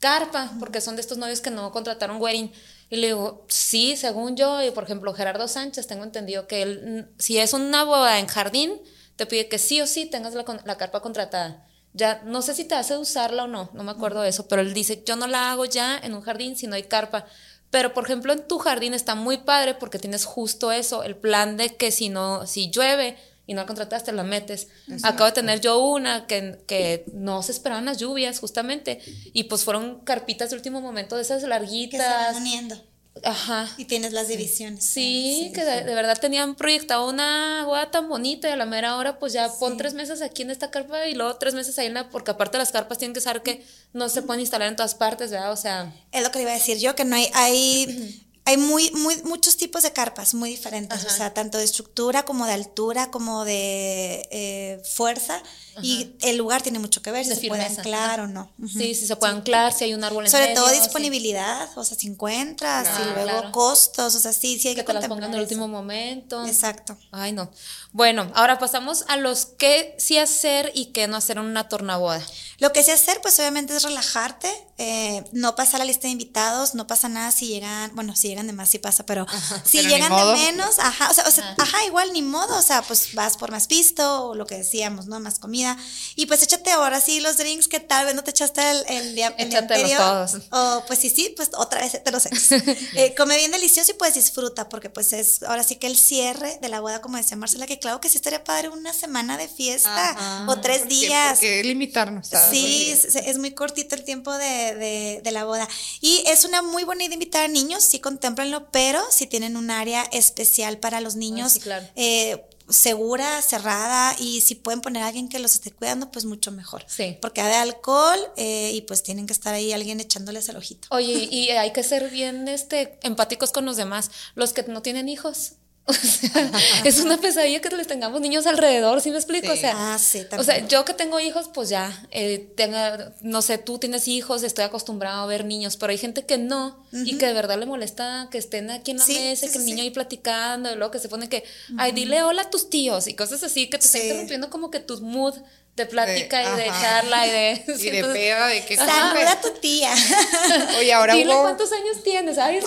carpa, 0.00 0.50
porque 0.58 0.80
son 0.80 0.96
de 0.96 1.02
estos 1.02 1.18
novios 1.18 1.40
que 1.40 1.50
no 1.50 1.70
contrataron 1.72 2.20
wedding. 2.20 2.50
Y 2.88 2.96
le 2.96 3.08
digo, 3.08 3.44
sí, 3.48 3.96
según 3.96 4.34
yo, 4.36 4.60
y 4.64 4.70
por 4.72 4.82
ejemplo, 4.84 5.12
Gerardo 5.14 5.46
Sánchez, 5.46 5.86
tengo 5.86 6.02
entendido 6.04 6.48
que 6.48 6.62
él, 6.62 7.10
si 7.18 7.38
es 7.38 7.52
una 7.52 7.84
boda 7.84 8.18
en 8.18 8.26
jardín, 8.26 8.72
te 9.20 9.26
pide 9.26 9.48
que 9.48 9.58
sí 9.58 9.82
o 9.82 9.86
sí 9.86 10.06
tengas 10.06 10.32
la, 10.32 10.44
la 10.64 10.78
carpa 10.78 11.00
contratada. 11.02 11.66
ya 11.92 12.22
no 12.24 12.40
sé 12.40 12.54
si 12.54 12.64
te 12.64 12.74
hace 12.74 12.96
usarla 12.96 13.44
o 13.44 13.48
no, 13.48 13.68
no 13.74 13.82
me 13.84 13.90
acuerdo 13.90 14.22
de 14.22 14.30
eso, 14.30 14.48
pero 14.48 14.62
él 14.62 14.72
dice, 14.72 15.02
yo 15.04 15.14
no 15.16 15.26
la 15.26 15.50
hago 15.52 15.66
ya 15.66 15.98
en 16.02 16.14
un 16.14 16.22
jardín 16.22 16.56
si 16.56 16.66
no 16.66 16.74
hay 16.74 16.84
carpa. 16.84 17.26
Pero, 17.70 17.92
por 17.92 18.04
ejemplo, 18.04 18.32
en 18.32 18.48
tu 18.48 18.58
jardín 18.58 18.94
está 18.94 19.14
muy 19.14 19.36
padre 19.38 19.74
porque 19.74 19.98
tienes 19.98 20.24
justo 20.24 20.72
eso, 20.72 21.02
el 21.02 21.16
plan 21.16 21.58
de 21.58 21.76
que 21.76 21.90
si 21.92 22.08
no, 22.08 22.46
si 22.46 22.70
llueve 22.70 23.18
y 23.46 23.52
no 23.52 23.60
la 23.60 23.66
contrataste, 23.66 24.10
la 24.12 24.24
metes. 24.24 24.68
Acabo 25.02 25.26
de 25.26 25.32
tener 25.32 25.60
yo 25.60 25.78
una 25.84 26.26
que, 26.26 26.62
que 26.66 27.04
no 27.12 27.42
se 27.42 27.52
esperaban 27.52 27.84
las 27.84 27.98
lluvias, 27.98 28.40
justamente, 28.40 29.00
y 29.34 29.44
pues 29.44 29.64
fueron 29.64 30.00
carpitas 30.00 30.48
de 30.50 30.56
último 30.56 30.80
momento, 30.80 31.16
de 31.16 31.22
esas 31.22 31.36
Que 31.38 31.42
se 31.42 31.48
larguitas. 31.48 32.32
van 32.34 32.36
uniendo. 32.36 32.89
Ajá. 33.24 33.68
Y 33.76 33.84
tienes 33.84 34.12
las 34.12 34.28
divisiones. 34.28 34.84
Sí, 34.84 35.50
que 35.54 35.64
de, 35.64 35.84
de 35.84 35.94
verdad 35.94 36.18
tenían 36.20 36.54
proyectado 36.54 37.08
una 37.08 37.64
boda 37.66 37.90
tan 37.90 38.08
bonita 38.08 38.48
y 38.48 38.52
a 38.52 38.56
la 38.56 38.66
mera 38.66 38.96
hora 38.96 39.18
pues 39.18 39.32
ya 39.32 39.50
pon 39.58 39.76
tres 39.76 39.94
meses 39.94 40.22
aquí 40.22 40.42
en 40.42 40.50
esta 40.50 40.70
carpa 40.70 41.06
y 41.06 41.14
luego 41.14 41.36
tres 41.36 41.54
meses 41.54 41.78
ahí 41.78 41.86
en 41.86 41.94
la, 41.94 42.08
porque 42.10 42.30
aparte 42.30 42.58
las 42.58 42.72
carpas 42.72 42.98
tienen 42.98 43.14
que 43.14 43.20
saber 43.20 43.42
que 43.42 43.64
no 43.92 44.08
se 44.08 44.22
pueden 44.22 44.40
instalar 44.40 44.68
en 44.68 44.76
todas 44.76 44.94
partes, 44.94 45.30
¿verdad? 45.30 45.52
O 45.52 45.56
sea, 45.56 45.92
Es 46.12 46.22
lo 46.22 46.30
que 46.30 46.38
le 46.38 46.42
iba 46.42 46.52
a 46.52 46.54
decir 46.54 46.78
yo, 46.78 46.94
que 46.94 47.04
no 47.04 47.16
hay, 47.16 47.28
hay, 47.34 48.24
hay 48.44 48.56
muy, 48.56 48.90
muy, 48.92 49.16
muchos 49.22 49.56
tipos 49.56 49.82
de 49.82 49.92
carpas 49.92 50.34
muy 50.34 50.50
diferentes, 50.50 51.04
o 51.04 51.10
sea, 51.10 51.34
tanto 51.34 51.58
de 51.58 51.64
estructura 51.64 52.24
como 52.24 52.46
de 52.46 52.52
altura, 52.52 53.10
como 53.10 53.44
de 53.44 54.28
eh, 54.30 54.82
fuerza, 54.94 55.42
y 55.82 56.14
el 56.22 56.36
lugar 56.36 56.62
tiene 56.62 56.78
mucho 56.78 57.02
que 57.02 57.10
ver, 57.10 57.24
si 57.24 57.34
se 57.34 57.48
puede 57.48 57.64
anclar 57.64 58.20
o 58.20 58.26
no. 58.26 58.50
Ujú. 58.58 58.68
sí, 58.68 58.94
si 58.94 59.06
se 59.06 59.16
puede 59.16 59.32
anclar, 59.32 59.72
si 59.72 59.84
hay 59.84 59.94
un 59.94 60.04
árbol 60.04 60.24
en 60.26 60.30
Sobre 60.30 60.48
medio, 60.48 60.60
todo 60.62 60.68
sí. 60.70 60.80
disponibilidad, 60.80 61.68
o 61.76 61.84
sea, 61.84 61.96
si 61.96 62.06
encuentras, 62.06 62.86
y 62.86 62.90
Claro, 63.02 63.12
luego 63.14 63.30
claro. 63.38 63.52
costos, 63.52 64.14
o 64.14 64.20
sea, 64.20 64.32
sí, 64.32 64.58
sí 64.58 64.68
hay 64.68 64.74
que, 64.74 64.80
que 64.82 64.86
te 64.86 64.92
las 64.94 65.06
pongan 65.08 65.30
en 65.30 65.34
el 65.34 65.40
último 65.40 65.68
momento. 65.68 66.44
Exacto. 66.46 66.96
Ay, 67.12 67.32
no. 67.32 67.50
Bueno, 67.92 68.30
ahora 68.34 68.58
pasamos 68.58 69.04
a 69.08 69.16
los 69.16 69.46
qué 69.46 69.96
sí 69.98 70.16
hacer 70.18 70.70
y 70.74 70.86
qué 70.86 71.08
no 71.08 71.16
hacer 71.16 71.38
en 71.38 71.44
una 71.44 71.68
tornaboda. 71.68 72.22
Lo 72.58 72.72
que 72.72 72.84
sí 72.84 72.90
hacer, 72.90 73.20
pues 73.20 73.38
obviamente 73.38 73.74
es 73.74 73.82
relajarte, 73.82 74.48
eh, 74.78 75.24
no 75.32 75.56
pasar 75.56 75.80
la 75.80 75.86
lista 75.86 76.02
de 76.02 76.10
invitados, 76.12 76.74
no 76.74 76.86
pasa 76.86 77.08
nada 77.08 77.32
si 77.32 77.48
llegan, 77.48 77.90
bueno, 77.94 78.14
si 78.14 78.28
llegan 78.28 78.46
de 78.46 78.52
más 78.52 78.68
sí 78.68 78.78
pasa, 78.78 79.04
pero 79.06 79.26
si 79.64 79.78
pero 79.78 79.88
llegan 79.90 80.14
de 80.14 80.24
menos, 80.34 80.78
ajá, 80.78 81.10
o 81.10 81.14
sea, 81.14 81.24
o 81.26 81.30
sea, 81.30 81.54
ajá, 81.58 81.84
igual 81.86 82.12
ni 82.12 82.22
modo, 82.22 82.56
o 82.58 82.62
sea, 82.62 82.82
pues 82.82 83.14
vas 83.14 83.36
por 83.36 83.50
más 83.50 83.66
pisto 83.66 84.26
o 84.28 84.34
lo 84.34 84.46
que 84.46 84.56
decíamos, 84.58 85.06
¿no? 85.06 85.18
Más 85.20 85.38
comida. 85.38 85.69
Y 86.16 86.26
pues 86.26 86.42
échate 86.42 86.70
ahora 86.70 87.00
sí 87.00 87.20
los 87.20 87.36
drinks 87.36 87.68
que 87.68 87.80
tal 87.80 88.06
vez 88.06 88.14
no 88.14 88.22
te 88.24 88.30
echaste 88.30 88.60
el, 88.70 88.84
el 88.88 89.14
día, 89.14 89.34
el 89.38 89.50
día 89.50 89.58
anterior. 89.60 89.98
todos. 89.98 90.32
O 90.50 90.84
pues 90.86 90.98
sí, 90.98 91.10
sí, 91.10 91.32
pues 91.36 91.50
otra 91.56 91.80
vez 91.80 92.02
te 92.02 92.10
los 92.10 92.26
echas. 92.26 92.50
Eh, 92.96 93.14
come 93.16 93.36
bien 93.36 93.50
delicioso 93.52 93.92
y 93.92 93.94
pues 93.94 94.14
disfruta, 94.14 94.68
porque 94.68 94.90
pues 94.90 95.12
es 95.12 95.42
ahora 95.42 95.62
sí 95.62 95.76
que 95.76 95.86
el 95.86 95.96
cierre 95.96 96.58
de 96.60 96.68
la 96.68 96.80
boda, 96.80 97.00
como 97.00 97.16
decía 97.16 97.36
Marcela, 97.36 97.66
que 97.66 97.78
claro 97.78 98.00
que 98.00 98.08
sí 98.08 98.16
estaría 98.16 98.42
padre 98.44 98.68
una 98.68 98.92
semana 98.92 99.36
de 99.36 99.48
fiesta 99.48 100.10
Ajá. 100.10 100.46
o 100.48 100.60
tres 100.60 100.80
¿Por 100.80 100.88
qué- 100.88 100.94
días. 100.94 101.30
por 101.32 101.40
qué 101.40 101.64
limitarnos? 101.64 102.28
¿sabes? 102.28 102.50
Sí, 102.50 102.90
es, 102.90 103.04
es 103.14 103.38
muy 103.38 103.52
cortito 103.52 103.94
el 103.94 104.04
tiempo 104.04 104.32
de, 104.36 104.74
de- 104.74 105.20
de 105.22 105.30
la 105.30 105.44
boda. 105.44 105.68
Y 106.00 106.22
es 106.26 106.44
una 106.44 106.62
muy 106.62 106.84
buena 106.84 107.04
idea 107.04 107.14
invitar 107.14 107.44
a 107.44 107.48
niños, 107.48 107.84
sí, 107.84 108.00
contémplenlo, 108.00 108.70
pero 108.70 109.02
si 109.10 109.26
tienen 109.26 109.56
un 109.56 109.70
área 109.70 110.02
especial 110.12 110.78
para 110.78 111.00
los 111.00 111.14
niños, 111.16 111.52
sí, 111.52 111.60
claro. 111.60 111.86
eh, 111.96 112.44
segura, 112.70 113.42
cerrada, 113.42 114.14
y 114.18 114.40
si 114.40 114.54
pueden 114.54 114.80
poner 114.80 115.02
a 115.02 115.08
alguien 115.08 115.28
que 115.28 115.38
los 115.38 115.54
esté 115.54 115.70
cuidando, 115.70 116.10
pues 116.10 116.24
mucho 116.24 116.50
mejor. 116.50 116.84
Sí. 116.86 117.18
Porque 117.20 117.42
de 117.42 117.54
alcohol 117.54 118.18
eh, 118.36 118.70
y 118.72 118.82
pues 118.82 119.02
tienen 119.02 119.26
que 119.26 119.32
estar 119.32 119.54
ahí 119.54 119.72
alguien 119.72 120.00
echándoles 120.00 120.48
el 120.48 120.56
ojito. 120.56 120.88
Oye, 120.90 121.28
y 121.30 121.50
hay 121.50 121.72
que 121.72 121.82
ser 121.82 122.10
bien 122.10 122.48
este, 122.48 122.98
empáticos 123.02 123.52
con 123.52 123.64
los 123.64 123.76
demás. 123.76 124.10
Los 124.34 124.52
que 124.52 124.62
no 124.64 124.82
tienen 124.82 125.08
hijos. 125.08 125.52
O 126.00 126.58
sea, 126.58 126.82
es 126.84 127.00
una 127.00 127.18
pesadilla 127.20 127.60
que 127.60 127.68
les 127.76 127.86
tengamos 127.86 128.20
niños 128.20 128.46
alrededor, 128.46 129.00
¿sí 129.00 129.10
me 129.10 129.16
explico? 129.16 129.46
Sí. 129.52 129.52
O 129.52 129.60
sea, 129.60 129.94
Ah, 129.94 129.98
sí, 129.98 130.22
o 130.38 130.42
sea, 130.42 130.66
yo 130.68 130.84
que 130.84 130.94
tengo 130.94 131.18
hijos, 131.20 131.50
pues 131.52 131.68
ya, 131.68 132.06
eh, 132.10 132.50
tenga, 132.56 133.12
no 133.22 133.42
sé, 133.42 133.58
tú 133.58 133.78
tienes 133.78 134.08
hijos, 134.08 134.42
estoy 134.42 134.64
acostumbrado 134.64 135.22
a 135.22 135.26
ver 135.26 135.44
niños, 135.44 135.76
pero 135.76 135.90
hay 135.92 135.98
gente 135.98 136.24
que 136.26 136.38
no 136.38 136.84
y 136.92 137.18
que 137.18 137.26
de 137.26 137.32
verdad 137.32 137.58
le 137.58 137.66
molesta 137.66 138.28
que 138.30 138.38
estén 138.38 138.70
aquí 138.70 138.90
en 138.92 138.98
la 138.98 139.04
Sí, 139.04 139.14
mesa, 139.14 139.48
que 139.50 139.58
el 139.58 139.64
niño 139.64 139.82
ahí 139.82 139.90
platicando 139.90 140.70
y 140.72 140.76
luego 140.76 140.90
que 140.90 140.98
se 140.98 141.08
pone 141.08 141.28
que, 141.28 141.44
ay, 141.78 141.92
dile 141.92 142.22
hola 142.22 142.42
a 142.42 142.50
tus 142.50 142.68
tíos 142.70 143.06
y 143.06 143.14
cosas 143.14 143.42
así 143.42 143.68
que 143.68 143.78
te 143.78 143.86
está 143.86 143.98
interrumpiendo 143.98 144.50
como 144.50 144.70
que 144.70 144.80
tu 144.80 145.00
mood 145.00 145.34
de 145.80 145.86
plática 145.86 146.42
y 146.42 146.56
de 146.56 146.68
ajá. 146.68 146.80
charla 146.82 147.26
y 147.26 147.30
de... 147.30 147.64
Y 147.80 147.90
de 147.90 148.04
peda, 148.04 148.46
de 148.48 148.64
que 148.64 148.76
Saluda 148.90 149.32
a 149.32 149.40
tu 149.40 149.50
tía. 149.60 149.92
Oye, 150.78 150.92
ahora 150.92 151.14
Dile 151.14 151.32
hubo. 151.34 151.42
cuántos 151.42 151.72
años 151.72 152.02
tienes, 152.02 152.38
ay, 152.38 152.60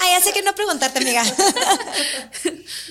Ay, 0.00 0.10
ya 0.12 0.20
sé 0.20 0.32
que 0.32 0.42
no 0.42 0.54
preguntarte, 0.54 0.98
amiga. 0.98 1.24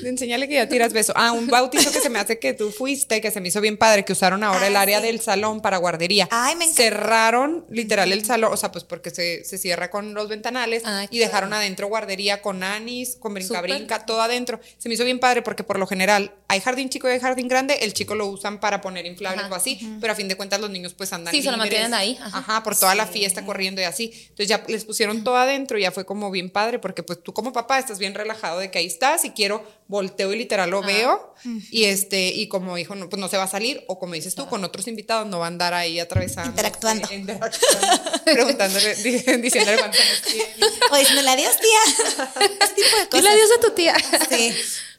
Enseñale 0.03 0.47
que 0.47 0.55
ya 0.55 0.67
tiras 0.67 0.93
beso. 0.93 1.13
Ah, 1.15 1.31
un 1.31 1.47
bautizo 1.47 1.91
que 1.91 1.99
se 1.99 2.09
me 2.09 2.19
hace 2.19 2.39
que 2.39 2.53
tú 2.53 2.71
fuiste, 2.71 3.21
que 3.21 3.31
se 3.31 3.41
me 3.41 3.47
hizo 3.49 3.61
bien 3.61 3.77
padre, 3.77 4.03
que 4.05 4.13
usaron 4.13 4.43
ahora 4.43 4.61
Ah, 4.61 4.67
el 4.67 4.75
área 4.75 4.99
sí. 4.99 5.07
del 5.07 5.21
salón 5.21 5.61
para 5.61 5.77
guardería. 5.77 6.27
Ay, 6.31 6.55
me 6.55 6.65
encanta. 6.65 6.81
Cerraron 6.83 7.65
literal 7.69 8.11
el 8.11 8.25
salón, 8.25 8.51
o 8.53 8.57
sea, 8.57 8.71
pues 8.71 8.83
porque 8.83 9.09
se, 9.09 9.43
se 9.43 9.57
cierra 9.57 9.89
con 9.89 10.13
los 10.13 10.27
ventanales 10.29 10.83
Ay, 10.85 11.07
y 11.11 11.19
dejaron 11.19 11.53
adentro 11.53 11.87
guardería 11.87 12.41
con 12.41 12.63
anis, 12.63 13.15
con 13.19 13.33
brinca 13.33 13.55
Súper. 13.59 13.71
brinca, 13.75 14.05
todo 14.05 14.21
adentro. 14.21 14.59
Se 14.77 14.89
me 14.89 14.95
hizo 14.95 15.03
bien 15.05 15.19
padre 15.19 15.41
porque 15.41 15.63
por 15.63 15.79
lo 15.79 15.87
general 15.87 16.33
hay 16.51 16.59
jardín 16.59 16.89
chico 16.89 17.07
y 17.07 17.11
hay 17.13 17.19
jardín 17.19 17.47
grande, 17.47 17.75
el 17.81 17.93
chico 17.93 18.13
lo 18.15 18.25
usan 18.27 18.59
para 18.59 18.81
poner 18.81 19.05
inflables 19.05 19.45
Ajá. 19.45 19.53
o 19.53 19.55
así, 19.55 19.79
pero 20.01 20.13
a 20.13 20.15
fin 20.15 20.27
de 20.27 20.35
cuentas 20.35 20.59
los 20.59 20.69
niños 20.69 20.93
pues 20.93 21.13
andan 21.13 21.33
Sí, 21.33 21.41
se 21.41 21.45
lo 21.49 21.57
libres. 21.57 21.71
mantienen 21.71 21.93
ahí, 21.93 22.17
ajá. 22.21 22.37
Ajá, 22.39 22.63
por 22.63 22.77
toda 22.77 22.93
la 22.95 23.07
fiesta 23.07 23.45
corriendo 23.45 23.79
y 23.81 23.85
así. 23.85 24.11
Entonces 24.13 24.47
ya 24.47 24.63
les 24.67 24.83
pusieron 24.85 25.23
todo 25.23 25.37
adentro 25.37 25.77
y 25.77 25.83
ya 25.83 25.91
fue 25.91 26.05
como 26.05 26.29
bien 26.31 26.49
padre 26.49 26.79
porque 26.79 27.03
pues 27.03 27.23
tú 27.23 27.33
como 27.33 27.53
papá 27.53 27.79
estás 27.79 27.99
bien 27.99 28.13
relajado 28.13 28.59
de 28.59 28.69
que 28.69 28.79
ahí 28.79 28.87
estás 28.87 29.23
y 29.25 29.31
quiero 29.31 29.63
volteo 29.87 30.31
y 30.33 30.37
literal 30.37 30.69
lo 30.69 30.81
veo 30.81 31.33
y 31.71 31.85
este 31.85 32.27
y 32.29 32.47
como 32.47 32.77
hijo 32.77 32.95
no, 32.95 33.09
pues 33.09 33.19
no 33.19 33.27
se 33.27 33.37
va 33.37 33.43
a 33.43 33.47
salir 33.47 33.83
o 33.87 33.97
como 33.99 34.13
dices 34.13 34.35
tú 34.35 34.47
con 34.47 34.63
otros 34.63 34.87
invitados 34.87 35.27
no 35.27 35.39
va 35.39 35.45
a 35.45 35.47
andar 35.47 35.73
ahí 35.73 35.99
atravesando 35.99 36.49
Interactuando. 36.51 37.07
interactuando, 37.13 38.23
preguntándole 38.23 38.95
di- 38.95 39.17
diciéndole 39.41 39.77
cuántos 39.79 39.99
años 40.01 40.21
tiene. 40.21 40.45
O 40.91 40.95
diciéndole 40.97 41.29
adiós, 41.29 41.53
tía. 41.59 42.29
Ese 42.61 42.73
tipo 42.73 42.87
de 42.97 43.07
cosas. 43.07 43.11
Dile 43.11 43.29
adiós 43.29 43.49
a 43.57 43.61
tu 43.61 43.71
tía. 43.71 43.95
Sí. 44.29 44.53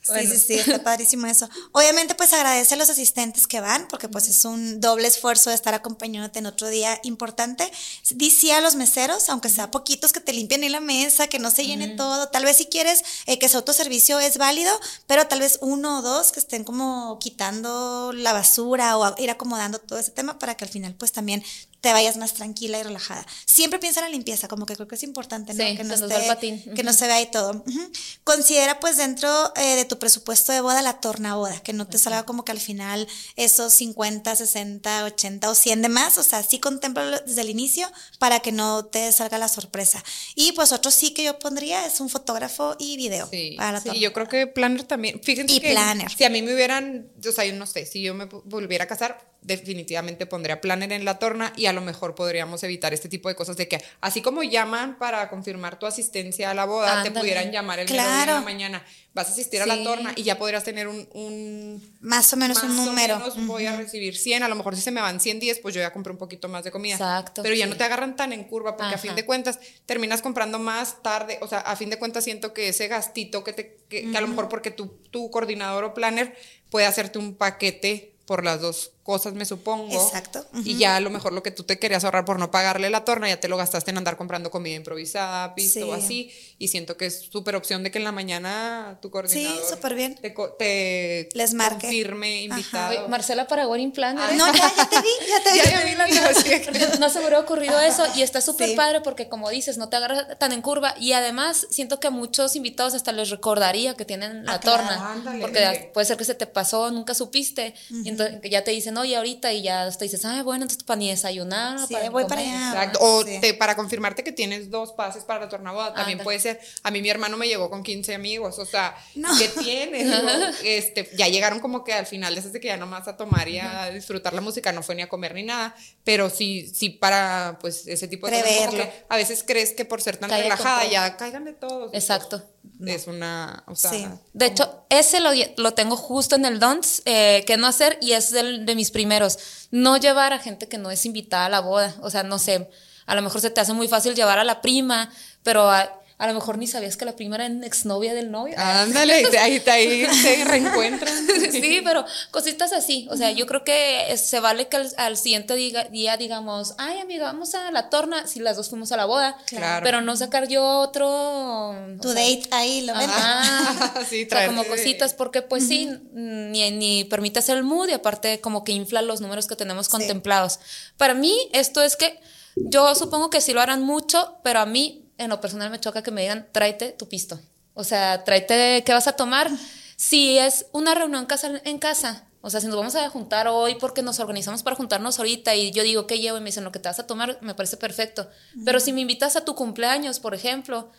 Sí, 0.04 0.10
Bueno. 0.10 0.30
sí, 0.32 0.38
sí, 0.38 0.54
está 0.54 0.82
padrísimo 0.82 1.28
eso. 1.28 1.48
Obviamente, 1.70 2.16
pues 2.16 2.32
agradece 2.32 2.74
a 2.74 2.76
los 2.76 2.90
asistentes 2.90 3.46
que 3.46 3.60
van, 3.60 3.86
porque 3.88 4.08
pues 4.08 4.28
es 4.28 4.44
un 4.44 4.80
doble 4.80 5.06
esfuerzo 5.06 5.50
de 5.50 5.54
estar 5.56 5.74
acompañándote 5.74 6.40
en 6.40 6.46
otro 6.46 6.68
día 6.68 6.98
importante. 7.04 7.70
Di 8.10 8.30
sí 8.30 8.50
a 8.50 8.60
los 8.60 8.74
meseros, 8.74 9.28
aunque 9.28 9.48
sea 9.48 9.70
poquitos 9.70 10.12
que 10.12 10.18
te 10.20 10.32
limpien 10.32 10.64
en 10.64 10.72
la 10.72 10.80
mesa, 10.80 11.28
que 11.28 11.38
no 11.38 11.52
se 11.52 11.64
llene 11.66 11.88
todo. 11.88 12.28
Tal 12.30 12.44
vez 12.44 12.56
si 12.56 12.66
quieres 12.66 13.04
eh, 13.26 13.38
que 13.38 13.48
su 13.48 13.58
autoservicio 13.58 14.18
es 14.18 14.38
válido, 14.38 14.72
pero 15.06 15.28
tal 15.28 15.38
vez 15.38 15.58
uno 15.62 16.00
o 16.00 16.02
dos 16.02 16.32
que 16.32 16.40
estén 16.40 16.64
como 16.64 17.18
quitando 17.20 18.12
la 18.12 18.32
basura 18.32 18.98
o 18.98 19.14
ir 19.22 19.30
acomodando 19.30 19.78
todo 19.78 20.00
ese 20.00 20.10
tema 20.10 20.38
para 20.38 20.56
que 20.56 20.64
al 20.64 20.70
final 20.70 20.94
pues 20.96 21.12
también 21.12 21.44
te 21.82 21.92
vayas 21.92 22.16
más 22.16 22.32
tranquila 22.32 22.78
y 22.78 22.82
relajada. 22.84 23.26
Siempre 23.44 23.78
piensa 23.80 24.00
en 24.00 24.04
la 24.06 24.10
limpieza, 24.10 24.48
como 24.48 24.64
que 24.66 24.74
creo 24.76 24.86
que 24.88 24.94
es 24.94 25.02
importante, 25.02 25.52
¿no? 25.52 25.62
Sí, 25.64 25.76
que 25.76 25.84
no, 25.84 25.96
se 25.96 26.04
esté- 26.06 26.26
patín. 26.28 26.62
que 26.74 26.82
no 26.84 26.92
se 26.92 27.06
vea 27.08 27.16
ahí 27.16 27.26
todo. 27.30 27.50
Ujú. 27.66 27.90
Considera 28.24 28.78
pues 28.80 28.96
dentro 28.96 29.52
eh, 29.56 29.74
de 29.76 29.84
tu 29.84 29.98
presupuesto 29.98 30.52
de 30.52 30.60
boda 30.60 30.80
la 30.80 31.00
tornaboda, 31.00 31.60
que 31.62 31.72
no 31.72 31.86
te 31.88 31.98
salga 31.98 32.22
como 32.24 32.44
que 32.44 32.52
al 32.52 32.60
final 32.60 33.06
esos 33.36 33.74
50, 33.74 34.34
60, 34.36 35.04
80 35.04 35.50
o 35.50 35.54
100 35.56 35.82
de 35.82 35.88
más, 35.88 36.18
o 36.18 36.22
sea, 36.22 36.42
sí 36.44 36.60
contémplalo 36.60 37.18
desde 37.26 37.40
el 37.40 37.50
inicio 37.50 37.90
para 38.20 38.38
que 38.40 38.52
no 38.52 38.84
te 38.86 39.10
salga 39.10 39.36
la 39.38 39.48
sorpresa. 39.48 40.02
Y 40.36 40.52
pues 40.52 40.70
otro 40.70 40.90
sí 40.92 41.12
que 41.12 41.24
yo 41.24 41.38
pondría 41.40 41.84
es 41.84 41.98
un 42.00 42.08
fotógrafo 42.08 42.76
y 42.78 42.96
video 42.96 43.28
Sí, 43.28 43.54
para 43.58 43.72
la 43.72 43.80
sí, 43.80 43.98
yo 43.98 44.12
creo 44.12 44.28
que 44.28 44.46
planner 44.46 44.84
también. 44.84 45.20
Fíjense 45.20 45.52
Y 45.52 45.58
que 45.60 45.72
planner. 45.72 46.10
si 46.16 46.22
a 46.22 46.30
mí 46.30 46.42
me 46.42 46.54
hubieran, 46.54 47.10
o 47.28 47.32
sea, 47.32 47.44
yo 47.44 47.54
no 47.54 47.66
sé, 47.66 47.86
si 47.86 48.02
yo 48.02 48.14
me 48.14 48.26
volviera 48.26 48.84
a 48.84 48.86
casar, 48.86 49.32
definitivamente 49.42 50.26
pondría 50.26 50.60
planner 50.60 50.92
en 50.92 51.04
la 51.04 51.18
torna 51.18 51.52
y 51.56 51.66
a 51.72 51.74
lo 51.74 51.80
mejor 51.80 52.14
podríamos 52.14 52.62
evitar 52.62 52.94
este 52.94 53.08
tipo 53.08 53.28
de 53.28 53.34
cosas 53.34 53.56
de 53.56 53.66
que 53.66 53.82
así 54.00 54.22
como 54.22 54.42
llaman 54.42 54.98
para 54.98 55.28
confirmar 55.28 55.78
tu 55.78 55.86
asistencia 55.86 56.50
a 56.50 56.54
la 56.54 56.64
boda, 56.64 57.02
te 57.02 57.10
pudieran 57.10 57.50
llamar 57.50 57.80
el 57.80 57.86
mero 57.90 58.02
día 58.02 58.12
Claro. 58.12 58.30
en 58.32 58.38
la 58.38 58.44
mañana. 58.44 58.84
Vas 59.14 59.28
a 59.28 59.32
asistir 59.32 59.60
a 59.60 59.66
la 59.66 59.82
torna 59.84 60.12
y 60.16 60.22
ya 60.22 60.38
podrías 60.38 60.64
tener 60.64 60.88
un, 60.88 61.06
un 61.12 61.96
Más 62.00 62.32
o 62.32 62.36
menos 62.36 62.62
un 62.62 62.70
o 62.78 62.84
número. 62.86 63.20
voy 63.40 63.66
a 63.66 63.76
recibir 63.76 64.16
100, 64.16 64.42
a 64.42 64.48
lo 64.48 64.54
mejor 64.54 64.74
si 64.74 64.80
se 64.80 64.90
me 64.90 65.02
van 65.02 65.20
100 65.20 65.38
días, 65.38 65.58
pues 65.60 65.74
yo 65.74 65.80
ya 65.82 65.92
compré 65.92 66.12
un 66.12 66.18
poquito 66.18 66.48
más 66.48 66.64
de 66.64 66.70
comida. 66.70 66.94
Exacto, 66.94 67.42
Pero 67.42 67.54
ya 67.54 67.66
no 67.66 67.76
te 67.76 67.84
agarran 67.84 68.16
tan 68.16 68.32
en 68.32 68.44
curva 68.44 68.76
porque 68.76 68.94
a 68.94 68.98
fin 68.98 69.14
de 69.14 69.26
cuentas 69.26 69.58
terminas 69.84 70.22
comprando 70.22 70.58
más 70.58 71.02
tarde, 71.02 71.38
o 71.42 71.48
sea, 71.48 71.58
a 71.58 71.76
fin 71.76 71.90
de 71.90 71.98
cuentas 71.98 72.24
siento 72.24 72.54
que 72.54 72.68
ese 72.68 72.88
gastito 72.88 73.44
que 73.44 73.52
te 73.52 73.76
que, 73.88 74.10
que 74.10 74.16
a 74.16 74.20
lo 74.22 74.28
mejor 74.28 74.48
porque 74.48 74.70
tu, 74.70 74.86
tu 75.10 75.30
coordinador 75.30 75.84
o 75.84 75.92
planner 75.92 76.34
puede 76.70 76.86
hacerte 76.86 77.18
un 77.18 77.34
paquete 77.36 78.14
por 78.24 78.44
las 78.44 78.60
dos 78.62 78.92
cosas, 79.02 79.34
me 79.34 79.44
supongo. 79.44 79.92
Exacto, 79.92 80.44
Y 80.64 80.76
ya 80.78 80.96
a 80.96 81.00
lo 81.00 81.10
mejor 81.10 81.32
lo 81.32 81.42
que 81.42 81.50
tú 81.50 81.64
te 81.64 81.78
querías 81.78 82.04
ahorrar 82.04 82.24
por 82.24 82.38
no 82.38 82.50
pagarle 82.50 82.88
la 82.90 83.04
torna, 83.04 83.28
ya 83.28 83.40
te 83.40 83.48
lo 83.48 83.56
gastaste 83.56 83.90
en 83.90 83.98
andar 83.98 84.16
comprando 84.16 84.50
comida 84.50 84.76
improvisada, 84.76 85.54
pisto 85.54 85.88
o 85.88 85.96
Sí. 85.96 86.00
así. 86.04 86.32
Y 86.58 86.68
siento 86.68 86.96
que 86.96 87.06
es 87.06 87.20
súper 87.30 87.56
opción 87.56 87.82
de 87.82 87.90
que 87.90 87.98
en 87.98 88.04
la 88.04 88.12
mañana 88.12 88.98
tu 89.02 89.10
coordinador 89.10 89.64
súper 89.68 89.94
bien. 89.94 90.14
te, 90.58 91.28
Les 91.34 91.54
marque. 91.54 91.80
confirme 91.86 92.42
invitado. 92.42 92.90
Oye, 92.90 93.08
Marcela 93.08 93.46
para 93.46 93.66
Wedding 93.68 93.92
Planner. 93.92 94.30
¿eh? 94.30 94.36
No, 94.36 94.46
ya, 94.52 94.72
ya 94.76 94.88
te 94.88 95.00
vi, 95.00 95.08
ya 95.28 95.42
te 95.42 95.52
vi. 95.52 95.58
Ya, 95.70 95.84
vi 95.84 95.94
la 95.94 96.06
vida, 96.06 96.28
así 96.28 96.48
de 96.48 96.60
que- 96.62 96.72
No 96.98 97.08
se 97.08 97.14
me 97.18 97.24
hubiera 97.24 97.40
ocurrido 97.40 97.80
eso 97.80 98.04
y 98.14 98.22
está 98.22 98.40
súper 98.40 98.70
Sí. 98.70 98.76
padre 98.76 99.00
porque 99.00 99.28
como 99.28 99.50
dices, 99.50 99.78
no 99.78 99.88
te 99.88 99.96
agarras 99.96 100.38
tan 100.38 100.52
en 100.52 100.62
curva 100.62 100.94
y 100.98 101.12
además 101.12 101.66
siento 101.70 101.98
que 102.00 102.08
a 102.08 102.10
muchos 102.10 102.54
invitados 102.56 102.94
hasta 102.94 103.12
les 103.12 103.30
recordaría 103.30 103.94
que 103.94 104.04
tienen 104.04 104.44
la 104.44 104.54
Ah, 104.54 104.60
claro, 104.60 104.82
torna 104.84 105.12
ándale. 105.12 105.40
porque 105.40 105.90
puede 105.92 106.06
ser 106.06 106.16
que 106.16 106.24
se 106.24 106.34
te 106.34 106.46
pasó, 106.46 106.90
nunca 106.90 107.14
supiste 107.14 107.74
y 107.90 108.08
entonces 108.08 108.38
ya 108.50 108.62
te 108.64 108.70
dicen, 108.70 108.91
dicen, 108.92 108.98
oye, 108.98 109.16
ahorita 109.16 109.52
y 109.52 109.62
ya 109.62 109.84
hasta 109.84 110.04
dices, 110.04 110.24
ay, 110.24 110.42
bueno, 110.42 110.64
entonces 110.64 110.84
para 110.84 110.98
ni 110.98 111.08
desayunar. 111.10 111.78
Sí, 111.86 111.94
para 111.94 112.10
voy 112.10 112.24
para 112.24 112.40
comer". 112.42 112.54
allá. 112.56 112.68
Exacto. 112.72 112.98
O 113.02 113.24
Sí. 113.24 113.38
te- 113.40 113.54
para 113.54 113.74
confirmarte 113.76 114.22
que 114.24 114.32
tienes 114.32 114.70
dos 114.70 114.92
pases 114.92 115.24
para 115.24 115.40
la 115.40 115.48
tornaboda, 115.48 115.94
también 115.94 116.16
Anda. 116.18 116.24
puede 116.24 116.38
ser. 116.40 116.60
A 116.82 116.90
mí 116.90 117.00
mi 117.02 117.08
hermano 117.10 117.36
me 117.36 117.46
llegó 117.48 117.70
con 117.70 117.82
15 117.82 118.14
amigos, 118.14 118.58
o 118.58 118.66
sea, 118.66 118.94
No. 119.14 119.28
¿qué 119.38 119.48
tienes? 119.48 120.06
Este, 120.64 121.08
ya 121.16 121.28
llegaron 121.28 121.60
como 121.60 121.84
que 121.84 121.92
al 121.92 122.06
final, 122.06 122.34
desde 122.34 122.60
que 122.60 122.68
ya 122.68 122.76
nomás 122.76 123.08
a 123.08 123.16
tomar 123.16 123.48
y 123.48 123.58
a 123.58 123.90
disfrutar 123.90 124.32
la 124.32 124.40
música, 124.40 124.72
no 124.72 124.82
fue 124.82 124.94
ni 124.94 125.02
a 125.02 125.08
comer 125.08 125.34
ni 125.34 125.42
nada, 125.44 125.74
pero 126.04 126.30
sí, 126.30 126.70
sí 126.74 126.90
para 126.90 127.58
pues 127.60 127.86
ese 127.86 128.08
tipo 128.08 128.26
de 128.28 128.40
cosas, 128.40 128.56
como 128.66 128.76
que 128.78 129.04
a 129.08 129.16
veces 129.16 129.44
crees 129.46 129.72
que 129.72 129.84
por 129.84 130.00
ser 130.02 130.16
tan 130.16 130.28
Caiga 130.30 130.44
relajada 130.44 130.84
ya 130.84 131.16
caigan 131.16 131.44
de 131.44 131.52
todos. 131.52 131.90
Exacto. 131.94 132.42
Es 132.86 133.06
una, 133.06 133.64
o 133.66 133.74
sea, 133.74 133.90
Sí. 133.90 134.06
De 134.32 134.46
hecho, 134.46 134.84
ese 134.88 135.20
lo, 135.20 135.30
lo 135.56 135.74
tengo 135.74 135.96
justo 135.96 136.36
en 136.36 136.44
el 136.44 136.58
Dons, 136.60 137.02
eh, 137.04 137.44
que 137.46 137.56
no 137.56 137.66
hacer, 137.66 137.98
y 138.00 138.12
es 138.12 138.30
del- 138.30 138.64
de 138.66 138.74
mis 138.82 138.90
primeros. 138.90 139.38
No 139.70 139.96
llevar 139.96 140.32
a 140.32 140.40
gente 140.40 140.66
que 140.66 140.76
no 140.76 140.90
es 140.90 141.06
invitada 141.06 141.46
a 141.46 141.48
la 141.48 141.60
boda. 141.60 141.94
O 142.00 142.10
sea, 142.10 142.24
no 142.24 142.40
sé, 142.40 142.68
a 143.06 143.14
lo 143.14 143.22
mejor 143.22 143.40
se 143.40 143.50
te 143.50 143.60
hace 143.60 143.72
muy 143.72 143.86
fácil 143.86 144.16
llevar 144.16 144.40
a 144.40 144.44
la 144.44 144.60
prima, 144.60 145.08
pero 145.44 145.70
a, 145.70 146.01
a 146.22 146.28
lo 146.28 146.34
mejor 146.34 146.56
ni 146.56 146.68
sabías 146.68 146.96
que 146.96 147.04
la 147.04 147.16
prima 147.16 147.34
era 147.34 147.46
exnovia 147.66 148.14
del 148.14 148.30
novio. 148.30 148.54
ándale, 148.56 149.22
y 149.32 149.36
ahí, 149.36 149.60
ahí 149.66 150.06
se 150.06 150.44
reencuentran. 150.44 151.12
sí, 151.50 151.80
pero 151.82 152.04
cositas 152.30 152.72
así. 152.72 153.08
O 153.10 153.16
sea, 153.16 153.32
yo 153.32 153.44
creo 153.46 153.64
que 153.64 154.16
se 154.16 154.38
vale 154.38 154.68
que 154.68 154.76
al, 154.76 154.88
al 154.98 155.16
siguiente 155.16 155.54
diga- 155.56 155.88
día 155.90 156.16
digamos, 156.16 156.74
ay, 156.78 157.00
amiga, 157.00 157.24
vamos 157.24 157.56
a 157.56 157.72
la 157.72 157.90
torna, 157.90 158.28
si 158.28 158.38
las 158.38 158.56
dos 158.56 158.68
fuimos 158.70 158.92
a 158.92 158.96
la 158.96 159.04
boda. 159.04 159.36
Claro. 159.46 159.82
Pero 159.82 160.00
no 160.00 160.16
sacar 160.16 160.46
yo 160.46 160.64
otro. 160.64 161.74
Tu 162.00 162.12
sea, 162.12 162.22
date 162.22 162.48
ahí 162.52 162.82
lo 162.82 162.94
ven. 162.96 163.10
Sí, 164.08 164.24
o 164.26 164.28
sea, 164.28 164.46
como 164.46 164.64
cositas, 164.64 165.14
porque 165.14 165.42
pues 165.42 165.66
sí, 165.66 165.88
ni, 166.12 166.70
ni 166.70 167.04
permite 167.04 167.40
hacer 167.40 167.56
el 167.56 167.64
mood 167.64 167.88
y 167.88 167.92
aparte 167.92 168.40
como 168.40 168.62
que 168.62 168.72
infla 168.72 169.02
los 169.02 169.20
números 169.20 169.46
que 169.48 169.56
tenemos 169.56 169.88
contemplados. 169.88 170.60
Para 170.96 171.14
mí, 171.14 171.36
esto 171.52 171.82
es 171.82 171.96
que 171.96 172.20
yo 172.54 172.94
supongo 172.94 173.30
que 173.30 173.40
sí 173.40 173.52
lo 173.52 173.60
harán 173.60 173.82
mucho, 173.82 174.36
pero 174.44 174.60
a 174.60 174.66
mí 174.66 175.01
en 175.24 175.30
lo 175.30 175.40
personal 175.40 175.70
me 175.70 175.80
choca 175.80 176.02
que 176.02 176.10
me 176.10 176.22
digan, 176.22 176.48
tráete 176.52 176.92
tu 176.92 177.08
pisto. 177.08 177.40
O 177.74 177.84
sea, 177.84 178.24
tráete, 178.24 178.82
¿qué 178.84 178.92
vas 178.92 179.06
a 179.06 179.12
tomar? 179.12 179.50
Si 179.96 180.38
es 180.38 180.66
una 180.72 180.94
reunión 180.94 181.26
casa, 181.26 181.60
en 181.64 181.78
casa, 181.78 182.26
o 182.42 182.50
sea, 182.50 182.60
si 182.60 182.66
nos 182.66 182.76
vamos 182.76 182.96
a 182.96 183.08
juntar 183.08 183.46
hoy 183.46 183.76
porque 183.76 184.02
nos 184.02 184.18
organizamos 184.18 184.64
para 184.64 184.74
juntarnos 184.74 185.18
ahorita 185.18 185.54
y 185.54 185.70
yo 185.70 185.84
digo, 185.84 186.08
¿qué 186.08 186.18
llevo? 186.18 186.38
Y 186.38 186.40
me 186.40 186.46
dicen, 186.46 186.64
lo 186.64 186.72
que 186.72 186.80
te 186.80 186.88
vas 186.88 186.98
a 186.98 187.06
tomar 187.06 187.38
me 187.40 187.54
parece 187.54 187.76
perfecto. 187.76 188.28
Pero 188.64 188.80
si 188.80 188.92
me 188.92 189.00
invitas 189.00 189.36
a 189.36 189.44
tu 189.44 189.54
cumpleaños, 189.54 190.18
por 190.18 190.34
ejemplo, 190.34 190.90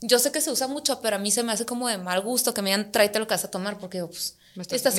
yo 0.00 0.20
sé 0.20 0.30
que 0.30 0.40
se 0.40 0.52
usa 0.52 0.68
mucho, 0.68 1.00
pero 1.00 1.16
a 1.16 1.18
mí 1.18 1.32
se 1.32 1.42
me 1.42 1.52
hace 1.52 1.66
como 1.66 1.88
de 1.88 1.98
mal 1.98 2.20
gusto 2.20 2.54
que 2.54 2.62
me 2.62 2.70
digan, 2.70 2.92
tráete 2.92 3.18
lo 3.18 3.26
que 3.26 3.34
vas 3.34 3.44
a 3.44 3.50
tomar, 3.50 3.78
porque 3.78 3.98
digo, 3.98 4.08
pues, 4.08 4.36
estás 4.62 4.98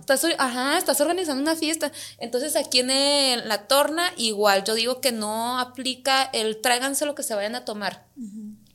estás 0.00 0.24
or- 0.24 0.34
ajá, 0.38 0.78
estás 0.78 1.00
organizando 1.00 1.40
una 1.42 1.56
fiesta. 1.56 1.92
Entonces 2.18 2.56
aquí 2.56 2.80
en 2.80 2.90
el- 2.90 3.48
la 3.48 3.66
torna, 3.68 4.12
igual, 4.16 4.64
yo 4.64 4.74
digo 4.74 5.00
que 5.00 5.12
no 5.12 5.58
aplica 5.58 6.22
el 6.32 6.60
tráiganse 6.60 7.06
lo 7.06 7.14
que 7.14 7.22
se 7.22 7.34
vayan 7.34 7.54
a 7.54 7.64
tomar. 7.64 8.04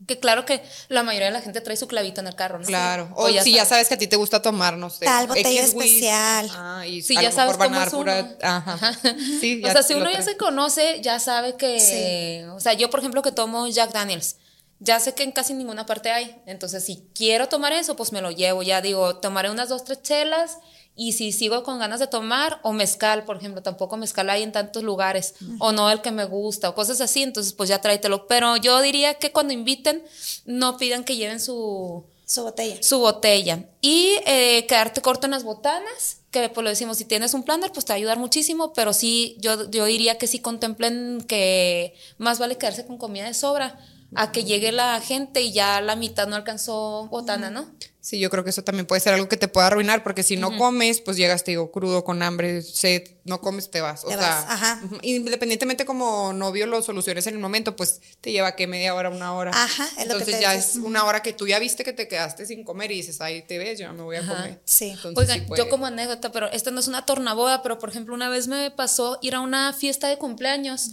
Que 0.07 0.19
claro 0.19 0.45
que 0.45 0.61
la 0.89 1.03
mayoría 1.03 1.27
de 1.27 1.33
la 1.33 1.41
gente 1.41 1.61
trae 1.61 1.77
su 1.77 1.87
clavito 1.87 2.21
en 2.21 2.27
el 2.27 2.35
carro, 2.35 2.59
¿no? 2.59 2.65
Claro. 2.65 3.09
O, 3.15 3.27
si 3.27 3.35
sabes. 3.35 3.53
ya 3.53 3.65
sabes 3.65 3.87
que 3.87 3.93
a 3.93 3.97
ti 3.97 4.07
te 4.07 4.15
gusta 4.15 4.41
tomar, 4.41 4.75
no 4.75 4.89
sé. 4.89 5.05
Tal 5.05 5.27
botella 5.27 5.49
X 5.61 5.69
especial. 5.69 6.49
Ah, 6.53 6.83
y 6.87 6.99
a 7.01 7.21
ya 7.21 7.29
lo 7.29 7.35
sabes 7.35 7.57
mejor 7.57 7.57
van 7.57 7.67
cómo 7.69 7.75
a 7.75 7.79
dar 7.79 7.87
es 7.87 7.93
pura. 7.93 8.19
uno. 8.19 8.35
Ajá. 8.41 8.93
Sí, 9.39 9.61
o 9.63 9.71
sea, 9.71 9.83
si 9.83 9.93
uno 9.93 10.11
ya 10.11 10.21
se 10.21 10.35
conoce, 10.37 10.99
ya 11.01 11.19
sabe 11.19 11.55
que. 11.55 12.45
O 12.55 12.59
sea, 12.59 12.73
yo, 12.73 12.89
por 12.89 12.99
ejemplo, 12.99 13.21
que 13.21 13.31
tomo 13.31 13.67
Jack 13.67 13.91
Daniels. 13.93 14.37
Ya 14.83 14.99
sé 14.99 15.13
que 15.13 15.21
en 15.21 15.31
casi 15.31 15.53
ninguna 15.53 15.85
parte 15.85 16.09
hay. 16.09 16.35
Entonces, 16.47 16.83
si 16.83 17.07
quiero 17.13 17.47
tomar 17.47 17.71
eso, 17.71 17.95
pues 17.95 18.11
me 18.11 18.19
lo 18.19 18.31
llevo. 18.31 18.63
Ya 18.63 18.81
digo, 18.81 19.17
tomaré 19.17 19.51
unas 19.51 19.69
dos, 19.69 19.83
tres 19.83 20.01
chelas. 20.01 20.57
Y 20.95 21.13
si 21.13 21.31
sigo 21.31 21.61
con 21.63 21.77
ganas 21.77 21.99
de 21.99 22.07
tomar, 22.07 22.59
o 22.63 22.73
mezcal, 22.73 23.23
por 23.23 23.37
ejemplo, 23.37 23.61
tampoco 23.61 23.95
mezcal 23.95 24.29
hay 24.31 24.41
en 24.41 24.51
tantos 24.51 24.81
lugares. 24.81 25.35
O 25.59 25.71
no 25.71 25.91
el 25.91 26.01
que 26.01 26.09
me 26.09 26.25
gusta, 26.25 26.67
o 26.69 26.73
cosas 26.75 26.99
así. 26.99 27.21
Entonces, 27.21 27.53
pues 27.53 27.69
ya 27.69 27.79
tráetelo. 27.79 28.25
Pero 28.27 28.57
yo 28.57 28.81
diría 28.81 29.13
que 29.13 29.31
cuando 29.31 29.53
inviten, 29.53 30.03
no 30.45 30.77
pidan 30.77 31.03
que 31.03 31.15
lleven 31.15 31.39
su 31.39 32.03
Su 32.25 32.41
botella. 32.43 32.81
su 32.81 32.97
botella. 32.99 33.65
Y 33.81 34.15
eh, 34.25 34.65
quedarte 34.67 35.01
corto 35.01 35.27
en 35.27 35.31
las 35.31 35.43
botanas, 35.43 36.21
que 36.31 36.49
pues 36.49 36.63
lo 36.63 36.71
decimos, 36.71 36.97
si 36.97 37.05
tienes 37.05 37.35
un 37.35 37.43
planner, 37.43 37.71
pues 37.71 37.85
te 37.85 37.93
va 37.93 37.95
a 37.95 37.97
ayudar 37.97 38.17
muchísimo, 38.17 38.73
pero 38.73 38.93
sí, 38.93 39.37
yo, 39.41 39.69
yo 39.69 39.85
diría 39.85 40.17
que 40.17 40.25
sí 40.27 40.39
contemplen 40.39 41.23
que 41.27 41.93
más 42.17 42.39
vale 42.39 42.57
quedarse 42.57 42.85
con 42.87 42.97
comida 42.97 43.25
de 43.25 43.33
sobra 43.35 43.77
a 44.15 44.31
que 44.31 44.43
llegue 44.43 44.71
la 44.71 44.99
gente 44.99 45.41
y 45.41 45.53
ya 45.53 45.81
la 45.81 45.95
mitad 45.95 46.27
no 46.27 46.35
alcanzó 46.35 47.07
botana, 47.07 47.49
¿no? 47.49 47.71
Sí, 48.01 48.19
yo 48.19 48.29
creo 48.29 48.43
que 48.43 48.49
eso 48.49 48.63
también 48.63 48.85
puede 48.85 48.99
ser 48.99 49.13
algo 49.13 49.29
que 49.29 49.37
te 49.37 49.47
pueda 49.47 49.67
arruinar, 49.67 50.03
porque 50.03 50.23
si 50.23 50.35
no 50.35 50.57
comes, 50.57 51.01
pues 51.01 51.17
llegas, 51.17 51.43
te 51.43 51.51
digo, 51.51 51.71
crudo, 51.71 52.03
con 52.03 52.23
hambre, 52.23 52.61
sed, 52.63 53.03
no 53.23 53.39
comes, 53.41 53.69
te 53.69 53.81
vas. 53.81 54.03
O 54.03 54.07
Te 54.07 54.15
sea, 54.17 54.21
vas, 54.21 54.45
ajá. 54.49 54.81
independientemente 55.01 55.85
como 55.85 56.33
novio 56.33 56.65
lo 56.65 56.81
soluciones 56.81 57.27
en 57.27 57.35
el 57.35 57.39
momento, 57.39 57.75
pues 57.75 58.01
te 58.21 58.31
lleva 58.31 58.55
que 58.55 58.67
media 58.67 58.95
hora, 58.95 59.09
una 59.09 59.33
hora. 59.33 59.51
Ajá, 59.53 59.85
es 59.85 59.91
lo 59.91 59.95
que 59.95 60.03
Entonces 60.03 60.35
te 60.35 60.41
ya 60.41 60.55
es 60.55 60.75
una 60.75 61.03
hora 61.05 61.21
que 61.21 61.33
tú 61.33 61.47
ya 61.47 61.59
viste 61.59 61.83
que 61.83 61.93
te 61.93 62.07
quedaste 62.07 62.45
sin 62.45 62.63
comer 62.63 62.91
y 62.91 62.95
dices, 62.95 63.21
ahí 63.21 63.41
te 63.43 63.57
ves, 63.57 63.79
yo 63.79 63.91
me 63.93 64.01
voy 64.03 64.15
a 64.17 64.25
comer. 64.25 64.59
sí. 64.65 64.89
Entonces, 64.89 65.17
Oigan, 65.17 65.39
sí 65.39 65.45
puede. 65.45 65.63
yo 65.63 65.69
como 65.69 65.85
anécdota, 65.85 66.31
pero 66.31 66.47
esta 66.51 66.71
no 66.71 66.79
es 66.79 66.87
una 66.87 67.05
tornaboda, 67.05 67.61
pero 67.61 67.77
por 67.79 67.89
ejemplo, 67.89 68.13
una 68.15 68.29
vez 68.29 68.47
me 68.47 68.71
pasó 68.71 69.19
ir 69.21 69.35
a 69.35 69.39
una 69.41 69.73
fiesta 69.73 70.07
de 70.07 70.17
cumpleaños 70.17 70.89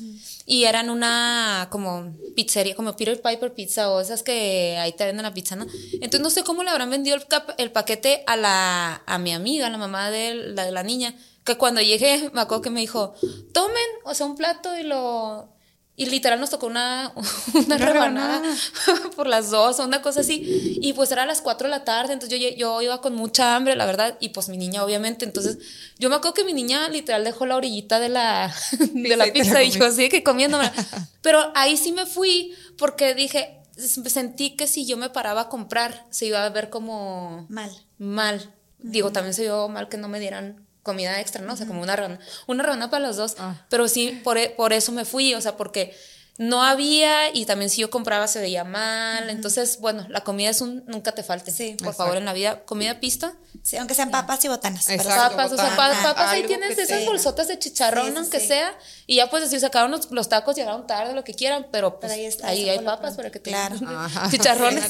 y 0.47 0.65
era 0.65 0.81
en 0.81 0.91
una 0.91 1.69
como 1.71 2.15
pizzería, 2.37 2.75
como 2.75 2.95
Peter 2.97 3.21
Piper 3.21 3.53
Pizza 3.55 3.91
o 3.91 4.01
esas 4.01 4.23
que 4.23 4.77
ahí 4.79 4.93
te 4.93 5.05
venden 5.05 5.23
la 5.23 5.35
pizza, 5.35 5.57
¿no? 5.57 5.67
Entonces 5.95 6.21
no 6.21 6.31
sé 6.31 6.45
cómo 6.45 6.63
le 6.63 6.71
habrán 6.71 6.91
vendido 6.91 7.17
el, 7.17 7.27
cap- 7.27 7.55
el 7.59 7.71
paquete 7.73 8.23
a 8.27 8.37
la 8.37 9.03
a 9.07 9.19
mi 9.19 9.33
amiga, 9.33 9.69
la 9.71 9.79
mamá 9.79 10.11
de 10.11 10.35
la, 10.35 10.65
de 10.65 10.73
la 10.73 10.83
niña, 10.83 11.15
que 11.49 11.57
cuando 11.57 11.81
llegué 11.81 12.31
me 12.33 12.41
acuerdo 12.43 12.63
que 12.63 12.71
me 12.71 12.81
dijo, 12.81 13.15
tomen, 13.53 13.77
o 14.05 14.15
sea, 14.15 14.27
un 14.27 14.37
plato 14.37 14.77
y 14.77 14.83
lo... 14.85 15.49
Y 15.97 16.07
literal 16.07 16.39
nos 16.39 16.51
tocó 16.51 16.67
una, 16.67 17.13
una 17.67 17.77
rebanada 17.77 18.41
por 19.17 19.27
las 19.27 19.51
dos 19.51 19.81
o 19.81 19.85
una 19.85 20.01
cosa 20.01 20.21
así. 20.21 20.79
Y 20.81 20.93
pues 20.93 21.11
era 21.11 21.25
a 21.25 21.27
las 21.27 21.41
4 21.41 21.67
de 21.67 21.71
la 21.71 21.83
tarde, 21.83 22.13
entonces 22.13 22.39
yo, 22.39 22.49
yo 22.57 22.81
iba 22.83 23.01
con 23.01 23.17
mucha 23.17 23.57
hambre, 23.57 23.75
la 23.75 23.85
verdad, 23.85 24.17
y 24.21 24.29
pues 24.29 24.49
mi 24.49 24.57
niña 24.57 24.85
obviamente. 24.85 25.25
Entonces 25.25 25.59
yo 25.99 26.09
me 26.09 26.15
acuerdo 26.15 26.35
que 26.35 26.45
mi 26.45 26.53
niña 26.53 26.89
literal 26.89 27.25
dejó 27.25 27.47
la 27.47 27.57
orillita 27.57 27.99
de 27.99 28.11
la, 28.11 28.55
de 28.79 29.17
la 29.17 29.33
pizza 29.33 29.65
y 29.65 29.71
yo 29.73 29.85
así 29.87 30.09
que 30.09 30.23
comiéndome. 30.23 30.71
Pero 31.21 31.51
ahí 31.57 31.77
sí 31.77 31.91
me 31.91 32.07
fui 32.07 32.55
porque 32.77 33.15
dije, 33.17 33.59
sentí 33.77 34.55
que 34.55 34.69
si 34.69 34.87
yo 34.87 34.97
me 34.99 35.11
paraba 35.11 35.41
a 35.43 35.49
comprar, 35.49 36.07
se 36.11 36.27
iba 36.27 36.45
a 36.45 36.51
ver 36.51 36.71
como 36.71 37.47
Mal. 37.49 37.73
mal. 37.99 38.55
Digo, 38.79 39.11
también 39.11 39.35
se 39.35 39.43
vio 39.43 39.69
mal 39.69 39.89
que 39.89 39.97
no 39.97 40.07
me 40.07 40.21
dieran 40.21 40.68
comida 40.89 41.21
extra, 41.21 41.43
¿no? 41.43 41.53
O 41.53 41.57
sea, 41.57 41.67
como 41.67 41.83
una 41.83 41.95
rana. 41.97 42.19
Una 42.47 42.63
rana 42.65 42.89
para 42.91 43.07
los 43.07 43.17
dos. 43.17 43.37
Ah. 43.39 43.55
Pero 43.69 43.87
sí, 43.89 44.21
por, 44.25 44.39
e- 44.39 44.49
por 44.51 44.73
eso 44.73 44.91
me 44.91 45.05
fui, 45.05 45.35
o 45.35 45.41
sea, 45.41 45.57
porque 45.59 45.95
no 46.39 46.63
había 46.63 47.35
y 47.35 47.45
también 47.47 47.69
si 47.69 47.81
yo 47.83 47.91
compraba 47.91 48.27
se 48.29 48.41
veía 48.41 48.65
mal. 48.65 49.29
Entonces, 49.29 49.79
bueno, 49.81 50.07
la 50.09 50.23
comida 50.23 50.51
es 50.51 50.61
un 50.61 50.85
nunca 50.87 51.13
te 51.13 51.23
falte. 51.23 51.51
Sí. 51.51 51.77
Por 51.83 51.95
favor, 51.95 52.17
en 52.17 52.25
la 52.25 52.33
vida, 52.33 52.65
comida 52.65 53.01
pista. 53.01 53.35
Sí, 53.63 53.77
aunque 53.77 53.95
sean 53.95 54.11
papas 54.11 54.45
y 54.45 54.49
botanas. 54.49 54.85
pero 54.87 55.03
Exacto. 55.03 55.37
Papas, 55.37 55.53
o 55.53 55.57
sea, 55.57 55.71
botana, 55.71 55.95
pa- 55.95 56.03
papas 56.15 56.29
ahí 56.31 56.45
tienes 56.45 56.79
esas 56.79 57.05
bolsotas 57.05 57.49
de 57.49 57.59
chicharrón, 57.59 58.07
Sí, 58.07 58.13
sí, 58.13 58.19
aunque 58.19 58.41
sí. 58.41 58.47
sea. 58.47 58.79
Y 59.07 59.17
ya 59.17 59.29
pues 59.31 59.43
decir, 59.43 59.59
sacaron 59.61 59.91
los, 59.91 60.11
los 60.13 60.29
tacos, 60.29 60.55
llegaron 60.57 60.87
tarde, 60.87 61.13
lo 61.13 61.25
que 61.25 61.35
quieran, 61.35 61.67
pero 61.73 61.99
pues 61.99 62.13
Pero 62.13 62.15
ahí 62.15 62.27
está, 62.27 62.49
ahí 62.49 62.69
eso 62.69 62.79
hay 62.81 62.85
papas 62.87 63.17
para 63.17 63.31
que 63.31 63.41
te 63.41 63.51
Claro. 63.51 63.77
Ajá. 63.87 64.29
chicharrones. 64.31 64.85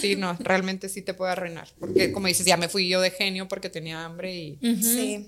Sí, 0.00 0.14
no, 0.16 0.34
realmente 0.38 0.88
sí 0.88 1.02
te 1.02 1.12
puede 1.12 1.32
arruinar. 1.32 1.68
Porque 1.80 2.12
como 2.12 2.28
dices, 2.28 2.46
ya 2.46 2.56
me 2.56 2.68
fui 2.68 2.88
yo 2.88 3.00
de 3.00 3.10
genio 3.10 3.48
porque 3.48 3.68
tenía 3.68 4.04
hambre 4.04 4.32
y. 4.34 4.58
Sí. 4.80 5.26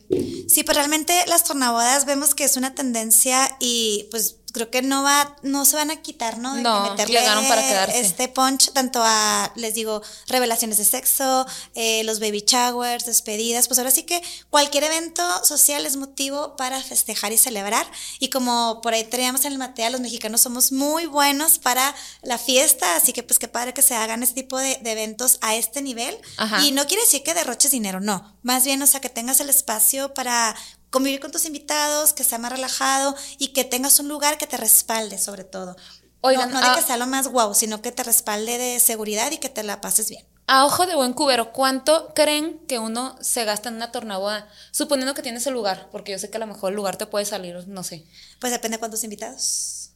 Sí, 0.49 0.63
pues 0.63 0.77
realmente 0.77 1.13
las 1.27 1.45
tornabodas 1.45 2.07
vemos 2.07 2.35
que 2.35 2.45
es 2.45 2.57
una 2.57 2.75
tendencia 2.75 3.57
y 3.61 4.07
pues 4.11 4.37
creo 4.53 4.71
que 4.71 4.83
no 4.83 5.03
va, 5.03 5.37
no 5.43 5.65
se 5.65 5.77
van 5.77 5.91
a 5.91 5.97
quitar, 5.97 6.39
¿no? 6.39 6.55
De 6.55 6.63
No, 6.63 6.91
meterle 6.91 7.21
llegaron 7.21 7.47
para 7.47 7.63
quedarse. 7.63 8.01
Este 8.01 8.29
punch 8.29 8.73
tanto 8.73 9.01
a, 9.03 9.53
les 9.57 9.75
digo, 9.75 10.03
revelaciones 10.27 10.79
de 10.79 10.85
sexo, 10.85 11.47
eh, 11.75 12.03
los 12.05 12.21
baby 12.21 12.45
showers, 12.47 13.05
despedidas, 13.07 13.69
pues 13.69 13.79
ahora 13.79 13.91
sí 13.91 14.05
que 14.05 14.23
cualquier 14.51 14.85
evento 14.85 15.23
social 15.45 15.87
es 15.87 15.97
motivo 15.97 16.57
para 16.57 16.83
festejar 16.83 17.33
y 17.33 17.39
celebrar. 17.39 17.87
Y 18.19 18.29
como 18.31 18.81
por 18.83 18.95
ahí 18.95 19.05
teníamos 19.05 19.45
en 19.45 19.53
el 19.53 19.59
Matea, 19.59 19.91
los 19.91 20.01
mexicanos 20.01 20.41
somos 20.41 20.73
muy 20.73 21.07
buenos 21.07 21.59
para 21.59 21.95
la 22.23 22.39
fiesta, 22.39 22.97
así 22.97 23.13
que 23.13 23.23
pues 23.23 23.39
qué 23.39 23.49
padre 23.49 23.75
que 23.75 23.83
se 23.83 23.95
hagan 23.95 24.23
este 24.23 24.43
tipo 24.43 24.59
de, 24.59 24.79
de 24.83 24.93
eventos 24.93 25.39
a 25.41 25.55
este 25.55 25.83
nivel. 25.83 26.17
Ajá. 26.37 26.63
Y 26.65 26.73
no 26.73 26.87
quiere 26.87 27.03
decir 27.03 27.23
que 27.23 27.35
derroches 27.35 27.71
dinero, 27.71 28.01
no. 28.01 28.37
Más 28.43 28.65
bien, 28.65 28.83
o 28.83 28.87
sea, 28.87 29.01
que 29.01 29.09
tengas 29.11 29.41
el 29.41 29.51
espacio 29.51 30.15
para 30.15 30.57
convivir 30.91 31.21
con 31.21 31.31
tus 31.31 31.45
invitados, 31.45 32.13
que 32.13 32.25
sea 32.25 32.39
más 32.39 32.53
relajado 32.53 33.15
y 33.39 33.49
que 33.49 33.65
tengas 33.65 33.99
un 34.01 34.09
lugar 34.09 34.39
que 34.39 34.47
te 34.47 34.57
respalde, 34.57 35.19
sobre 35.19 35.45
todo. 35.45 35.77
Oigan, 36.21 36.51
no, 36.51 36.61
no 36.61 36.61
de 36.61 36.73
ah- 36.73 36.75
que 36.77 36.83
sea 36.83 36.97
lo 36.97 37.07
más 37.07 37.29
guau, 37.29 37.55
sino 37.55 37.81
que 37.81 37.93
te 37.93 38.03
respalde 38.03 38.59
de 38.59 38.79
seguridad 38.81 39.31
y 39.31 39.39
que 39.39 39.49
te 39.49 39.63
la 39.63 39.81
pases 39.81 40.09
bien. 40.11 40.27
A 40.47 40.67
ojo 40.67 40.85
de 40.87 40.97
buen 40.97 41.13
cubero, 41.13 41.53
¿cuánto 41.53 42.13
creen 42.13 42.59
que 42.67 42.81
uno 42.81 43.17
se 43.21 43.45
gasta 43.45 43.69
en 43.69 43.77
una 43.77 43.93
tornaboda? 43.93 44.49
Suponiendo 44.73 45.15
que 45.15 45.23
tienes 45.23 45.47
el 45.47 45.55
lugar, 45.55 45.89
porque 45.93 46.11
yo 46.13 46.19
sé 46.19 46.29
que 46.29 46.39
a 46.39 46.41
lo 46.41 46.47
mejor 46.49 46.71
el 46.71 46.77
lugar 46.77 46.97
te 46.97 47.07
puede 47.07 47.25
salir, 47.25 47.69
no 47.69 47.85
sé. 47.85 48.05
Pues 48.41 48.53
depende 48.53 48.77
de 48.77 48.81
cuántos 48.81 49.05
invitados. 49.05 49.91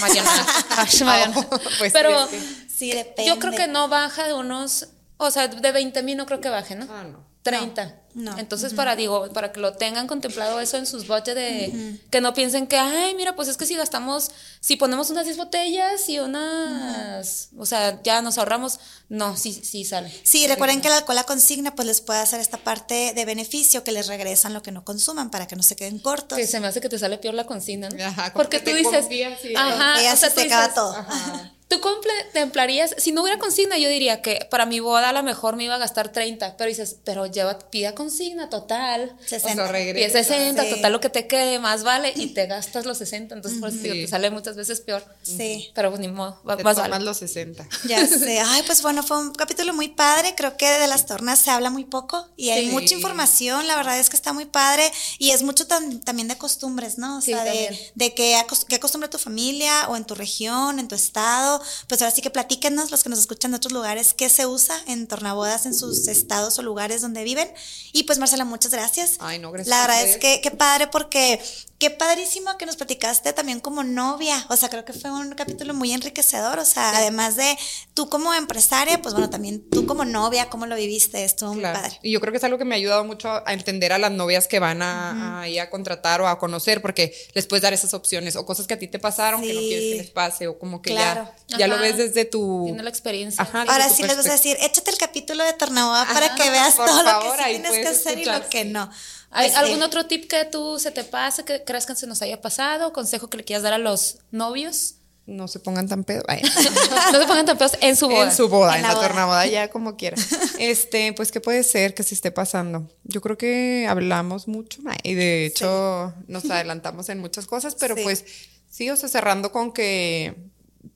Mariana. 0.00 0.46
Ay, 0.70 1.00
Mariana. 1.04 1.48
Pues 1.78 1.92
sí, 1.92 1.98
Pero 1.98 2.28
que- 2.28 2.64
Sí, 2.74 2.90
depende. 2.92 3.26
yo 3.26 3.38
creo 3.38 3.52
que 3.52 3.68
no 3.68 3.88
baja 3.88 4.24
de 4.26 4.34
unos, 4.34 4.88
o 5.16 5.30
sea, 5.30 5.48
de 5.48 5.72
20 5.72 6.02
mil 6.02 6.16
no 6.16 6.26
creo 6.26 6.40
que 6.40 6.48
baje, 6.48 6.74
¿no? 6.74 6.86
Ah, 6.90 7.04
no. 7.04 7.34
30. 7.42 8.00
No. 8.14 8.38
Entonces, 8.38 8.72
para 8.72 8.96
digo, 8.96 9.28
para 9.34 9.52
que 9.52 9.60
lo 9.60 9.74
tengan 9.74 10.06
contemplado 10.06 10.60
eso 10.60 10.78
en 10.78 10.86
sus 10.86 11.06
budget 11.06 11.34
de 11.34 11.98
que 12.10 12.22
no 12.22 12.32
piensen 12.32 12.66
que, 12.66 12.78
ay, 12.78 13.14
mira, 13.16 13.36
pues 13.36 13.48
es 13.48 13.58
que 13.58 13.66
si 13.66 13.74
gastamos, 13.74 14.30
si 14.60 14.76
ponemos 14.76 15.10
unas 15.10 15.26
10 15.26 15.36
botellas 15.36 16.08
y 16.08 16.20
unas, 16.20 17.50
o 17.58 17.66
sea, 17.66 18.00
ya 18.02 18.22
nos 18.22 18.38
ahorramos, 18.38 18.78
no, 19.10 19.36
sí, 19.36 19.52
sí 19.52 19.84
sale. 19.84 20.10
Sí, 20.22 20.46
recuerden 20.46 20.80
que 20.80 20.88
el 20.88 20.94
alcohol 20.94 21.18
a 21.18 21.24
consigna 21.24 21.74
pues 21.74 21.86
les 21.86 22.00
puede 22.00 22.20
hacer 22.20 22.40
esta 22.40 22.56
parte 22.56 23.12
de 23.14 23.24
beneficio 23.26 23.84
que 23.84 23.92
les 23.92 24.06
regresan 24.06 24.54
lo 24.54 24.62
que 24.62 24.72
no 24.72 24.84
consuman 24.84 25.30
para 25.30 25.46
que 25.46 25.56
no 25.56 25.62
se 25.62 25.76
queden 25.76 25.98
cortos. 25.98 26.38
Que 26.38 26.46
se 26.46 26.60
me 26.60 26.68
hace 26.68 26.80
que 26.80 26.88
te 26.88 26.98
sale 26.98 27.18
peor 27.18 27.34
la 27.34 27.44
consigna, 27.44 27.88
¿no? 27.90 28.04
Ajá, 28.04 28.32
Porque 28.32 28.60
que 28.60 28.70
tú 28.70 28.76
dices, 28.76 29.00
confías 29.00 29.44
y- 29.44 29.54
ajá, 29.54 30.00
Ella 30.00 30.14
o 30.14 30.16
sea, 30.16 30.30
sí 30.30 30.34
tú 30.36 30.40
te 30.40 30.46
acaba 30.46 30.62
dices, 30.62 30.74
todo. 30.76 30.92
Ajá. 30.96 31.53
Tú 31.66 31.80
contemplarías, 31.80 32.94
si 32.98 33.10
no 33.12 33.22
hubiera 33.22 33.38
consigna, 33.38 33.78
yo 33.78 33.88
diría 33.88 34.20
que 34.22 34.46
para 34.50 34.66
mi 34.66 34.80
boda 34.80 35.08
a 35.08 35.12
lo 35.12 35.22
mejor 35.22 35.56
me 35.56 35.64
iba 35.64 35.74
a 35.74 35.78
gastar 35.78 36.12
30, 36.12 36.56
pero 36.56 36.68
dices, 36.68 36.96
pero 37.04 37.26
lleva, 37.26 37.58
pida 37.70 37.94
consigna, 37.94 38.50
total. 38.50 39.16
60. 39.26 39.36
O 39.36 39.54
sea, 39.54 39.64
Pide 39.66 39.72
regresa. 39.72 40.22
60, 40.24 40.62
Sí. 40.62 40.70
total 40.70 40.92
lo 40.92 41.00
que 41.00 41.08
te 41.08 41.26
quede, 41.26 41.58
más 41.58 41.82
vale, 41.82 42.12
y 42.14 42.28
te 42.28 42.46
gastas 42.46 42.84
los 42.84 42.98
60, 42.98 43.34
entonces 43.34 43.60
por 43.60 43.70
eso 43.70 43.78
Sí. 43.80 43.88
te 43.88 44.08
sale 44.08 44.30
muchas 44.30 44.56
veces 44.56 44.80
peor. 44.80 45.04
Sí. 45.22 45.70
Pero 45.74 45.88
pues 45.90 46.00
ni 46.00 46.08
modo, 46.08 46.40
va- 46.48 46.56
Te 46.56 46.64
más 46.64 46.76
tomas 46.76 46.90
vale. 46.90 47.04
los 47.04 47.16
60. 47.18 47.66
Ya 47.86 47.96
sé. 48.06 48.40
Ay, 48.40 48.62
pues 48.66 48.82
bueno, 48.82 49.02
fue 49.02 49.18
un 49.18 49.32
capítulo 49.32 49.72
muy 49.72 49.88
padre. 49.88 50.34
Creo 50.36 50.56
que 50.56 50.68
de 50.68 50.86
las 50.86 51.06
tornas 51.06 51.38
se 51.38 51.50
habla 51.50 51.70
muy 51.70 51.84
poco 51.84 52.28
y 52.36 52.50
hay 52.50 52.66
Sí. 52.66 52.72
mucha 52.72 52.94
información. 52.94 53.66
La 53.66 53.76
verdad 53.76 53.98
es 53.98 54.10
que 54.10 54.16
está 54.16 54.32
muy 54.32 54.44
padre 54.44 54.90
y 55.18 55.30
es 55.30 55.42
mucho 55.42 55.66
tam- 55.66 56.02
también 56.04 56.28
de 56.28 56.36
costumbres, 56.36 56.98
¿no? 56.98 57.18
O 57.18 57.20
Sí, 57.20 57.32
sea, 57.32 57.42
de, 57.44 57.50
también. 57.66 57.80
de 57.94 58.14
que 58.14 58.36
acos- 58.36 58.64
qué 58.68 58.76
acostumbra 58.76 59.08
tu 59.08 59.18
familia 59.18 59.88
o 59.88 59.96
en 59.96 60.04
tu 60.04 60.14
región, 60.14 60.78
en 60.78 60.88
tu 60.88 60.94
estado. 60.94 61.53
Pues 61.88 62.02
ahora 62.02 62.14
sí 62.14 62.22
que 62.22 62.30
platíquenos 62.30 62.90
los 62.90 63.02
que 63.02 63.08
nos 63.08 63.18
escuchan 63.18 63.50
de 63.50 63.58
otros 63.58 63.72
lugares 63.72 64.14
qué 64.14 64.28
se 64.28 64.46
usa 64.46 64.76
en 64.86 65.06
tornabodas 65.06 65.66
en 65.66 65.74
sus 65.74 66.08
estados 66.08 66.58
o 66.58 66.62
lugares 66.62 67.00
donde 67.02 67.24
viven. 67.24 67.50
Y 67.92 68.04
pues 68.04 68.18
Marcela, 68.18 68.44
muchas 68.44 68.72
gracias. 68.72 69.16
Ay, 69.20 69.38
no, 69.38 69.50
gracias 69.52 69.68
La 69.68 69.86
verdad 69.86 70.02
es 70.02 70.16
que 70.16 70.40
qué 70.40 70.50
padre 70.50 70.88
porque 70.88 71.40
qué 71.84 71.90
padrísimo 71.90 72.56
que 72.56 72.64
nos 72.64 72.76
platicaste 72.76 73.34
también 73.34 73.60
como 73.60 73.84
novia. 73.84 74.46
O 74.48 74.56
sea, 74.56 74.70
creo 74.70 74.86
que 74.86 74.94
fue 74.94 75.10
un 75.10 75.34
capítulo 75.34 75.74
muy 75.74 75.92
enriquecedor. 75.92 76.58
O 76.58 76.64
sea, 76.64 76.96
además 76.96 77.36
de 77.36 77.58
tú 77.92 78.08
como 78.08 78.32
empresaria, 78.32 79.02
pues 79.02 79.12
bueno, 79.12 79.28
también 79.28 79.68
tú 79.68 79.84
como 79.84 80.06
novia, 80.06 80.48
cómo 80.48 80.64
lo 80.64 80.76
viviste, 80.76 81.22
estuvo 81.24 81.50
muy 81.52 81.60
Claro. 81.60 81.78
padre. 81.82 81.98
Y 82.02 82.10
yo 82.10 82.22
creo 82.22 82.32
que 82.32 82.38
es 82.38 82.44
algo 82.44 82.56
que 82.56 82.64
me 82.64 82.74
ha 82.74 82.78
ayudado 82.78 83.04
mucho 83.04 83.28
a 83.46 83.52
entender 83.52 83.92
a 83.92 83.98
las 83.98 84.10
novias 84.12 84.48
que 84.48 84.60
van 84.60 84.80
a, 84.80 85.42
a 85.42 85.48
ir 85.50 85.60
a 85.60 85.68
contratar 85.68 86.22
o 86.22 86.26
a 86.28 86.38
conocer, 86.38 86.80
porque 86.80 87.14
les 87.34 87.46
puedes 87.46 87.62
dar 87.62 87.74
esas 87.74 87.92
opciones 87.92 88.34
o 88.36 88.46
cosas 88.46 88.66
que 88.66 88.72
a 88.72 88.78
ti 88.78 88.88
te 88.88 88.98
pasaron 88.98 89.42
que 89.42 89.52
no 89.52 89.60
quieres 89.60 89.92
que 89.92 89.98
les 90.04 90.10
pase 90.10 90.48
o 90.48 90.58
como 90.58 90.80
que 90.80 90.92
Claro. 90.92 91.28
ya, 91.48 91.58
ya 91.58 91.66
lo 91.68 91.76
ves 91.78 91.98
desde 91.98 92.24
tu... 92.24 92.62
Tiene 92.64 92.82
la 92.82 92.88
experiencia. 92.88 93.42
Ajá, 93.42 93.66
Ahora 93.68 93.90
sí 93.90 94.02
les 94.04 94.16
vas 94.16 94.24
a 94.26 94.32
decir, 94.32 94.56
échate 94.62 94.90
el 94.90 94.96
capítulo 94.96 95.44
de 95.44 95.52
Tornaboda 95.52 96.06
para 96.06 96.26
Ajá, 96.28 96.34
que 96.36 96.48
veas 96.48 96.76
todo 96.76 96.86
favor, 96.86 97.04
lo 97.04 97.36
que 97.36 97.44
sí 97.44 97.50
tienes 97.60 97.72
que 97.72 97.88
hacer 97.88 98.18
y 98.20 98.24
lo 98.24 98.48
que 98.48 98.62
sí. 98.62 98.68
no. 98.70 98.90
¿Hay 99.34 99.48
Pues, 99.50 99.58
algún 99.58 99.82
otro 99.82 100.06
tip 100.06 100.28
que 100.28 100.44
tú 100.44 100.78
se 100.78 100.90
te 100.90 101.04
pase, 101.04 101.44
que 101.44 101.62
creas 101.64 101.86
que 101.86 101.94
se 101.94 102.06
nos 102.06 102.22
haya 102.22 102.40
pasado? 102.40 102.92
¿Consejo 102.92 103.28
que 103.28 103.36
le 103.36 103.44
quieras 103.44 103.62
dar 103.62 103.72
a 103.74 103.78
los 103.78 104.18
novios? 104.30 104.94
No 105.26 105.48
se 105.48 105.58
pongan 105.58 105.88
tan 105.88 106.04
pedo. 106.04 106.22
Ay. 106.28 106.42
no 107.12 107.18
se 107.20 107.26
pongan 107.26 107.46
tan 107.46 107.56
pedos 107.58 107.76
en 107.80 107.96
su 107.96 108.08
boda. 108.08 108.24
En 108.24 108.32
su 108.36 108.48
boda, 108.48 108.72
En 108.72 108.76
en, 108.76 108.82
la 108.82 108.88
la, 108.88 108.94
boda. 108.94 109.06
tornaboda, 109.08 109.46
ya 109.46 109.68
como 109.70 109.96
quiera. 109.96 110.16
Este, 110.58 111.12
pues, 111.14 111.32
¿qué 111.32 111.40
puede 111.40 111.62
ser 111.64 111.94
que 111.94 112.02
se 112.02 112.14
esté 112.14 112.30
pasando? 112.30 112.88
Yo 113.04 113.20
creo 113.22 113.36
que 113.38 113.86
hablamos 113.88 114.48
mucho 114.48 114.80
y 115.02 115.14
de 115.14 115.46
hecho 115.46 116.12
nos 116.28 116.48
adelantamos 116.50 117.08
en 117.08 117.18
muchas 117.20 117.46
cosas, 117.46 117.74
pero 117.74 117.96
Sí. 117.96 118.02
pues 118.02 118.24
sí, 118.70 118.90
o 118.90 118.96
sea, 118.96 119.08
cerrando 119.08 119.50
con 119.50 119.72
que, 119.72 120.34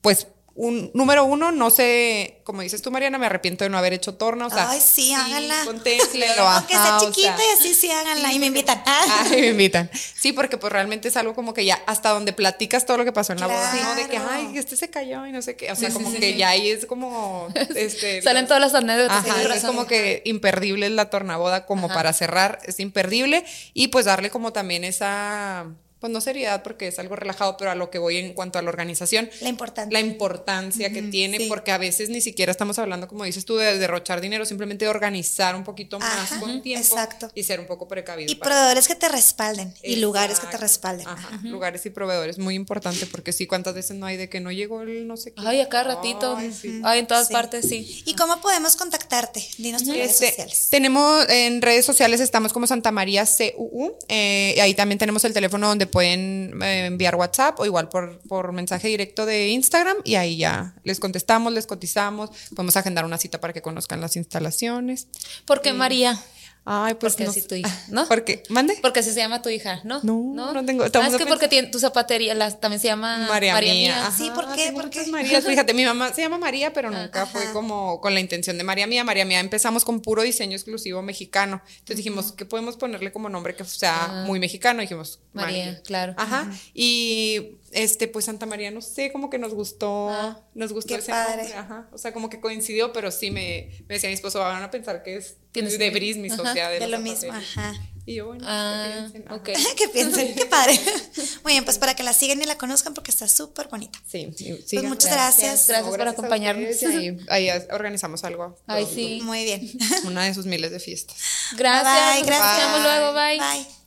pues, 0.01 0.27
un, 0.61 0.91
número 0.93 1.23
uno, 1.23 1.53
no 1.53 1.69
sé, 1.69 2.41
como 2.43 2.61
dices 2.61 2.81
tú, 2.81 2.91
Mariana, 2.91 3.17
me 3.17 3.27
arrepiento 3.27 3.63
de 3.63 3.69
no 3.69 3.77
haber 3.77 3.93
hecho 3.93 4.15
torna, 4.15 4.47
o 4.47 4.49
sea, 4.49 4.69
Ay, 4.69 4.81
sí, 4.81 5.13
háganla. 5.13 5.63
contémplenlo, 5.63 6.41
Aunque 6.49 6.73
sea 6.73 6.83
ajá, 6.83 6.97
o 6.97 6.99
sea, 6.99 7.09
chiquita 7.11 7.37
y 7.37 7.57
así 7.57 7.73
sí 7.73 7.89
háganla 7.89 8.33
y 8.33 8.39
me 8.39 8.47
invitan. 8.47 8.83
Ay, 8.85 9.39
me 9.39 9.47
invitan. 9.47 9.89
Sí, 9.93 10.33
porque 10.33 10.57
pues 10.57 10.73
realmente 10.73 11.07
es 11.07 11.15
algo 11.15 11.33
como 11.33 11.53
que 11.53 11.63
ya 11.63 11.81
hasta 11.87 12.09
donde 12.09 12.33
platicas 12.33 12.85
todo 12.85 12.97
lo 12.97 13.05
que 13.05 13.13
pasó 13.13 13.31
en 13.31 13.39
la 13.39 13.47
boda, 13.47 13.73
¿no? 13.73 13.95
De 13.95 14.09
que, 14.09 14.17
ay, 14.17 14.57
este 14.57 14.75
se 14.75 14.89
cayó 14.89 15.25
y 15.25 15.31
no 15.31 15.41
sé 15.41 15.55
qué. 15.55 15.71
O 15.71 15.75
sea, 15.77 15.89
Sí, 15.91 15.95
sí, 15.95 16.03
como 16.03 16.11
sí, 16.13 16.19
que 16.19 16.33
sí. 16.33 16.37
ya 16.37 16.49
ahí 16.49 16.69
es 16.69 16.85
como, 16.85 17.47
este... 17.75 18.21
Salen 18.21 18.45
todas 18.45 18.59
las 18.61 18.73
anécdotas. 18.75 19.25
Ajá, 19.25 19.55
es 19.55 19.63
como 19.63 19.87
que 19.87 20.21
imperdible 20.25 20.87
es 20.87 20.91
la 20.91 21.09
tornaboda 21.09 21.65
como 21.65 21.85
Ajá. 21.85 21.95
para 21.95 22.11
cerrar, 22.11 22.59
es 22.65 22.81
imperdible 22.81 23.45
y 23.73 23.87
pues 23.87 24.03
darle 24.03 24.29
como 24.29 24.51
también 24.51 24.83
esa, 24.83 25.67
pues 25.99 26.11
no 26.13 26.21
seriedad 26.21 26.63
porque 26.63 26.87
es 26.87 26.97
algo 26.99 27.15
relajado, 27.15 27.57
pero 27.57 27.71
a 27.71 27.75
lo 27.75 27.89
que 27.89 27.99
voy 27.99 28.17
en 28.17 28.33
cuanto 28.33 28.57
a 28.59 28.61
la 28.61 28.69
organización, 28.69 29.29
La 29.41 29.49
importante. 29.49 29.91
la 29.93 29.99
importancia 29.99 30.91
que 30.91 31.01
tiene, 31.03 31.37
sí. 31.37 31.45
porque 31.47 31.71
a 31.71 31.77
veces 31.77 32.09
ni 32.09 32.21
siquiera 32.21 32.51
estamos 32.51 32.79
hablando, 32.79 33.07
como 33.07 33.23
dices 33.25 33.45
tú, 33.45 33.57
de 33.57 33.77
derrochar 33.77 34.21
dinero, 34.21 34.45
simplemente 34.45 34.85
de 34.85 34.89
organizar 34.89 35.55
un 35.55 35.63
poquito 35.63 35.99
más 35.99 36.31
Ajá, 36.31 36.39
con 36.39 36.61
tiempo 36.61 36.85
exacto. 36.85 37.29
y 37.35 37.43
ser 37.43 37.59
un 37.59 37.67
poco 37.67 37.87
precavido. 37.87 38.31
y 38.31 38.35
proveedores 38.35 38.87
que 38.87 38.95
te 38.95 39.09
respalden 39.09 39.73
y 39.83 39.97
lugares 39.97 40.39
que 40.39 40.47
te 40.47 40.57
respalden. 40.57 41.07
Ajá, 41.07 41.39
lugares 41.43 41.85
y 41.85 41.89
proveedores, 41.89 42.37
muy 42.37 42.55
importante, 42.55 43.05
porque 43.05 43.33
sí, 43.33 43.45
cuántas 43.47 43.73
veces 43.73 43.97
no 43.97 44.05
hay 44.05 44.17
de 44.17 44.29
que 44.29 44.39
no 44.39 44.51
llegó 44.51 44.81
el 44.81 45.07
no 45.07 45.17
sé 45.17 45.33
qué. 45.33 45.41
Ay, 45.45 45.61
a 45.61 45.69
cada 45.69 45.95
ratito. 45.95 46.35
Ay, 46.37 46.53
sí. 46.53 46.81
Ay, 46.83 46.99
en 46.99 47.07
todas 47.07 47.27
Sí. 47.27 47.33
partes, 47.33 47.67
sí. 47.67 48.03
¿Y 48.05 48.15
cómo 48.15 48.39
podemos 48.41 48.75
contactarte? 48.75 49.45
Dinos 49.57 49.83
tus 49.83 49.93
redes 49.93 50.11
Este, 50.11 50.29
sociales. 50.29 50.67
tenemos 50.69 51.27
en 51.29 51.61
redes 51.61 51.85
sociales, 51.85 52.19
estamos 52.21 52.53
como 52.53 52.67
Santa 52.67 52.91
María 52.91 53.25
CUU. 53.25 53.97
eh, 54.07 54.53
y 54.55 54.59
ahí 54.59 54.73
también 54.73 54.97
tenemos 54.97 55.23
el 55.25 55.33
teléfono 55.33 55.67
donde 55.67 55.88
pueden 55.91 56.61
eh, 56.61 56.85
enviar 56.85 57.15
WhatsApp 57.15 57.59
o 57.59 57.65
igual 57.65 57.89
por, 57.89 58.19
por 58.21 58.51
mensaje 58.51 58.87
directo 58.87 59.25
de 59.25 59.49
Instagram. 59.49 59.97
Y 60.03 60.15
ahí 60.15 60.37
ya 60.37 60.75
les 60.83 60.99
contestamos, 60.99 61.53
les 61.53 61.67
cotizamos. 61.67 62.29
Podemos 62.55 62.77
agendar 62.77 63.05
una 63.05 63.17
cita 63.17 63.39
para 63.39 63.53
que 63.53 63.61
conozcan 63.61 64.01
las 64.01 64.15
instalaciones. 64.15 65.07
¿Por 65.45 65.61
qué 65.61 65.73
María? 65.73 66.19
Ay, 66.65 66.93
pues 66.95 67.13
Porque 67.13 67.23
no 67.23 67.31
así 67.31 67.41
tu 67.41 67.55
hija, 67.55 67.83
¿no? 67.87 68.07
Porque, 68.07 68.43
mande. 68.49 68.77
Porque 68.81 68.99
así 68.99 69.11
se 69.11 69.19
llama 69.19 69.41
tu 69.41 69.49
hija, 69.49 69.81
¿no? 69.83 70.01
No, 70.03 70.53
no 70.53 70.65
tengo- 70.65 70.83
Ah, 70.83 71.07
es 71.07 71.15
que 71.15 71.25
porque 71.25 71.47
tiene 71.47 71.69
tu 71.69 71.79
zapatería 71.79 72.35
la- 72.35 72.51
también 72.59 72.79
se 72.79 72.87
llama 72.87 73.27
María, 73.27 73.59
Mía. 73.59 73.73
Mía. 73.73 74.07
Ajá, 74.07 74.15
Sí, 74.15 74.29
¿por 74.35 74.53
qué? 74.53 74.65
tengo 74.65 74.81
¿Por 74.81 74.89
qué? 74.91 75.05
Marías. 75.07 75.43
Fíjate, 75.45 75.73
mi 75.73 75.83
mamá 75.85 76.13
se 76.13 76.21
llama 76.21 76.37
María, 76.37 76.71
pero 76.71 76.91
nunca 76.91 77.25
fue 77.25 77.43
Ajá. 77.43 77.53
como 77.53 77.99
con 78.01 78.13
la 78.13 78.19
intención 78.19 78.57
de 78.57 78.63
María 78.63 78.85
Mía. 78.85 79.03
María 79.03 79.25
Mía 79.25 79.39
empezamos 79.39 79.83
con 79.83 80.01
puro 80.01 80.21
diseño 80.21 80.55
exclusivo 80.55 81.01
mexicano. 81.01 81.61
Entonces 81.79 81.97
dijimos, 81.97 82.33
¿qué 82.33 82.45
podemos 82.45 82.77
ponerle 82.77 83.11
como 83.11 83.29
nombre 83.29 83.55
que 83.55 83.65
sea 83.65 84.23
muy 84.27 84.39
mexicano? 84.39 84.81
dijimos, 84.81 85.19
María, 85.33 85.65
María. 85.65 85.81
claro. 85.83 86.13
Ajá. 86.17 86.51
Y 86.73 87.57
este, 87.71 88.07
pues 88.07 88.25
Santa 88.25 88.45
María, 88.45 88.71
no 88.71 88.81
sé, 88.81 89.11
como 89.11 89.29
que 89.29 89.37
nos 89.37 89.53
gustó, 89.53 90.09
Ah, 90.09 90.39
nos 90.53 90.73
gustó 90.73 90.93
qué 90.95 90.99
ese 91.01 91.11
padre. 91.11 91.37
nombre. 91.43 91.53
Ajá. 91.57 91.89
O 91.91 91.97
sea, 91.97 92.11
como 92.13 92.29
que 92.29 92.39
coincidió, 92.39 92.91
pero 92.93 93.11
sí 93.11 93.31
me, 93.31 93.69
me 93.87 93.95
decía 93.95 94.09
mi 94.09 94.15
esposo, 94.15 94.39
van 94.39 94.63
a 94.63 94.71
pensar 94.71 95.03
que 95.03 95.17
es 95.17 95.37
Tienes- 95.51 95.77
de 95.77 95.89
Brismis, 95.89 96.37
o 96.39 96.43
sea, 96.53 96.69
de, 96.69 96.79
De 96.79 96.87
lo 96.87 96.99
mismo, 96.99 97.31
ajá. 97.31 97.73
Y 98.05 98.15
yo, 98.15 98.27
bueno, 98.27 98.43
Ah, 98.47 98.87
¿qué 98.87 99.09
piensen? 99.11 99.25
Ajá. 99.27 99.35
ok. 99.35 99.49
que 99.77 99.87
piensen, 99.89 100.35
qué 100.35 100.45
padre. 100.47 100.79
Muy 101.43 101.53
bien, 101.53 101.63
pues 101.65 101.77
para 101.77 101.95
que 101.95 102.01
la 102.03 102.13
sigan 102.13 102.41
y 102.41 102.45
la 102.45 102.57
conozcan 102.57 102.93
porque 102.95 103.11
está 103.11 103.27
súper 103.27 103.67
bonita. 103.67 103.99
Sí, 104.07 104.31
sí, 104.35 104.55
Pues 104.71 104.83
muchas 104.85 105.11
gracias. 105.11 105.67
Gracias 105.67 105.85
No, 105.85 105.91
por 105.91 106.07
acompañarnos. 106.07 106.81
ahí, 106.83 107.17
ahí 107.29 107.49
organizamos 107.71 108.23
algo. 108.23 108.57
Ay, 108.65 108.83
pronto. 108.85 108.95
sí. 108.99 109.19
Muy 109.23 109.43
bien. 109.43 109.71
Una 110.05 110.23
de 110.25 110.33
sus 110.33 110.45
miles 110.47 110.71
de 110.71 110.79
fiestas. 110.79 111.17
Gracias. 111.55 111.83
Bye, 112.15 112.19
nos 112.21 112.27
gracias. 112.27 112.51
escuchamos 112.51 112.81
luego. 112.83 113.13
Bye. 113.13 113.37
Bye. 113.39 113.78